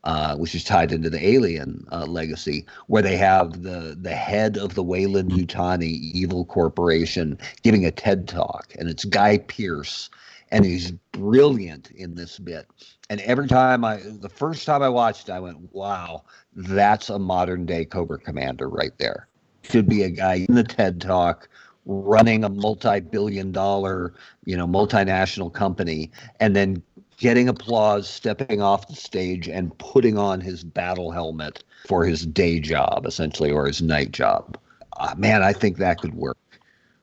uh, 0.05 0.35
which 0.37 0.55
is 0.55 0.63
tied 0.63 0.91
into 0.91 1.09
the 1.09 1.25
alien 1.27 1.85
uh, 1.91 2.05
legacy, 2.05 2.65
where 2.87 3.03
they 3.03 3.17
have 3.17 3.63
the 3.63 3.97
the 4.01 4.15
head 4.15 4.57
of 4.57 4.73
the 4.73 4.83
Weyland 4.83 5.31
Yutani 5.31 5.99
evil 6.13 6.45
corporation 6.45 7.37
giving 7.63 7.85
a 7.85 7.91
TED 7.91 8.27
talk, 8.27 8.73
and 8.79 8.89
it's 8.89 9.03
Guy 9.03 9.39
Pearce, 9.39 10.09
and 10.51 10.65
he's 10.65 10.91
brilliant 11.11 11.91
in 11.91 12.15
this 12.15 12.39
bit. 12.39 12.67
And 13.09 13.19
every 13.21 13.47
time 13.47 13.83
I, 13.83 13.97
the 13.97 14.29
first 14.29 14.65
time 14.65 14.81
I 14.81 14.89
watched, 14.89 15.27
it, 15.27 15.33
I 15.33 15.39
went, 15.41 15.73
"Wow, 15.73 16.23
that's 16.55 17.09
a 17.09 17.19
modern 17.19 17.65
day 17.65 17.83
Cobra 17.83 18.19
Commander 18.19 18.69
right 18.69 18.97
there." 18.99 19.27
Should 19.63 19.89
be 19.89 20.03
a 20.03 20.09
guy 20.09 20.45
in 20.47 20.55
the 20.55 20.63
TED 20.63 21.01
talk 21.01 21.49
running 21.89 22.43
a 22.43 22.49
multi-billion 22.49 23.51
dollar, 23.51 24.13
you 24.45 24.55
know, 24.55 24.67
multinational 24.67 25.51
company 25.51 26.11
and 26.39 26.55
then 26.55 26.81
getting 27.17 27.49
applause, 27.49 28.07
stepping 28.07 28.61
off 28.61 28.87
the 28.87 28.95
stage, 28.95 29.49
and 29.49 29.75
putting 29.79 30.17
on 30.17 30.39
his 30.39 30.63
battle 30.63 31.11
helmet 31.11 31.63
for 31.87 32.05
his 32.05 32.25
day 32.25 32.59
job, 32.59 33.05
essentially, 33.05 33.51
or 33.51 33.65
his 33.65 33.81
night 33.81 34.11
job. 34.11 34.57
Uh, 34.97 35.15
man, 35.17 35.41
I 35.41 35.51
think 35.51 35.77
that 35.77 35.99
could 35.99 36.13
work, 36.13 36.37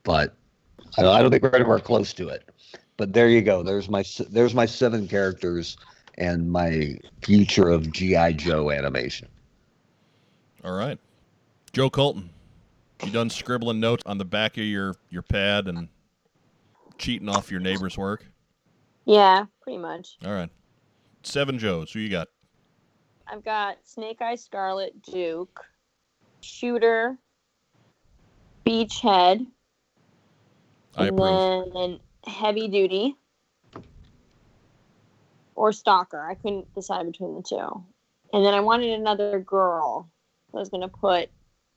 but 0.05 0.35
I 0.97 1.03
don't, 1.03 1.15
I 1.15 1.21
don't 1.21 1.31
think 1.33 1.43
we're 1.43 1.51
anywhere 1.51 1.81
close 1.81 2.13
to 2.15 2.29
it. 2.29 2.49
But 2.97 3.13
there 3.13 3.29
you 3.29 3.43
go. 3.43 3.63
There's 3.63 3.91
my 3.91 4.05
there's 4.31 4.55
my 4.55 4.67
seven 4.67 5.07
characters 5.07 5.77
and 6.17 6.51
my 6.51 6.97
future 7.23 7.69
of 7.69 7.93
GI 7.93 8.35
Joe 8.35 8.71
animation. 8.71 9.29
All 10.65 10.77
right, 10.77 10.99
Joe 11.73 11.91
Colton, 11.91 12.31
you 13.05 13.11
done 13.11 13.31
scribbling 13.31 13.81
notes 13.81 14.03
on 14.07 14.19
the 14.19 14.25
back 14.25 14.57
of 14.57 14.65
your 14.65 14.95
your 15.11 15.23
pad 15.23 15.69
and 15.69 15.89
cheating 16.99 17.29
off 17.29 17.51
your 17.51 17.61
neighbor's 17.61 17.97
work? 17.99 18.25
Yeah, 19.05 19.47
pretty 19.63 19.79
much. 19.79 20.17
All 20.25 20.33
right. 20.33 20.51
Seven 21.23 21.59
Joes. 21.59 21.93
Who 21.93 22.01
you 22.01 22.09
got? 22.09 22.29
I've 23.29 23.45
got 23.45 23.79
Snake 23.85 24.23
Eye 24.23 24.37
Scarlett 24.37 25.03
Duke, 25.03 25.65
Shooter, 26.41 27.19
Beachhead, 28.65 29.47
I 30.97 31.07
and 31.09 31.19
approve. 31.19 31.73
then 31.75 32.01
Heavy 32.25 32.69
Duty 32.69 33.17
or 35.55 35.73
Stalker. 35.73 36.21
I 36.21 36.35
couldn't 36.35 36.73
decide 36.75 37.07
between 37.07 37.35
the 37.35 37.43
two. 37.43 37.85
And 38.33 38.45
then 38.45 38.55
I 38.55 38.61
wanted 38.61 38.91
another 38.91 39.41
girl. 39.41 40.09
I 40.55 40.59
was 40.59 40.69
going 40.69 40.83
to 40.83 40.89
put 40.89 41.29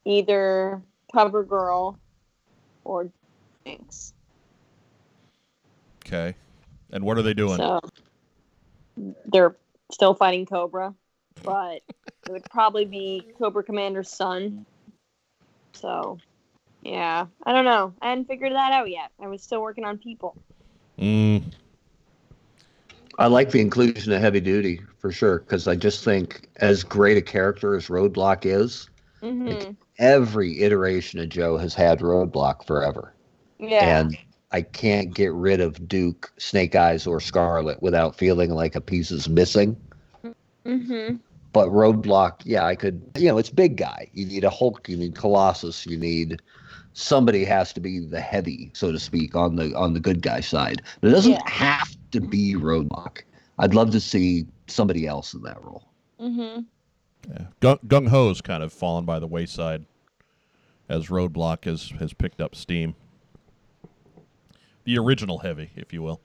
either 0.06 0.82
Cover 1.12 1.44
Girl 1.44 2.00
or 2.84 3.10
Jinx. 3.66 4.14
Okay. 6.06 6.36
And 6.92 7.04
what 7.04 7.18
are 7.18 7.22
they 7.22 7.34
doing? 7.34 7.58
So 7.58 7.80
they're 9.26 9.56
still 9.92 10.14
fighting 10.14 10.46
Cobra, 10.46 10.94
but 11.44 11.82
it 12.28 12.32
would 12.32 12.46
probably 12.50 12.86
be 12.86 13.26
Cobra 13.38 13.64
Commander's 13.64 14.10
son. 14.10 14.66
So, 15.74 16.18
yeah, 16.82 17.28
I 17.46 17.54
don't 17.54 17.66
know. 17.66 17.94
I 18.02 18.10
hadn't 18.10 18.26
figured 18.26 18.54
that 18.54 18.72
out 18.74 18.90
yet. 18.90 19.12
I 19.22 19.28
was 19.28 19.44
still 19.44 19.62
working 19.62 19.86
on 19.86 19.98
people. 19.98 20.36
Mm, 21.00 21.44
I 23.18 23.28
like 23.28 23.52
the 23.52 23.62
inclusion 23.62 24.12
of 24.14 24.22
heavy 24.22 24.40
duty 24.40 24.82
for 24.98 25.12
sure 25.12 25.40
because 25.40 25.68
I 25.68 25.76
just 25.76 26.04
think 26.04 26.50
as 26.58 26.84
great 26.84 27.18
a 27.18 27.22
character 27.22 27.76
as 27.76 27.88
Roadblock 27.88 28.46
is, 28.46 28.90
hmm 29.22 29.72
every 30.00 30.62
iteration 30.62 31.20
of 31.20 31.30
Joe 31.30 31.58
has 31.58 31.74
had 31.76 32.00
Roadblock 32.00 32.66
forever. 32.66 33.14
Yeah. 33.60 34.00
And 34.00 34.18
I 34.52 34.62
can't 34.64 35.14
get 35.14 35.32
rid 35.34 35.60
of 35.60 35.88
Duke, 35.88 36.32
Snake 36.38 36.76
Eyes, 36.76 37.06
or 37.06 37.20
Scarlett 37.20 37.82
without 37.84 38.16
feeling 38.16 38.50
like 38.52 38.76
a 38.76 38.82
piece 38.82 39.12
is 39.12 39.30
missing. 39.30 39.78
hmm 40.66 41.16
But 41.54 41.70
Roadblock, 41.70 42.42
yeah, 42.46 42.66
I 42.66 42.76
could, 42.76 43.02
you 43.18 43.28
know, 43.28 43.38
it's 43.38 43.50
big 43.50 43.78
guy. 43.78 44.10
You 44.14 44.26
need 44.26 44.44
a 44.44 44.50
Hulk, 44.50 44.88
you 44.90 44.98
need 44.98 45.16
Colossus, 45.16 45.86
you 45.86 45.98
need 45.98 46.42
somebody 46.94 47.46
has 47.46 47.72
to 47.74 47.80
be 47.80 48.00
the 48.00 48.20
heavy, 48.20 48.72
so 48.74 48.92
to 48.92 49.00
speak, 49.00 49.36
on 49.36 49.56
the 49.56 49.76
on 49.76 49.94
the 49.94 50.00
good 50.00 50.22
guy 50.22 50.40
side. 50.40 50.82
But 51.02 51.10
it 51.10 51.14
doesn't 51.14 51.32
Yeah. 51.34 51.50
have 51.50 51.96
to 52.12 52.20
be 52.22 52.56
Roadblock. 52.56 53.20
I'd 53.60 53.76
love 53.76 53.92
to 53.92 54.00
see 54.00 54.48
somebody 54.68 55.06
else 55.06 55.34
in 55.34 55.42
that 55.44 55.62
role. 55.64 55.84
Mm-hmm. 56.20 56.62
yeah. 57.30 57.46
Gung, 57.62 57.80
Gung 57.88 58.08
Ho's 58.08 58.42
kind 58.42 58.64
of 58.64 58.74
fallen 58.74 59.06
by 59.06 59.20
the 59.20 59.28
wayside 59.28 59.86
as 60.90 61.08
Roadblock 61.08 61.66
has, 61.66 61.92
has 62.00 62.14
picked 62.14 62.42
up 62.42 62.56
steam. 62.56 62.96
The 64.84 64.98
original 64.98 65.38
heavy, 65.38 65.70
if 65.76 65.94
you 65.94 66.02
will. 66.02 66.20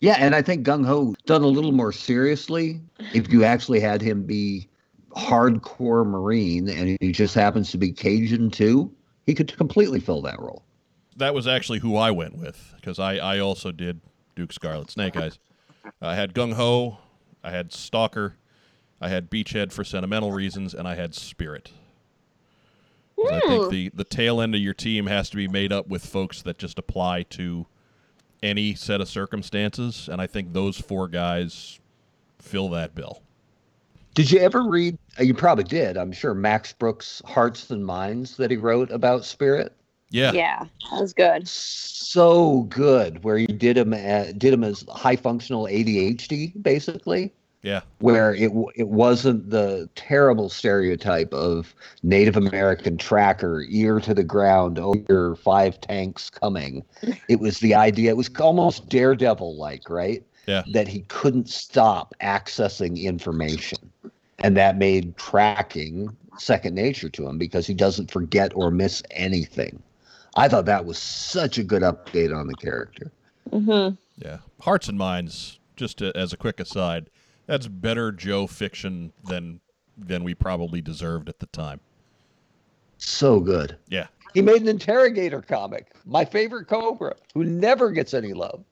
Yeah, 0.00 0.16
and 0.18 0.34
I 0.34 0.42
think 0.42 0.66
Gung 0.66 0.84
Ho 0.86 1.14
done 1.26 1.42
a 1.42 1.46
little 1.46 1.72
more 1.72 1.92
seriously. 1.92 2.80
If 3.12 3.32
you 3.32 3.44
actually 3.44 3.80
had 3.80 4.00
him 4.00 4.24
be 4.24 4.68
hardcore 5.10 6.06
Marine 6.06 6.68
and 6.68 6.96
he 7.00 7.12
just 7.12 7.34
happens 7.34 7.70
to 7.70 7.78
be 7.78 7.92
Cajun 7.92 8.50
too, 8.50 8.92
he 9.26 9.34
could 9.34 9.56
completely 9.56 10.00
fill 10.00 10.22
that 10.22 10.40
role. 10.40 10.64
That 11.16 11.34
was 11.34 11.46
actually 11.46 11.78
who 11.80 11.96
I 11.96 12.10
went 12.10 12.38
with 12.38 12.74
because 12.76 12.98
I, 12.98 13.16
I 13.16 13.38
also 13.38 13.70
did 13.70 14.00
Duke 14.34 14.52
Scarlett 14.52 14.90
Snake 14.90 15.16
Eyes. 15.16 15.38
I 16.00 16.14
had 16.14 16.34
Gung 16.34 16.54
Ho, 16.54 16.98
I 17.44 17.50
had 17.50 17.72
Stalker, 17.72 18.36
I 19.00 19.08
had 19.08 19.30
Beachhead 19.30 19.72
for 19.72 19.84
sentimental 19.84 20.32
reasons, 20.32 20.74
and 20.74 20.86
I 20.86 20.94
had 20.94 21.14
Spirit. 21.14 21.72
'Cause 23.28 23.32
I 23.44 23.48
think 23.48 23.70
the, 23.70 23.90
the 23.94 24.04
tail 24.04 24.40
end 24.40 24.54
of 24.54 24.60
your 24.60 24.74
team 24.74 25.06
has 25.06 25.30
to 25.30 25.36
be 25.36 25.48
made 25.48 25.72
up 25.72 25.88
with 25.88 26.04
folks 26.04 26.42
that 26.42 26.58
just 26.58 26.78
apply 26.78 27.22
to 27.30 27.66
any 28.42 28.74
set 28.74 29.00
of 29.00 29.08
circumstances, 29.08 30.08
and 30.10 30.20
I 30.20 30.26
think 30.26 30.52
those 30.52 30.76
four 30.78 31.08
guys 31.08 31.78
fill 32.40 32.68
that 32.70 32.94
bill. 32.94 33.22
Did 34.14 34.30
you 34.30 34.40
ever 34.40 34.64
read? 34.64 34.98
uh, 35.18 35.22
You 35.22 35.32
probably 35.32 35.64
did. 35.64 35.96
I'm 35.96 36.12
sure 36.12 36.34
Max 36.34 36.72
Brooks' 36.72 37.22
Hearts 37.24 37.70
and 37.70 37.84
Minds 37.86 38.36
that 38.36 38.50
he 38.50 38.56
wrote 38.56 38.90
about 38.90 39.24
Spirit. 39.24 39.72
Yeah. 40.10 40.32
Yeah, 40.32 40.64
that 40.90 41.00
was 41.00 41.14
good. 41.14 41.48
So 41.48 42.62
good, 42.64 43.24
where 43.24 43.38
you 43.38 43.46
did 43.46 43.78
him 43.78 43.94
uh, 43.94 44.24
did 44.36 44.52
him 44.52 44.64
as 44.64 44.84
high 44.90 45.16
functional 45.16 45.64
ADHD, 45.64 46.60
basically. 46.62 47.32
Yeah. 47.62 47.82
where 48.00 48.34
it 48.34 48.50
it 48.74 48.88
wasn't 48.88 49.50
the 49.50 49.88
terrible 49.94 50.48
stereotype 50.48 51.32
of 51.32 51.74
Native 52.02 52.36
American 52.36 52.96
tracker, 52.96 53.64
ear 53.68 54.00
to 54.00 54.12
the 54.14 54.24
ground, 54.24 54.78
oh, 54.80 54.94
your 55.08 55.36
five 55.36 55.80
tanks 55.80 56.28
coming. 56.28 56.84
It 57.28 57.38
was 57.38 57.60
the 57.60 57.74
idea. 57.74 58.10
It 58.10 58.16
was 58.16 58.30
almost 58.40 58.88
Daredevil 58.88 59.56
like, 59.56 59.88
right? 59.88 60.24
Yeah. 60.48 60.64
That 60.72 60.88
he 60.88 61.02
couldn't 61.02 61.48
stop 61.48 62.14
accessing 62.20 63.00
information, 63.00 63.78
and 64.40 64.56
that 64.56 64.76
made 64.76 65.16
tracking 65.16 66.16
second 66.38 66.74
nature 66.74 67.08
to 67.10 67.28
him 67.28 67.38
because 67.38 67.66
he 67.66 67.74
doesn't 67.74 68.10
forget 68.10 68.50
or 68.56 68.72
miss 68.72 69.04
anything. 69.12 69.80
I 70.34 70.48
thought 70.48 70.64
that 70.64 70.84
was 70.84 70.98
such 70.98 71.58
a 71.58 71.62
good 71.62 71.82
update 71.82 72.36
on 72.36 72.48
the 72.48 72.54
character. 72.54 73.12
hmm 73.50 73.90
Yeah. 74.16 74.38
Hearts 74.62 74.88
and 74.88 74.98
Minds, 74.98 75.60
just 75.76 75.98
to, 75.98 76.10
as 76.16 76.32
a 76.32 76.36
quick 76.36 76.58
aside, 76.58 77.08
that's 77.52 77.68
better 77.68 78.10
Joe 78.10 78.46
fiction 78.46 79.12
than 79.24 79.60
than 79.98 80.24
we 80.24 80.34
probably 80.34 80.80
deserved 80.80 81.28
at 81.28 81.38
the 81.38 81.44
time. 81.46 81.80
So 82.96 83.40
good. 83.40 83.76
Yeah. 83.88 84.06
He 84.32 84.40
made 84.40 84.62
an 84.62 84.68
interrogator 84.68 85.42
comic, 85.42 85.94
my 86.06 86.24
favorite 86.24 86.66
Cobra, 86.66 87.14
who 87.34 87.44
never 87.44 87.90
gets 87.90 88.14
any 88.14 88.32
love. 88.32 88.64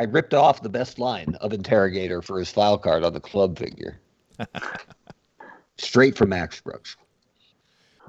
I 0.00 0.04
ripped 0.04 0.34
off 0.34 0.62
the 0.62 0.68
best 0.68 0.98
line 0.98 1.36
of 1.40 1.52
interrogator 1.52 2.22
for 2.22 2.40
his 2.40 2.50
file 2.50 2.76
card 2.76 3.04
on 3.04 3.12
the 3.12 3.20
club 3.20 3.56
figure. 3.56 4.00
Straight 5.78 6.16
from 6.16 6.30
Max 6.30 6.60
Brooks. 6.60 6.96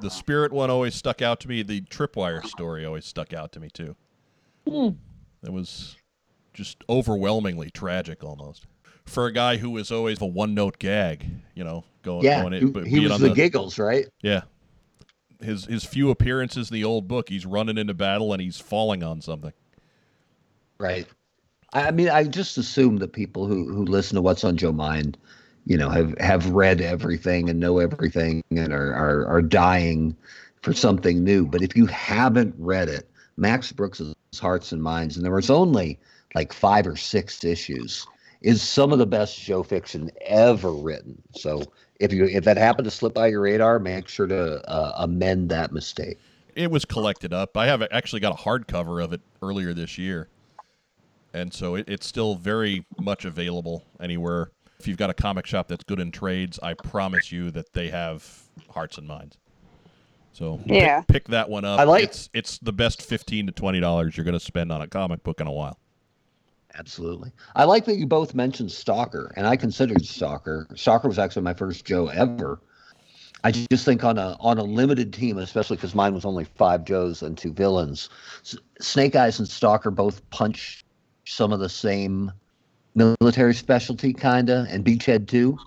The 0.01 0.09
spirit 0.09 0.51
one 0.51 0.71
always 0.71 0.95
stuck 0.95 1.21
out 1.21 1.39
to 1.41 1.47
me. 1.47 1.61
The 1.61 1.81
tripwire 1.81 2.43
story 2.47 2.83
always 2.83 3.05
stuck 3.05 3.31
out 3.31 3.51
to 3.51 3.59
me 3.59 3.69
too. 3.69 3.95
Hmm. 4.67 4.89
It 5.43 5.53
was 5.53 5.97
just 6.51 6.83
overwhelmingly 6.89 7.69
tragic 7.69 8.23
almost. 8.23 8.65
For 9.05 9.25
a 9.27 9.31
guy 9.31 9.57
who 9.57 9.69
was 9.69 9.91
always 9.91 10.21
a 10.21 10.25
one 10.25 10.53
note 10.53 10.79
gag, 10.79 11.29
you 11.55 11.63
know, 11.63 11.83
going, 12.03 12.23
Yeah, 12.23 12.41
going 12.41 12.53
in, 12.53 12.71
but 12.71 12.87
he 12.87 12.99
was 12.99 13.11
on 13.11 13.21
the, 13.21 13.33
giggles, 13.33 13.77
right? 13.77 14.07
Yeah. 14.21 14.41
His 15.41 15.65
his 15.65 15.83
few 15.83 16.09
appearances 16.09 16.71
in 16.71 16.75
the 16.75 16.83
old 16.83 17.07
book, 17.07 17.29
he's 17.29 17.45
running 17.45 17.77
into 17.77 17.93
battle 17.93 18.31
and 18.31 18.41
he's 18.41 18.59
falling 18.59 19.03
on 19.03 19.21
something. 19.21 19.53
Right. 20.79 21.07
I 21.73 21.91
mean, 21.91 22.09
I 22.09 22.23
just 22.23 22.57
assume 22.57 22.97
that 22.97 23.13
people 23.13 23.47
who, 23.47 23.67
who 23.67 23.83
listen 23.83 24.15
to 24.15 24.21
What's 24.21 24.43
on 24.43 24.57
Joe 24.57 24.71
Mind, 24.71 25.17
you 25.65 25.77
know, 25.77 25.89
have, 25.89 26.17
have 26.19 26.49
read 26.51 26.81
everything 26.81 27.49
and 27.49 27.59
know 27.59 27.79
everything 27.79 28.43
and 28.51 28.71
are, 28.71 28.93
are, 28.93 29.25
are 29.25 29.41
dying 29.41 30.15
for 30.61 30.73
something 30.73 31.23
new. 31.23 31.45
But 31.45 31.61
if 31.61 31.75
you 31.75 31.87
haven't 31.87 32.53
read 32.57 32.89
it, 32.89 33.09
Max 33.37 33.71
Brooks's 33.71 34.13
Hearts 34.39 34.71
and 34.71 34.83
Minds, 34.83 35.15
and 35.15 35.25
there 35.25 35.33
was 35.33 35.49
only 35.49 35.99
like 36.35 36.53
five 36.53 36.85
or 36.85 36.95
six 36.95 37.43
issues, 37.43 38.05
is 38.43 38.61
some 38.61 38.91
of 38.91 38.99
the 38.99 39.05
best 39.05 39.35
show 39.35 39.63
fiction 39.63 40.11
ever 40.21 40.71
written. 40.71 41.19
So 41.35 41.63
if 41.99 42.11
you 42.13 42.25
if 42.25 42.43
that 42.43 42.57
happened 42.57 42.85
to 42.85 42.91
slip 42.91 43.13
by 43.13 43.27
your 43.27 43.41
radar, 43.41 43.79
make 43.79 44.07
sure 44.07 44.27
to 44.27 44.61
uh, 44.69 44.93
amend 44.97 45.49
that 45.49 45.71
mistake. 45.71 46.19
It 46.55 46.69
was 46.69 46.85
collected 46.85 47.33
up. 47.33 47.57
I 47.57 47.65
have 47.65 47.81
actually 47.91 48.19
got 48.19 48.33
a 48.39 48.43
hardcover 48.43 49.03
of 49.03 49.11
it 49.13 49.21
earlier 49.41 49.73
this 49.73 49.97
year, 49.97 50.27
and 51.33 51.51
so 51.53 51.75
it, 51.75 51.89
it's 51.89 52.05
still 52.05 52.35
very 52.35 52.85
much 52.99 53.25
available 53.25 53.83
anywhere. 53.99 54.51
If 54.79 54.87
you've 54.87 54.97
got 54.97 55.09
a 55.09 55.13
comic 55.13 55.45
shop 55.47 55.69
that's 55.69 55.83
good 55.85 55.99
in 55.99 56.11
trades, 56.11 56.59
I 56.61 56.73
promise 56.73 57.31
you 57.31 57.49
that 57.51 57.71
they 57.73 57.87
have 57.89 58.27
Hearts 58.69 58.97
and 58.97 59.07
Minds. 59.07 59.37
So 60.33 60.57
pick- 60.57 60.67
Yeah. 60.81 61.01
pick, 61.07 61.27
that 61.29 61.47
one 61.49 61.63
up. 61.63 61.79
I 61.79 61.83
like- 61.85 62.03
it's 62.03 62.29
it's 62.33 62.57
the 62.59 62.73
best 62.73 63.01
fifteen 63.01 63.45
to 63.45 63.51
twenty 63.53 63.79
dollars 63.79 64.17
you're 64.17 64.25
going 64.25 64.33
to 64.37 64.39
spend 64.39 64.71
on 64.71 64.81
a 64.81 64.87
comic 64.87 65.23
book 65.23 65.39
in 65.39 65.47
a 65.47 65.51
while. 65.51 65.77
Absolutely. 66.77 67.31
I 67.55 67.65
like 67.65 67.85
that 67.85 67.97
you 67.97 68.07
both 68.07 68.33
mentioned 68.33 68.71
Stalker, 68.71 69.31
and 69.35 69.45
I 69.45 69.55
considered 69.55 70.05
Stalker. 70.05 70.67
Stalker 70.75 71.07
was 71.07 71.19
actually 71.19 71.43
my 71.43 71.53
first 71.53 71.85
Joe 71.85 72.07
ever. 72.07 72.59
I 73.43 73.51
just 73.51 73.85
think 73.85 74.03
on 74.03 74.17
a 74.17 74.37
on 74.39 74.57
a 74.57 74.63
limited 74.63 75.13
team, 75.13 75.37
especially 75.37 75.75
because 75.75 75.93
mine 75.93 76.13
was 76.13 76.25
only 76.25 76.45
five 76.45 76.85
Joes 76.85 77.21
and 77.21 77.37
two 77.37 77.53
villains. 77.53 78.09
Snake 78.79 79.15
Eyes 79.15 79.37
and 79.37 79.47
Stalker 79.47 79.91
both 79.91 80.27
punch 80.29 80.83
some 81.25 81.53
of 81.53 81.59
the 81.59 81.69
same 81.69 82.31
military 82.95 83.53
specialty, 83.53 84.13
kinda, 84.13 84.65
and 84.69 84.83
Beachhead 84.83 85.27
too. 85.27 85.57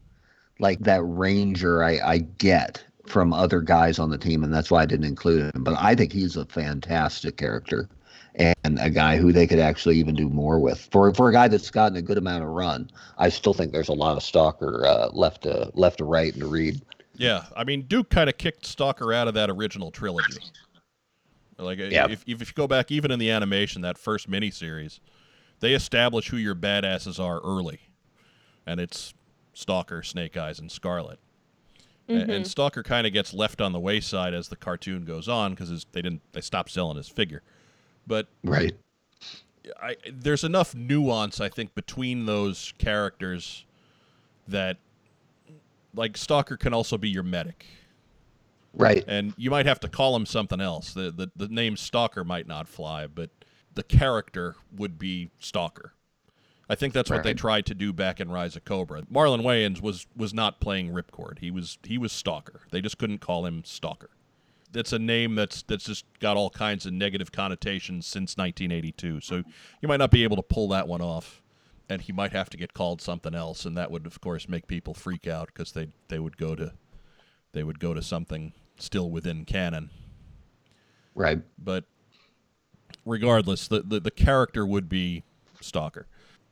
Like 0.58 0.80
that 0.80 1.02
Ranger, 1.02 1.84
I, 1.84 1.98
I 1.98 2.18
get 2.18 2.82
from 3.06 3.32
other 3.32 3.60
guys 3.60 3.98
on 3.98 4.10
the 4.10 4.18
team, 4.18 4.42
and 4.42 4.52
that's 4.52 4.70
why 4.70 4.82
I 4.82 4.86
didn't 4.86 5.06
include 5.06 5.54
him. 5.54 5.62
But 5.62 5.76
I 5.78 5.94
think 5.94 6.12
he's 6.12 6.36
a 6.36 6.46
fantastic 6.46 7.36
character 7.36 7.88
and 8.36 8.78
a 8.80 8.90
guy 8.90 9.16
who 9.16 9.32
they 9.32 9.46
could 9.46 9.58
actually 9.58 9.96
even 9.98 10.14
do 10.14 10.28
more 10.28 10.58
with. 10.58 10.88
For 10.90 11.12
for 11.14 11.28
a 11.28 11.32
guy 11.32 11.48
that's 11.48 11.70
gotten 11.70 11.96
a 11.96 12.02
good 12.02 12.18
amount 12.18 12.44
of 12.44 12.50
run, 12.50 12.90
I 13.18 13.28
still 13.28 13.54
think 13.54 13.72
there's 13.72 13.88
a 13.88 13.94
lot 13.94 14.16
of 14.16 14.22
Stalker 14.22 14.84
uh, 14.86 15.08
left 15.12 15.42
to 15.42 15.70
left 15.74 15.98
to 15.98 16.04
write 16.04 16.34
and 16.34 16.42
to 16.42 16.48
read. 16.48 16.80
Yeah, 17.14 17.44
I 17.56 17.64
mean 17.64 17.82
Duke 17.82 18.10
kind 18.10 18.28
of 18.28 18.36
kicked 18.38 18.66
Stalker 18.66 19.12
out 19.12 19.28
of 19.28 19.34
that 19.34 19.50
original 19.50 19.90
trilogy. 19.90 20.40
Like 21.58 21.78
Yeah. 21.78 22.06
if, 22.10 22.22
if 22.26 22.40
you 22.40 22.46
go 22.54 22.66
back 22.66 22.92
even 22.92 23.10
in 23.10 23.18
the 23.18 23.30
animation 23.30 23.80
that 23.82 23.96
first 23.96 24.30
miniseries, 24.30 25.00
they 25.60 25.72
establish 25.72 26.28
who 26.28 26.36
your 26.36 26.54
badasses 26.54 27.18
are 27.18 27.40
early, 27.40 27.80
and 28.66 28.78
it's 28.78 29.14
Stalker, 29.54 30.02
Snake 30.02 30.36
Eyes, 30.36 30.58
and 30.58 30.70
Scarlett. 30.70 31.18
Mm-hmm. 32.10 32.30
And 32.30 32.46
Stalker 32.46 32.82
kind 32.82 33.06
of 33.06 33.12
gets 33.12 33.32
left 33.32 33.60
on 33.60 33.72
the 33.72 33.80
wayside 33.80 34.34
as 34.34 34.48
the 34.48 34.56
cartoon 34.56 35.04
goes 35.04 35.28
on 35.28 35.54
because 35.54 35.86
they 35.92 36.02
didn't 36.02 36.20
they 36.32 36.42
stopped 36.42 36.70
selling 36.70 36.98
his 36.98 37.08
figure. 37.08 37.42
But 38.06 38.28
Right. 38.44 38.76
I, 39.82 39.96
there's 40.12 40.44
enough 40.44 40.74
nuance 40.74 41.40
I 41.40 41.48
think 41.48 41.74
between 41.74 42.26
those 42.26 42.72
characters 42.78 43.64
that 44.46 44.78
like 45.94 46.16
Stalker 46.16 46.56
can 46.56 46.72
also 46.72 46.96
be 46.96 47.08
your 47.08 47.24
medic 47.24 47.66
Right. 48.72 49.04
and 49.08 49.34
you 49.36 49.50
might 49.50 49.66
have 49.66 49.80
to 49.80 49.88
call 49.88 50.14
him 50.14 50.26
something 50.26 50.60
else. 50.60 50.92
The, 50.92 51.10
the 51.10 51.30
the 51.34 51.48
name 51.48 51.76
Stalker 51.76 52.22
might 52.24 52.46
not 52.46 52.68
fly, 52.68 53.06
but 53.06 53.30
the 53.74 53.82
character 53.82 54.54
would 54.76 54.98
be 54.98 55.30
Stalker. 55.38 55.92
I 56.68 56.74
think 56.74 56.92
that's 56.94 57.10
what 57.10 57.22
they 57.22 57.32
tried 57.34 57.64
to 57.66 57.74
do 57.74 57.92
back 57.92 58.20
in 58.20 58.30
Rise 58.30 58.56
of 58.56 58.64
Cobra. 58.64 59.02
Marlon 59.02 59.42
Wayans 59.42 59.80
was 59.80 60.06
was 60.16 60.34
not 60.34 60.60
playing 60.60 60.90
Ripcord. 60.90 61.38
He 61.38 61.50
was 61.50 61.78
he 61.84 61.96
was 61.96 62.12
Stalker. 62.12 62.62
They 62.70 62.80
just 62.80 62.98
couldn't 62.98 63.18
call 63.18 63.46
him 63.46 63.62
Stalker. 63.64 64.10
That's 64.76 64.92
a 64.92 64.98
name 64.98 65.34
that's 65.34 65.62
that's 65.62 65.84
just 65.84 66.04
got 66.20 66.36
all 66.36 66.50
kinds 66.50 66.86
of 66.86 66.92
negative 66.92 67.32
connotations 67.32 68.06
since 68.06 68.36
1982. 68.36 69.20
So 69.20 69.42
you 69.80 69.88
might 69.88 69.96
not 69.96 70.10
be 70.10 70.22
able 70.22 70.36
to 70.36 70.42
pull 70.42 70.68
that 70.68 70.86
one 70.86 71.00
off, 71.00 71.42
and 71.88 72.02
he 72.02 72.12
might 72.12 72.32
have 72.32 72.50
to 72.50 72.56
get 72.56 72.74
called 72.74 73.00
something 73.00 73.34
else, 73.34 73.64
and 73.64 73.76
that 73.76 73.90
would 73.90 74.06
of 74.06 74.20
course 74.20 74.48
make 74.48 74.66
people 74.66 74.94
freak 74.94 75.26
out 75.26 75.48
because 75.48 75.72
they 75.72 75.88
they 76.08 76.18
would 76.18 76.36
go 76.36 76.54
to 76.54 76.72
they 77.52 77.62
would 77.64 77.80
go 77.80 77.94
to 77.94 78.02
something 78.02 78.52
still 78.78 79.10
within 79.10 79.44
canon. 79.44 79.90
Right. 81.14 81.40
But 81.58 81.84
regardless, 83.06 83.68
the, 83.68 83.80
the, 83.82 84.00
the 84.00 84.10
character 84.10 84.66
would 84.66 84.88
be 84.88 85.24
Stalker. 85.60 86.06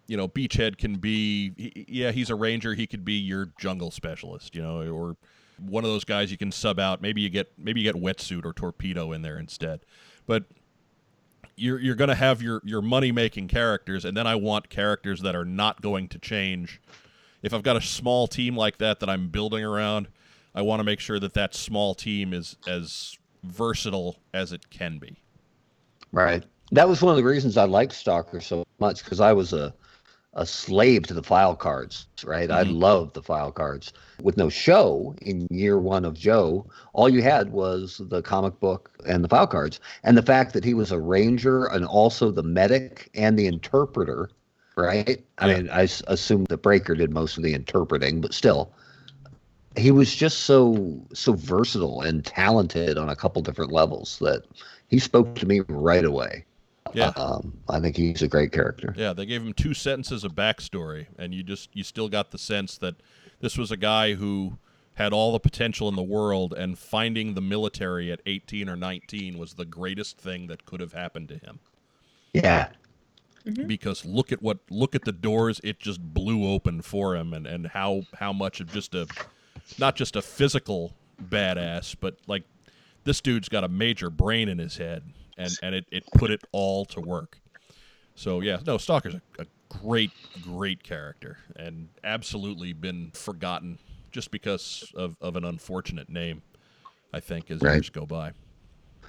You 0.07 0.17
know, 0.17 0.29
Beachhead 0.29 0.79
can 0.79 0.97
be, 0.97 1.53
he- 1.57 1.87
yeah, 1.89 2.13
he's 2.13 2.31
a 2.31 2.35
ranger. 2.35 2.75
He 2.75 2.87
could 2.87 3.05
be 3.05 3.15
your 3.15 3.51
jungle 3.59 3.91
specialist, 3.91 4.55
you 4.55 4.63
know, 4.63 4.91
or 4.91 5.17
one 5.59 5.85
of 5.85 5.91
those 5.91 6.05
guys 6.05 6.31
you 6.31 6.39
can 6.39 6.53
sub 6.53 6.79
out. 6.79 7.01
Maybe 7.03 7.21
you 7.21 7.31
get 7.31 7.53
maybe 7.59 7.81
you 7.81 7.93
get 7.93 8.01
wetsuit 8.01 8.45
or 8.45 8.53
torpedo 8.53 9.13
in 9.13 9.23
there 9.23 9.39
instead. 9.39 9.81
But 10.27 10.45
you're 11.57 11.79
you're 11.79 11.95
going 11.95 12.09
to 12.09 12.15
have 12.15 12.43
your 12.43 12.61
your 12.65 12.83
money 12.83 13.13
making 13.13 13.49
characters, 13.49 14.05
and 14.05 14.17
then 14.17 14.27
I 14.27 14.35
want 14.35 14.69
characters 14.69 15.23
that 15.23 15.35
are 15.35 15.45
not 15.45 15.81
going 15.81 16.09
to 16.09 16.19
change. 16.19 16.81
If 17.43 17.53
I've 17.53 17.63
got 17.63 17.77
a 17.77 17.81
small 17.81 18.27
team 18.27 18.57
like 18.57 18.79
that 18.79 19.01
that 19.01 19.11
I'm 19.11 19.29
building 19.29 19.65
around, 19.65 20.09
I 20.55 20.63
want 20.63 20.81
to 20.81 20.85
make 20.85 21.01
sure 21.01 21.21
that 21.21 21.35
that 21.35 21.55
small 21.55 21.95
team 21.95 22.33
is 22.33 22.57
as 22.67 23.19
versatile 23.43 24.17
as 24.33 24.53
it 24.53 24.71
can 24.71 24.99
be. 24.99 25.17
Right. 26.13 26.45
That 26.73 26.89
was 26.89 27.03
one 27.03 27.11
of 27.11 27.17
the 27.17 27.25
reasons 27.25 27.57
I 27.57 27.65
liked 27.65 27.93
Stalker 27.93 28.41
so 28.41 28.65
much 28.79 29.05
because 29.05 29.21
I 29.21 29.33
was 29.33 29.53
a 29.53 29.75
a 30.35 30.47
slave 30.47 31.07
to 31.07 31.15
the 31.15 31.23
file 31.23 31.55
cards, 31.57 32.07
right? 32.25 32.51
I 32.51 32.65
Mhm. 32.65 32.81
loved 32.81 33.15
the 33.15 33.23
file 33.23 33.53
cards. 33.53 33.93
With 34.23 34.37
no 34.37 34.49
show 34.49 35.15
in 35.23 35.47
year 35.51 35.79
one 35.79 36.05
of 36.05 36.15
Joe, 36.15 36.67
all 36.93 37.09
you 37.09 37.23
had 37.23 37.51
was 37.53 38.01
the 38.05 38.23
comic 38.23 38.59
book 38.61 38.91
and 39.07 39.25
the 39.25 39.29
file 39.29 39.47
cards. 39.47 39.81
And 40.03 40.17
the 40.17 40.23
fact 40.23 40.53
that 40.55 40.65
he 40.65 40.75
was 40.75 40.91
a 40.93 41.01
ranger 41.01 41.67
and 41.67 41.85
also 41.85 42.31
the 42.31 42.43
medic 42.43 43.11
and 43.15 43.39
the 43.39 43.47
interpreter, 43.47 44.31
right? 44.77 45.25
I 45.39 45.47
Yeah. 45.47 45.57
mean, 45.57 45.71
I 45.71 45.85
s- 45.85 46.03
assume 46.09 46.45
that 46.49 46.63
Breaker 46.63 46.95
did 46.95 47.13
most 47.13 47.37
of 47.37 47.43
the 47.45 47.55
interpreting, 47.55 48.21
but 48.21 48.35
still, 48.35 48.73
he 49.77 49.91
was 49.91 50.15
just 50.15 50.41
so 50.41 51.07
so 51.13 51.33
versatile 51.35 52.03
and 52.03 52.25
talented 52.25 52.99
on 52.99 53.09
a 53.09 53.17
couple 53.17 53.43
different 53.43 53.73
levels 53.73 54.19
that 54.21 54.43
he 54.89 54.99
spoke 54.99 55.35
to 55.37 55.47
me 55.47 55.61
right 55.69 56.05
away. 56.05 56.45
Yeah. 56.93 57.13
Um, 57.17 57.59
I 57.69 57.81
think 57.81 57.97
he's 57.97 58.23
a 58.23 58.29
great 58.29 58.53
character. 58.53 58.95
Yeah, 58.97 59.13
they 59.13 59.27
gave 59.27 59.43
him 59.43 59.53
two 59.53 59.75
sentences 59.75 60.25
of 60.25 60.33
backstory, 60.35 61.07
and 61.19 61.35
you 61.35 61.43
just 61.43 61.71
you 61.75 61.83
still 61.83 62.09
got 62.09 62.31
the 62.31 62.39
sense 62.39 62.77
that 62.79 62.97
this 63.41 63.57
was 63.57 63.71
a 63.71 63.77
guy 63.77 64.15
who 64.15 64.59
had 64.95 65.13
all 65.13 65.33
the 65.33 65.41
potential 65.41 65.89
in 65.89 65.97
the 65.97 66.03
world, 66.03 66.53
and 66.53 66.79
finding 66.79 67.35
the 67.35 67.41
military 67.41 68.13
at 68.13 68.21
18 68.27 68.69
or 68.69 68.77
19 68.77 69.39
was 69.39 69.55
the 69.55 69.65
greatest 69.65 70.19
thing 70.19 70.47
that 70.47 70.67
could 70.67 70.81
have 70.81 70.93
happened 70.93 71.29
to 71.29 71.37
him. 71.37 71.59
Yeah. 72.33 72.69
Because 73.67 74.05
look 74.07 74.33
at 74.33 74.41
what 74.41 74.59
look 74.71 74.95
at 74.95 75.05
the 75.05 75.13
doors 75.13 75.61
it 75.63 75.79
just 75.79 76.01
blew 76.01 76.49
open 76.49 76.81
for 76.81 77.15
him, 77.17 77.35
and 77.35 77.47
and 77.47 77.67
how 77.69 78.03
how 78.15 78.33
much 78.33 78.61
of 78.61 78.73
just 78.73 78.95
a 78.95 79.07
not 79.79 79.97
just 79.97 80.17
a 80.17 80.23
physical 80.23 80.95
badass, 81.23 81.95
but 81.99 82.17
like 82.27 82.45
this 83.05 83.21
dude's 83.21 83.49
got 83.49 83.65
a 83.65 83.69
major 83.69 84.09
brain 84.09 84.49
in 84.49 84.59
his 84.59 84.79
head, 84.79 85.03
and 85.39 85.51
and 85.63 85.75
it, 85.75 85.87
it 85.91 86.05
put 86.15 86.31
it 86.31 86.41
all 86.53 86.85
to 86.87 87.01
work. 87.01 87.39
So 88.15 88.41
yeah, 88.41 88.59
no, 88.67 88.79
Stalker's 88.79 89.15
a, 89.15 89.23
a 89.43 89.47
great, 89.69 90.11
great 90.43 90.83
character, 90.83 91.39
and 91.57 91.89
absolutely 92.05 92.73
been 92.73 93.11
forgotten 93.15 93.79
just 94.13 94.31
because 94.31 94.93
of, 94.95 95.17
of 95.21 95.35
an 95.37 95.45
unfortunate 95.45 96.09
name. 96.09 96.43
I 97.13 97.21
think 97.21 97.51
as 97.51 97.61
Right. 97.61 97.75
years 97.75 97.91
go 97.91 98.07
by. 98.07 98.33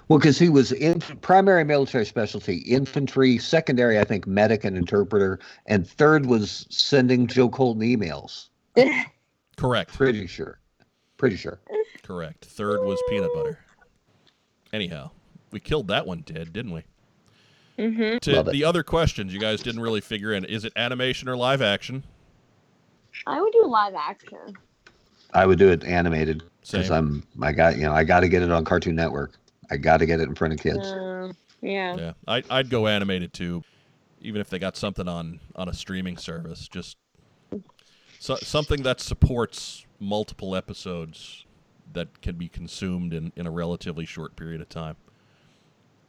Well, 0.07 0.19
because 0.19 0.38
he 0.38 0.49
was 0.49 0.72
in 0.72 0.99
primary 0.99 1.64
military 1.64 2.06
specialty, 2.06 2.57
infantry, 2.57 3.39
secondary, 3.39 3.99
I 3.99 4.03
think, 4.03 4.27
medic 4.27 4.64
and 4.64 4.77
interpreter, 4.77 5.39
and 5.65 5.88
third 5.88 6.27
was 6.27 6.68
sending 6.69 7.26
Joe 7.26 7.49
Colton 7.49 7.81
emails. 7.81 8.49
Correct, 9.57 9.93
Pretty 9.93 10.27
sure. 10.27 10.60
Pretty 11.18 11.38
sure. 11.38 11.60
correct. 12.03 12.45
Third 12.45 12.81
was 12.85 13.02
peanut 13.10 13.31
butter. 13.34 13.57
Anyhow, 14.73 15.10
we 15.56 15.61
killed 15.61 15.88
that 15.88 16.06
one 16.06 16.19
dead, 16.19 16.52
didn't 16.52 16.73
we? 16.73 16.84
Mm-hmm. 17.80 18.18
To 18.18 18.36
Love 18.36 18.49
it. 18.49 18.52
the 18.52 18.65
other 18.65 18.84
questions, 18.84 19.34
you 19.34 19.40
guys 19.40 19.61
didn't 19.61 19.80
really 19.80 20.02
figure 20.02 20.34
in: 20.34 20.44
is 20.44 20.65
it 20.65 20.73
animation 20.76 21.30
or 21.30 21.38
live 21.38 21.61
action? 21.61 22.03
I 23.26 23.41
would 23.41 23.53
do 23.53 23.65
live 23.65 23.95
action. 23.95 24.53
I 25.34 25.45
would 25.45 25.57
do 25.57 25.69
it 25.69 25.86
animated 25.86 26.44
because 26.60 26.91
I'm 26.91 27.26
I 27.41 27.53
got 27.53 27.77
you 27.77 27.84
know 27.84 27.94
I 27.94 28.03
got 28.03 28.19
to 28.19 28.27
get 28.27 28.41
it 28.41 28.52
on 28.52 28.65
Cartoon 28.65 28.95
Network. 28.95 29.38
I 29.72 29.77
got 29.77 29.98
to 29.98 30.06
get 30.06 30.19
it 30.19 30.23
in 30.23 30.36
front 30.36 30.53
of 30.53 30.60
kids. 30.60 30.91
Um, 30.91 31.38
yeah. 31.61 31.95
Yeah, 31.95 32.14
I, 32.27 32.44
I'd 32.49 32.69
go 32.69 32.88
animated 32.88 33.32
too, 33.32 33.64
even 34.19 34.41
if 34.41 34.49
they 34.49 34.60
got 34.60 34.76
something 34.76 35.07
on 35.07 35.40
on 35.56 35.69
a 35.69 35.73
streaming 35.73 36.18
service. 36.18 36.68
Just 36.68 36.98
so, 38.19 38.36
something 38.36 38.84
that 38.84 38.99
supports 38.99 39.86
multiple 40.02 40.53
episodes 40.53 41.45
that 41.94 42.22
can 42.22 42.36
be 42.36 42.49
consumed 42.49 43.14
in, 43.14 43.32
in 43.38 43.48
a 43.48 43.52
relatively 43.52 44.06
short 44.06 44.36
period 44.36 44.60
of 44.60 44.68
time. 44.68 44.98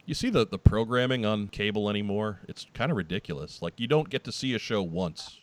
You 0.06 0.14
see 0.14 0.30
the, 0.30 0.46
the 0.46 0.58
programming 0.58 1.26
on 1.26 1.48
cable 1.48 1.90
anymore? 1.90 2.40
It's 2.48 2.66
kind 2.72 2.92
of 2.92 2.96
ridiculous. 2.96 3.60
Like 3.60 3.78
you 3.78 3.88
don't 3.88 4.08
get 4.08 4.22
to 4.24 4.32
see 4.32 4.54
a 4.54 4.58
show 4.58 4.82
once. 4.82 5.38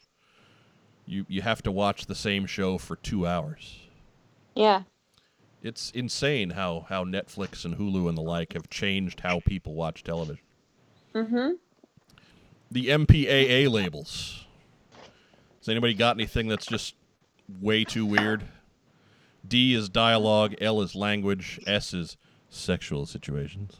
You 1.05 1.25
you 1.27 1.41
have 1.41 1.61
to 1.63 1.71
watch 1.71 2.05
the 2.05 2.15
same 2.15 2.45
show 2.45 2.77
for 2.77 2.95
two 2.95 3.27
hours. 3.27 3.81
Yeah. 4.55 4.83
It's 5.61 5.91
insane 5.91 6.51
how 6.51 6.85
how 6.87 7.03
Netflix 7.03 7.65
and 7.65 7.77
Hulu 7.77 8.07
and 8.07 8.17
the 8.17 8.21
like 8.21 8.53
have 8.53 8.69
changed 8.69 9.19
how 9.19 9.41
people 9.41 9.73
watch 9.75 10.01
television. 10.03 10.43
Mm-hmm. 11.13 11.51
The 12.71 12.87
MPAA 12.87 13.69
labels. 13.69 14.45
Has 15.59 15.69
anybody 15.69 15.93
got 15.93 16.15
anything 16.15 16.47
that's 16.47 16.65
just 16.65 16.95
way 17.61 17.83
too 17.83 18.05
weird? 18.05 18.43
D 19.45 19.73
is 19.73 19.89
dialogue, 19.89 20.55
L 20.61 20.81
is 20.81 20.95
language, 20.95 21.59
S 21.67 21.93
is 21.93 22.17
sexual 22.49 23.05
situations, 23.05 23.77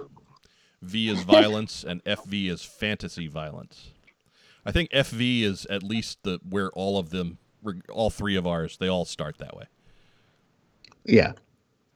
V 0.83 1.09
is 1.09 1.23
violence, 1.23 1.83
and 1.83 2.03
FV 2.03 2.49
is 2.49 2.63
fantasy 2.63 3.27
violence. 3.27 3.91
I 4.65 4.71
think 4.71 4.91
FV 4.91 5.43
is 5.43 5.65
at 5.67 5.83
least 5.83 6.19
the 6.23 6.39
where 6.47 6.69
all 6.71 6.97
of 6.97 7.09
them, 7.09 7.37
all 7.89 8.09
three 8.09 8.35
of 8.35 8.45
ours, 8.45 8.77
they 8.77 8.87
all 8.87 9.05
start 9.05 9.37
that 9.39 9.55
way. 9.55 9.65
Yeah. 11.05 11.33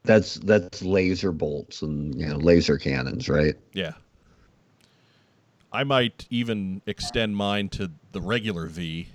That's 0.03 0.35
that's 0.35 0.81
laser 0.81 1.31
bolts 1.31 1.81
and 1.81 2.19
you 2.19 2.27
know 2.27 2.37
laser 2.37 2.77
cannons, 2.77 3.27
right? 3.27 3.55
Yeah. 3.73 3.93
I 5.71 5.83
might 5.83 6.25
even 6.29 6.81
extend 6.85 7.35
mine 7.35 7.69
to 7.69 7.91
the 8.13 8.21
regular 8.21 8.67
V 8.67 9.09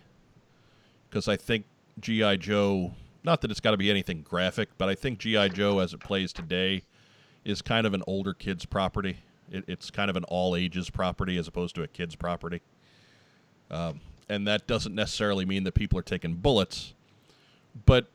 because 1.08 1.28
I 1.28 1.36
think 1.36 1.64
G.I. 1.98 2.36
Joe, 2.36 2.92
not 3.24 3.40
that 3.40 3.50
it's 3.50 3.60
got 3.60 3.70
to 3.70 3.78
be 3.78 3.90
anything 3.90 4.20
graphic, 4.20 4.68
but 4.76 4.88
I 4.88 4.94
think 4.94 5.18
G.I. 5.18 5.48
Joe 5.48 5.78
as 5.78 5.94
it 5.94 6.00
plays 6.00 6.32
today 6.32 6.82
is 7.44 7.62
kind 7.62 7.86
of 7.86 7.94
an 7.94 8.02
older 8.06 8.34
kid's 8.34 8.66
property. 8.66 9.18
It, 9.52 9.64
it's 9.68 9.90
kind 9.90 10.10
of 10.10 10.16
an 10.16 10.24
all 10.24 10.56
ages 10.56 10.90
property 10.90 11.36
as 11.36 11.46
opposed 11.46 11.74
to 11.76 11.82
a 11.82 11.86
kid's 11.88 12.16
property. 12.16 12.62
Um, 13.70 14.00
and 14.28 14.46
that 14.48 14.66
doesn't 14.66 14.94
necessarily 14.94 15.44
mean 15.44 15.64
that 15.64 15.74
people 15.74 15.98
are 15.98 16.02
taking 16.02 16.34
bullets, 16.34 16.94
but 17.86 18.08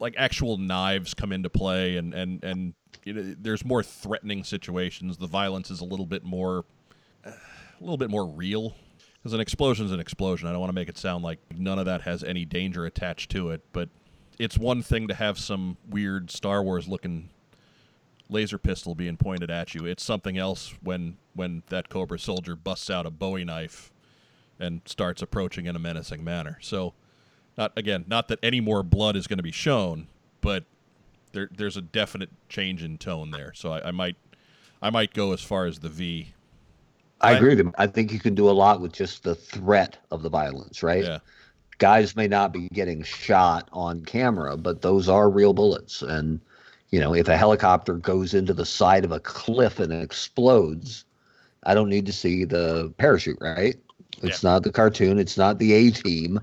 like 0.00 0.14
actual 0.16 0.56
knives 0.56 1.14
come 1.14 1.32
into 1.32 1.50
play 1.50 1.96
and, 1.96 2.14
and, 2.14 2.42
and 2.42 2.74
you 3.04 3.12
know, 3.12 3.34
there's 3.40 3.64
more 3.64 3.82
threatening 3.82 4.44
situations. 4.44 5.16
The 5.16 5.26
violence 5.26 5.70
is 5.70 5.80
a 5.80 5.84
little 5.84 6.06
bit 6.06 6.24
more, 6.24 6.64
a 7.24 7.32
little 7.80 7.96
bit 7.96 8.10
more 8.10 8.26
real. 8.26 8.74
Because 9.18 9.32
an 9.32 9.40
explosion 9.40 9.86
is 9.86 9.92
an 9.92 10.00
explosion. 10.00 10.48
I 10.48 10.52
don't 10.52 10.60
want 10.60 10.70
to 10.70 10.74
make 10.74 10.88
it 10.88 10.96
sound 10.96 11.24
like 11.24 11.40
none 11.56 11.78
of 11.78 11.86
that 11.86 12.02
has 12.02 12.22
any 12.22 12.44
danger 12.44 12.86
attached 12.86 13.30
to 13.32 13.50
it, 13.50 13.62
but 13.72 13.88
it's 14.38 14.56
one 14.56 14.82
thing 14.82 15.08
to 15.08 15.14
have 15.14 15.38
some 15.38 15.76
weird 15.88 16.30
Star 16.30 16.62
Wars 16.62 16.86
looking 16.86 17.28
laser 18.30 18.58
pistol 18.58 18.94
being 18.94 19.16
pointed 19.16 19.50
at 19.50 19.74
you. 19.74 19.86
It's 19.86 20.02
something 20.02 20.36
else 20.36 20.74
when 20.82 21.16
when 21.34 21.62
that 21.68 21.88
Cobra 21.88 22.18
soldier 22.18 22.56
busts 22.56 22.90
out 22.90 23.06
a 23.06 23.10
Bowie 23.10 23.44
knife 23.44 23.90
and 24.58 24.80
starts 24.84 25.22
approaching 25.22 25.66
in 25.66 25.76
a 25.76 25.78
menacing 25.78 26.24
manner. 26.24 26.58
So, 26.60 26.94
not 27.56 27.72
again, 27.76 28.04
not 28.08 28.28
that 28.28 28.38
any 28.42 28.60
more 28.60 28.82
blood 28.82 29.16
is 29.16 29.26
going 29.26 29.38
to 29.38 29.42
be 29.42 29.52
shown, 29.52 30.08
but 30.40 30.64
there 31.32 31.48
there's 31.56 31.76
a 31.76 31.82
definite 31.82 32.30
change 32.48 32.82
in 32.82 32.98
tone 32.98 33.30
there. 33.30 33.52
So 33.54 33.72
I, 33.72 33.88
I 33.88 33.90
might 33.90 34.16
I 34.82 34.90
might 34.90 35.14
go 35.14 35.32
as 35.32 35.42
far 35.42 35.66
as 35.66 35.78
the 35.78 35.88
V. 35.88 36.34
I 37.20 37.32
I- 37.32 37.36
agree 37.36 37.50
with 37.50 37.60
him. 37.60 37.74
I 37.78 37.86
think 37.86 38.12
you 38.12 38.20
can 38.20 38.34
do 38.34 38.48
a 38.48 38.52
lot 38.52 38.80
with 38.80 38.92
just 38.92 39.22
the 39.22 39.34
threat 39.34 39.98
of 40.10 40.22
the 40.22 40.30
violence, 40.30 40.82
right? 40.82 41.04
Yeah. 41.04 41.18
Guys 41.78 42.16
may 42.16 42.26
not 42.26 42.52
be 42.52 42.68
getting 42.72 43.04
shot 43.04 43.68
on 43.72 44.04
camera, 44.04 44.56
but 44.56 44.82
those 44.82 45.08
are 45.08 45.30
real 45.30 45.52
bullets. 45.52 46.02
And, 46.02 46.40
you 46.90 47.00
know, 47.00 47.14
if 47.14 47.28
a 47.28 47.36
helicopter 47.36 47.94
goes 47.94 48.34
into 48.34 48.54
the 48.54 48.66
side 48.66 49.04
of 49.04 49.12
a 49.12 49.20
cliff 49.20 49.78
and 49.78 49.92
explodes, 49.92 51.04
I 51.64 51.74
don't 51.74 51.88
need 51.88 52.06
to 52.06 52.12
see 52.12 52.44
the 52.44 52.92
parachute, 52.98 53.38
right? 53.40 53.76
It's 54.22 54.42
not 54.42 54.62
the 54.62 54.72
cartoon. 54.72 55.18
It's 55.18 55.36
not 55.36 55.58
the 55.58 55.72
A 55.72 55.90
team. 55.90 56.40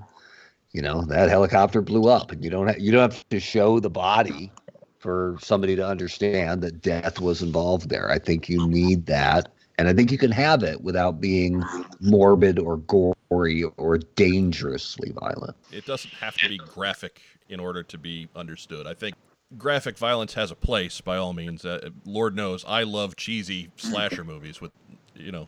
You 0.72 0.82
know, 0.82 1.02
that 1.06 1.28
helicopter 1.28 1.80
blew 1.80 2.08
up 2.08 2.30
and 2.30 2.44
you 2.44 2.50
don't 2.50 2.66
have, 2.66 2.78
you 2.78 2.92
don't 2.92 3.12
have 3.12 3.28
to 3.30 3.40
show 3.40 3.80
the 3.80 3.90
body 3.90 4.52
for 4.98 5.36
somebody 5.40 5.74
to 5.76 5.86
understand 5.86 6.62
that 6.62 6.82
death 6.82 7.20
was 7.20 7.42
involved 7.42 7.88
there. 7.88 8.10
I 8.10 8.18
think 8.18 8.48
you 8.48 8.66
need 8.66 9.06
that. 9.06 9.48
And 9.78 9.88
I 9.88 9.94
think 9.94 10.10
you 10.10 10.18
can 10.18 10.32
have 10.32 10.62
it 10.62 10.82
without 10.82 11.20
being 11.20 11.62
morbid 12.00 12.58
or 12.58 12.78
gory 12.78 13.64
or 13.76 13.98
dangerously 13.98 15.12
violent. 15.12 15.56
It 15.70 15.84
doesn't 15.86 16.14
have 16.14 16.36
to 16.38 16.48
be 16.48 16.58
graphic 16.58 17.20
in 17.48 17.60
order 17.60 17.82
to 17.82 17.98
be 17.98 18.28
understood. 18.34 18.86
I 18.86 18.94
think 18.94 19.14
graphic 19.56 19.96
violence 19.98 20.34
has 20.34 20.50
a 20.50 20.54
place 20.54 21.00
by 21.00 21.16
all 21.16 21.32
means. 21.32 21.64
Uh, 21.64 21.90
Lord 22.04 22.36
knows 22.36 22.64
I 22.66 22.82
love 22.82 23.16
cheesy 23.16 23.70
slasher 23.76 24.24
movies 24.24 24.60
with, 24.60 24.72
you 25.14 25.32
know, 25.32 25.46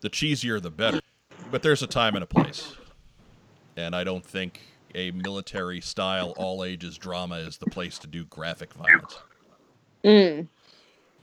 the 0.00 0.10
cheesier 0.10 0.60
the 0.60 0.70
better. 0.70 1.00
But 1.50 1.62
there's 1.62 1.82
a 1.82 1.86
time 1.86 2.14
and 2.14 2.22
a 2.24 2.26
place. 2.26 2.76
And 3.76 3.94
I 3.96 4.04
don't 4.04 4.24
think 4.24 4.60
a 4.94 5.10
military 5.12 5.80
style 5.80 6.34
all 6.36 6.64
ages 6.64 6.98
drama 6.98 7.36
is 7.36 7.58
the 7.58 7.66
place 7.66 7.98
to 8.00 8.06
do 8.06 8.24
graphic 8.26 8.72
violence. 8.74 9.18
Mm. 10.04 10.48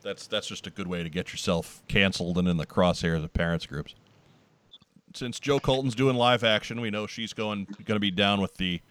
That's 0.01 0.27
that's 0.27 0.47
just 0.47 0.67
a 0.67 0.69
good 0.69 0.87
way 0.87 1.03
to 1.03 1.09
get 1.09 1.31
yourself 1.31 1.83
canceled 1.87 2.37
and 2.37 2.47
in 2.47 2.57
the 2.57 2.65
crosshairs 2.65 3.23
of 3.23 3.33
parents 3.33 3.65
groups. 3.65 3.95
Since 5.13 5.39
Joe 5.39 5.59
Colton's 5.59 5.95
doing 5.95 6.15
live 6.15 6.43
action, 6.43 6.79
we 6.79 6.89
know 6.89 7.07
she's 7.07 7.33
going 7.33 7.65
going 7.85 7.95
to 7.95 7.99
be 7.99 8.11
down 8.11 8.39
with 8.39 8.55
the 8.55 8.81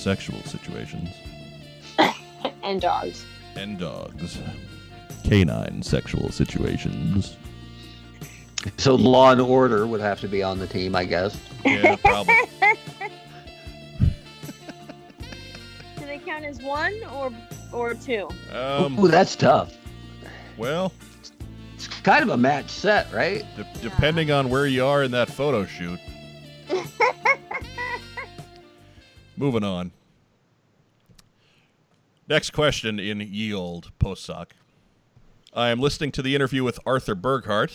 sexual 0.00 0.40
situations 0.42 1.08
and 2.62 2.80
dogs. 2.80 3.24
and 3.56 3.78
dogs. 3.78 4.38
Canine 5.24 5.82
sexual 5.82 6.30
situations. 6.30 7.36
So 8.78 8.94
Law 8.94 9.32
and 9.32 9.40
Order 9.40 9.86
would 9.86 10.00
have 10.00 10.20
to 10.20 10.28
be 10.28 10.42
on 10.42 10.58
the 10.58 10.66
team, 10.66 10.94
I 10.96 11.04
guess. 11.04 11.38
Yeah, 11.64 11.96
probably. 11.96 12.34
Do 15.98 16.06
they 16.06 16.18
count 16.18 16.44
as 16.44 16.60
one 16.62 16.94
or 17.12 17.32
or 17.72 17.94
two? 17.94 18.28
Um, 18.52 18.98
Ooh, 18.98 19.08
that's 19.08 19.36
tough. 19.36 19.74
well, 20.56 20.92
It's 21.74 21.86
kind 21.86 22.22
of 22.22 22.30
a 22.30 22.36
match 22.36 22.70
set, 22.70 23.12
right? 23.12 23.44
de- 23.56 23.66
depending 23.82 24.30
on 24.30 24.48
where 24.50 24.66
you 24.66 24.84
are 24.84 25.02
in 25.04 25.10
that 25.12 25.30
photo 25.30 25.64
shoot. 25.66 26.00
Moving 29.40 29.64
on. 29.64 29.92
Next 32.28 32.50
question 32.50 33.00
in 33.00 33.22
ye 33.22 33.54
old 33.54 33.90
Postsac. 33.98 34.48
I 35.54 35.70
am 35.70 35.80
listening 35.80 36.12
to 36.12 36.20
the 36.20 36.34
interview 36.34 36.62
with 36.62 36.78
Arthur 36.84 37.14
Burghardt. 37.14 37.72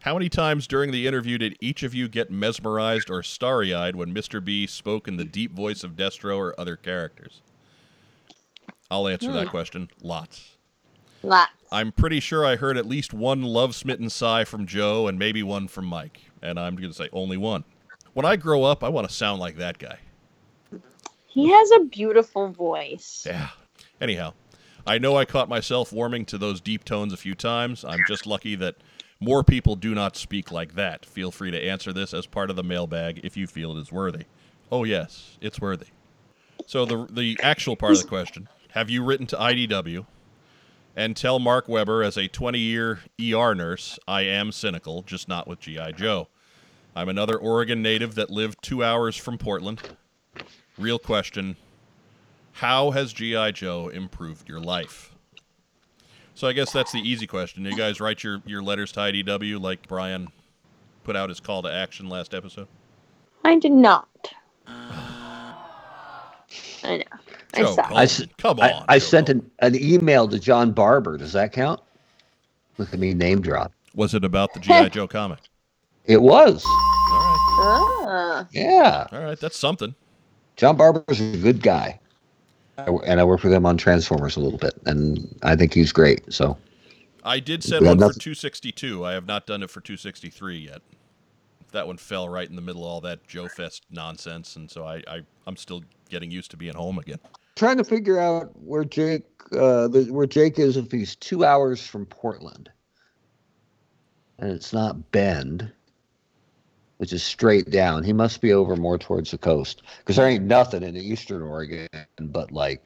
How 0.00 0.14
many 0.14 0.28
times 0.28 0.66
during 0.66 0.90
the 0.90 1.06
interview 1.06 1.38
did 1.38 1.56
each 1.60 1.84
of 1.84 1.94
you 1.94 2.08
get 2.08 2.32
mesmerized 2.32 3.10
or 3.10 3.22
starry 3.22 3.72
eyed 3.72 3.94
when 3.94 4.12
Mr. 4.12 4.44
B 4.44 4.66
spoke 4.66 5.06
in 5.06 5.18
the 5.18 5.24
deep 5.24 5.52
voice 5.52 5.84
of 5.84 5.92
Destro 5.92 6.36
or 6.36 6.58
other 6.58 6.74
characters? 6.74 7.42
I'll 8.90 9.06
answer 9.06 9.30
that 9.30 9.44
hmm. 9.44 9.50
question. 9.50 9.88
Lots. 10.02 10.56
Lots. 11.22 11.52
I'm 11.70 11.92
pretty 11.92 12.18
sure 12.18 12.44
I 12.44 12.56
heard 12.56 12.76
at 12.76 12.86
least 12.86 13.14
one 13.14 13.44
love 13.44 13.76
smitten 13.76 14.10
sigh 14.10 14.42
from 14.42 14.66
Joe 14.66 15.06
and 15.06 15.16
maybe 15.16 15.44
one 15.44 15.68
from 15.68 15.86
Mike. 15.86 16.22
And 16.42 16.58
I'm 16.58 16.74
going 16.74 16.90
to 16.90 16.96
say 16.96 17.08
only 17.12 17.36
one. 17.36 17.62
When 18.14 18.26
I 18.26 18.34
grow 18.34 18.64
up, 18.64 18.82
I 18.82 18.88
want 18.88 19.06
to 19.06 19.14
sound 19.14 19.38
like 19.38 19.58
that 19.58 19.78
guy. 19.78 19.98
He 21.36 21.50
has 21.50 21.70
a 21.72 21.80
beautiful 21.80 22.48
voice. 22.48 23.24
Yeah. 23.26 23.50
Anyhow, 24.00 24.32
I 24.86 24.96
know 24.96 25.18
I 25.18 25.26
caught 25.26 25.50
myself 25.50 25.92
warming 25.92 26.24
to 26.26 26.38
those 26.38 26.62
deep 26.62 26.82
tones 26.82 27.12
a 27.12 27.18
few 27.18 27.34
times. 27.34 27.84
I'm 27.84 27.98
just 28.08 28.26
lucky 28.26 28.54
that 28.54 28.76
more 29.20 29.44
people 29.44 29.76
do 29.76 29.94
not 29.94 30.16
speak 30.16 30.50
like 30.50 30.76
that. 30.76 31.04
Feel 31.04 31.30
free 31.30 31.50
to 31.50 31.62
answer 31.62 31.92
this 31.92 32.14
as 32.14 32.24
part 32.24 32.48
of 32.48 32.56
the 32.56 32.62
mailbag 32.62 33.20
if 33.22 33.36
you 33.36 33.46
feel 33.46 33.76
it 33.76 33.82
is 33.82 33.92
worthy. 33.92 34.24
Oh, 34.72 34.84
yes, 34.84 35.36
it's 35.42 35.60
worthy. 35.60 35.88
So, 36.66 36.86
the, 36.86 37.06
the 37.10 37.38
actual 37.42 37.76
part 37.76 37.92
of 37.92 38.00
the 38.00 38.08
question 38.08 38.48
Have 38.70 38.88
you 38.88 39.04
written 39.04 39.26
to 39.26 39.36
IDW 39.36 40.06
and 40.96 41.14
tell 41.14 41.38
Mark 41.38 41.68
Weber, 41.68 42.02
as 42.02 42.16
a 42.16 42.28
20 42.28 42.58
year 42.58 43.00
ER 43.20 43.54
nurse, 43.54 43.98
I 44.08 44.22
am 44.22 44.52
cynical, 44.52 45.02
just 45.02 45.28
not 45.28 45.46
with 45.46 45.60
G.I. 45.60 45.92
Joe? 45.92 46.28
I'm 46.94 47.10
another 47.10 47.36
Oregon 47.36 47.82
native 47.82 48.14
that 48.14 48.30
lived 48.30 48.62
two 48.62 48.82
hours 48.82 49.16
from 49.18 49.36
Portland. 49.36 49.82
Real 50.78 50.98
question 50.98 51.56
How 52.52 52.90
has 52.90 53.12
G.I. 53.12 53.52
Joe 53.52 53.88
improved 53.88 54.48
your 54.48 54.60
life? 54.60 55.14
So 56.34 56.46
I 56.46 56.52
guess 56.52 56.70
that's 56.70 56.92
the 56.92 57.00
easy 57.00 57.26
question. 57.26 57.64
You 57.64 57.74
guys 57.76 57.98
write 58.00 58.22
your, 58.22 58.42
your 58.44 58.62
letters 58.62 58.92
to 58.92 59.00
IDW 59.00 59.58
like 59.60 59.88
Brian 59.88 60.28
put 61.02 61.16
out 61.16 61.30
his 61.30 61.40
call 61.40 61.62
to 61.62 61.72
action 61.72 62.08
last 62.10 62.34
episode? 62.34 62.68
I 63.44 63.58
did 63.58 63.72
not. 63.72 64.32
I 64.66 65.54
know. 66.84 67.02
I 67.54 67.58
Joe 67.58 67.74
suck. 67.74 67.86
Colton, 67.86 67.96
I 67.96 68.02
s- 68.02 68.26
come 68.36 68.60
on. 68.60 68.70
I, 68.70 68.84
I 68.88 68.98
Joe 68.98 69.04
sent 69.06 69.28
an, 69.30 69.50
an 69.60 69.74
email 69.76 70.28
to 70.28 70.38
John 70.38 70.72
Barber. 70.72 71.16
Does 71.16 71.32
that 71.32 71.52
count? 71.52 71.80
Look 72.76 72.92
at 72.92 73.00
me 73.00 73.14
name 73.14 73.40
drop. 73.40 73.72
Was 73.94 74.12
it 74.12 74.24
about 74.24 74.52
the 74.52 74.60
G.I. 74.60 74.90
Joe 74.90 75.08
comic? 75.08 75.38
It 76.04 76.20
was. 76.20 76.62
All 76.66 76.72
right. 76.72 77.56
Ah. 77.58 78.46
Yeah. 78.52 79.06
All 79.10 79.22
right. 79.22 79.40
That's 79.40 79.56
something. 79.56 79.94
John 80.56 80.76
Barber's 80.76 81.20
a 81.20 81.36
good 81.36 81.62
guy. 81.62 82.00
I, 82.78 82.88
and 83.06 83.20
I 83.20 83.24
worked 83.24 83.44
with 83.44 83.52
him 83.52 83.64
on 83.64 83.76
Transformers 83.76 84.36
a 84.36 84.40
little 84.40 84.58
bit, 84.58 84.74
and 84.84 85.38
I 85.42 85.56
think 85.56 85.72
he's 85.72 85.92
great. 85.92 86.30
So 86.32 86.58
I 87.24 87.40
did 87.40 87.62
set 87.62 87.82
one 87.82 87.96
for 87.96 88.12
262. 88.12 89.04
I 89.04 89.12
have 89.12 89.26
not 89.26 89.46
done 89.46 89.62
it 89.62 89.70
for 89.70 89.80
263 89.80 90.58
yet. 90.58 90.82
That 91.72 91.86
one 91.86 91.96
fell 91.96 92.28
right 92.28 92.48
in 92.48 92.54
the 92.54 92.62
middle 92.62 92.82
of 92.82 92.88
all 92.88 93.00
that 93.02 93.26
Joe 93.26 93.48
Fest 93.48 93.84
nonsense, 93.90 94.56
and 94.56 94.70
so 94.70 94.84
I, 94.84 95.02
I 95.08 95.20
I'm 95.46 95.56
still 95.56 95.82
getting 96.08 96.30
used 96.30 96.50
to 96.52 96.56
being 96.56 96.74
home 96.74 96.98
again. 96.98 97.18
trying 97.56 97.78
to 97.78 97.84
figure 97.84 98.18
out 98.18 98.52
where 98.60 98.84
Jake 98.84 99.24
uh, 99.52 99.88
the, 99.88 100.06
where 100.10 100.26
Jake 100.26 100.58
is 100.58 100.76
if 100.76 100.90
he's 100.90 101.16
two 101.16 101.44
hours 101.44 101.84
from 101.84 102.06
Portland, 102.06 102.70
and 104.38 104.50
it's 104.50 104.72
not 104.72 105.10
Bend, 105.12 105.72
which 106.98 107.12
is 107.12 107.22
straight 107.22 107.70
down. 107.70 108.02
He 108.02 108.12
must 108.12 108.40
be 108.40 108.52
over 108.52 108.76
more 108.76 108.98
towards 108.98 109.30
the 109.30 109.38
coast 109.38 109.82
because 109.98 110.16
there 110.16 110.28
ain't 110.28 110.44
nothing 110.44 110.82
in 110.82 110.96
Eastern 110.96 111.42
Oregon 111.42 111.88
but 112.20 112.52
like 112.52 112.82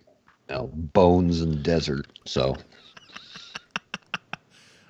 you 0.49 0.55
know 0.55 0.71
bones 0.73 1.41
and 1.41 1.63
desert. 1.63 2.07
So 2.27 2.57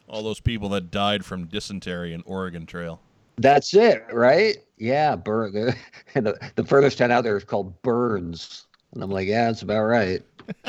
All 0.08 0.22
those 0.22 0.40
people 0.40 0.68
that 0.70 0.90
died 0.90 1.24
from 1.24 1.46
dysentery 1.46 2.12
in 2.12 2.22
Oregon 2.26 2.66
Trail. 2.66 3.00
that's 3.38 3.74
it, 3.74 4.04
right? 4.12 4.56
Yeah, 4.76 5.14
burn. 5.16 5.52
The, 5.52 5.76
and 6.14 6.26
the, 6.26 6.50
the 6.56 6.64
furthest 6.64 6.98
town 6.98 7.10
out 7.10 7.24
there 7.24 7.36
is 7.36 7.44
called 7.44 7.80
Burns, 7.82 8.66
and 8.92 9.02
I'm 9.04 9.10
like, 9.10 9.28
yeah, 9.28 9.46
that's 9.46 9.62
about 9.62 9.82
right. 9.82 10.22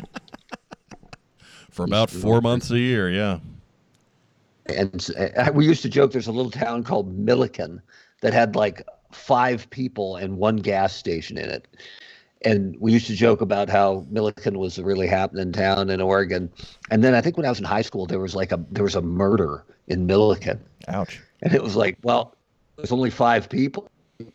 For 1.72 1.86
about 1.86 2.10
four 2.10 2.41
months 2.41 2.69
a 2.69 2.78
year, 2.78 3.10
yeah. 3.10 3.40
and 4.65 5.07
uh, 5.18 5.52
we 5.53 5.65
used 5.65 5.82
to 5.84 5.90
joke 5.90 6.11
there's 6.11 6.28
a 6.28 6.32
little 6.32 6.52
town 6.52 6.84
called 6.84 7.18
Millican 7.18 7.82
that 8.22 8.34
had 8.34 8.56
like 8.56 8.88
five 9.11 9.69
people 9.69 10.15
and 10.15 10.38
one 10.38 10.57
gas 10.57 10.95
station 10.95 11.38
in 11.38 11.49
it. 11.49 11.68
And 12.43 12.76
we 12.80 12.91
used 12.91 13.06
to 13.07 13.15
joke 13.15 13.41
about 13.41 13.69
how 13.69 14.06
Millican 14.11 14.57
was 14.57 14.80
a 14.80 14.84
really 14.84 15.06
happening 15.06 15.52
town 15.52 15.89
in 15.91 16.02
Oregon. 16.02 16.52
And 16.89 17.03
then 17.03 17.14
I 17.14 17.22
think 17.22 17.38
when 17.38 17.45
I 17.45 17.49
was 17.49 17.60
in 17.60 17.65
high 17.65 17.84
school, 17.84 18.07
there 18.07 18.19
was 18.19 18.34
like 18.34 18.52
a 18.52 18.60
there 18.72 18.84
was 18.84 18.95
a 18.95 19.02
murder 19.02 19.64
in 19.88 20.07
Millican, 20.07 20.60
Ouch. 20.88 21.22
and 21.43 21.53
it 21.53 21.61
was 21.61 21.76
like, 21.76 21.98
well, 22.02 22.35
there's 22.77 22.91
only 22.91 23.11
five 23.11 23.48
people. 23.48 23.88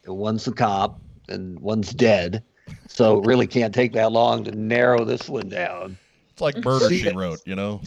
One's 0.07 0.47
a 0.47 0.53
cop, 0.53 1.01
and 1.29 1.59
one's 1.59 1.93
dead. 1.93 2.45
So 2.87 3.19
it 3.19 3.27
really 3.27 3.47
can't 3.47 3.75
take 3.75 3.93
that 3.95 4.13
long 4.13 4.45
to 4.45 4.53
narrow 4.53 5.05
this 5.05 5.29
one 5.29 5.49
down. 5.49 5.97
It's 6.31 6.41
like 6.41 6.65
Murder 6.65 6.89
She 6.91 7.09
Wrote, 7.11 7.41
you 7.45 7.55
know? 7.55 7.81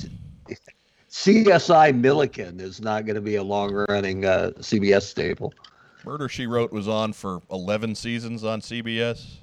CSI 1.10 2.00
Millican 2.00 2.62
is 2.62 2.82
not 2.82 3.06
going 3.06 3.16
to 3.16 3.22
be 3.22 3.36
a 3.36 3.44
long 3.44 3.74
running 3.90 4.26
uh, 4.26 4.52
CBS 4.60 5.04
staple. 5.04 5.54
Murder 6.06 6.30
She 6.30 6.48
Wrote 6.48 6.72
was 6.72 6.88
on 6.88 7.14
for 7.14 7.42
11 7.52 7.96
seasons 7.96 8.44
on 8.44 8.62
CBS. 8.62 9.36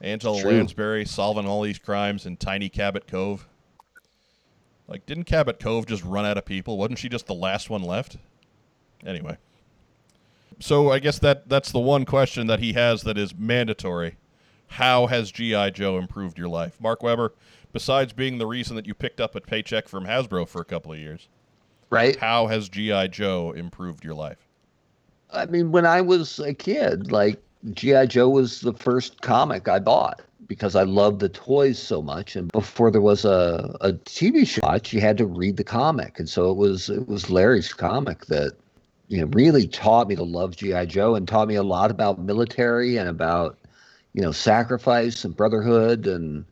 Angela 0.00 0.40
True. 0.40 0.50
Lansbury 0.52 1.04
solving 1.06 1.46
all 1.46 1.62
these 1.62 1.78
crimes 1.78 2.26
in 2.26 2.36
tiny 2.36 2.68
Cabot 2.68 3.06
Cove. 3.06 3.46
Like, 4.86 5.06
didn't 5.06 5.24
Cabot 5.24 5.58
Cove 5.58 5.86
just 5.86 6.04
run 6.04 6.26
out 6.26 6.36
of 6.38 6.44
people? 6.44 6.76
Wasn't 6.76 6.98
she 6.98 7.08
just 7.08 7.26
the 7.26 7.34
last 7.34 7.70
one 7.70 7.82
left? 7.82 8.18
Anyway. 9.04 9.38
So 10.60 10.90
I 10.92 10.98
guess 10.98 11.18
that 11.20 11.48
that's 11.48 11.72
the 11.72 11.78
one 11.80 12.04
question 12.04 12.46
that 12.46 12.60
he 12.60 12.74
has 12.74 13.02
that 13.02 13.18
is 13.18 13.34
mandatory. 13.36 14.16
How 14.68 15.06
has 15.06 15.30
G.I. 15.30 15.70
Joe 15.70 15.96
improved 15.98 16.38
your 16.38 16.48
life? 16.48 16.80
Mark 16.80 17.02
Weber, 17.02 17.32
besides 17.72 18.12
being 18.12 18.38
the 18.38 18.46
reason 18.46 18.74
that 18.76 18.86
you 18.86 18.94
picked 18.94 19.20
up 19.20 19.34
a 19.34 19.40
paycheck 19.40 19.88
from 19.88 20.04
Hasbro 20.06 20.48
for 20.48 20.60
a 20.60 20.64
couple 20.64 20.92
of 20.92 20.98
years, 20.98 21.28
Right? 21.88 22.16
how 22.16 22.48
has 22.48 22.68
G.I. 22.68 23.06
Joe 23.08 23.52
improved 23.52 24.04
your 24.04 24.14
life? 24.14 24.45
I 25.32 25.46
mean, 25.46 25.72
when 25.72 25.86
I 25.86 26.00
was 26.00 26.38
a 26.38 26.54
kid, 26.54 27.10
like 27.12 27.40
G.I. 27.72 28.06
Joe 28.06 28.28
was 28.28 28.60
the 28.60 28.72
first 28.72 29.22
comic 29.22 29.68
I 29.68 29.78
bought 29.78 30.22
because 30.46 30.76
I 30.76 30.84
loved 30.84 31.20
the 31.20 31.28
toys 31.28 31.78
so 31.78 32.00
much. 32.00 32.36
And 32.36 32.50
before 32.52 32.90
there 32.90 33.00
was 33.00 33.24
a, 33.24 33.76
a 33.80 33.92
TV 33.92 34.46
show, 34.46 34.78
you 34.90 35.00
had 35.00 35.18
to 35.18 35.26
read 35.26 35.56
the 35.56 35.64
comic. 35.64 36.18
And 36.18 36.28
so 36.28 36.50
it 36.50 36.56
was 36.56 36.88
it 36.88 37.08
was 37.08 37.30
Larry's 37.30 37.72
comic 37.72 38.26
that, 38.26 38.52
you 39.08 39.20
know, 39.20 39.26
really 39.32 39.66
taught 39.66 40.08
me 40.08 40.16
to 40.16 40.22
love 40.22 40.56
G.I. 40.56 40.86
Joe 40.86 41.14
and 41.14 41.26
taught 41.26 41.48
me 41.48 41.56
a 41.56 41.62
lot 41.62 41.90
about 41.90 42.20
military 42.20 42.96
and 42.96 43.08
about, 43.08 43.58
you 44.12 44.22
know, 44.22 44.32
sacrifice 44.32 45.24
and 45.24 45.36
brotherhood 45.36 46.06
and 46.06 46.44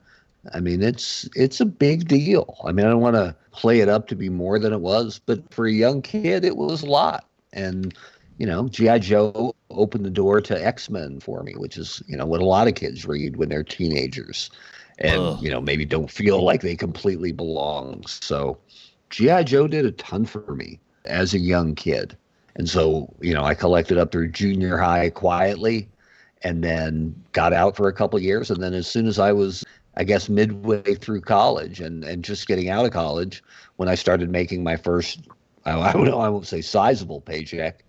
I 0.52 0.60
mean, 0.60 0.82
it's 0.82 1.28
it's 1.34 1.60
a 1.60 1.64
big 1.64 2.06
deal. 2.06 2.58
I 2.64 2.72
mean, 2.72 2.84
I 2.84 2.90
don't 2.90 3.00
want 3.00 3.16
to 3.16 3.34
play 3.52 3.80
it 3.80 3.88
up 3.88 4.08
to 4.08 4.16
be 4.16 4.28
more 4.28 4.58
than 4.58 4.72
it 4.72 4.80
was, 4.80 5.20
but 5.24 5.40
for 5.52 5.66
a 5.66 5.72
young 5.72 6.02
kid, 6.02 6.44
it 6.44 6.56
was 6.56 6.82
a 6.82 6.86
lot. 6.86 7.24
And 7.54 7.94
you 8.38 8.46
know, 8.46 8.68
GI 8.68 8.98
Joe 9.00 9.54
opened 9.70 10.04
the 10.04 10.10
door 10.10 10.40
to 10.40 10.66
X 10.66 10.90
Men 10.90 11.20
for 11.20 11.42
me, 11.42 11.52
which 11.52 11.76
is 11.76 12.02
you 12.06 12.16
know 12.16 12.26
what 12.26 12.40
a 12.40 12.44
lot 12.44 12.68
of 12.68 12.74
kids 12.74 13.06
read 13.06 13.36
when 13.36 13.48
they're 13.48 13.62
teenagers, 13.62 14.50
and 14.98 15.20
Ugh. 15.20 15.42
you 15.42 15.50
know 15.50 15.60
maybe 15.60 15.84
don't 15.84 16.10
feel 16.10 16.42
like 16.42 16.62
they 16.62 16.76
completely 16.76 17.32
belong. 17.32 18.04
So, 18.06 18.58
GI 19.10 19.44
Joe 19.44 19.68
did 19.68 19.86
a 19.86 19.92
ton 19.92 20.24
for 20.24 20.54
me 20.54 20.80
as 21.04 21.34
a 21.34 21.38
young 21.38 21.74
kid, 21.74 22.16
and 22.56 22.68
so 22.68 23.12
you 23.20 23.34
know 23.34 23.44
I 23.44 23.54
collected 23.54 23.98
up 23.98 24.10
through 24.10 24.28
junior 24.32 24.78
high 24.78 25.10
quietly, 25.10 25.88
and 26.42 26.64
then 26.64 27.14
got 27.32 27.52
out 27.52 27.76
for 27.76 27.88
a 27.88 27.92
couple 27.92 28.18
years, 28.18 28.50
and 28.50 28.62
then 28.62 28.74
as 28.74 28.88
soon 28.88 29.06
as 29.06 29.18
I 29.18 29.32
was 29.32 29.64
I 29.96 30.02
guess 30.02 30.28
midway 30.28 30.94
through 30.96 31.20
college 31.20 31.80
and 31.80 32.02
and 32.02 32.24
just 32.24 32.48
getting 32.48 32.68
out 32.68 32.84
of 32.84 32.90
college 32.90 33.44
when 33.76 33.88
I 33.88 33.94
started 33.94 34.28
making 34.28 34.64
my 34.64 34.76
first 34.76 35.28
I, 35.64 35.78
I 35.78 35.92
don't 35.92 36.04
know 36.04 36.18
I 36.18 36.28
won't 36.28 36.48
say 36.48 36.60
sizable 36.60 37.20
paycheck 37.20 37.84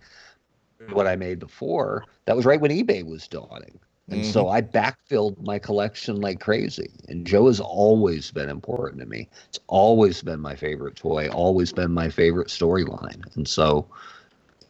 what 0.91 1.07
I 1.07 1.15
made 1.15 1.39
before 1.39 2.05
that 2.25 2.35
was 2.35 2.45
right 2.45 2.59
when 2.59 2.71
eBay 2.71 3.05
was 3.05 3.27
dawning. 3.27 3.79
And 4.09 4.23
so 4.23 4.45
mm-hmm. 4.45 4.55
I 4.55 4.61
backfilled 4.61 5.41
my 5.43 5.57
collection 5.57 6.21
like 6.21 6.39
crazy. 6.39 6.91
And 7.07 7.25
Joe 7.25 7.47
has 7.47 7.59
always 7.59 8.29
been 8.29 8.49
important 8.49 9.01
to 9.01 9.07
me. 9.07 9.27
It's 9.49 9.59
always 9.65 10.21
been 10.21 10.39
my 10.39 10.55
favorite 10.55 10.95
toy 10.95 11.27
always 11.29 11.73
been 11.73 11.91
my 11.91 12.09
favorite 12.09 12.49
storyline. 12.49 13.35
And 13.35 13.47
so 13.47 13.87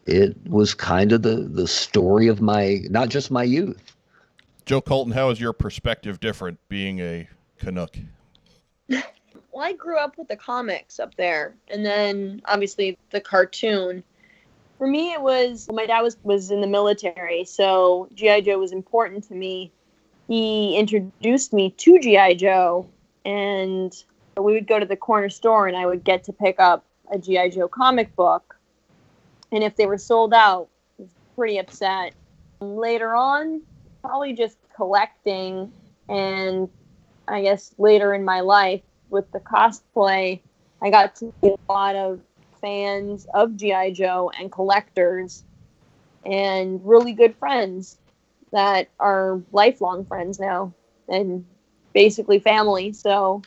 it 0.06 0.36
was 0.46 0.72
kind 0.72 1.12
of 1.12 1.22
the 1.22 1.36
the 1.36 1.68
story 1.68 2.28
of 2.28 2.40
my 2.40 2.80
not 2.88 3.10
just 3.10 3.30
my 3.30 3.42
youth. 3.42 3.94
Joe 4.64 4.80
Colton, 4.80 5.12
how 5.12 5.30
is 5.30 5.40
your 5.40 5.52
perspective 5.52 6.18
different 6.18 6.58
being 6.68 7.00
a 7.00 7.28
Canuck? 7.58 7.96
Well, 8.88 9.64
I 9.64 9.72
grew 9.72 9.98
up 9.98 10.18
with 10.18 10.28
the 10.28 10.36
comics 10.36 11.00
up 11.00 11.14
there, 11.14 11.54
and 11.68 11.84
then 11.84 12.42
obviously 12.46 12.98
the 13.10 13.20
cartoon. 13.20 14.02
For 14.78 14.86
me, 14.86 15.12
it 15.12 15.22
was 15.22 15.68
my 15.72 15.86
dad 15.86 16.02
was 16.02 16.16
was 16.22 16.50
in 16.50 16.60
the 16.60 16.66
military, 16.66 17.44
so 17.44 18.08
GI 18.14 18.42
Joe 18.42 18.58
was 18.58 18.72
important 18.72 19.24
to 19.28 19.34
me. 19.34 19.72
He 20.28 20.76
introduced 20.76 21.52
me 21.52 21.70
to 21.70 21.98
GI 21.98 22.34
Joe, 22.34 22.86
and 23.24 23.94
we 24.36 24.52
would 24.52 24.66
go 24.66 24.78
to 24.78 24.86
the 24.86 24.96
corner 24.96 25.30
store, 25.30 25.66
and 25.66 25.76
I 25.76 25.86
would 25.86 26.04
get 26.04 26.24
to 26.24 26.32
pick 26.32 26.60
up 26.60 26.84
a 27.10 27.18
GI 27.18 27.50
Joe 27.50 27.68
comic 27.68 28.14
book. 28.16 28.56
And 29.52 29.62
if 29.62 29.76
they 29.76 29.86
were 29.86 29.98
sold 29.98 30.34
out, 30.34 30.68
I 30.98 31.02
was 31.02 31.10
pretty 31.36 31.58
upset. 31.58 32.12
Later 32.60 33.14
on, 33.14 33.62
probably 34.02 34.32
just 34.32 34.58
collecting, 34.74 35.72
and 36.08 36.68
I 37.28 37.42
guess 37.42 37.74
later 37.78 38.12
in 38.12 38.24
my 38.24 38.40
life 38.40 38.82
with 39.08 39.30
the 39.32 39.40
cosplay, 39.40 40.40
I 40.82 40.90
got 40.90 41.16
to 41.16 41.32
meet 41.42 41.54
a 41.68 41.72
lot 41.72 41.96
of 41.96 42.20
fans 42.60 43.26
of 43.34 43.56
GI 43.56 43.92
Joe 43.92 44.30
and 44.38 44.50
collectors, 44.50 45.44
and 46.24 46.80
really 46.84 47.12
good 47.12 47.36
friends 47.36 47.98
that 48.52 48.88
are 48.98 49.40
lifelong 49.52 50.04
friends 50.04 50.38
now, 50.38 50.72
and 51.08 51.44
basically 51.92 52.38
family. 52.38 52.92
So 52.92 53.42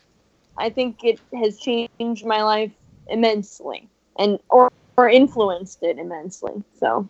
I 0.57 0.69
think 0.69 1.03
it 1.03 1.19
has 1.33 1.59
changed 1.59 2.25
my 2.25 2.43
life 2.43 2.71
immensely, 3.07 3.87
and 4.17 4.39
or 4.49 4.71
or 4.97 5.09
influenced 5.09 5.81
it 5.81 5.97
immensely. 5.97 6.61
So, 6.77 7.07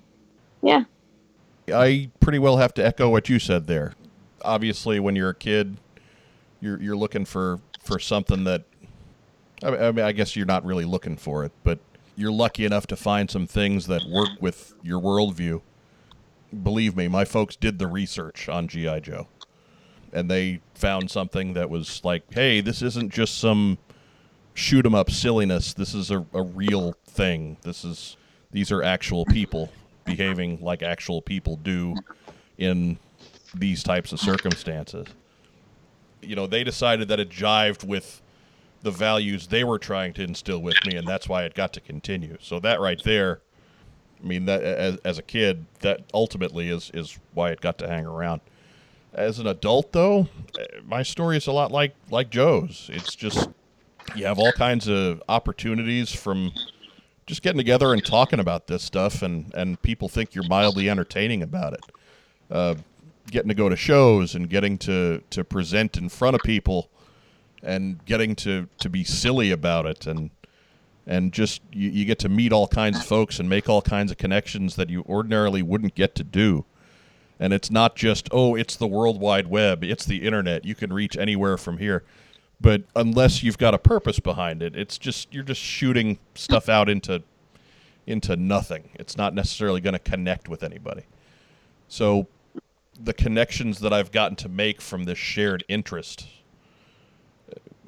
yeah. 0.61 0.83
I 1.73 2.11
pretty 2.19 2.37
well 2.37 2.57
have 2.57 2.73
to 2.75 2.85
echo 2.85 3.09
what 3.09 3.29
you 3.29 3.39
said 3.39 3.67
there. 3.67 3.93
Obviously, 4.43 4.99
when 4.99 5.15
you're 5.15 5.29
a 5.29 5.35
kid, 5.35 5.77
you're 6.61 6.79
you're 6.79 6.95
looking 6.95 7.25
for 7.25 7.59
for 7.81 7.99
something 7.99 8.43
that 8.43 8.63
I 9.63 9.71
mean, 9.71 9.81
I 9.81 9.91
mean, 9.91 10.05
I 10.05 10.11
guess 10.11 10.35
you're 10.35 10.45
not 10.45 10.65
really 10.65 10.85
looking 10.85 11.17
for 11.17 11.43
it, 11.43 11.51
but 11.63 11.79
you're 12.19 12.31
lucky 12.33 12.65
enough 12.65 12.85
to 12.85 12.97
find 12.97 13.31
some 13.31 13.47
things 13.47 13.87
that 13.87 14.03
work 14.09 14.29
with 14.41 14.73
your 14.83 14.99
worldview. 14.99 15.61
Believe 16.63 16.97
me, 16.97 17.07
my 17.07 17.23
folks 17.23 17.55
did 17.55 17.79
the 17.79 17.87
research 17.87 18.49
on 18.49 18.67
GI 18.67 18.99
Joe, 19.01 19.27
and 20.11 20.29
they 20.29 20.59
found 20.73 21.09
something 21.09 21.53
that 21.53 21.69
was 21.69 22.01
like, 22.03 22.23
"Hey, 22.33 22.59
this 22.59 22.81
isn't 22.81 23.13
just 23.13 23.37
some 23.37 23.77
shoot 24.53 24.85
'em 24.85 24.93
up 24.93 25.09
silliness. 25.09 25.73
This 25.73 25.93
is 25.93 26.11
a, 26.11 26.25
a 26.33 26.41
real 26.41 26.93
thing. 27.05 27.55
This 27.61 27.85
is 27.85 28.17
these 28.51 28.69
are 28.69 28.83
actual 28.83 29.25
people 29.25 29.71
behaving 30.03 30.59
like 30.61 30.83
actual 30.83 31.21
people 31.21 31.55
do 31.55 31.95
in 32.57 32.99
these 33.55 33.81
types 33.81 34.11
of 34.11 34.19
circumstances." 34.19 35.07
You 36.21 36.35
know, 36.35 36.47
they 36.47 36.65
decided 36.65 37.07
that 37.07 37.21
it 37.21 37.29
jived 37.29 37.85
with 37.85 38.21
the 38.81 38.91
values 38.91 39.47
they 39.47 39.63
were 39.63 39.79
trying 39.79 40.13
to 40.13 40.23
instill 40.23 40.59
with 40.59 40.75
me, 40.85 40.95
and 40.95 41.07
that's 41.07 41.27
why 41.27 41.43
it 41.43 41.53
got 41.53 41.73
to 41.73 41.81
continue. 41.81 42.37
So 42.41 42.59
that 42.59 42.79
right 42.79 43.01
there, 43.03 43.41
I 44.23 44.27
mean, 44.27 44.45
that 44.45 44.63
as, 44.63 44.97
as 44.97 45.17
a 45.17 45.21
kid, 45.21 45.65
that 45.81 46.01
ultimately 46.13 46.69
is 46.69 46.91
is 46.93 47.17
why 47.33 47.51
it 47.51 47.61
got 47.61 47.77
to 47.79 47.87
hang 47.87 48.05
around. 48.05 48.41
As 49.13 49.39
an 49.39 49.47
adult, 49.47 49.91
though, 49.91 50.27
my 50.85 51.03
story 51.03 51.37
is 51.37 51.47
a 51.47 51.51
lot 51.51 51.71
like 51.71 51.93
like 52.09 52.29
Joe's. 52.29 52.89
It's 52.93 53.15
just 53.15 53.49
you 54.15 54.25
have 54.25 54.39
all 54.39 54.51
kinds 54.51 54.87
of 54.87 55.21
opportunities 55.27 56.13
from 56.13 56.53
just 57.25 57.41
getting 57.41 57.57
together 57.57 57.93
and 57.93 58.03
talking 58.03 58.39
about 58.39 58.67
this 58.67 58.83
stuff, 58.83 59.21
and 59.21 59.53
and 59.55 59.81
people 59.81 60.07
think 60.07 60.35
you're 60.35 60.47
mildly 60.47 60.89
entertaining 60.89 61.43
about 61.43 61.73
it. 61.73 61.81
Uh, 62.49 62.75
getting 63.29 63.49
to 63.49 63.53
go 63.53 63.69
to 63.69 63.75
shows 63.75 64.35
and 64.35 64.49
getting 64.49 64.77
to 64.77 65.21
to 65.29 65.43
present 65.43 65.97
in 65.97 66.09
front 66.09 66.35
of 66.35 66.41
people 66.43 66.89
and 67.63 68.03
getting 68.05 68.35
to 68.35 68.67
to 68.79 68.89
be 68.89 69.03
silly 69.03 69.51
about 69.51 69.85
it 69.85 70.07
and 70.07 70.29
and 71.05 71.33
just 71.33 71.61
you, 71.71 71.89
you 71.89 72.05
get 72.05 72.19
to 72.19 72.29
meet 72.29 72.53
all 72.53 72.67
kinds 72.67 72.99
of 72.99 73.05
folks 73.05 73.39
and 73.39 73.49
make 73.49 73.67
all 73.67 73.81
kinds 73.81 74.11
of 74.11 74.17
connections 74.17 74.75
that 74.75 74.89
you 74.89 75.03
ordinarily 75.09 75.63
wouldn't 75.63 75.95
get 75.95 76.13
to 76.15 76.23
do. 76.23 76.65
And 77.39 77.51
it's 77.53 77.71
not 77.71 77.95
just 77.95 78.29
oh 78.31 78.55
it's 78.55 78.75
the 78.75 78.87
world 78.87 79.19
wide 79.19 79.47
web 79.47 79.83
it's 79.83 80.05
the 80.05 80.25
internet 80.25 80.65
you 80.65 80.75
can 80.75 80.93
reach 80.93 81.17
anywhere 81.17 81.57
from 81.57 81.77
here. 81.77 82.03
But 82.61 82.83
unless 82.95 83.43
you've 83.43 83.57
got 83.57 83.73
a 83.73 83.79
purpose 83.79 84.19
behind 84.19 84.61
it 84.61 84.75
it's 84.75 84.97
just 84.97 85.33
you're 85.33 85.43
just 85.43 85.61
shooting 85.61 86.19
stuff 86.35 86.69
out 86.69 86.89
into 86.89 87.23
into 88.05 88.35
nothing. 88.35 88.89
It's 88.95 89.15
not 89.15 89.33
necessarily 89.33 89.81
going 89.81 89.93
to 89.93 89.99
connect 89.99 90.49
with 90.49 90.63
anybody. 90.63 91.03
So 91.87 92.27
the 92.99 93.13
connections 93.13 93.79
that 93.79 93.93
I've 93.93 94.11
gotten 94.11 94.35
to 94.37 94.49
make 94.49 94.81
from 94.81 95.05
this 95.05 95.17
shared 95.17 95.63
interest 95.67 96.27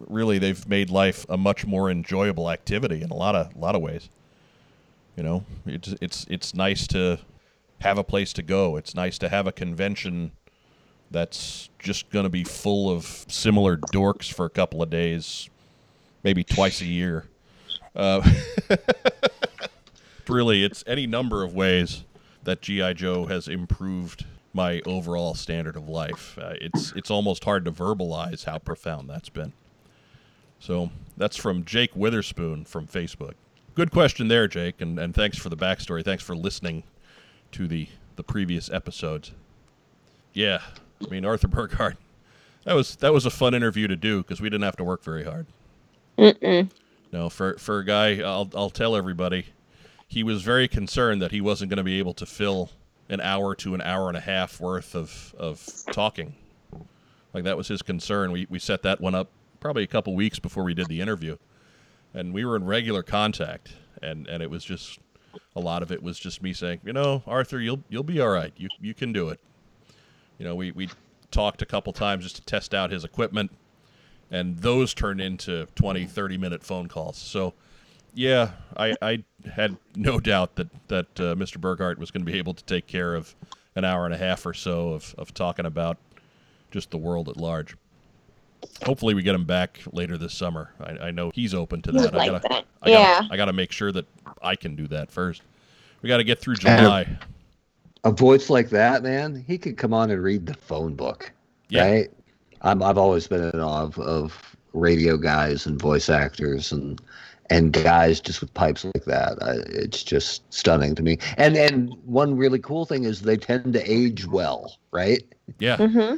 really 0.08 0.40
they've 0.40 0.68
made 0.68 0.90
life 0.90 1.26
a 1.30 1.38
much 1.38 1.66
more 1.66 1.90
enjoyable 1.90 2.50
activity 2.50 3.02
in 3.02 3.12
a 3.12 3.16
lot 3.16 3.36
of 3.36 3.56
a 3.56 3.60
lot 3.60 3.76
of 3.76 3.82
ways. 3.82 4.10
You 5.16 5.24
know 5.24 5.44
it's 5.66 5.94
it's 6.02 6.26
it's 6.30 6.54
nice 6.54 6.88
to 6.88 7.20
have 7.82 7.98
a 7.98 8.04
place 8.04 8.34
to 8.34 8.42
go. 8.42 8.78
It's 8.78 8.96
nice 8.96 9.18
to 9.20 9.30
have 9.30 9.48
a 9.48 9.52
convention 9.52 10.32
that's 11.10 11.70
just 11.80 12.10
going 12.10 12.24
to 12.24 12.30
be 12.30 12.44
full 12.44 12.90
of 12.90 13.06
similar 13.28 13.76
dorks 13.76 14.32
for 14.32 14.46
a 14.46 14.50
couple 14.50 14.82
of 14.82 14.90
days 14.90 15.50
maybe 16.24 16.44
twice 16.44 16.82
a 16.82 16.86
year. 16.86 17.26
Uh, 17.96 18.22
really 20.28 20.64
it's 20.64 20.84
any 20.88 21.06
number 21.06 21.44
of 21.44 21.54
ways 21.54 22.06
that 22.44 22.62
gi 22.62 22.94
joe 22.94 23.26
has 23.26 23.50
improved 23.50 24.26
my 24.54 24.82
overall 24.86 25.34
standard 25.34 25.76
of 25.76 25.90
life. 25.90 26.38
Uh, 26.38 26.54
it's 26.62 26.94
it's 26.94 27.12
almost 27.12 27.44
hard 27.44 27.66
to 27.66 27.72
verbalize 27.72 28.46
how 28.46 28.58
profound 28.58 29.10
that's 29.10 29.30
been 29.30 29.54
so 30.62 30.92
that's 31.18 31.36
from 31.36 31.66
Jake 31.66 31.96
Witherspoon 31.96 32.66
from 32.66 32.88
Facebook. 32.88 33.34
Good 33.74 33.92
question 33.92 34.28
there, 34.28 34.48
Jake, 34.48 34.80
and, 34.80 35.00
and 35.00 35.14
thanks 35.14 35.38
for 35.38 35.50
the 35.50 35.58
backstory. 35.58 36.06
Thanks 36.06 36.24
for 36.24 36.36
listening 36.36 36.84
to 37.54 37.68
the, 37.68 37.88
the 38.16 38.24
previous 38.24 38.70
episodes. 38.70 39.32
Yeah, 40.34 40.62
I 41.06 41.10
mean 41.10 41.26
Arthur 41.26 41.48
Burghardt. 41.50 41.98
That 42.64 42.74
was 42.74 42.96
that 42.98 43.12
was 43.12 43.26
a 43.26 43.32
fun 43.32 43.56
interview 43.56 43.88
to 43.88 43.96
do 43.96 44.22
because 44.22 44.40
we 44.40 44.50
didn't 44.50 44.64
have 44.64 44.78
to 44.78 44.84
work 44.84 45.04
very 45.04 45.24
hard. 45.24 45.48
Mm-mm. 46.18 46.70
No, 47.12 47.30
for 47.30 47.58
for 47.58 47.80
a 47.80 47.86
guy, 47.86 48.22
I'll 48.22 48.50
I'll 48.56 48.70
tell 48.70 48.96
everybody, 48.96 49.48
he 50.08 50.24
was 50.24 50.44
very 50.44 50.68
concerned 50.68 51.24
that 51.24 51.32
he 51.32 51.42
wasn't 51.42 51.70
going 51.70 51.78
to 51.78 51.84
be 51.84 51.98
able 51.98 52.14
to 52.14 52.26
fill 52.26 52.70
an 53.10 53.20
hour 53.20 53.56
to 53.56 53.74
an 53.74 53.82
hour 53.82 54.10
and 54.10 54.18
a 54.18 54.22
half 54.22 54.62
worth 54.62 54.96
of 54.96 55.34
of 55.40 55.66
talking. 55.92 56.36
Like 57.34 57.46
that 57.46 57.58
was 57.58 57.68
his 57.68 57.82
concern. 57.82 58.32
We 58.32 58.46
we 58.50 58.60
set 58.60 58.84
that 58.84 59.02
one 59.02 59.16
up 59.16 59.30
probably 59.62 59.84
a 59.84 59.88
couple 59.88 60.14
weeks 60.14 60.40
before 60.40 60.66
we 60.66 60.74
did 60.74 60.88
the 60.88 61.00
interview, 61.00 61.38
and 62.14 62.34
we 62.34 62.44
were 62.44 62.58
in 62.58 62.66
regular 62.66 63.04
contact, 63.04 63.74
and 64.02 64.28
and 64.28 64.44
it 64.44 64.50
was 64.50 64.66
just 64.66 65.00
a 65.56 65.62
lot 65.62 65.82
of 65.82 65.92
it 65.92 66.04
was 66.04 66.20
just 66.20 66.42
me 66.42 66.52
saying, 66.52 66.82
you 66.84 66.92
know, 66.92 67.24
Arthur, 67.26 67.62
you'll 67.62 67.82
you'll 67.88 68.04
be 68.04 68.20
all 68.20 68.30
right. 68.30 68.52
You 68.58 68.68
you 68.82 68.94
can 68.94 69.14
do 69.14 69.30
it. 69.30 69.40
You 70.38 70.46
know, 70.46 70.56
we 70.56 70.72
we 70.72 70.90
talked 71.30 71.62
a 71.62 71.66
couple 71.66 71.94
times 71.94 72.24
just 72.24 72.36
to 72.38 72.42
test 72.42 72.74
out 72.74 72.92
his 72.92 73.06
equipment, 73.06 73.52
and 74.30 74.58
those 74.58 74.94
turned 74.94 75.22
into 75.22 75.68
20, 75.76 76.06
30 76.06 76.38
minute 76.38 76.64
phone 76.64 76.90
calls. 76.90 77.18
So. 77.18 77.54
Yeah, 78.14 78.52
I, 78.76 78.94
I 79.02 79.24
had 79.56 79.78
no 79.96 80.20
doubt 80.20 80.56
that 80.56 80.68
that 80.90 81.06
uh, 81.18 81.34
Mr. 81.36 81.62
Burghardt 81.62 81.98
was 81.98 82.12
going 82.12 82.26
to 82.26 82.30
be 82.30 82.38
able 82.38 82.54
to 82.54 82.64
take 82.66 82.86
care 82.86 83.16
of 83.16 83.34
an 83.74 83.86
hour 83.86 84.04
and 84.04 84.14
a 84.14 84.18
half 84.18 84.46
or 84.46 84.54
so 84.54 84.90
of, 84.90 85.16
of 85.18 85.34
talking 85.34 85.66
about 85.66 85.98
just 86.72 86.92
the 86.92 86.98
world 86.98 87.30
at 87.30 87.38
large 87.38 87.78
hopefully 88.86 89.14
we 89.14 89.22
get 89.24 89.36
him 89.36 89.46
back 89.46 89.80
later 89.92 90.18
this 90.18 90.34
summer. 90.34 90.74
I, 90.80 91.08
I 91.08 91.12
know 91.12 91.32
he's 91.34 91.54
open 91.54 91.82
to 91.84 91.92
that. 91.94 92.14
Like 92.14 92.24
I 92.30 92.32
gotta, 92.32 92.48
that. 92.50 92.66
I 92.82 92.90
Yeah. 92.90 93.22
gotta, 93.22 93.34
I 93.34 93.38
gotta 93.38 93.54
make 93.54 93.72
sure 93.72 93.92
that 93.92 94.06
I 94.42 94.56
can 94.56 94.76
do 94.76 94.88
that 94.88 95.12
first. 95.12 95.42
We 96.02 96.08
got 96.08 96.18
to 96.18 96.24
get 96.24 96.40
through 96.40 96.56
July. 96.56 97.06
A 98.04 98.12
voice 98.12 98.50
like 98.50 98.70
that, 98.72 99.04
man, 99.04 99.44
he 99.48 99.58
could 99.60 99.78
come 99.78 99.94
on 99.94 100.10
and 100.10 100.22
read 100.24 100.48
the 100.48 100.56
phone 100.56 100.96
book, 100.96 101.32
Yeah. 101.70 101.86
right? 101.86 102.12
I'm, 102.64 102.82
I've 102.82 102.98
always 102.98 103.28
been 103.28 103.44
in 103.44 103.60
awe 103.60 103.84
of, 103.84 104.00
of 104.00 104.56
radio 104.74 105.18
guys 105.18 105.66
and 105.68 105.80
voice 105.80 106.10
actors 106.10 106.72
and 106.72 107.00
and 107.52 107.74
guys 107.74 108.22
just 108.22 108.40
with 108.40 108.54
pipes 108.54 108.86
like 108.86 109.04
that. 109.06 109.38
I, 109.44 109.56
it's 109.68 110.04
just 110.04 110.42
stunning 110.54 110.96
to 110.96 111.04
me. 111.04 111.18
And 111.38 111.56
and 111.58 111.94
one 112.06 112.36
really 112.38 112.60
cool 112.60 112.86
thing 112.86 113.04
is 113.04 113.22
they 113.22 113.36
tend 113.38 113.74
to 113.74 113.92
age 113.92 114.26
well, 114.26 114.78
right? 114.92 115.22
Yeah, 115.60 115.76
Mm-hmm. 115.78 116.16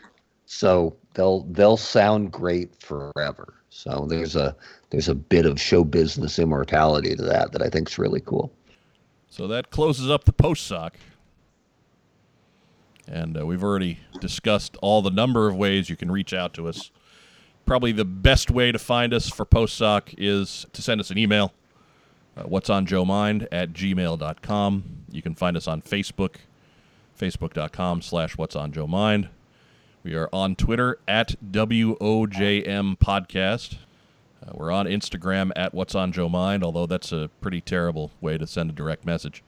So 0.54 0.96
they'll 1.16 1.42
they'll 1.46 1.78
sound 1.78 2.32
great 2.32 2.80
forever. 2.80 3.56
So 3.70 4.06
there's 4.08 4.36
a 4.36 4.56
there's 4.92 5.10
a 5.10 5.16
bit 5.16 5.48
of 5.48 5.60
show 5.60 5.84
business 5.84 6.38
immortality 6.38 7.16
to 7.16 7.24
that 7.24 7.52
that 7.54 7.64
I 7.64 7.70
think 7.70 7.90
is 7.90 7.98
really 7.98 8.22
cool. 8.22 8.52
so 9.30 9.48
that 9.48 9.72
closes 9.72 10.12
up 10.12 10.26
the 10.26 10.32
Postsac, 10.32 10.92
and 13.08 13.36
uh, 13.36 13.46
we've 13.48 13.64
already 13.64 13.98
discussed 14.22 14.78
all 14.84 15.02
the 15.02 15.10
number 15.10 15.48
of 15.50 15.56
ways 15.56 15.90
you 15.90 15.96
can 15.96 16.12
reach 16.12 16.34
out 16.34 16.54
to 16.54 16.68
us. 16.68 16.92
Probably 17.66 17.92
the 17.92 18.06
best 18.06 18.52
way 18.52 18.72
to 18.72 18.78
find 18.78 19.12
us 19.12 19.30
for 19.30 19.48
Postsac 19.48 20.14
is 20.20 20.68
to 20.74 20.84
send 20.84 21.02
us 21.02 21.10
an 21.10 21.18
email. 21.18 21.52
Uh, 22.38 22.44
what's 22.44 22.70
on 22.70 22.86
Joe 22.86 23.06
Mind 23.06 23.48
at 23.52 23.74
gmail.com. 23.74 24.84
You 25.12 25.22
can 25.24 25.34
find 25.34 25.58
us 25.58 25.68
on 25.68 25.82
Facebook, 25.82 26.36
facebook.com 27.20 28.04
slash 28.04 28.38
what's 28.38 28.56
on 28.56 28.72
Joe 28.72 28.88
Mind. 28.88 29.30
We 30.04 30.16
are 30.16 30.28
on 30.34 30.58
Twitter 30.58 31.00
at 31.08 31.36
WOJM 31.42 32.98
Podcast. 32.98 33.78
Uh, 34.46 34.52
we're 34.54 34.70
on 34.70 34.86
Instagram 34.86 35.52
at 35.56 35.74
What's 35.74 35.96
on 35.96 36.12
Joe 36.12 36.28
Mind, 36.28 36.62
although 36.62 36.86
that's 36.86 37.14
a 37.14 37.30
pretty 37.40 37.62
terrible 37.62 38.12
way 38.20 38.38
to 38.38 38.46
send 38.46 38.70
a 38.70 38.74
direct 38.74 39.06
message. 39.06 39.46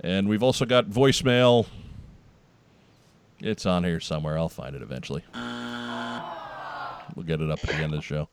And 0.00 0.28
we've 0.28 0.44
also 0.44 0.64
got 0.64 0.86
voicemail. 0.86 1.66
It's 3.40 3.66
on 3.66 3.82
here 3.82 3.98
somewhere. 3.98 4.38
I'll 4.38 4.48
find 4.48 4.76
it 4.76 4.82
eventually. 4.82 5.24
We'll 7.16 7.26
get 7.26 7.40
it 7.40 7.50
up 7.50 7.58
at 7.64 7.70
the 7.70 7.74
end 7.74 7.94
of 7.94 7.98
the 7.98 8.02
show. 8.02 8.28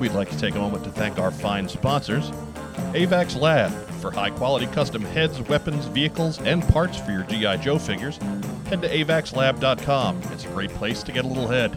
We'd 0.00 0.12
like 0.12 0.30
to 0.30 0.38
take 0.38 0.54
a 0.54 0.58
moment 0.58 0.84
to 0.84 0.90
thank 0.90 1.18
our 1.18 1.30
fine 1.30 1.68
sponsors 1.68 2.30
AVAX 2.94 3.40
Lab 3.40 3.72
for 4.00 4.12
high 4.12 4.30
quality 4.30 4.66
custom 4.68 5.02
heads, 5.02 5.40
weapons, 5.48 5.86
vehicles, 5.86 6.40
and 6.42 6.62
parts 6.68 6.96
for 6.96 7.10
your 7.10 7.24
G.I. 7.24 7.56
Joe 7.56 7.76
figures. 7.76 8.18
Head 8.68 8.82
to 8.82 8.88
avaxlab.com. 8.88 10.22
It's 10.30 10.44
a 10.44 10.48
great 10.48 10.70
place 10.70 11.02
to 11.02 11.10
get 11.10 11.24
a 11.24 11.28
little 11.28 11.48
head. 11.48 11.76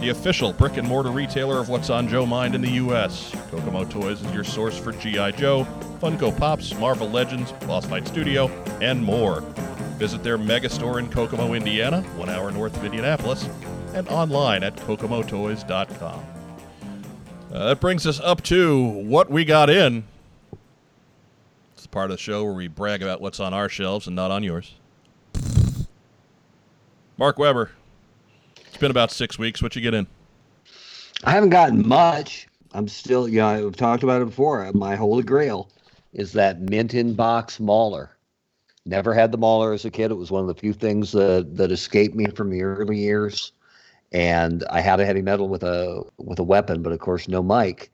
the 0.01 0.09
official 0.09 0.53
brick 0.53 0.77
and 0.79 0.89
mortar 0.89 1.11
retailer 1.11 1.59
of 1.59 1.69
What's 1.69 1.91
on 1.91 2.09
Joe 2.09 2.25
Mind 2.25 2.55
in 2.55 2.63
the 2.63 2.71
U.S. 2.71 3.35
Kokomo 3.51 3.85
Toys 3.85 4.23
is 4.23 4.33
your 4.33 4.45
source 4.45 4.79
for 4.79 4.93
G.I. 4.93 5.33
Joe, 5.33 5.67
Funko 6.01 6.37
Pops, 6.37 6.73
Marvel 6.79 7.11
Legends, 7.11 7.53
Boss 7.67 7.85
Fight 7.85 8.09
Studio, 8.09 8.47
and 8.81 9.03
more. 9.03 9.43
Visit 9.99 10.23
their 10.23 10.37
mega 10.37 10.69
store 10.69 10.99
in 10.99 11.09
Kokomo, 11.09 11.55
Indiana, 11.55 12.03
one 12.17 12.29
hour 12.29 12.51
north 12.51 12.77
of 12.77 12.85
Indianapolis, 12.85 13.49
and 13.95 14.09
online 14.09 14.65
at 14.65 14.77
kokomotoys.com. 14.77 16.25
Uh, 17.53 17.69
that 17.69 17.81
brings 17.81 18.05
us 18.07 18.19
up 18.21 18.43
to 18.43 18.83
what 18.83 19.31
we 19.31 19.45
got 19.45 19.71
in. 19.71 20.03
It's 21.75 21.85
the 21.85 21.89
part 21.89 22.11
of 22.11 22.17
the 22.17 22.21
show 22.21 22.43
where 22.43 22.53
we 22.53 22.67
brag 22.67 23.03
about 23.03 23.21
what's 23.21 23.39
on 23.39 23.55
our 23.55 23.69
shelves 23.69 24.09
and 24.09 24.17
not 24.17 24.33
on 24.33 24.43
yours. 24.43 24.75
Mark 27.17 27.39
Weber, 27.39 27.71
it's 28.67 28.77
been 28.77 28.91
about 28.91 29.13
six 29.13 29.39
weeks. 29.39 29.63
What 29.63 29.77
you 29.77 29.83
get 29.83 29.95
in? 29.95 30.09
I 31.23 31.31
haven't 31.31 31.51
gotten 31.51 31.87
much. 31.87 32.49
I'm 32.73 32.89
still, 32.89 33.29
you 33.29 33.39
know, 33.39 33.69
I've 33.69 33.77
talked 33.77 34.03
about 34.03 34.21
it 34.21 34.25
before. 34.25 34.69
My 34.75 34.97
holy 34.97 35.23
grail 35.23 35.71
is 36.13 36.33
that 36.33 36.61
mint 36.61 36.93
in 36.95 37.15
box 37.15 37.61
Mauler. 37.61 38.11
Never 38.87 39.15
had 39.15 39.33
the 39.33 39.39
Mauler 39.39 39.73
as 39.73 39.85
a 39.85 39.91
kid. 39.91 40.11
It 40.11 40.17
was 40.17 40.31
one 40.31 40.43
of 40.43 40.49
the 40.49 40.61
few 40.61 40.75
things 40.75 41.13
that, 41.13 41.57
that 41.57 41.73
escaped 41.73 42.15
me 42.15 42.27
from 42.27 42.51
the 42.51 42.63
early 42.63 42.99
years. 42.99 43.53
And 44.13 44.63
I 44.71 44.81
had 44.81 45.01
a 45.01 45.07
heavy 45.07 45.23
metal 45.23 45.49
with 45.49 45.63
a 45.63 46.05
with 46.19 46.39
a 46.39 46.45
weapon, 46.45 46.83
but 46.83 46.93
of 46.93 47.01
course 47.01 47.27
no 47.27 47.43
mic. 47.43 47.91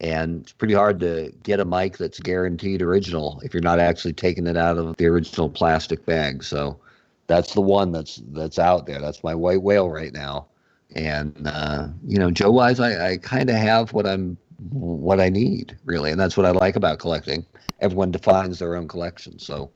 And 0.00 0.42
it's 0.42 0.52
pretty 0.52 0.74
hard 0.74 1.00
to 1.00 1.32
get 1.42 1.58
a 1.58 1.64
mic 1.64 1.98
that's 1.98 2.20
guaranteed 2.20 2.82
original 2.82 3.40
if 3.42 3.52
you're 3.52 3.62
not 3.62 3.80
actually 3.80 4.12
taking 4.12 4.46
it 4.46 4.56
out 4.56 4.78
of 4.78 4.96
the 4.96 5.06
original 5.06 5.48
plastic 5.50 6.06
bag. 6.06 6.44
So 6.44 6.78
that's 7.26 7.54
the 7.54 7.60
one 7.60 7.90
that's 7.90 8.22
that's 8.28 8.58
out 8.58 8.86
there. 8.86 9.00
That's 9.00 9.24
my 9.24 9.34
white 9.34 9.62
whale 9.62 9.88
right 9.88 10.12
now. 10.12 10.46
And 10.94 11.46
uh, 11.46 11.88
you 12.06 12.18
know, 12.18 12.30
Joe 12.30 12.50
wise, 12.50 12.78
I, 12.78 13.12
I 13.12 13.16
kind 13.16 13.50
of 13.50 13.56
have 13.56 13.92
what 13.92 14.06
I'm 14.06 14.36
what 14.70 15.20
I 15.20 15.28
need 15.28 15.76
really, 15.84 16.10
and 16.10 16.20
that's 16.20 16.36
what 16.36 16.46
I 16.46 16.50
like 16.50 16.76
about 16.76 16.98
collecting. 16.98 17.44
Everyone 17.80 18.10
defines 18.10 18.58
their 18.58 18.76
own 18.76 18.88
collection, 18.88 19.38
so 19.38 19.70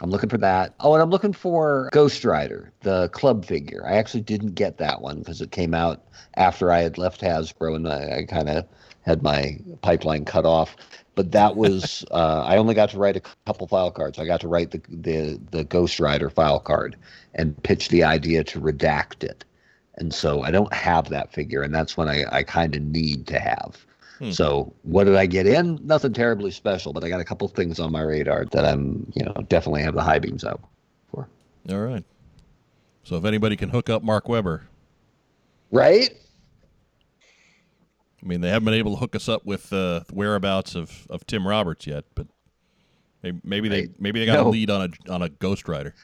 I'm 0.00 0.10
looking 0.10 0.28
for 0.28 0.38
that. 0.38 0.74
Oh, 0.80 0.94
and 0.94 1.02
I'm 1.02 1.10
looking 1.10 1.32
for 1.32 1.90
Ghost 1.92 2.24
Rider, 2.24 2.72
the 2.82 3.08
club 3.08 3.44
figure. 3.44 3.84
I 3.86 3.96
actually 3.96 4.20
didn't 4.20 4.54
get 4.54 4.78
that 4.78 5.00
one 5.00 5.18
because 5.18 5.40
it 5.40 5.50
came 5.50 5.74
out 5.74 6.02
after 6.36 6.70
I 6.70 6.80
had 6.80 6.98
left 6.98 7.20
Hasbro, 7.20 7.74
and 7.74 7.88
I, 7.88 8.18
I 8.18 8.22
kind 8.24 8.48
of 8.48 8.64
had 9.02 9.22
my 9.22 9.58
pipeline 9.82 10.24
cut 10.24 10.46
off. 10.46 10.76
But 11.14 11.32
that 11.32 11.56
was 11.62 12.04
uh, 12.10 12.44
I 12.46 12.56
only 12.56 12.74
got 12.74 12.90
to 12.90 12.98
write 12.98 13.16
a 13.16 13.22
couple 13.46 13.66
file 13.66 13.90
cards. 13.90 14.18
I 14.18 14.26
got 14.26 14.40
to 14.42 14.48
write 14.48 14.70
the 14.70 14.82
the 14.88 15.40
the 15.50 15.64
Ghost 15.64 15.98
Rider 15.98 16.30
file 16.30 16.60
card 16.60 16.96
and 17.34 17.60
pitch 17.62 17.88
the 17.88 18.04
idea 18.04 18.44
to 18.44 18.60
redact 18.60 19.24
it. 19.24 19.44
And 19.96 20.14
so 20.14 20.42
I 20.42 20.52
don't 20.52 20.72
have 20.72 21.08
that 21.08 21.32
figure, 21.32 21.62
and 21.62 21.74
that's 21.74 21.96
when 21.96 22.08
I, 22.08 22.24
I 22.30 22.42
kind 22.44 22.76
of 22.76 22.82
need 22.82 23.26
to 23.26 23.40
have. 23.40 23.84
Hmm. 24.18 24.30
So 24.30 24.74
what 24.82 25.04
did 25.04 25.16
I 25.16 25.26
get 25.26 25.46
in? 25.46 25.78
Nothing 25.84 26.12
terribly 26.12 26.50
special, 26.50 26.92
but 26.92 27.04
I 27.04 27.08
got 27.08 27.20
a 27.20 27.24
couple 27.24 27.46
things 27.48 27.78
on 27.78 27.92
my 27.92 28.02
radar 28.02 28.44
that 28.46 28.64
I'm, 28.64 29.10
you 29.14 29.24
know, 29.24 29.32
definitely 29.48 29.82
have 29.82 29.94
the 29.94 30.02
high 30.02 30.18
beams 30.18 30.44
out 30.44 30.60
for. 31.10 31.28
All 31.70 31.78
right. 31.78 32.04
So 33.04 33.16
if 33.16 33.24
anybody 33.24 33.56
can 33.56 33.68
hook 33.68 33.88
up 33.88 34.02
Mark 34.02 34.28
Weber, 34.28 34.68
Right? 35.70 36.10
I 38.22 38.26
mean, 38.26 38.40
they 38.40 38.48
haven't 38.48 38.64
been 38.64 38.74
able 38.74 38.92
to 38.92 38.98
hook 38.98 39.14
us 39.14 39.28
up 39.28 39.44
with 39.44 39.72
uh, 39.72 40.00
whereabouts 40.12 40.74
of, 40.74 41.06
of 41.10 41.26
Tim 41.26 41.46
Roberts 41.46 41.86
yet, 41.86 42.04
but 42.14 42.26
maybe, 43.22 43.40
maybe 43.44 43.68
they 43.68 43.88
maybe 43.98 44.20
they 44.20 44.26
got 44.26 44.40
a 44.40 44.48
lead 44.48 44.70
on 44.70 44.92
a 45.08 45.12
on 45.12 45.22
a 45.22 45.28
Ghost 45.28 45.68
Rider. 45.68 45.94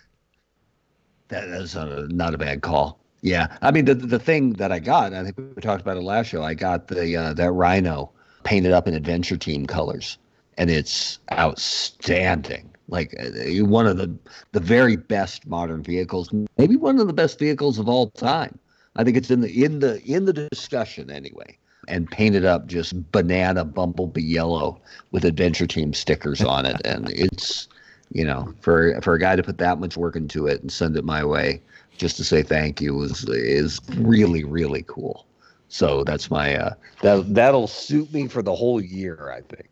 That 1.29 1.45
is 1.45 1.75
a, 1.75 2.07
not 2.09 2.35
a 2.35 2.39
bad 2.39 2.63
call. 2.63 3.01
Yeah, 3.25 3.57
I 3.63 3.71
mean 3.71 3.87
the 3.87 3.95
the 3.95 4.19
thing 4.19 4.51
that 4.55 4.71
I 4.71 4.79
got, 4.79 5.15
I 5.15 5.25
think 5.25 5.39
we 5.39 5.63
talked 5.63 5.81
about 5.81 5.97
it 5.97 6.03
last 6.03 6.27
show. 6.27 6.43
I 6.43 6.53
got 6.53 6.89
the 6.89 7.17
uh, 7.17 7.33
that 7.33 7.53
Rhino 7.53 8.11
painted 8.43 8.73
up 8.73 8.87
in 8.87 8.93
Adventure 8.93 9.39
Team 9.39 9.65
colors, 9.65 10.19
and 10.59 10.71
it's 10.71 11.21
outstanding. 11.33 12.69
Like 12.87 13.17
uh, 13.19 13.65
one 13.65 13.87
of 13.87 13.97
the 13.97 14.15
the 14.53 14.61
very 14.61 14.97
best 14.97 15.47
modern 15.47 15.83
vehicles, 15.83 16.29
maybe 16.59 16.77
one 16.77 17.01
of 17.01 17.07
the 17.07 17.15
best 17.15 17.39
vehicles 17.39 17.79
of 17.79 17.89
all 17.89 18.11
time. 18.11 18.59
I 18.97 19.05
think 19.05 19.17
it's 19.17 19.31
in 19.31 19.41
the 19.41 19.65
in 19.65 19.79
the 19.79 20.03
in 20.05 20.27
the 20.27 20.35
discussion 20.35 21.11
anyway. 21.11 21.57
And 21.89 22.11
painted 22.11 22.45
up 22.45 22.67
just 22.67 23.11
banana 23.11 23.65
bumblebee 23.65 24.23
yellow 24.23 24.81
with 25.13 25.25
Adventure 25.25 25.67
Team 25.67 25.95
stickers 25.95 26.43
on 26.43 26.67
it, 26.67 26.79
and 26.85 27.09
it's 27.11 27.69
you 28.13 28.25
know 28.25 28.53
for 28.61 29.01
for 29.01 29.15
a 29.15 29.19
guy 29.19 29.35
to 29.35 29.43
put 29.43 29.57
that 29.59 29.81
much 29.81 29.97
work 29.97 30.15
into 30.15 30.47
it 30.47 30.61
and 30.61 30.71
send 30.71 30.95
it 30.99 31.05
my 31.05 31.25
way 31.25 31.63
just 31.97 32.17
to 32.17 32.25
say 32.25 32.43
thank 32.43 32.81
you 32.81 33.03
is 33.03 33.25
is 33.29 33.81
really 33.97 34.45
really 34.45 34.85
cool. 34.87 35.27
So 35.69 36.05
that's 36.05 36.31
my 36.31 36.57
uh, 36.57 36.75
that 37.03 37.35
that'll 37.35 37.67
suit 37.67 38.13
me 38.13 38.29
for 38.29 38.43
the 38.43 38.55
whole 38.55 38.81
year, 38.81 39.33
I 39.33 39.41
think. 39.41 39.69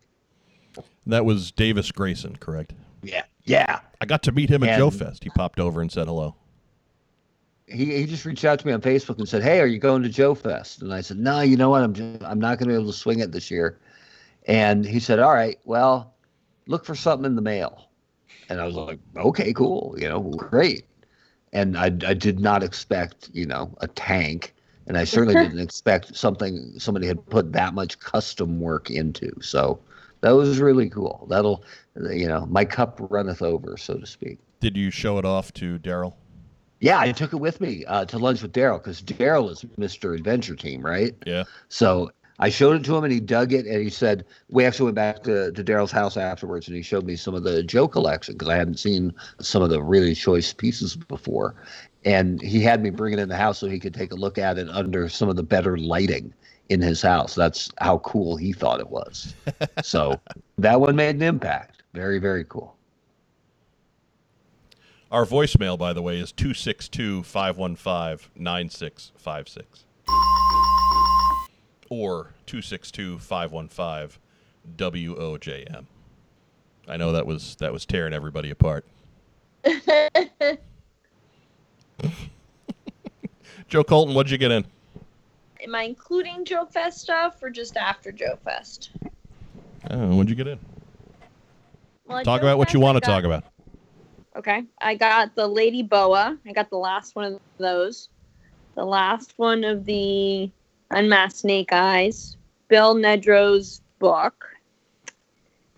That 1.05 1.25
was 1.25 1.51
Davis 1.51 1.91
Grayson, 1.91 2.35
correct? 2.37 2.73
Yeah, 3.01 3.23
yeah. 3.43 3.79
I 4.01 4.05
got 4.05 4.23
to 4.23 4.31
meet 4.31 4.49
him 4.49 4.63
at 4.63 4.77
Joe 4.77 4.89
Fest. 4.89 5.23
He 5.23 5.29
popped 5.29 5.59
over 5.59 5.81
and 5.81 5.91
said 5.91 6.07
hello. 6.07 6.35
He 7.67 7.85
he 7.97 8.05
just 8.05 8.25
reached 8.25 8.43
out 8.45 8.59
to 8.59 8.67
me 8.67 8.73
on 8.73 8.81
Facebook 8.81 9.17
and 9.17 9.27
said, 9.27 9.43
"Hey, 9.43 9.59
are 9.59 9.65
you 9.65 9.79
going 9.79 10.03
to 10.03 10.09
Joe 10.09 10.35
Fest?" 10.35 10.81
And 10.81 10.93
I 10.93 11.01
said, 11.01 11.17
"No, 11.17 11.39
you 11.41 11.55
know 11.55 11.69
what? 11.69 11.83
I'm 11.83 11.93
just, 11.93 12.23
I'm 12.23 12.39
not 12.39 12.57
going 12.57 12.69
to 12.69 12.75
be 12.75 12.81
able 12.81 12.91
to 12.91 12.97
swing 12.97 13.19
it 13.19 13.31
this 13.31 13.49
year." 13.49 13.79
And 14.45 14.85
he 14.85 14.99
said, 14.99 15.19
"All 15.19 15.33
right, 15.33 15.57
well, 15.63 16.13
look 16.67 16.85
for 16.85 16.95
something 16.95 17.25
in 17.25 17.35
the 17.35 17.41
mail." 17.41 17.87
And 18.49 18.59
I 18.59 18.65
was 18.65 18.75
like, 18.75 18.99
"Okay, 19.15 19.53
cool. 19.53 19.95
You 19.97 20.09
know, 20.09 20.21
great." 20.21 20.85
And 21.53 21.77
I 21.77 21.85
I 21.85 22.13
did 22.13 22.39
not 22.39 22.63
expect 22.63 23.29
you 23.33 23.45
know 23.45 23.73
a 23.79 23.87
tank, 23.87 24.53
and 24.87 24.97
I 24.97 25.03
certainly 25.05 25.35
didn't 25.35 25.59
expect 25.59 26.15
something 26.15 26.73
somebody 26.77 27.07
had 27.07 27.25
put 27.27 27.53
that 27.53 27.73
much 27.73 27.99
custom 27.99 28.59
work 28.59 28.89
into. 28.89 29.31
So 29.41 29.79
that 30.21 30.31
was 30.31 30.59
really 30.59 30.89
cool. 30.89 31.25
That'll 31.29 31.63
you 32.11 32.27
know 32.27 32.45
my 32.47 32.65
cup 32.65 32.99
runneth 33.09 33.41
over, 33.41 33.77
so 33.77 33.97
to 33.97 34.05
speak. 34.05 34.39
Did 34.59 34.75
you 34.75 34.89
show 34.89 35.17
it 35.17 35.25
off 35.25 35.53
to 35.53 35.79
Derryl? 35.79 36.15
Yeah, 36.79 36.99
I 36.99 37.13
took 37.13 37.31
it 37.31 37.37
with 37.37 37.61
me 37.61 37.85
uh, 37.85 38.03
to 38.05 38.17
lunch 38.17 38.41
with 38.41 38.51
Derryl 38.51 38.77
because 38.77 39.01
Derryl 39.01 39.49
is 39.49 39.63
Mr. 39.77 40.15
Adventure 40.15 40.55
Team, 40.55 40.85
right? 40.85 41.15
Yeah. 41.25 41.45
So 41.69 42.11
I 42.43 42.49
showed 42.49 42.75
it 42.75 42.83
to 42.83 42.97
him 42.97 43.05
and 43.05 43.13
he 43.13 43.21
dug 43.21 43.53
it 43.53 43.65
and 43.65 43.81
he 43.81 43.89
said, 43.89 44.25
we 44.49 44.65
actually 44.65 44.87
went 44.87 44.95
back 44.95 45.23
to, 45.23 45.53
to 45.53 45.63
Derryl's 45.63 45.93
house 45.93 46.17
afterwards 46.17 46.67
and 46.67 46.75
he 46.75 46.83
showed 46.83 47.05
me 47.05 47.15
some 47.15 47.35
of 47.35 47.43
the 47.43 47.63
Joe 47.63 47.87
collection 47.87 48.33
because 48.33 48.49
I 48.49 48.57
hadn't 48.57 48.79
seen 48.79 49.13
some 49.39 49.61
of 49.61 49.69
the 49.69 49.81
really 49.81 50.13
choice 50.13 50.51
pieces 50.51 50.97
before. 50.97 51.55
And 52.03 52.41
he 52.41 52.59
had 52.59 52.83
me 52.83 52.89
bring 52.89 53.13
it 53.13 53.19
in 53.19 53.29
the 53.29 53.37
house 53.37 53.59
so 53.59 53.69
he 53.69 53.79
could 53.79 53.93
take 53.93 54.11
a 54.11 54.15
look 54.15 54.37
at 54.37 54.57
it 54.57 54.67
under 54.67 55.07
some 55.07 55.29
of 55.29 55.37
the 55.37 55.43
better 55.43 55.77
lighting 55.77 56.33
in 56.67 56.81
his 56.81 57.01
house. 57.01 57.33
That's 57.33 57.71
how 57.77 57.99
cool 57.99 58.35
he 58.35 58.51
thought 58.51 58.81
it 58.81 58.89
was. 58.89 59.35
so 59.81 60.19
that 60.57 60.81
one 60.81 60.97
made 60.97 61.15
an 61.15 61.21
impact. 61.21 61.83
Very, 61.93 62.19
very 62.19 62.43
cool. 62.43 62.75
Our 65.09 65.25
voicemail, 65.25 65.79
by 65.79 65.93
the 65.93 66.01
way, 66.01 66.19
is 66.19 66.33
262 66.33 67.23
515 67.23 68.29
9656. 68.35 69.85
Or 71.93 72.33
262 72.47 73.19
515 73.19 74.19
WOJM. 74.77 75.85
I 76.87 76.97
know 76.97 77.11
that 77.11 77.27
was 77.27 77.55
that 77.57 77.71
was 77.71 77.85
tearing 77.85 78.13
everybody 78.13 78.49
apart. 78.49 78.83
Joe 83.67 83.83
Colton, 83.83 84.15
what'd 84.15 84.31
you 84.31 84.39
get 84.39 84.51
in? 84.51 84.65
Am 85.61 85.75
I 85.75 85.83
including 85.83 86.45
Joe 86.45 86.65
Fest 86.65 86.99
stuff 86.99 87.43
or 87.43 87.51
just 87.51 87.77
after 87.77 88.11
Joe 88.11 88.39
Fest? 88.43 88.89
Oh, 89.91 90.15
what'd 90.15 90.31
you 90.31 90.35
get 90.35 90.47
in? 90.47 90.57
Well, 92.07 92.23
Talk 92.23 92.41
Joe 92.41 92.47
about 92.47 92.57
what 92.57 92.73
you 92.73 92.79
want 92.79 92.95
to 92.95 93.01
talk 93.01 93.23
about. 93.23 93.43
Okay. 94.35 94.63
I 94.81 94.95
got 94.95 95.35
the 95.35 95.47
Lady 95.47 95.83
Boa. 95.83 96.39
I 96.47 96.53
got 96.53 96.71
the 96.71 96.77
last 96.77 97.15
one 97.15 97.33
of 97.33 97.39
those. 97.59 98.09
The 98.73 98.83
last 98.83 99.35
one 99.37 99.63
of 99.63 99.85
the 99.85 100.49
Unmasked 100.91 101.39
Snake 101.39 101.71
Eyes. 101.71 102.37
Bill 102.67 102.95
Nedro's 102.95 103.81
book. 103.99 104.45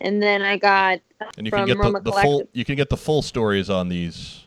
And 0.02 0.22
then 0.22 0.41
I 0.41 0.57
got 0.57 0.99
And 1.38 1.45
you 1.45 1.52
can 1.52 1.65
get 1.65 1.77
the, 1.77 1.99
the 2.02 2.11
full 2.11 2.44
you 2.53 2.65
can 2.65 2.76
get 2.76 2.90
the 2.90 2.98
full 2.98 3.22
stories 3.22 3.69
on 3.69 3.90
these 3.90 4.45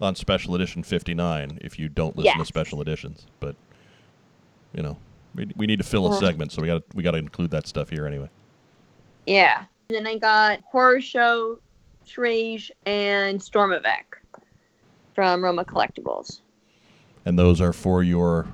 on 0.00 0.14
special 0.14 0.54
edition 0.54 0.82
59 0.82 1.58
if 1.62 1.78
you 1.78 1.88
don't 1.88 2.16
listen 2.16 2.38
to 2.38 2.44
special 2.44 2.80
editions, 2.80 3.26
but 3.38 3.54
you 4.72 4.82
know, 4.82 4.96
we, 5.34 5.50
we 5.56 5.66
need 5.66 5.78
to 5.78 5.84
fill 5.84 6.12
a 6.12 6.18
segment, 6.18 6.52
so 6.52 6.62
we 6.62 6.68
got 6.68 6.82
we 6.94 7.02
got 7.02 7.12
to 7.12 7.18
include 7.18 7.50
that 7.50 7.66
stuff 7.66 7.90
here 7.90 8.06
anyway. 8.06 8.28
Yeah. 9.26 9.64
And 9.88 9.96
then 9.96 10.06
I 10.06 10.18
got 10.18 10.60
Horror 10.70 11.00
Show, 11.00 11.58
Trage, 12.06 12.70
and 12.86 13.42
Storm 13.42 13.72
Stormavik 13.72 14.20
from 15.14 15.42
Roma 15.42 15.64
Collectibles. 15.64 16.40
And 17.24 17.38
those 17.38 17.60
are 17.60 17.72
for 17.72 18.02
your 18.02 18.48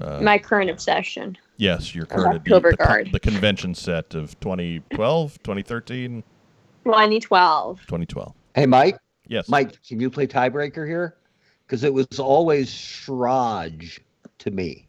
uh, 0.00 0.20
My 0.22 0.38
current 0.38 0.70
obsession. 0.70 1.36
yes, 1.56 1.94
your 1.94 2.06
current 2.06 2.44
the, 2.44 2.54
October 2.54 2.70
the, 2.72 2.76
con- 2.76 3.08
the 3.12 3.20
convention 3.20 3.74
set 3.74 4.14
of 4.14 4.38
2012, 4.40 5.42
2013, 5.42 6.22
2012. 6.84 7.80
2012. 7.80 8.34
Hey, 8.54 8.66
Mike. 8.66 8.96
Yes. 9.28 9.48
Mike, 9.48 9.82
can 9.86 10.00
you 10.00 10.10
play 10.10 10.26
tiebreaker 10.26 10.86
here? 10.86 11.16
Because 11.66 11.84
it 11.84 11.92
was 11.94 12.06
always 12.18 12.68
Shraj 12.70 13.98
to 14.38 14.50
me. 14.50 14.86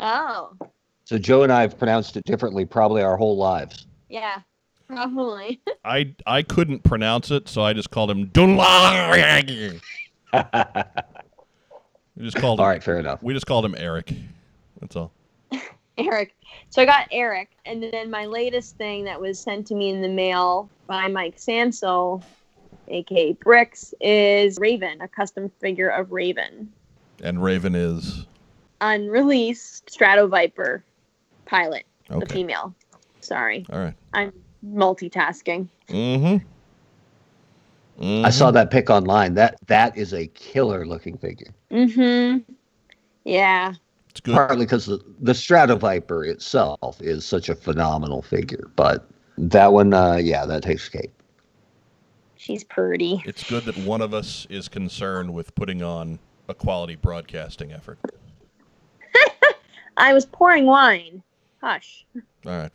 Oh, 0.00 0.52
So 1.04 1.18
Joe 1.18 1.42
and 1.44 1.52
I 1.52 1.60
have 1.60 1.78
pronounced 1.78 2.16
it 2.16 2.24
differently 2.24 2.64
probably 2.64 3.02
our 3.02 3.16
whole 3.16 3.36
lives. 3.36 3.86
yeah. 4.08 4.40
Probably. 4.88 5.60
I 5.84 6.14
I 6.28 6.42
couldn't 6.42 6.84
pronounce 6.84 7.32
it, 7.32 7.48
so 7.48 7.60
I 7.60 7.72
just 7.72 7.90
called 7.90 8.08
him 8.08 8.28
Dunla. 8.28 9.80
We 12.16 12.24
just 12.24 12.36
called. 12.36 12.60
All 12.60 12.66
him, 12.66 12.70
right, 12.70 12.82
fair 12.82 12.98
enough. 13.00 13.20
We 13.22 13.34
just 13.34 13.46
called 13.46 13.64
him 13.64 13.74
Eric. 13.76 14.12
That's 14.80 14.96
all. 14.96 15.12
Eric. 15.98 16.34
So 16.70 16.82
I 16.82 16.84
got 16.84 17.08
Eric, 17.10 17.50
and 17.64 17.82
then 17.82 18.10
my 18.10 18.26
latest 18.26 18.76
thing 18.76 19.04
that 19.04 19.20
was 19.20 19.38
sent 19.38 19.66
to 19.68 19.74
me 19.74 19.90
in 19.90 20.02
the 20.02 20.08
mail 20.08 20.68
by 20.86 21.08
Mike 21.08 21.38
Sansel, 21.38 22.22
aka 22.88 23.32
Bricks, 23.32 23.94
is 24.00 24.58
Raven, 24.60 25.00
a 25.00 25.08
custom 25.08 25.50
figure 25.60 25.88
of 25.88 26.12
Raven, 26.12 26.72
And 27.22 27.42
Raven 27.42 27.74
is 27.74 28.26
unreleased 28.80 29.90
Strato 29.90 30.26
Viper 30.26 30.84
pilot, 31.46 31.84
the 32.08 32.16
okay. 32.16 32.34
female. 32.34 32.74
Sorry, 33.20 33.66
All 33.70 33.78
right. 33.78 33.94
I'm 34.12 34.32
multitasking. 34.64 35.68
Mm-hmm. 35.88 36.36
I 38.24 38.30
saw 38.30 38.50
that 38.50 38.70
pic 38.70 38.90
online. 38.90 39.34
That 39.34 39.56
that 39.68 39.96
is 39.96 40.12
a 40.12 40.26
killer 40.28 40.86
looking 40.86 41.16
figure. 41.16 41.54
Mm-hmm. 41.70 42.52
Yeah. 43.24 43.74
It's 44.16 44.22
good. 44.22 44.34
Partly 44.34 44.64
because 44.64 44.86
the, 44.86 44.98
the 45.20 45.32
Stratoviper 45.32 46.26
itself 46.26 47.02
is 47.02 47.26
such 47.26 47.50
a 47.50 47.54
phenomenal 47.54 48.22
figure, 48.22 48.70
but 48.74 49.06
that 49.36 49.74
one, 49.74 49.92
uh, 49.92 50.16
yeah, 50.16 50.46
that 50.46 50.62
takes 50.62 50.88
cake. 50.88 51.12
She's 52.36 52.64
pretty. 52.64 53.22
It's 53.26 53.44
good 53.44 53.66
that 53.66 53.76
one 53.76 54.00
of 54.00 54.14
us 54.14 54.46
is 54.48 54.68
concerned 54.68 55.34
with 55.34 55.54
putting 55.54 55.82
on 55.82 56.18
a 56.48 56.54
quality 56.54 56.94
broadcasting 56.94 57.72
effort. 57.72 57.98
I 59.98 60.14
was 60.14 60.24
pouring 60.24 60.64
wine. 60.64 61.22
Hush. 61.60 62.06
All 62.14 62.22
right. 62.52 62.72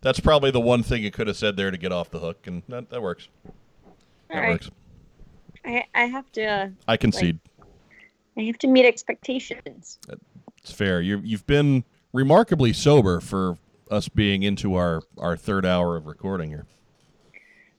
That's 0.00 0.18
probably 0.18 0.50
the 0.50 0.60
one 0.60 0.82
thing 0.82 1.00
you 1.00 1.12
could 1.12 1.28
have 1.28 1.36
said 1.36 1.56
there 1.56 1.70
to 1.70 1.78
get 1.78 1.92
off 1.92 2.10
the 2.10 2.18
hook, 2.18 2.44
and 2.48 2.64
that, 2.68 2.90
that 2.90 3.00
works. 3.00 3.28
That 4.30 4.34
All 4.34 4.40
right. 4.40 4.48
works. 4.48 4.70
I, 5.64 5.84
I 5.94 6.06
have 6.06 6.32
to 6.32 6.72
I 6.88 6.96
concede. 6.96 7.38
I 8.36 8.42
have 8.42 8.58
to 8.58 8.66
meet 8.66 8.84
expectations. 8.84 10.00
It's 10.66 10.74
fair. 10.74 11.00
You 11.00 11.20
you've 11.22 11.46
been 11.46 11.84
remarkably 12.12 12.72
sober 12.72 13.20
for 13.20 13.56
us 13.88 14.08
being 14.08 14.42
into 14.42 14.74
our 14.74 15.00
our 15.16 15.36
third 15.36 15.64
hour 15.64 15.94
of 15.94 16.08
recording 16.08 16.48
here. 16.48 16.66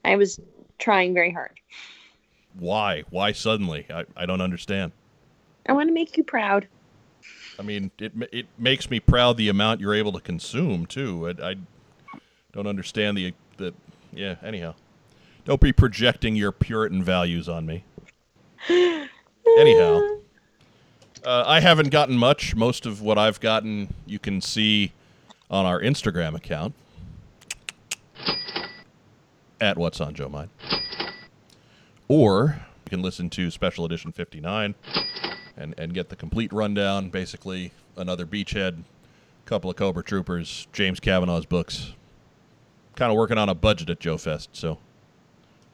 I 0.05 0.15
was 0.15 0.39
trying 0.79 1.13
very 1.13 1.33
hard. 1.33 1.59
Why? 2.57 3.03
Why 3.09 3.33
suddenly? 3.33 3.87
I, 3.89 4.05
I 4.15 4.25
don't 4.25 4.39
understand. 4.39 4.93
I 5.67 5.73
want 5.73 5.89
to 5.89 5.93
make 5.93 6.15
you 6.15 6.23
proud. 6.23 6.65
I 7.59 7.63
mean, 7.63 7.91
it 7.99 8.13
it 8.31 8.45
makes 8.57 8.89
me 8.89 9.01
proud 9.01 9.35
the 9.35 9.49
amount 9.49 9.81
you're 9.81 9.93
able 9.93 10.13
to 10.13 10.21
consume 10.21 10.85
too. 10.85 11.27
I, 11.27 11.49
I 11.49 11.55
don't 12.53 12.67
understand 12.67 13.17
the 13.17 13.33
the 13.57 13.73
yeah. 14.13 14.35
Anyhow, 14.41 14.75
don't 15.43 15.59
be 15.59 15.73
projecting 15.73 16.37
your 16.37 16.53
Puritan 16.53 17.03
values 17.03 17.49
on 17.49 17.65
me. 17.65 17.83
Anyhow, 18.69 20.19
uh, 21.23 21.43
I 21.45 21.59
haven't 21.59 21.89
gotten 21.89 22.17
much. 22.17 22.55
Most 22.55 22.85
of 22.85 23.01
what 23.01 23.17
I've 23.17 23.39
gotten, 23.39 23.93
you 24.05 24.19
can 24.19 24.41
see 24.41 24.91
on 25.49 25.65
our 25.65 25.79
Instagram 25.81 26.35
account 26.35 26.73
at 29.59 29.77
What's 29.77 30.01
on 30.01 30.13
Joe 30.13 30.29
Mind, 30.29 30.49
or 32.07 32.61
you 32.85 32.89
can 32.89 33.01
listen 33.01 33.29
to 33.31 33.49
Special 33.49 33.85
Edition 33.85 34.11
59 34.11 34.75
and 35.55 35.75
and 35.77 35.93
get 35.93 36.09
the 36.09 36.15
complete 36.15 36.51
rundown. 36.53 37.09
Basically, 37.09 37.71
another 37.95 38.25
beachhead, 38.25 38.83
couple 39.45 39.69
of 39.69 39.75
Cobra 39.75 40.03
Troopers, 40.03 40.67
James 40.73 40.99
Cavanaugh's 40.99 41.45
books. 41.45 41.93
Kind 42.95 43.11
of 43.11 43.17
working 43.17 43.37
on 43.37 43.47
a 43.47 43.55
budget 43.55 43.89
at 43.89 43.99
Joe 43.99 44.17
Fest, 44.17 44.49
so 44.53 44.79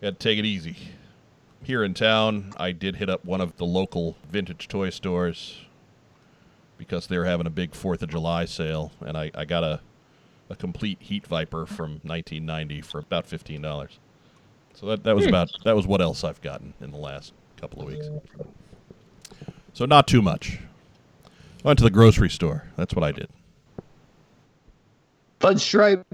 had 0.02 0.20
to 0.20 0.30
take 0.30 0.38
it 0.38 0.46
easy. 0.46 0.76
Here 1.64 1.84
in 1.84 1.94
town, 1.94 2.54
I 2.58 2.74
did 2.74 2.98
hit 2.98 3.10
up 3.10 3.24
one 3.24 3.40
of 3.40 3.56
the 3.58 3.66
local 3.66 4.18
vintage 4.30 4.68
toy 4.68 4.90
stores 4.90 5.62
because 6.78 7.08
they 7.08 7.18
were 7.18 7.26
having 7.26 7.48
a 7.48 7.52
big 7.52 7.74
Fourth 7.74 8.04
of 8.04 8.10
July 8.10 8.46
sale, 8.46 8.92
and 9.00 9.18
I, 9.18 9.32
I 9.34 9.46
got 9.46 9.64
a 9.64 9.80
a 10.50 10.56
complete 10.56 10.98
Heat 11.02 11.26
Viper 11.26 11.66
from 11.66 12.02
1990 12.04 12.82
for 12.82 13.00
about 13.00 13.26
fifteen 13.26 13.62
dollars. 13.62 14.00
So 14.74 14.88
that 14.88 15.04
that 15.04 15.16
was 15.16 15.26
hmm. 15.26 15.30
about 15.30 15.52
that 15.64 15.76
was 15.76 15.88
what 15.88 16.02
else 16.02 16.24
I've 16.24 16.42
gotten 16.42 16.74
in 16.82 16.92
the 16.92 16.98
last 16.98 17.34
couple 17.58 17.82
of 17.82 17.88
weeks. 17.88 18.08
So 19.74 19.86
not 19.86 20.08
too 20.08 20.22
much. 20.22 20.60
Went 21.64 21.80
to 21.80 21.84
the 21.84 21.90
grocery 21.90 22.30
store. 22.30 22.66
That's 22.76 22.94
what 22.94 23.04
I 23.04 23.12
did. 23.12 23.30
Fudge 25.40 25.62
stripe. 25.62 26.06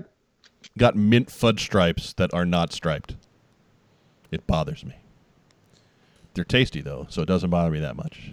Got 0.77 0.95
mint 0.95 1.31
fudge 1.31 1.61
stripes 1.61 2.13
that 2.13 2.33
are 2.33 2.45
not 2.45 2.71
striped. 2.71 3.15
It 4.31 4.45
bothers 4.45 4.85
me. 4.85 4.98
They're 6.39 6.45
tasty 6.45 6.79
though, 6.79 7.05
so 7.09 7.21
it 7.21 7.25
doesn't 7.25 7.49
bother 7.49 7.69
me 7.69 7.81
that 7.81 7.97
much. 7.97 8.31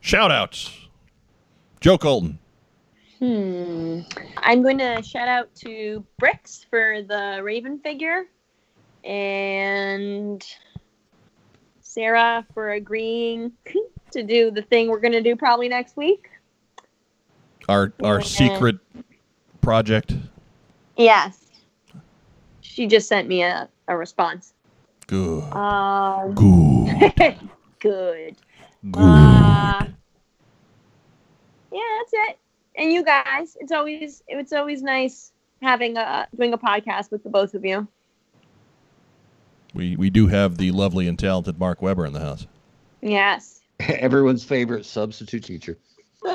Shout 0.00 0.30
outs. 0.30 0.70
Joe 1.80 1.98
Colton. 1.98 2.38
Hmm. 3.18 4.02
I'm 4.36 4.62
going 4.62 4.78
to 4.78 5.02
shout 5.02 5.26
out 5.26 5.52
to 5.56 6.04
Bricks 6.20 6.64
for 6.70 7.02
the 7.02 7.40
Raven 7.42 7.80
figure 7.80 8.26
and 9.02 10.46
Sarah 11.80 12.46
for 12.54 12.70
agreeing 12.70 13.50
to 14.12 14.22
do 14.22 14.52
the 14.52 14.62
thing 14.62 14.90
we're 14.90 15.00
going 15.00 15.10
to 15.14 15.22
do 15.22 15.34
probably 15.34 15.68
next 15.68 15.96
week. 15.96 16.30
Our 17.68 17.92
our 18.04 18.18
Yeah. 18.20 18.24
secret 18.26 18.76
project. 19.60 20.14
Yes. 20.96 21.46
She 22.60 22.86
just 22.86 23.08
sent 23.08 23.26
me 23.26 23.42
a, 23.42 23.68
a 23.88 23.96
response. 23.96 24.54
Good. 25.12 25.42
Um, 25.52 26.34
Good. 26.34 27.38
good. 27.80 28.36
Good. 28.90 28.98
Uh, 28.98 29.84
yeah, 31.70 31.80
that's 31.98 32.12
it. 32.14 32.38
And 32.76 32.90
you 32.90 33.04
guys, 33.04 33.54
it's 33.60 33.72
always 33.72 34.22
it's 34.26 34.54
always 34.54 34.82
nice 34.82 35.32
having 35.60 35.98
a 35.98 36.26
doing 36.34 36.54
a 36.54 36.58
podcast 36.58 37.10
with 37.10 37.22
the 37.24 37.28
both 37.28 37.52
of 37.52 37.62
you. 37.62 37.86
we 39.74 39.96
we 39.96 40.08
do 40.08 40.28
have 40.28 40.56
the 40.56 40.70
lovely 40.70 41.06
and 41.08 41.18
talented 41.18 41.58
Mark 41.58 41.82
Weber 41.82 42.06
in 42.06 42.14
the 42.14 42.20
house. 42.20 42.46
Yes. 43.02 43.60
Everyone's 43.80 44.44
favorite 44.44 44.86
substitute 44.86 45.44
teacher, 45.44 45.76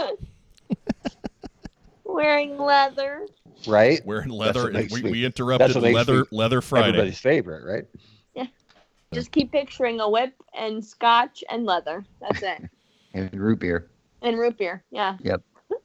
Wearing 2.05 2.59
leather. 2.59 3.25
right? 3.65 4.05
Wearing 4.05 4.29
leather. 4.29 4.71
We, 4.91 5.01
me- 5.01 5.11
we 5.11 5.25
interrupted 5.25 5.77
leather 5.77 6.19
me 6.19 6.25
leather 6.31 6.61
Friday. 6.61 6.89
Everybody's 6.89 7.19
favorite, 7.19 7.65
right? 7.65 7.85
Just 9.13 9.31
keep 9.31 9.51
picturing 9.51 9.99
a 9.99 10.09
whip 10.09 10.33
and 10.57 10.83
scotch 10.83 11.43
and 11.49 11.65
leather. 11.65 12.05
That's 12.21 12.43
it. 12.43 12.69
And 13.13 13.33
root 13.33 13.59
beer. 13.59 13.87
and 14.21 14.37
root 14.37 14.57
beer. 14.59 14.83
Yeah. 14.91 15.17
Yep. 15.21 15.41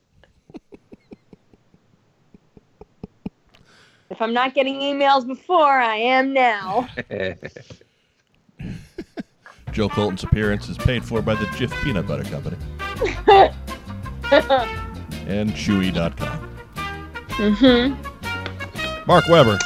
If 4.10 4.20
I'm 4.20 4.34
not 4.34 4.52
getting 4.52 4.74
emails 4.80 5.26
before, 5.26 5.80
I 5.80 5.96
am 5.96 6.34
now. 6.34 6.86
Joe 9.72 9.88
Colton's 9.88 10.22
appearance 10.22 10.68
is 10.68 10.76
paid 10.76 11.02
for 11.02 11.22
by 11.22 11.34
the 11.34 11.46
Jif 11.46 11.72
Peanut 11.82 12.06
Butter 12.06 12.24
Company 12.24 12.58
and 15.26 15.50
Chewy.com. 15.52 16.50
mm-hmm. 17.28 19.06
Mark 19.06 19.26
Weber. 19.28 19.58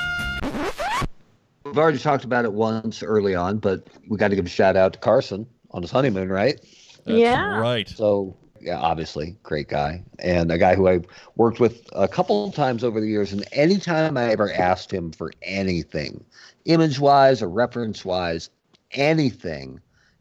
We've 1.77 1.83
already 1.83 1.99
talked 1.99 2.25
about 2.25 2.47
it 2.47 2.55
once 2.55 3.03
early 3.03 3.35
on, 3.35 3.59
but 3.59 3.87
we 4.09 4.17
got 4.17 4.29
to 4.29 4.35
give 4.35 4.47
a 4.47 4.49
shout 4.49 4.77
out 4.77 4.95
to 4.95 4.99
Carson 4.99 5.47
on 5.73 5.83
his 5.83 5.91
honeymoon, 5.91 6.31
right? 6.31 6.59
That's 7.05 7.21
Yeah. 7.21 7.59
right. 7.61 7.87
So, 7.87 8.35
yeah, 8.63 8.79
obviously, 8.79 9.37
great 9.43 9.69
guy. 9.69 10.03
And 10.19 10.51
a 10.51 10.57
guy 10.57 10.75
who 10.75 10.89
I 10.89 11.01
worked 11.35 11.61
with 11.61 11.87
a 11.93 12.09
couple 12.09 12.47
of 12.47 12.55
times 12.55 12.83
over 12.83 12.99
the 12.99 13.07
years. 13.07 13.35
And 13.35 13.45
anytime 13.53 14.17
I 14.17 14.31
ever 14.33 14.51
asked 14.51 14.91
him 14.91 15.13
for 15.13 15.31
anything, 15.43 16.25
image 16.65 16.99
wise 16.99 17.43
or 17.43 17.51
reference 17.51 18.07
wise, 18.07 18.49
anything, 18.93 19.79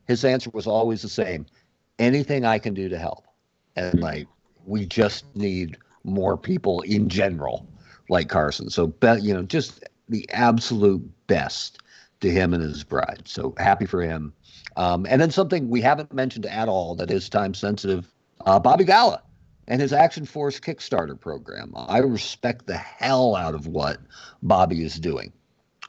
his 0.08 0.26
answer 0.26 0.50
was 0.50 0.68
always 0.68 1.04
the 1.04 1.08
same 1.08 1.46
anything 2.00 2.44
I 2.44 2.60
can 2.60 2.74
do 2.74 2.90
to 2.90 2.98
help. 2.98 3.28
And 3.78 4.02
like, 4.02 4.28
we 4.66 4.86
just 4.86 5.34
need 5.38 5.78
more 6.04 6.36
people 6.38 6.82
in 6.82 7.08
general 7.08 7.66
like 8.10 8.28
Carson. 8.28 8.70
So, 8.70 8.88
be, 8.88 9.22
you 9.22 9.34
know, 9.34 9.44
just 9.44 9.86
the 10.10 10.30
absolute 10.32 11.04
best 11.28 11.82
to 12.22 12.32
him 12.32 12.54
and 12.54 12.64
his 12.64 12.84
bride. 12.84 13.24
So 13.26 13.54
happy 13.58 13.86
for 13.86 14.02
him. 14.02 14.34
Um, 14.78 15.06
and 15.10 15.22
then 15.22 15.32
something 15.32 15.70
we 15.70 15.82
haven't 15.82 16.14
mentioned 16.14 16.46
at 16.46 16.68
all 16.68 16.96
that 16.96 17.12
is 17.12 17.30
time 17.30 17.54
sensitive 17.54 18.14
uh, 18.46 18.60
Bobby 18.60 18.84
Vala 18.84 19.22
and 19.68 19.82
his 19.82 19.94
Action 19.94 20.26
Force 20.26 20.60
Kickstarter 20.60 21.20
program. 21.20 21.74
I 21.76 22.00
respect 22.00 22.68
the 22.68 22.78
hell 22.78 23.36
out 23.36 23.56
of 23.56 23.68
what 23.68 23.98
Bobby 24.44 24.84
is 24.84 25.00
doing. 25.00 25.32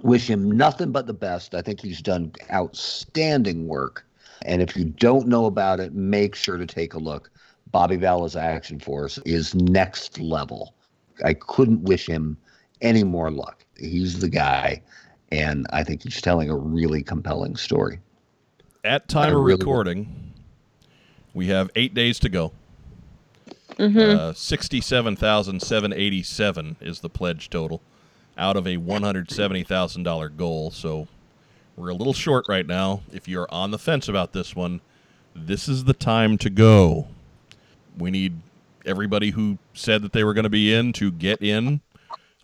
Wish 0.03 0.29
him 0.29 0.51
nothing 0.51 0.93
but 0.93 1.07
the 1.07 1.15
best. 1.15 1.55
I 1.55 1.63
think 1.63 1.81
he's 1.81 2.03
done 2.03 2.33
outstanding 2.53 3.67
work. 3.67 4.07
And 4.43 4.63
if 4.63 4.77
you 4.77 4.85
don't 4.85 5.27
know 5.27 5.47
about 5.47 5.81
it, 5.81 5.95
make 5.95 6.35
sure 6.35 6.59
to 6.59 6.67
take 6.67 6.95
a 6.95 6.99
look. 6.99 7.31
Bobby 7.71 7.97
Vala's 7.97 8.37
Action 8.37 8.79
Force 8.79 9.19
is 9.25 9.55
next 9.55 10.21
level. 10.21 10.75
I 11.25 11.35
couldn't 11.35 11.83
wish 11.83 12.07
him 12.07 12.37
any 12.81 13.05
more 13.05 13.31
luck. 13.31 13.66
He's 13.79 14.19
the 14.21 14.29
guy, 14.29 14.83
and 15.31 15.67
I 15.71 15.85
think 15.85 16.03
he's 16.03 16.21
telling 16.21 16.51
a 16.51 16.57
really 16.57 17.03
compelling 17.03 17.57
story. 17.57 17.99
At 18.85 19.09
time 19.09 19.31
I 19.31 19.33
of 19.37 19.41
really- 19.43 19.59
recording, 19.59 20.33
We 21.35 21.49
have 21.49 21.71
eight 21.75 21.93
days 21.93 22.19
to 22.21 22.29
go. 22.31 22.53
Mm-hmm. 23.79 24.19
Uh, 24.19 24.33
Sixty-seven 24.33 25.17
thousand 25.17 25.61
seven 25.61 25.93
eighty-seven 25.93 26.77
is 26.81 27.01
the 27.01 27.11
pledge 27.11 27.51
total, 27.51 27.83
out 28.39 28.57
of 28.57 28.67
a 28.67 28.79
one 28.79 29.03
hundred 29.03 29.31
seventy 29.31 29.63
thousand 29.63 30.05
dollar 30.05 30.31
goal. 30.31 30.71
So 30.71 31.09
we're 31.77 31.91
a 31.91 31.95
little 31.95 32.15
short 32.15 32.47
right 32.49 32.67
now. 32.67 33.03
If 33.13 33.29
you're 33.29 33.49
on 33.53 33.71
the 33.71 33.79
fence 33.79 34.09
about 34.09 34.33
this 34.33 34.57
one, 34.57 34.81
this 35.35 35.69
is 35.69 35.85
the 35.85 35.93
time 35.93 36.39
to 36.39 36.49
go. 36.49 37.09
We 37.99 38.11
need 38.11 38.41
everybody 38.87 39.31
who 39.31 39.59
said 39.75 40.01
that 40.03 40.13
they 40.13 40.25
were 40.25 40.33
going 40.33 40.45
to 40.45 40.49
be 40.49 40.73
in 40.73 40.95
to 40.95 41.11
get 41.11 41.43
in. 41.43 41.83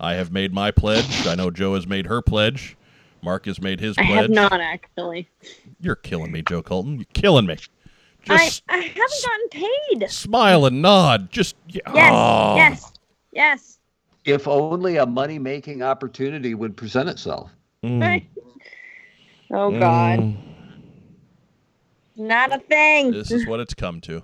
I 0.02 0.14
have 0.14 0.32
made 0.32 0.52
my 0.52 0.72
pledge. 0.72 1.26
I 1.28 1.36
know 1.36 1.50
Joe 1.50 1.74
has 1.76 1.86
made 1.86 2.06
her 2.06 2.20
pledge. 2.20 2.76
Mark 3.22 3.46
has 3.46 3.60
made 3.60 3.78
his 3.78 3.94
pledge. 3.94 4.08
I 4.10 4.22
have 4.22 4.30
not 4.30 4.60
actually. 4.60 5.28
You're 5.80 5.94
killing 5.94 6.32
me, 6.32 6.42
Joe 6.42 6.60
Colton. 6.60 6.96
You're 6.96 7.06
killing 7.14 7.46
me. 7.46 7.56
I, 8.28 8.36
Just 8.36 8.62
I 8.68 8.78
haven't 8.78 8.96
gotten 8.96 9.68
paid. 10.00 10.10
smile 10.10 10.66
and 10.66 10.82
nod. 10.82 11.30
Just 11.30 11.54
yeah. 11.68 11.80
Yes, 11.94 12.12
oh. 12.14 12.56
yes, 12.56 12.92
yes. 13.32 13.78
If 14.24 14.48
only 14.48 14.96
a 14.96 15.06
money 15.06 15.38
making 15.38 15.82
opportunity 15.82 16.54
would 16.54 16.76
present 16.76 17.08
itself. 17.08 17.50
Mm, 17.84 18.24
Oh 19.54 19.70
God, 19.70 20.18
mm. 20.20 20.36
not 22.16 22.52
a 22.54 22.58
thing. 22.58 23.12
This 23.12 23.30
is 23.30 23.46
what 23.46 23.60
it's 23.60 23.74
come 23.74 24.00
to. 24.02 24.22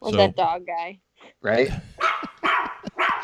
Well, 0.00 0.10
so- 0.10 0.16
that 0.16 0.36
dog 0.36 0.66
guy? 0.66 0.98
right? 1.42 1.70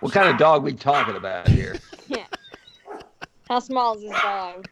what 0.00 0.12
kind 0.12 0.28
of 0.28 0.38
dog 0.38 0.62
we 0.62 0.74
talking 0.74 1.16
about 1.16 1.48
here? 1.48 1.76
Yeah. 2.08 2.24
How 3.48 3.58
small 3.58 3.96
is 3.96 4.02
this 4.02 4.12
dog? 4.22 4.68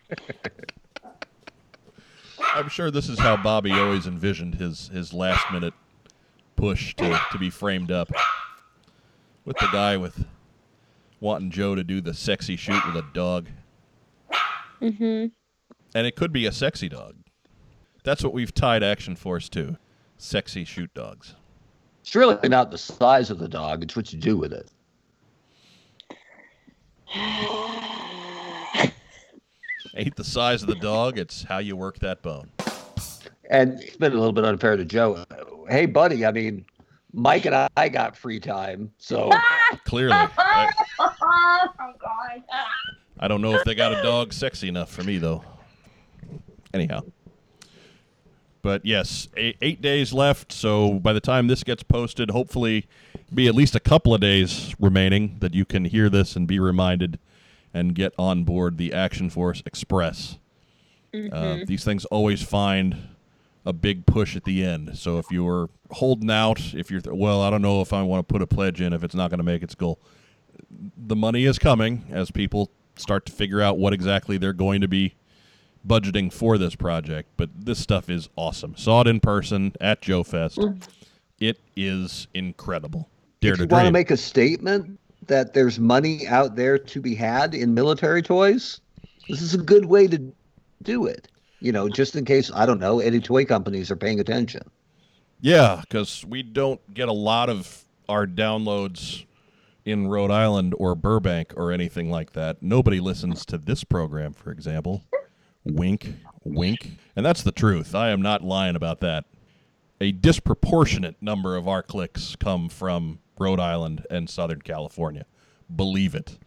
I'm 2.54 2.68
sure 2.68 2.90
this 2.90 3.08
is 3.08 3.18
how 3.18 3.36
Bobby 3.36 3.72
always 3.72 4.06
envisioned 4.06 4.54
his 4.54 4.88
his 4.88 5.12
last 5.12 5.44
minute 5.52 5.74
push 6.56 6.94
to, 6.96 7.20
to 7.32 7.38
be 7.38 7.50
framed 7.50 7.90
up. 7.90 8.10
With 9.44 9.56
the 9.58 9.68
guy 9.72 9.96
with 9.96 10.26
wanting 11.20 11.50
Joe 11.50 11.74
to 11.74 11.82
do 11.82 12.00
the 12.00 12.14
sexy 12.14 12.56
shoot 12.56 12.84
with 12.86 12.96
a 12.96 13.06
dog. 13.12 13.48
Mm-hmm. 14.80 15.26
And 15.94 16.06
it 16.06 16.16
could 16.16 16.32
be 16.32 16.46
a 16.46 16.52
sexy 16.52 16.88
dog. 16.88 17.16
That's 18.04 18.22
what 18.22 18.32
we've 18.32 18.54
tied 18.54 18.82
Action 18.82 19.16
Force 19.16 19.48
to. 19.50 19.76
Sexy 20.18 20.64
shoot 20.64 20.92
dogs. 20.94 21.34
It's 22.02 22.14
really 22.14 22.48
not 22.48 22.70
the 22.70 22.78
size 22.78 23.30
of 23.30 23.38
the 23.38 23.48
dog; 23.48 23.82
it's 23.82 23.96
what 23.96 24.12
you 24.12 24.18
do 24.18 24.36
with 24.36 24.52
it. 24.52 24.70
Ain't 29.96 30.16
the 30.16 30.24
size 30.24 30.62
of 30.62 30.68
the 30.68 30.76
dog, 30.76 31.18
it's 31.18 31.42
how 31.42 31.58
you 31.58 31.76
work 31.76 31.98
that 32.00 32.22
bone. 32.22 32.50
And 33.50 33.80
it's 33.80 33.96
been 33.96 34.12
a 34.12 34.16
little 34.16 34.32
bit 34.32 34.44
unfair 34.44 34.76
to 34.76 34.84
Joe. 34.84 35.24
Hey, 35.68 35.86
buddy, 35.86 36.26
I 36.26 36.32
mean, 36.32 36.66
Mike 37.12 37.46
and 37.46 37.68
I 37.76 37.88
got 37.88 38.16
free 38.16 38.38
time, 38.38 38.92
so 38.98 39.30
Clearly. 39.84 40.12
I, 40.12 40.70
oh 41.00 41.92
God. 41.98 42.42
I 43.18 43.28
don't 43.28 43.40
know 43.40 43.54
if 43.54 43.64
they 43.64 43.74
got 43.74 43.92
a 43.92 44.02
dog 44.02 44.32
sexy 44.32 44.68
enough 44.68 44.90
for 44.90 45.02
me, 45.02 45.18
though. 45.18 45.42
Anyhow. 46.74 47.00
But 48.62 48.84
yes, 48.84 49.28
eight, 49.36 49.56
eight 49.62 49.80
days 49.80 50.12
left. 50.12 50.52
So 50.52 50.94
by 50.94 51.12
the 51.12 51.20
time 51.20 51.46
this 51.46 51.62
gets 51.64 51.82
posted, 51.82 52.30
hopefully 52.30 52.86
be 53.32 53.46
at 53.46 53.54
least 53.54 53.74
a 53.74 53.80
couple 53.80 54.14
of 54.14 54.20
days 54.20 54.74
remaining 54.80 55.36
that 55.40 55.54
you 55.54 55.64
can 55.64 55.84
hear 55.84 56.08
this 56.08 56.34
and 56.36 56.46
be 56.46 56.58
reminded 56.58 57.18
and 57.72 57.94
get 57.94 58.12
on 58.18 58.44
board 58.44 58.78
the 58.78 58.92
Action 58.92 59.30
Force 59.30 59.62
Express. 59.66 60.38
Uh, 61.32 61.58
these 61.66 61.84
things 61.84 62.04
always 62.06 62.42
find 62.42 62.96
a 63.64 63.72
big 63.72 64.06
push 64.06 64.36
at 64.36 64.44
the 64.44 64.64
end. 64.64 64.96
So 64.98 65.18
if 65.18 65.26
you're 65.30 65.68
holding 65.90 66.30
out, 66.30 66.74
if 66.74 66.90
you're, 66.90 67.00
th- 67.00 67.14
well, 67.16 67.42
I 67.42 67.50
don't 67.50 67.62
know 67.62 67.80
if 67.80 67.92
I 67.92 68.02
want 68.02 68.26
to 68.26 68.32
put 68.32 68.42
a 68.42 68.46
pledge 68.46 68.80
in 68.80 68.92
if 68.92 69.04
it's 69.04 69.14
not 69.14 69.30
going 69.30 69.38
to 69.38 69.44
make 69.44 69.62
its 69.62 69.74
goal. 69.74 69.98
The 70.96 71.16
money 71.16 71.44
is 71.44 71.58
coming 71.58 72.04
as 72.10 72.30
people 72.30 72.70
start 72.96 73.26
to 73.26 73.32
figure 73.32 73.60
out 73.60 73.78
what 73.78 73.92
exactly 73.92 74.38
they're 74.38 74.52
going 74.52 74.80
to 74.80 74.88
be 74.88 75.14
budgeting 75.88 76.32
for 76.32 76.58
this 76.58 76.74
project. 76.74 77.30
But 77.36 77.50
this 77.54 77.78
stuff 77.78 78.10
is 78.10 78.28
awesome. 78.36 78.76
Saw 78.76 79.00
it 79.00 79.06
in 79.06 79.20
person 79.20 79.72
at 79.80 80.02
Joe 80.02 80.22
Fest. 80.22 80.58
Mm. 80.58 80.82
It 81.40 81.58
is 81.76 82.28
incredible. 82.34 83.08
Dare 83.40 83.52
if 83.52 83.58
to 83.58 83.64
you 83.64 83.68
want 83.68 83.86
to 83.86 83.92
make 83.92 84.10
a 84.10 84.16
statement 84.16 84.98
that 85.26 85.54
there's 85.54 85.78
money 85.78 86.26
out 86.26 86.56
there 86.56 86.78
to 86.78 87.00
be 87.00 87.14
had 87.14 87.54
in 87.54 87.74
military 87.74 88.22
toys, 88.22 88.80
this 89.28 89.42
is 89.42 89.54
a 89.54 89.58
good 89.58 89.84
way 89.84 90.06
to 90.06 90.32
do 90.82 91.06
it. 91.06 91.28
You 91.60 91.72
know, 91.72 91.88
just 91.88 92.16
in 92.16 92.24
case 92.24 92.50
I 92.54 92.66
don't 92.66 92.80
know 92.80 93.00
any 93.00 93.20
toy 93.20 93.44
companies 93.44 93.90
are 93.90 93.96
paying 93.96 94.20
attention. 94.20 94.62
Yeah, 95.40 95.80
because 95.82 96.24
we 96.24 96.42
don't 96.42 96.80
get 96.94 97.08
a 97.08 97.12
lot 97.12 97.48
of 97.48 97.84
our 98.08 98.26
downloads 98.26 99.24
in 99.84 100.08
Rhode 100.08 100.30
Island 100.30 100.74
or 100.78 100.94
Burbank 100.94 101.54
or 101.56 101.72
anything 101.72 102.10
like 102.10 102.32
that. 102.32 102.62
Nobody 102.62 103.00
listens 103.00 103.46
to 103.46 103.58
this 103.58 103.84
program, 103.84 104.32
for 104.32 104.50
example. 104.50 105.04
Wink, 105.64 106.14
wink. 106.44 106.98
And 107.16 107.24
that's 107.24 107.42
the 107.42 107.52
truth. 107.52 107.94
I 107.94 108.10
am 108.10 108.22
not 108.22 108.42
lying 108.42 108.76
about 108.76 109.00
that. 109.00 109.24
A 110.00 110.12
disproportionate 110.12 111.16
number 111.20 111.56
of 111.56 111.66
our 111.66 111.82
clicks 111.82 112.36
come 112.36 112.68
from 112.68 113.18
Rhode 113.38 113.60
Island 113.60 114.06
and 114.10 114.30
Southern 114.30 114.62
California. 114.62 115.26
Believe 115.74 116.14
it. 116.14 116.38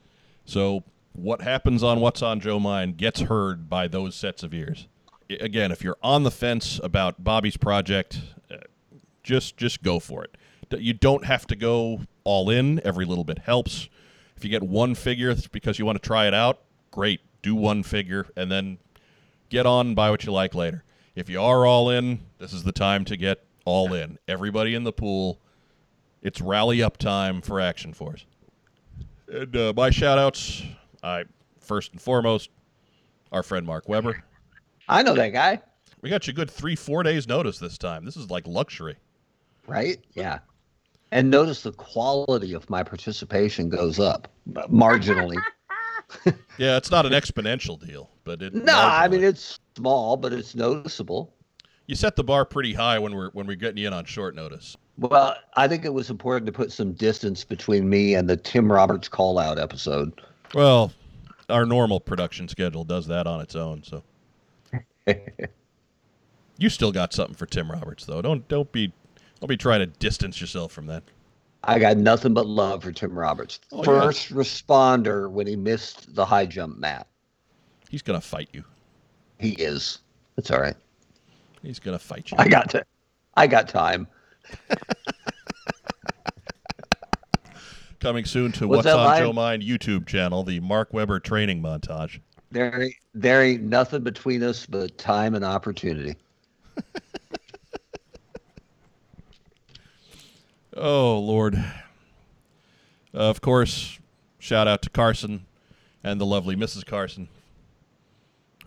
So, 0.45 0.83
what 1.13 1.41
happens 1.41 1.83
on 1.83 1.99
What's 1.99 2.21
on 2.21 2.39
Joe 2.39 2.59
Mind 2.59 2.97
gets 2.97 3.21
heard 3.21 3.69
by 3.69 3.87
those 3.87 4.15
sets 4.15 4.43
of 4.43 4.53
ears. 4.53 4.87
Again, 5.29 5.71
if 5.71 5.83
you're 5.83 5.97
on 6.01 6.23
the 6.23 6.31
fence 6.31 6.79
about 6.83 7.23
Bobby's 7.23 7.57
project, 7.57 8.21
uh, 8.49 8.57
just 9.23 9.57
just 9.57 9.83
go 9.83 9.99
for 9.99 10.23
it. 10.23 10.37
You 10.79 10.93
don't 10.93 11.25
have 11.25 11.45
to 11.47 11.55
go 11.55 12.01
all 12.23 12.49
in. 12.49 12.79
Every 12.85 13.05
little 13.05 13.25
bit 13.25 13.39
helps. 13.39 13.89
If 14.37 14.45
you 14.45 14.49
get 14.49 14.63
one 14.63 14.95
figure 14.95 15.35
because 15.51 15.77
you 15.77 15.85
want 15.85 16.01
to 16.01 16.07
try 16.07 16.27
it 16.27 16.33
out, 16.33 16.61
great. 16.91 17.19
Do 17.41 17.55
one 17.55 17.83
figure 17.83 18.27
and 18.37 18.51
then 18.51 18.77
get 19.51 19.67
on 19.67 19.87
and 19.87 19.95
buy 19.95 20.09
what 20.09 20.23
you 20.25 20.31
like 20.31 20.55
later. 20.55 20.83
If 21.13 21.29
you 21.29 21.39
are 21.41 21.65
all 21.65 21.89
in, 21.91 22.21
this 22.39 22.53
is 22.53 22.63
the 22.63 22.71
time 22.71 23.05
to 23.05 23.17
get 23.17 23.43
all 23.65 23.93
in. 23.93 24.17
Everybody 24.27 24.73
in 24.73 24.83
the 24.83 24.93
pool. 24.93 25.39
It's 26.23 26.41
rally 26.41 26.81
up 26.81 26.97
time 26.97 27.41
for 27.41 27.59
Action 27.59 27.93
Force. 27.93 28.25
And 29.27 29.55
uh, 29.55 29.73
my 29.75 29.89
shout 29.89 30.17
outs, 30.17 30.63
I 31.03 31.25
first 31.59 31.91
and 31.91 32.01
foremost, 32.01 32.49
our 33.31 33.43
friend 33.43 33.65
Mark 33.65 33.87
Weber. 33.87 34.23
I 34.89 35.03
know 35.03 35.13
that 35.15 35.29
guy, 35.29 35.61
We 36.01 36.09
got 36.09 36.27
you 36.27 36.31
a 36.31 36.35
good 36.35 36.49
three, 36.49 36.75
four 36.75 37.03
days 37.03 37.27
notice 37.27 37.59
this 37.59 37.77
time. 37.77 38.03
This 38.05 38.17
is 38.17 38.29
like 38.29 38.45
luxury. 38.47 38.97
right? 39.67 39.99
Yeah. 40.13 40.39
And 41.11 41.29
notice 41.29 41.61
the 41.63 41.73
quality 41.73 42.53
of 42.53 42.69
my 42.69 42.83
participation 42.83 43.67
goes 43.69 43.99
up 43.99 44.27
marginally. 44.49 45.37
Yeah, 46.57 46.75
it's 46.75 46.91
not 46.91 47.05
an 47.05 47.13
exponential 47.13 47.79
deal, 47.79 48.09
but 48.23 48.41
it. 48.41 48.53
no, 48.53 48.73
I 48.75 49.07
mean 49.07 49.23
it's 49.23 49.59
small, 49.75 50.17
but 50.17 50.33
it's 50.33 50.55
noticeable. 50.55 51.33
you 51.87 51.95
set 51.95 52.15
the 52.15 52.23
bar 52.23 52.45
pretty 52.45 52.73
high 52.73 52.99
when 52.99 53.15
we're 53.15 53.31
when 53.31 53.47
we're 53.47 53.55
getting 53.55 53.77
you 53.77 53.87
in 53.87 53.93
on 53.93 54.05
short 54.05 54.35
notice. 54.35 54.77
Well, 54.97 55.35
I 55.55 55.67
think 55.67 55.85
it 55.85 55.93
was 55.93 56.09
important 56.09 56.45
to 56.45 56.51
put 56.51 56.71
some 56.71 56.93
distance 56.93 57.43
between 57.43 57.89
me 57.89 58.13
and 58.13 58.29
the 58.29 58.37
Tim 58.37 58.71
Roberts 58.71 59.07
call 59.07 59.39
out 59.39 59.57
episode. 59.57 60.21
Well, 60.53 60.91
our 61.49 61.65
normal 61.65 61.99
production 61.99 62.47
schedule 62.47 62.83
does 62.83 63.07
that 63.07 63.25
on 63.25 63.41
its 63.41 63.55
own. 63.55 63.83
So 63.83 64.03
you 66.57 66.69
still 66.69 66.91
got 66.91 67.13
something 67.13 67.35
for 67.35 67.45
Tim 67.45 67.71
Roberts, 67.71 68.05
though. 68.05 68.21
Don't 68.21 68.47
don't 68.47 68.71
be 68.71 68.93
don't 69.39 69.47
be 69.47 69.57
trying 69.57 69.79
to 69.79 69.87
distance 69.87 70.39
yourself 70.39 70.71
from 70.71 70.87
that. 70.87 71.03
I 71.63 71.77
got 71.79 71.97
nothing 71.97 72.33
but 72.33 72.47
love 72.47 72.83
for 72.83 72.91
Tim 72.91 73.17
Roberts. 73.17 73.59
Oh, 73.71 73.79
yeah. 73.79 73.83
First 73.83 74.33
responder 74.33 75.29
when 75.29 75.45
he 75.45 75.55
missed 75.55 76.15
the 76.15 76.25
high 76.25 76.47
jump 76.47 76.79
mat. 76.79 77.07
He's 77.91 78.01
gonna 78.01 78.21
fight 78.21 78.47
you. 78.53 78.63
He 79.37 79.49
is. 79.51 79.99
It's 80.37 80.49
all 80.49 80.61
right. 80.61 80.77
He's 81.61 81.77
gonna 81.77 81.99
fight 81.99 82.31
you. 82.31 82.37
I 82.39 82.47
got 82.47 82.69
to. 82.69 82.85
I 83.35 83.47
got 83.47 83.67
time. 83.67 84.07
Coming 87.99 88.23
soon 88.23 88.53
to 88.53 88.67
What's 88.69 88.85
What's 88.85 88.95
on? 88.95 89.17
Joe 89.17 89.33
Mind 89.33 89.61
YouTube 89.61 90.07
channel, 90.07 90.43
the 90.45 90.61
Mark 90.61 90.93
Weber 90.93 91.19
training 91.19 91.61
montage. 91.61 92.21
There, 92.49 92.81
ain't- 92.81 92.95
there 93.13 93.43
ain't 93.43 93.63
nothing 93.63 94.03
between 94.03 94.41
us 94.41 94.65
but 94.65 94.97
time 94.97 95.35
and 95.35 95.43
opportunity. 95.43 96.15
Oh 100.73 101.19
Lord. 101.19 101.61
of 103.13 103.41
course, 103.41 103.99
shout 104.39 104.69
out 104.69 104.81
to 104.83 104.89
Carson 104.89 105.45
and 106.01 106.19
the 106.19 106.25
lovely 106.25 106.55
Mrs. 106.55 106.85
Carson, 106.85 107.27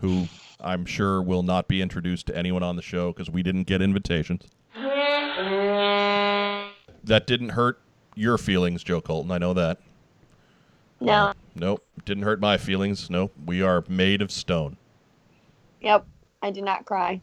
who 0.01 0.27
I'm 0.59 0.85
sure 0.85 1.21
will 1.21 1.43
not 1.43 1.67
be 1.67 1.81
introduced 1.81 2.27
to 2.27 2.37
anyone 2.37 2.63
on 2.63 2.75
the 2.75 2.81
show 2.81 3.11
because 3.11 3.29
we 3.29 3.43
didn't 3.43 3.63
get 3.63 3.81
invitations. 3.81 4.43
That 7.03 7.27
didn't 7.27 7.49
hurt 7.49 7.79
your 8.15 8.37
feelings, 8.37 8.83
Joe 8.83 9.01
Colton. 9.01 9.31
I 9.31 9.37
know 9.37 9.53
that. 9.53 9.79
No. 10.99 11.33
Nope, 11.55 11.85
didn't 12.05 12.23
hurt 12.23 12.39
my 12.39 12.57
feelings. 12.57 13.09
Nope, 13.09 13.33
we 13.45 13.61
are 13.61 13.83
made 13.87 14.21
of 14.21 14.31
stone. 14.31 14.77
Yep. 15.81 16.05
I 16.41 16.51
did 16.51 16.63
not 16.63 16.85
cry. 16.85 17.21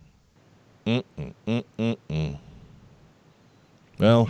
Mm-mm-mm-mm-mm. 0.87 2.39
Well, 3.99 4.29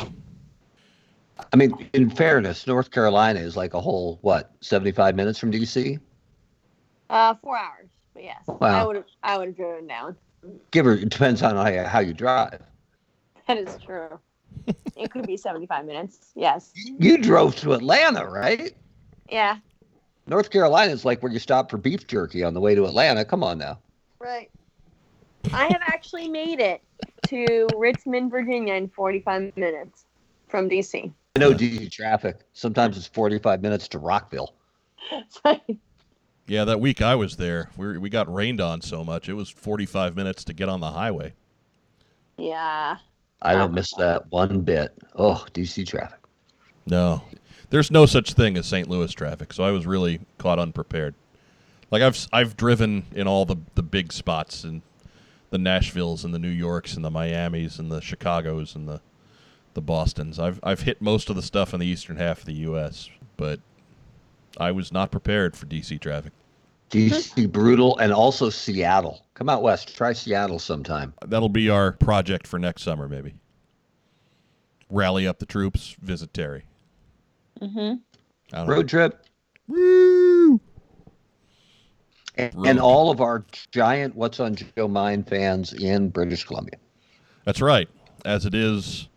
I 1.53 1.57
mean, 1.57 1.89
in 1.93 2.11
fairness, 2.11 2.67
North 2.67 2.91
Carolina 2.91 3.41
is 3.41 3.57
like 3.57 3.75
a 3.75 3.81
whole 3.81 4.19
what, 4.23 4.53
seventy-five 4.61 5.17
minutes 5.17 5.39
from 5.39 5.51
DC? 5.51 5.99
Uh, 7.09 7.35
four 7.43 7.57
hours. 7.57 7.89
But 8.15 8.25
yes, 8.25 8.43
I 8.61 8.85
would 8.85 8.97
have. 8.97 9.05
I 9.23 9.39
would 9.39 9.49
have 9.49 9.57
driven 9.57 9.87
down. 9.87 10.17
Give 10.71 10.87
or 10.87 10.95
it 10.95 11.09
depends 11.09 11.43
on 11.43 11.57
how 11.57 11.69
you, 11.69 11.83
how 11.83 12.01
you 12.01 12.15
drive. 12.15 12.61
That 13.49 13.59
is 13.59 13.77
true. 13.85 14.21
it 14.97 15.11
could 15.11 15.27
be 15.27 15.37
seventy-five 15.37 15.85
minutes. 15.85 16.31
Yes. 16.37 16.71
You 16.77 17.19
drove 17.19 17.57
to 17.57 17.73
Atlanta, 17.73 18.25
right? 18.25 18.73
Yeah. 19.29 19.57
North 20.29 20.51
Carolina 20.51 20.93
is 20.93 21.05
like 21.05 21.23
where 21.25 21.33
you 21.33 21.41
stop 21.41 21.69
for 21.69 21.77
beef 21.77 22.07
jerky 22.07 22.45
on 22.45 22.55
the 22.55 22.61
way 22.61 22.77
to 22.77 22.85
Atlanta. 22.85 23.25
Come 23.25 23.43
on 23.43 23.59
now. 23.59 23.81
Right. 24.21 24.49
I 25.53 25.65
have 25.65 25.83
actually 25.87 26.29
made 26.29 26.61
it 26.61 26.83
to 27.27 27.67
Richmond, 27.77 28.31
Virginia 28.31 28.75
in 28.75 28.89
forty-five 28.89 29.57
minutes 29.57 30.05
from 30.47 30.71
DC. 30.71 31.13
I 31.35 31.41
know 31.41 31.53
DC 31.53 31.91
traffic. 31.91 32.41
Sometimes 32.53 32.97
it's 32.97 33.09
forty-five 33.09 33.61
minutes 33.61 33.89
to 33.89 33.99
Rockville. 33.99 34.55
yeah, 36.47 36.65
that 36.65 36.81
week 36.81 37.01
I 37.03 37.15
was 37.15 37.37
there, 37.37 37.71
we 37.77 37.99
we 37.99 38.11
got 38.11 38.33
rained 38.33 38.61
on 38.61 38.81
so 38.81 39.05
much 39.05 39.29
it 39.29 39.35
was 39.35 39.49
45 39.51 40.17
minutes 40.17 40.45
to 40.45 40.53
get 40.53 40.69
on 40.69 40.81
the 40.81 40.91
highway. 40.93 41.33
yeah. 42.37 42.97
I 43.45 43.55
don't 43.55 43.75
miss 43.75 43.93
that 43.99 44.31
one 44.31 44.61
bit. 44.61 44.93
Oh, 45.17 45.45
DC 45.53 45.85
traffic. 45.89 46.21
No, 46.87 47.25
there's 47.71 47.91
no 47.91 48.07
such 48.07 48.35
thing 48.35 48.57
as 48.57 48.67
St. 48.67 48.89
Louis 48.89 49.13
traffic, 49.13 49.53
so 49.53 49.65
I 49.65 49.73
was 49.73 49.85
really 49.85 50.21
caught 50.39 50.61
unprepared. 50.61 51.15
Like 51.91 52.03
I've 52.03 52.29
I've 52.33 52.57
driven 52.57 53.05
in 53.13 53.27
all 53.27 53.45
the 53.45 53.57
the 53.75 53.83
big 53.83 54.13
spots 54.13 54.63
and 54.63 54.83
the 55.51 55.59
Nashvilles 55.59 56.25
and 56.25 56.33
the 56.33 56.39
New 56.39 56.49
Yorks 56.49 56.95
and 56.95 57.05
the 57.05 57.11
Miamis 57.11 57.79
and 57.81 57.91
the 57.91 57.99
Chicagos 58.01 58.77
and 58.77 58.89
the 58.89 59.01
the 59.75 59.83
Bostons. 59.83 60.39
I've 60.39 60.61
I've 60.63 60.83
hit 60.83 61.03
most 61.03 61.29
of 61.29 61.35
the 61.35 61.43
stuff 61.43 61.75
in 61.75 61.81
the 61.81 61.87
eastern 61.87 62.17
half 62.19 62.41
of 62.41 62.45
the 62.47 62.55
U.S., 62.55 63.09
but 63.37 63.59
I 64.59 64.73
was 64.73 64.93
not 64.93 65.11
prepared 65.11 65.57
for 65.57 65.67
DC 65.67 66.01
traffic. 66.01 66.33
DC 66.91 67.51
brutal 67.51 67.97
and 67.99 68.13
also 68.13 68.51
Seattle. 68.51 69.25
Come 69.35 69.49
out 69.49 69.63
west. 69.63 69.97
Try 69.97 70.13
Seattle 70.13 70.59
sometime. 70.59 71.15
That'll 71.27 71.49
be 71.49 71.71
our 71.71 71.93
project 71.93 72.47
for 72.47 72.59
next 72.59 72.83
summer, 72.83 73.09
maybe. 73.09 73.35
Rally 74.91 75.27
up 75.27 75.39
the 75.39 75.47
troops, 75.47 75.97
visit 76.03 76.35
Terry. 76.35 76.65
Mm-hmm. 77.61 77.79
I 77.79 78.57
don't 78.57 78.67
know. 78.67 78.75
Road 78.75 78.89
trip. 78.89 79.25
Woo! 79.69 80.61
And, 82.37 82.55
and 82.67 82.81
all 82.81 83.11
of 83.11 83.21
our 83.21 83.45
giant 83.71 84.15
What's 84.15 84.41
on 84.41 84.57
Joe 84.57 84.89
Mind 84.89 85.29
fans 85.29 85.73
in 85.73 86.11
British 86.11 86.45
Columbia. 86.45 86.77
That's 87.45 87.61
right, 87.61 87.89
as 88.25 88.45
it 88.47 88.55
is 88.55 89.09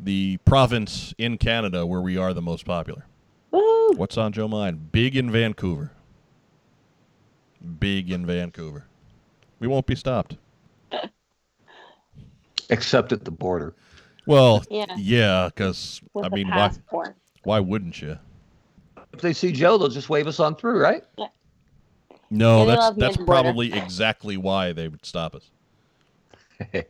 the 0.00 0.38
province 0.38 1.14
in 1.18 1.38
Canada 1.38 1.86
where 1.86 2.00
we 2.00 2.16
are 2.16 2.32
the 2.34 2.42
most 2.42 2.64
popular. 2.64 3.06
Woo! 3.54 3.92
What's 3.96 4.18
on 4.18 4.32
Joe 4.32 4.48
Mind? 4.48 4.90
Big 4.90 5.16
in 5.16 5.30
Vancouver. 5.30 5.92
Big 7.78 8.10
in 8.10 8.26
Vancouver. 8.26 8.84
We 9.60 9.68
won't 9.68 9.86
be 9.86 9.94
stopped. 9.94 10.36
Except 12.70 13.12
at 13.12 13.24
the 13.24 13.30
border. 13.30 13.74
Well, 14.26 14.64
Yeah. 14.70 14.86
yeah, 14.96 15.48
because 15.54 16.00
With 16.14 16.24
I 16.24 16.28
a 16.28 16.30
mean, 16.30 16.48
why? 16.48 16.70
Why 17.44 17.60
wouldn't 17.60 18.02
you? 18.02 18.18
If 19.12 19.20
they 19.20 19.32
see 19.32 19.52
Joe, 19.52 19.78
they'll 19.78 19.88
just 19.88 20.08
wave 20.08 20.26
us 20.26 20.40
on 20.40 20.56
through, 20.56 20.80
right? 20.80 21.04
No, 22.30 22.60
Yeah, 22.60 22.64
they 22.64 22.70
that's 22.70 22.96
that's 22.96 23.14
at 23.14 23.20
the 23.20 23.24
border. 23.24 23.42
probably 23.42 23.72
exactly 23.72 24.36
why 24.36 24.72
they 24.72 24.88
would 24.88 25.04
stop 25.06 25.36
us. 25.36 25.48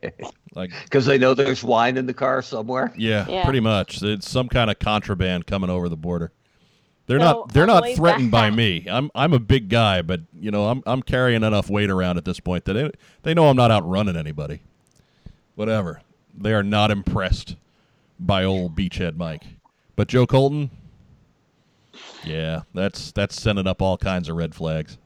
Like, 0.55 0.71
Because 0.85 1.05
they 1.05 1.17
know 1.17 1.33
there's 1.33 1.63
wine 1.63 1.97
in 1.97 2.05
the 2.05 2.13
car 2.13 2.41
somewhere. 2.41 2.93
yeah, 2.97 3.27
Yeah. 3.27 3.43
pretty 3.43 3.59
much. 3.59 4.01
It's 4.01 4.27
some 4.29 4.47
kind 4.47 4.71
of 4.71 4.79
contraband 4.79 5.45
coming 5.45 5.69
over 5.69 5.89
the 5.89 5.97
border. 5.97 6.31
They're 7.07 7.19
So, 7.19 7.23
not 7.23 7.53
they're 7.53 7.67
not 7.67 7.87
threatened 7.95 8.31
by 8.31 8.49
me. 8.49 8.87
I'm 8.89 9.11
I'm 9.13 9.33
a 9.33 9.39
big 9.39 9.69
guy, 9.69 10.01
but 10.01 10.21
you 10.39 10.51
know 10.51 10.69
I'm 10.69 10.81
I'm 10.85 11.01
carrying 11.03 11.43
enough 11.43 11.69
weight 11.69 11.89
around 11.89 12.17
at 12.17 12.25
this 12.25 12.39
point 12.39 12.65
that 12.65 12.73
they, 12.73 12.91
they 13.23 13.33
know 13.33 13.47
I'm 13.47 13.55
not 13.55 13.71
outrunning 13.71 14.15
anybody. 14.17 14.61
Whatever. 15.55 16.01
They 16.37 16.53
are 16.53 16.63
not 16.63 16.91
impressed 16.91 17.55
by 18.19 18.43
old 18.43 18.75
beachhead 18.75 19.15
Mike. 19.17 19.43
But 19.95 20.07
Joe 20.07 20.25
Colton, 20.27 20.71
yeah, 22.23 22.63
that's 22.73 23.11
that's 23.11 23.39
sending 23.39 23.67
up 23.67 23.81
all 23.81 23.97
kinds 23.97 24.27
of 24.27 24.35
red 24.35 24.55
flags. 24.55 24.97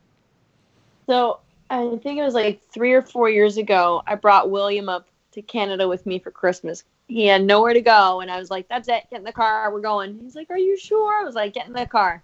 So 1.07 1.39
I 1.69 1.97
think 2.01 2.19
it 2.19 2.23
was 2.23 2.34
like 2.34 2.61
three 2.71 2.93
or 2.93 3.01
four 3.01 3.30
years 3.30 3.57
ago. 3.57 4.01
I 4.07 4.15
brought 4.15 4.49
William 4.49 4.89
up 4.89 5.07
to 5.31 5.41
Canada 5.41 5.88
with 5.88 6.06
me 6.06 6.19
for 6.19 6.31
Christmas. 6.31 6.84
He 7.07 7.26
had 7.26 7.43
nowhere 7.43 7.73
to 7.73 7.81
go, 7.81 8.22
and 8.22 8.30
I 8.30 8.39
was 8.39 8.49
like, 8.49 8.68
"That's 8.68 8.88
it. 8.88 9.06
Get 9.10 9.19
in 9.19 9.23
the 9.23 9.31
car. 9.31 9.72
We're 9.72 9.81
going." 9.81 10.19
He's 10.19 10.35
like, 10.35 10.49
"Are 10.49 10.57
you 10.57 10.77
sure?" 10.77 11.19
I 11.19 11.23
was 11.23 11.35
like, 11.35 11.53
"Get 11.53 11.68
in 11.68 11.73
the 11.73 11.85
car." 11.85 12.23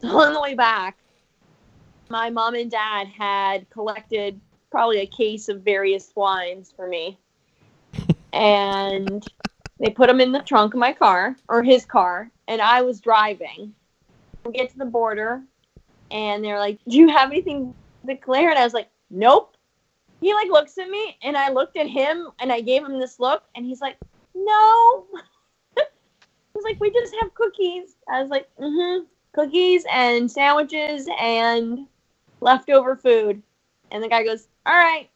So 0.00 0.08
on 0.18 0.32
the 0.32 0.40
way 0.40 0.54
back, 0.54 0.98
my 2.08 2.30
mom 2.30 2.54
and 2.54 2.70
dad 2.70 3.08
had 3.08 3.68
collected 3.70 4.40
probably 4.70 5.00
a 5.00 5.06
case 5.06 5.48
of 5.48 5.62
various 5.62 6.12
wines 6.14 6.72
for 6.74 6.86
me, 6.86 7.18
and 8.32 9.26
they 9.78 9.90
put 9.90 10.08
them 10.08 10.20
in 10.20 10.32
the 10.32 10.40
trunk 10.40 10.74
of 10.74 10.80
my 10.80 10.92
car 10.92 11.36
or 11.48 11.62
his 11.62 11.84
car, 11.84 12.30
and 12.48 12.60
I 12.60 12.82
was 12.82 13.00
driving. 13.00 13.74
We 14.44 14.52
get 14.52 14.70
to 14.70 14.78
the 14.78 14.84
border, 14.84 15.42
and 16.10 16.44
they're 16.44 16.58
like, 16.58 16.78
"Do 16.88 16.96
you 16.96 17.08
have 17.08 17.30
anything 17.30 17.74
declare 18.04 18.50
and 18.50 18.58
I 18.58 18.64
was 18.64 18.74
like, 18.74 18.88
Nope. 19.12 19.51
He 20.22 20.32
like 20.32 20.48
looks 20.48 20.78
at 20.78 20.88
me 20.88 21.18
and 21.22 21.36
I 21.36 21.50
looked 21.50 21.76
at 21.76 21.88
him 21.88 22.30
and 22.38 22.52
I 22.52 22.60
gave 22.60 22.84
him 22.84 23.00
this 23.00 23.18
look 23.18 23.42
and 23.56 23.66
he's 23.66 23.80
like, 23.80 23.96
No. 24.34 25.06
He's 26.54 26.62
like, 26.62 26.78
We 26.78 26.92
just 26.92 27.12
have 27.20 27.34
cookies. 27.34 27.96
I 28.08 28.22
was 28.22 28.30
like, 28.30 28.48
mm-hmm. 28.56 29.04
Cookies 29.32 29.84
and 29.92 30.30
sandwiches 30.30 31.08
and 31.20 31.88
leftover 32.40 32.94
food. 32.94 33.42
And 33.90 34.00
the 34.00 34.08
guy 34.08 34.22
goes, 34.22 34.46
All 34.64 34.74
right. 34.74 35.10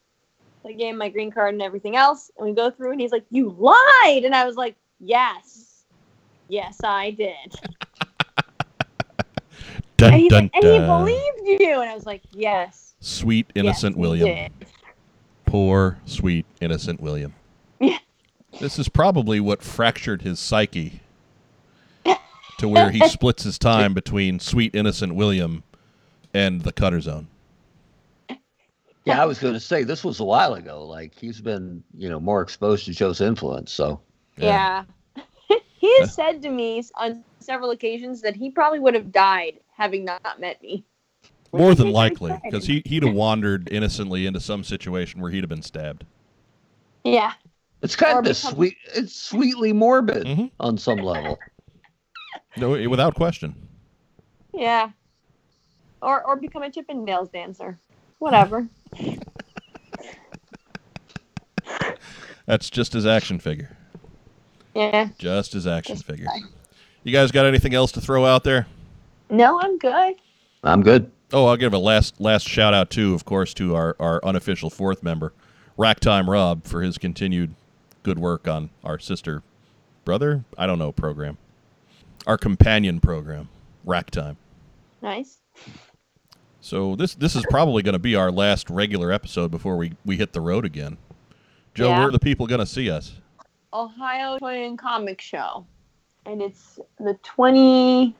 So 0.61 0.69
I 0.69 0.73
gave 0.73 0.91
him 0.91 0.97
my 0.97 1.07
green 1.07 1.31
card 1.31 1.53
and 1.53 1.63
everything 1.63 1.95
else. 1.95 2.29
And 2.37 2.45
we 2.45 2.53
go 2.53 2.69
through 2.69 2.91
and 2.91 2.99
he's 2.99 3.13
like, 3.13 3.23
You 3.29 3.55
lied. 3.57 4.25
And 4.25 4.35
I 4.35 4.45
was 4.45 4.57
like, 4.57 4.75
Yes. 4.99 5.85
Yes, 6.49 6.81
I 6.83 7.11
did. 7.11 7.33
Dun, 9.95 10.13
And, 10.13 10.29
dun, 10.29 10.43
like, 10.43 10.51
and 10.53 10.65
he 10.65 10.79
believed 10.79 11.61
you. 11.61 11.79
And 11.79 11.89
I 11.89 11.95
was 11.95 12.05
like, 12.05 12.23
Yes. 12.33 12.95
Sweet 12.99 13.49
innocent 13.55 13.95
yes, 13.95 14.01
William. 14.01 14.51
Did." 15.47 15.51
Poor, 15.51 15.99
sweet, 16.05 16.45
innocent 16.61 17.01
William. 17.01 17.33
Yeah. 17.79 17.97
This 18.59 18.77
is 18.79 18.89
probably 18.89 19.39
what 19.39 19.63
fractured 19.63 20.21
his 20.21 20.39
psyche 20.39 21.01
to 22.57 22.67
where 22.67 22.89
he 22.89 23.07
splits 23.07 23.43
his 23.43 23.57
time 23.57 23.93
between 23.93 24.39
sweet, 24.39 24.73
innocent 24.75 25.15
William 25.15 25.63
and 26.33 26.61
the 26.61 26.71
Cutter 26.71 27.01
Zone. 27.01 27.27
Yeah, 29.05 29.21
I 29.21 29.25
was 29.25 29.39
going 29.39 29.53
to 29.53 29.59
say 29.59 29.83
this 29.83 30.03
was 30.03 30.19
a 30.19 30.25
while 30.25 30.55
ago. 30.55 30.85
Like 30.85 31.15
he's 31.17 31.39
been, 31.39 31.83
you 31.95 32.09
know, 32.09 32.19
more 32.19 32.41
exposed 32.41 32.85
to 32.85 32.93
Joe's 32.93 33.21
influence. 33.21 33.71
So 33.71 34.01
Yeah. 34.35 34.83
he 35.79 35.99
has 35.99 36.13
said 36.13 36.41
to 36.41 36.49
me 36.49 36.83
on 36.95 37.23
several 37.39 37.71
occasions 37.71 38.21
that 38.21 38.35
he 38.35 38.49
probably 38.49 38.79
would 38.79 38.95
have 38.95 39.11
died 39.11 39.59
having 39.71 40.03
not 40.03 40.39
met 40.39 40.61
me. 40.61 40.83
Which 41.57 41.63
More 41.63 41.73
than 41.75 41.91
likely, 41.91 42.39
because 42.43 42.67
he, 42.67 42.83
he'd 42.85 43.01
have 43.03 43.15
wandered 43.15 43.67
innocently 43.71 44.27
into 44.27 44.39
some 44.39 44.63
situation 44.63 45.19
where 45.21 45.31
he'd 45.31 45.41
have 45.41 45.49
been 45.49 45.63
stabbed. 45.63 46.05
Yeah. 47.03 47.33
it's 47.81 47.95
kind 47.95 48.15
Or 48.15 48.19
of 48.19 48.25
become- 48.25 48.53
sweet. 48.53 48.77
It's 48.93 49.15
sweetly 49.15 49.73
morbid 49.73 50.25
Mhm. 50.27 50.51
on 50.59 50.77
some 50.77 50.99
level. 50.99 51.39
No, 52.57 52.71
without 52.89 53.15
question. 53.15 53.55
Yeah. 54.53 54.89
Or 56.01 56.23
or 56.23 56.35
become 56.35 56.61
a 56.63 56.69
Chippendales 56.69 57.31
dancer. 57.31 57.79
Whatever. 58.19 58.67
That's 62.45 62.69
just 62.69 62.93
his 62.93 63.05
action 63.05 63.39
figure. 63.39 63.75
Yeah. 64.75 65.09
Just 65.17 65.53
his 65.53 65.65
action 65.67 65.95
Just 65.95 66.05
figure. 66.05 66.25
fine. 66.27 66.43
You 67.03 67.11
guys 67.11 67.31
got 67.31 67.45
anything 67.45 67.73
else 67.73 67.91
to 67.93 68.01
throw 68.01 68.25
out 68.25 68.43
there? 68.43 68.67
No, 69.29 69.59
I'm 69.59 69.77
good. 69.77 70.15
I'm 70.63 70.81
good. 70.83 71.11
Oh, 71.33 71.47
I'll 71.47 71.57
give 71.57 71.73
a 71.73 71.77
last 71.77 72.19
last 72.21 72.47
shout 72.47 72.73
out 72.73 72.89
too, 72.89 73.13
of 73.13 73.25
course, 73.25 73.53
to 73.55 73.75
our, 73.75 73.95
our 73.99 74.23
unofficial 74.23 74.69
fourth 74.69 75.03
member, 75.03 75.33
Racktime 75.77 76.27
Rob, 76.27 76.63
for 76.63 76.81
his 76.81 76.97
continued 76.97 77.53
good 78.03 78.17
work 78.19 78.47
on 78.47 78.69
our 78.83 78.97
sister 78.97 79.43
brother, 80.05 80.45
I 80.57 80.65
don't 80.65 80.79
know, 80.79 80.91
program. 80.93 81.37
Our 82.25 82.37
companion 82.37 82.99
program, 83.01 83.49
Racktime. 83.85 84.37
Nice. 85.01 85.37
So 86.61 86.95
this 86.95 87.15
this 87.15 87.35
is 87.35 87.45
probably 87.49 87.83
going 87.83 87.93
to 87.93 87.99
be 87.99 88.15
our 88.15 88.31
last 88.31 88.69
regular 88.69 89.11
episode 89.11 89.51
before 89.51 89.77
we, 89.77 89.93
we 90.05 90.17
hit 90.17 90.33
the 90.33 90.41
road 90.41 90.65
again. 90.65 90.97
Joe, 91.73 91.89
Yeah. 91.89 91.99
where 91.99 92.07
are 92.07 92.11
the 92.11 92.19
people 92.19 92.47
going 92.47 92.59
to 92.59 92.65
see 92.65 92.89
us? 92.89 93.13
Ohio 93.73 94.39
Toy 94.39 94.65
and 94.65 94.77
Comic 94.79 95.21
Show. 95.21 95.65
And 96.25 96.41
it's 96.41 96.79
the 96.99 97.17
20 97.23 98.13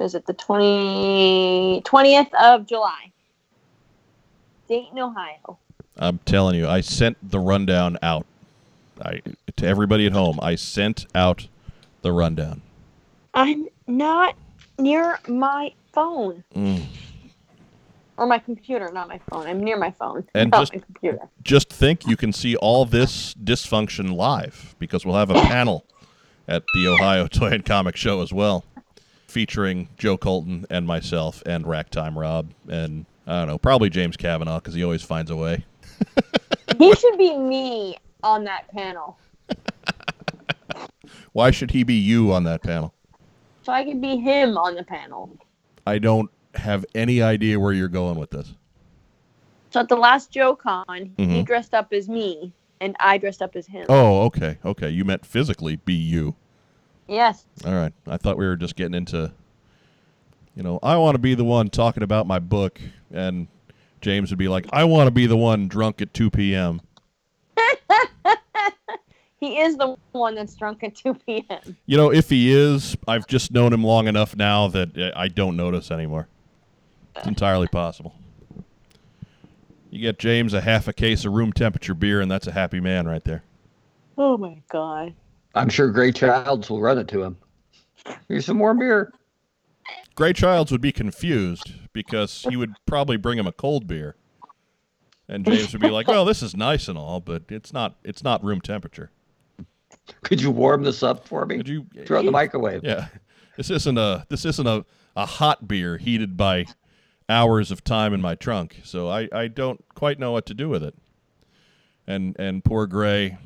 is 0.00 0.14
it 0.14 0.26
the 0.26 0.32
20 0.34 1.82
20th 1.84 2.32
of 2.40 2.66
July. 2.66 3.12
Dayton, 4.68 4.98
Ohio. 4.98 5.58
I'm 5.96 6.18
telling 6.24 6.54
you, 6.56 6.68
I 6.68 6.80
sent 6.80 7.16
the 7.28 7.38
rundown 7.40 7.98
out. 8.02 8.26
I 9.02 9.20
to 9.56 9.66
everybody 9.66 10.06
at 10.06 10.12
home. 10.12 10.38
I 10.42 10.54
sent 10.54 11.06
out 11.14 11.48
the 12.02 12.12
rundown. 12.12 12.62
I'm 13.34 13.68
not 13.86 14.36
near 14.78 15.18
my 15.28 15.72
phone 15.92 16.44
Mm. 16.54 16.84
or 18.16 18.26
my 18.26 18.38
computer, 18.38 18.90
not 18.92 19.08
my 19.08 19.18
phone. 19.30 19.46
I'm 19.46 19.62
near 19.62 19.76
my 19.78 19.90
phone, 19.90 20.24
And 20.34 20.50
not 20.50 20.60
just- 20.60 20.74
my 20.74 20.80
computer. 20.80 21.28
Just 21.42 21.70
think 21.70 22.06
you 22.06 22.16
can 22.16 22.32
see 22.32 22.56
all 22.56 22.84
this 22.84 23.34
dysfunction 23.34 24.12
live 24.14 24.74
because 24.78 25.04
we'll 25.04 25.16
have 25.16 25.30
a 25.30 25.34
panel 25.42 25.84
at 26.48 26.62
the 26.74 26.86
Ohio 26.88 27.26
Toy 27.26 27.48
and 27.48 27.64
Comic 27.64 27.96
Show 27.96 28.22
as 28.22 28.32
well, 28.32 28.64
featuring 29.30 29.88
Joe 29.96 30.16
Colton 30.16 30.66
and 30.70 30.86
myself 30.86 31.42
and 31.46 31.64
Racktime 31.64 32.16
Rob 32.16 32.50
and 32.68 33.06
I 33.26 33.40
don't 33.40 33.48
know, 33.48 33.58
probably 33.58 33.90
James 33.90 34.16
Kavanaugh 34.16 34.58
because 34.58 34.74
he 34.74 34.82
always 34.82 35.02
finds 35.02 35.30
a 35.30 35.36
way. 35.36 35.64
He 36.78 36.94
should 36.94 37.18
be 37.18 37.36
me 37.36 37.96
on 38.22 38.44
that 38.44 38.68
panel, 38.68 39.18
Why 41.32 41.50
should 41.50 41.70
he 41.70 41.82
be 41.82 41.94
you 41.94 42.32
on 42.32 42.44
that 42.44 42.62
panel? 42.62 42.94
so 43.62 43.72
I 43.72 43.84
could 43.84 44.00
be 44.00 44.16
him 44.16 44.56
on 44.56 44.74
the 44.74 44.82
panel. 44.82 45.30
I 45.86 45.98
don't 45.98 46.30
have 46.54 46.84
any 46.94 47.22
idea 47.22 47.60
where 47.60 47.72
you're 47.72 47.88
going 47.88 48.18
with 48.18 48.30
this. 48.30 48.54
So 49.70 49.80
at 49.80 49.88
the 49.88 49.96
last 49.96 50.30
Joe 50.30 50.56
Con, 50.56 51.12
he 51.16 51.24
mm-hmm. 51.24 51.42
dressed 51.42 51.74
up 51.74 51.92
as 51.92 52.08
me, 52.08 52.52
and 52.80 52.96
I 52.98 53.18
dressed 53.18 53.42
up 53.42 53.54
as 53.54 53.66
him. 53.66 53.86
Oh, 53.88 54.22
okay, 54.22 54.58
okay. 54.64 54.90
You 54.90 55.04
meant 55.04 55.24
physically 55.24 55.76
be 55.76 55.94
you. 55.94 56.34
Yes. 57.10 57.44
All 57.66 57.74
right. 57.74 57.92
I 58.06 58.16
thought 58.18 58.38
we 58.38 58.46
were 58.46 58.56
just 58.56 58.76
getting 58.76 58.94
into, 58.94 59.32
you 60.54 60.62
know, 60.62 60.78
I 60.80 60.96
want 60.96 61.16
to 61.16 61.18
be 61.18 61.34
the 61.34 61.44
one 61.44 61.68
talking 61.68 62.04
about 62.04 62.26
my 62.26 62.38
book, 62.38 62.80
and 63.12 63.48
James 64.00 64.30
would 64.30 64.38
be 64.38 64.46
like, 64.46 64.66
I 64.72 64.84
want 64.84 65.08
to 65.08 65.10
be 65.10 65.26
the 65.26 65.36
one 65.36 65.66
drunk 65.66 66.00
at 66.00 66.14
2 66.14 66.30
p.m. 66.30 66.80
He 69.40 69.58
is 69.58 69.78
the 69.78 69.96
one 70.12 70.34
that's 70.34 70.54
drunk 70.54 70.84
at 70.84 70.94
2 70.94 71.14
p.m. 71.14 71.76
You 71.86 71.96
know, 71.96 72.12
if 72.12 72.28
he 72.28 72.52
is, 72.52 72.94
I've 73.08 73.26
just 73.26 73.50
known 73.50 73.72
him 73.72 73.82
long 73.82 74.06
enough 74.06 74.36
now 74.36 74.68
that 74.68 74.96
uh, 74.98 75.12
I 75.16 75.28
don't 75.28 75.56
notice 75.56 75.90
anymore. 75.90 76.28
It's 77.16 77.26
entirely 77.26 77.66
possible. 77.66 78.14
You 79.88 79.98
get 79.98 80.18
James 80.18 80.52
a 80.52 80.60
half 80.60 80.88
a 80.88 80.92
case 80.92 81.24
of 81.24 81.32
room 81.32 81.54
temperature 81.54 81.94
beer, 81.94 82.20
and 82.20 82.30
that's 82.30 82.46
a 82.46 82.52
happy 82.52 82.80
man 82.80 83.08
right 83.08 83.24
there. 83.24 83.42
Oh 84.18 84.36
my 84.36 84.60
god. 84.68 85.14
I'm 85.54 85.68
sure 85.68 85.90
Gray 85.90 86.12
Childs 86.12 86.70
will 86.70 86.80
run 86.80 86.98
it 86.98 87.08
to 87.08 87.22
him. 87.22 87.36
Here's 88.28 88.46
some 88.46 88.56
more 88.56 88.74
beer. 88.74 89.12
Gray 90.14 90.32
Childs 90.32 90.70
would 90.70 90.80
be 90.80 90.92
confused 90.92 91.72
because 91.92 92.46
he 92.48 92.56
would 92.56 92.74
probably 92.86 93.16
bring 93.16 93.38
him 93.38 93.46
a 93.46 93.52
cold 93.52 93.86
beer. 93.86 94.16
And 95.28 95.44
James 95.44 95.72
would 95.72 95.80
be 95.80 95.90
like, 95.90 96.08
"Well, 96.08 96.24
this 96.24 96.42
is 96.42 96.56
nice 96.56 96.88
and 96.88 96.98
all, 96.98 97.20
but 97.20 97.44
it's 97.48 97.72
not 97.72 97.96
it's 98.02 98.24
not 98.24 98.42
room 98.42 98.60
temperature." 98.60 99.10
Could 100.22 100.40
you 100.40 100.50
warm 100.50 100.82
this 100.82 101.02
up 101.02 101.26
for 101.26 101.46
me? 101.46 101.56
Could 101.56 101.68
you 101.68 101.86
Throw 102.04 102.18
it 102.18 102.20
in 102.20 102.26
the 102.26 102.32
microwave. 102.32 102.82
Yeah. 102.84 103.08
This 103.56 103.70
isn't 103.70 103.98
a 103.98 104.26
this 104.28 104.44
isn't 104.44 104.66
a, 104.66 104.84
a 105.16 105.26
hot 105.26 105.68
beer 105.68 105.98
heated 105.98 106.36
by 106.36 106.66
hours 107.28 107.70
of 107.70 107.84
time 107.84 108.12
in 108.12 108.20
my 108.20 108.34
trunk, 108.34 108.80
so 108.84 109.08
I, 109.08 109.28
I 109.32 109.48
don't 109.48 109.84
quite 109.94 110.18
know 110.18 110.32
what 110.32 110.46
to 110.46 110.54
do 110.54 110.68
with 110.68 110.82
it. 110.82 110.94
And 112.06 112.34
and 112.38 112.64
poor 112.64 112.86
Gray 112.86 113.38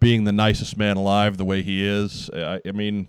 being 0.00 0.24
the 0.24 0.32
nicest 0.32 0.76
man 0.76 0.96
alive 0.96 1.36
the 1.36 1.44
way 1.44 1.62
he 1.62 1.86
is, 1.86 2.30
I, 2.34 2.60
I 2.66 2.72
mean 2.72 3.08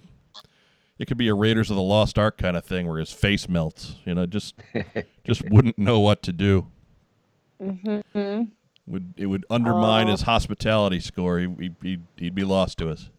it 0.99 1.07
could 1.07 1.17
be 1.17 1.29
a 1.29 1.33
Raiders 1.33 1.69
of 1.71 1.75
the 1.77 1.81
Lost 1.81 2.19
Ark 2.19 2.37
kind 2.37 2.55
of 2.55 2.63
thing 2.63 2.87
where 2.87 2.99
his 2.99 3.11
face 3.11 3.49
melts, 3.49 3.95
you 4.05 4.13
know, 4.13 4.25
just 4.27 4.55
just 5.25 5.49
wouldn't 5.49 5.79
know 5.79 5.99
what 5.99 6.21
to 6.23 6.31
do. 6.33 6.67
Mm-hmm. 7.61 8.43
Would 8.87 9.13
it 9.17 9.25
would 9.27 9.45
undermine 9.49 10.07
Oh. 10.07 10.11
his 10.11 10.21
hospitality 10.23 10.99
score. 10.99 11.39
He, 11.39 11.47
he, 11.59 11.71
he'd, 11.81 12.03
he'd 12.17 12.35
be 12.35 12.43
lost 12.43 12.77
to 12.79 12.89
us. 12.89 13.09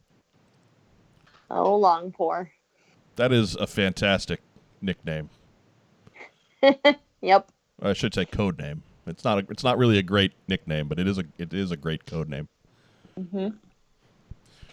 Oh, 1.50 1.76
long 1.76 2.12
pour. 2.12 2.50
That 3.16 3.32
is 3.32 3.56
a 3.56 3.66
fantastic 3.66 4.40
nickname. 4.80 5.30
Yep. 7.20 7.52
I 7.80 7.92
should 7.92 8.14
say 8.14 8.24
code 8.24 8.58
name. 8.58 8.82
It's 9.06 9.22
not 9.24 9.38
a, 9.38 9.46
it's 9.50 9.62
not 9.62 9.78
really 9.78 9.96
a 9.98 10.02
great 10.02 10.32
nickname, 10.48 10.88
but 10.88 10.98
it 10.98 11.06
is 11.06 11.18
a 11.18 11.24
it 11.38 11.54
is 11.54 11.70
a 11.70 11.76
great 11.76 12.04
code 12.04 12.28
name. 12.28 12.48
Hmm 13.16 13.48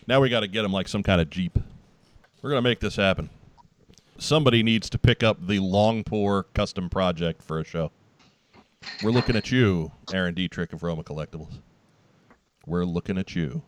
Now 0.07 0.22
we 0.22 0.30
got 0.30 0.41
to 0.41 0.48
get 0.48 0.66
him 0.66 0.72
like 0.72 0.88
some 0.88 1.03
kind 1.03 1.22
of 1.22 1.30
jeep. 1.30 1.57
We're 2.41 2.52
gonna 2.52 2.61
make 2.61 2.80
this 2.80 2.95
happen. 2.95 3.30
Somebody 4.18 4.64
needs 4.64 4.90
to 4.91 4.98
pick 4.98 5.24
up 5.24 5.45
the 5.45 5.60
long 5.60 6.03
pour 6.03 6.44
custom 6.44 6.90
project 6.90 7.41
for 7.41 7.60
a 7.60 7.64
show. 7.64 7.91
We're 9.03 9.11
looking 9.11 9.36
at 9.36 9.52
you, 9.52 9.91
Aaron 10.14 10.34
Dietrich 10.34 10.72
of 10.74 10.84
Roma 10.84 11.03
Collectibles. 11.03 11.60
We're 12.66 12.86
looking 12.86 13.18
at 13.18 13.36
you. 13.36 13.61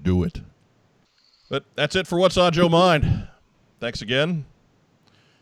Do 0.00 0.22
it. 0.22 0.40
But 1.48 1.64
that's 1.74 1.96
it 1.96 2.06
for 2.06 2.18
what's 2.18 2.36
on 2.36 2.52
Joe 2.52 2.68
Mind. 2.68 3.26
Thanks 3.80 4.02
again 4.02 4.44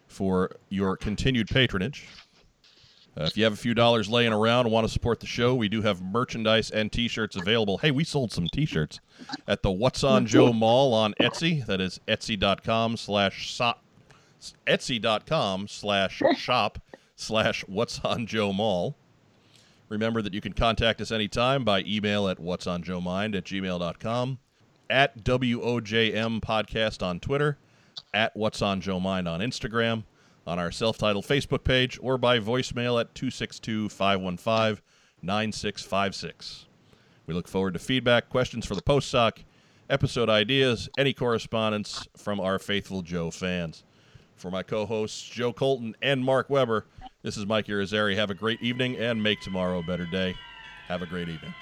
for 0.07 0.51
your 0.71 0.97
continued 0.97 1.49
patronage. 1.49 2.07
Uh, 3.19 3.25
if 3.25 3.37
you 3.37 3.43
have 3.43 3.53
a 3.53 3.57
few 3.57 3.75
dollars 3.75 4.09
laying 4.09 4.33
around 4.33 4.67
and 4.67 4.73
want 4.73 4.87
to 4.87 4.93
support 4.93 5.19
the 5.19 5.27
show, 5.27 5.55
we 5.55 5.69
do 5.69 5.83
have 5.83 6.01
merchandise 6.01 6.71
and 6.71 6.93
T-shirts 6.93 7.35
available. 7.35 7.79
Hey, 7.79 7.91
we 7.91 8.05
sold 8.05 8.31
some 8.31 8.47
T-shirts 8.47 9.01
at 9.49 9.63
the 9.63 9.71
What's 9.73 10.05
on 10.05 10.27
Joe 10.27 10.53
Mall 10.53 10.95
on 10.95 11.15
Etsy. 11.15 11.67
That 11.67 11.81
is 11.81 12.01
etsy.com 12.07 12.97
slash 12.97 13.35
shop, 13.35 13.83
etsy.com 14.67 15.67
slash 15.67 16.23
shop 16.37 16.79
slash 17.17 17.65
What's 17.67 17.99
on 18.01 18.27
Joe 18.27 18.53
Mall. 18.53 18.95
Remember 19.89 20.23
that 20.23 20.35
you 20.35 20.41
can 20.41 20.53
contact 20.53 21.01
us 21.01 21.11
anytime 21.11 21.65
by 21.65 21.83
email 21.87 22.29
at 22.29 22.39
what's 22.39 22.67
on 22.67 22.83
Joe 22.83 23.01
Mind 23.01 23.35
at 23.35 23.45
gmail.com, 23.45 24.39
at 24.91 25.25
WOJM 25.25 26.41
Podcast 26.41 27.03
on 27.03 27.19
Twitter, 27.19 27.59
at 28.15 28.37
What's 28.37 28.63
on 28.63 28.81
Joe 28.81 29.01
Mind 29.01 29.27
on 29.27 29.41
Instagram, 29.41 30.05
on 30.49 30.59
our 30.59 30.73
self 30.73 30.99
titled 30.99 31.27
Facebook 31.27 31.63
page, 31.63 31.99
or 32.03 32.19
by 32.19 32.41
voicemail 32.41 33.01
at 33.01 33.15
262 33.15 33.89
515 33.89 34.83
9656. 35.23 36.67
We 37.27 37.35
look 37.35 37.47
forward 37.47 37.75
to 37.75 37.79
feedback, 37.79 38.29
questions 38.31 38.65
for 38.65 38.75
the 38.75 38.83
Postsac, 38.83 39.45
episode 39.91 40.31
ideas, 40.31 40.89
any 40.97 41.13
correspondence 41.13 42.09
from 42.17 42.41
our 42.41 42.59
faithful 42.59 43.03
Joe 43.03 43.31
fans. 43.31 43.85
For 44.37 44.51
my 44.51 44.63
co 44.63 44.87
hosts, 44.87 45.23
Joe 45.29 45.53
Colton 45.53 45.95
and 46.01 46.25
Mark 46.25 46.49
Weber, 46.49 46.87
this 47.23 47.37
is 47.37 47.47
Mike 47.47 47.67
Irizarry. 47.67 48.15
Have 48.15 48.31
a 48.31 48.35
great 48.35 48.63
evening 48.63 48.97
and 48.97 49.23
make 49.23 49.41
tomorrow 49.41 49.81
a 49.81 49.83
better 49.83 50.07
day. 50.07 50.35
Have 50.87 51.03
a 51.03 51.07
great 51.07 51.29
evening. 51.29 51.55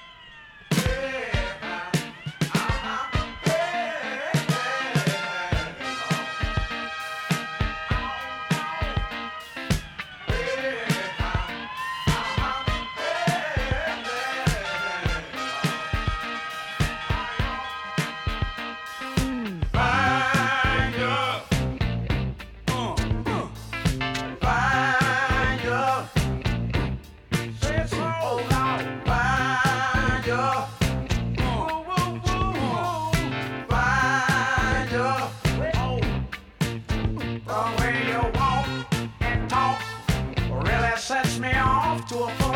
To 42.07 42.23
a 42.23 42.46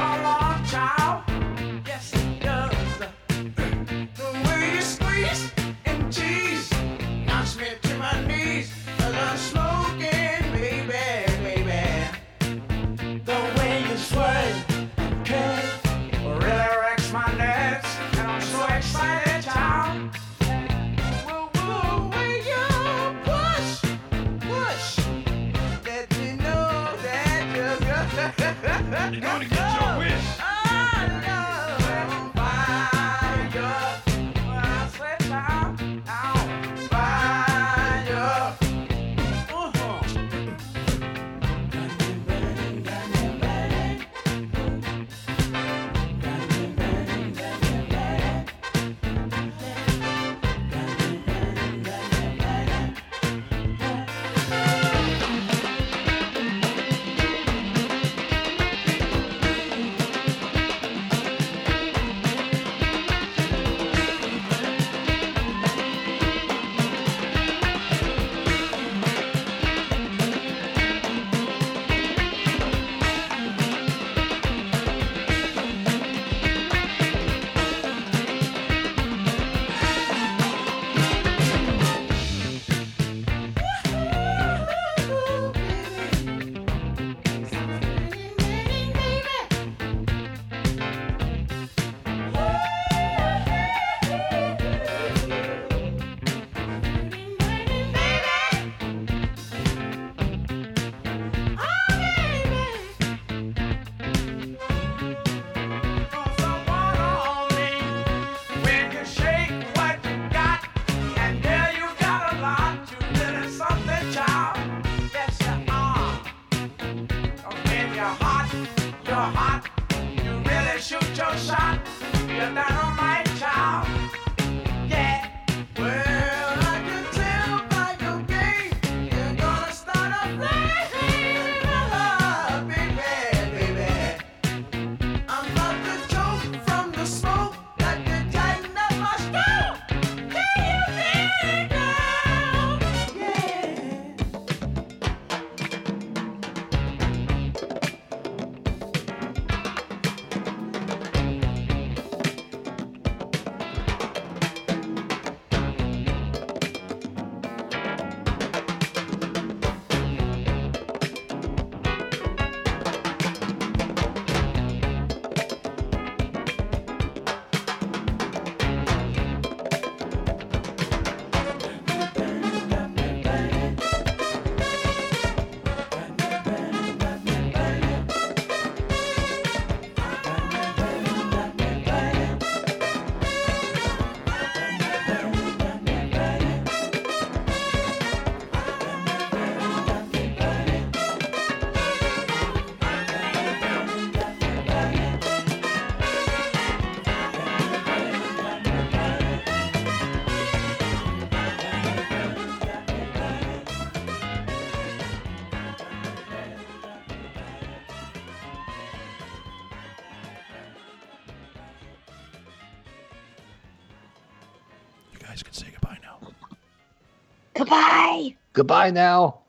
Goodbye 218.54 218.92
now. 218.92 219.41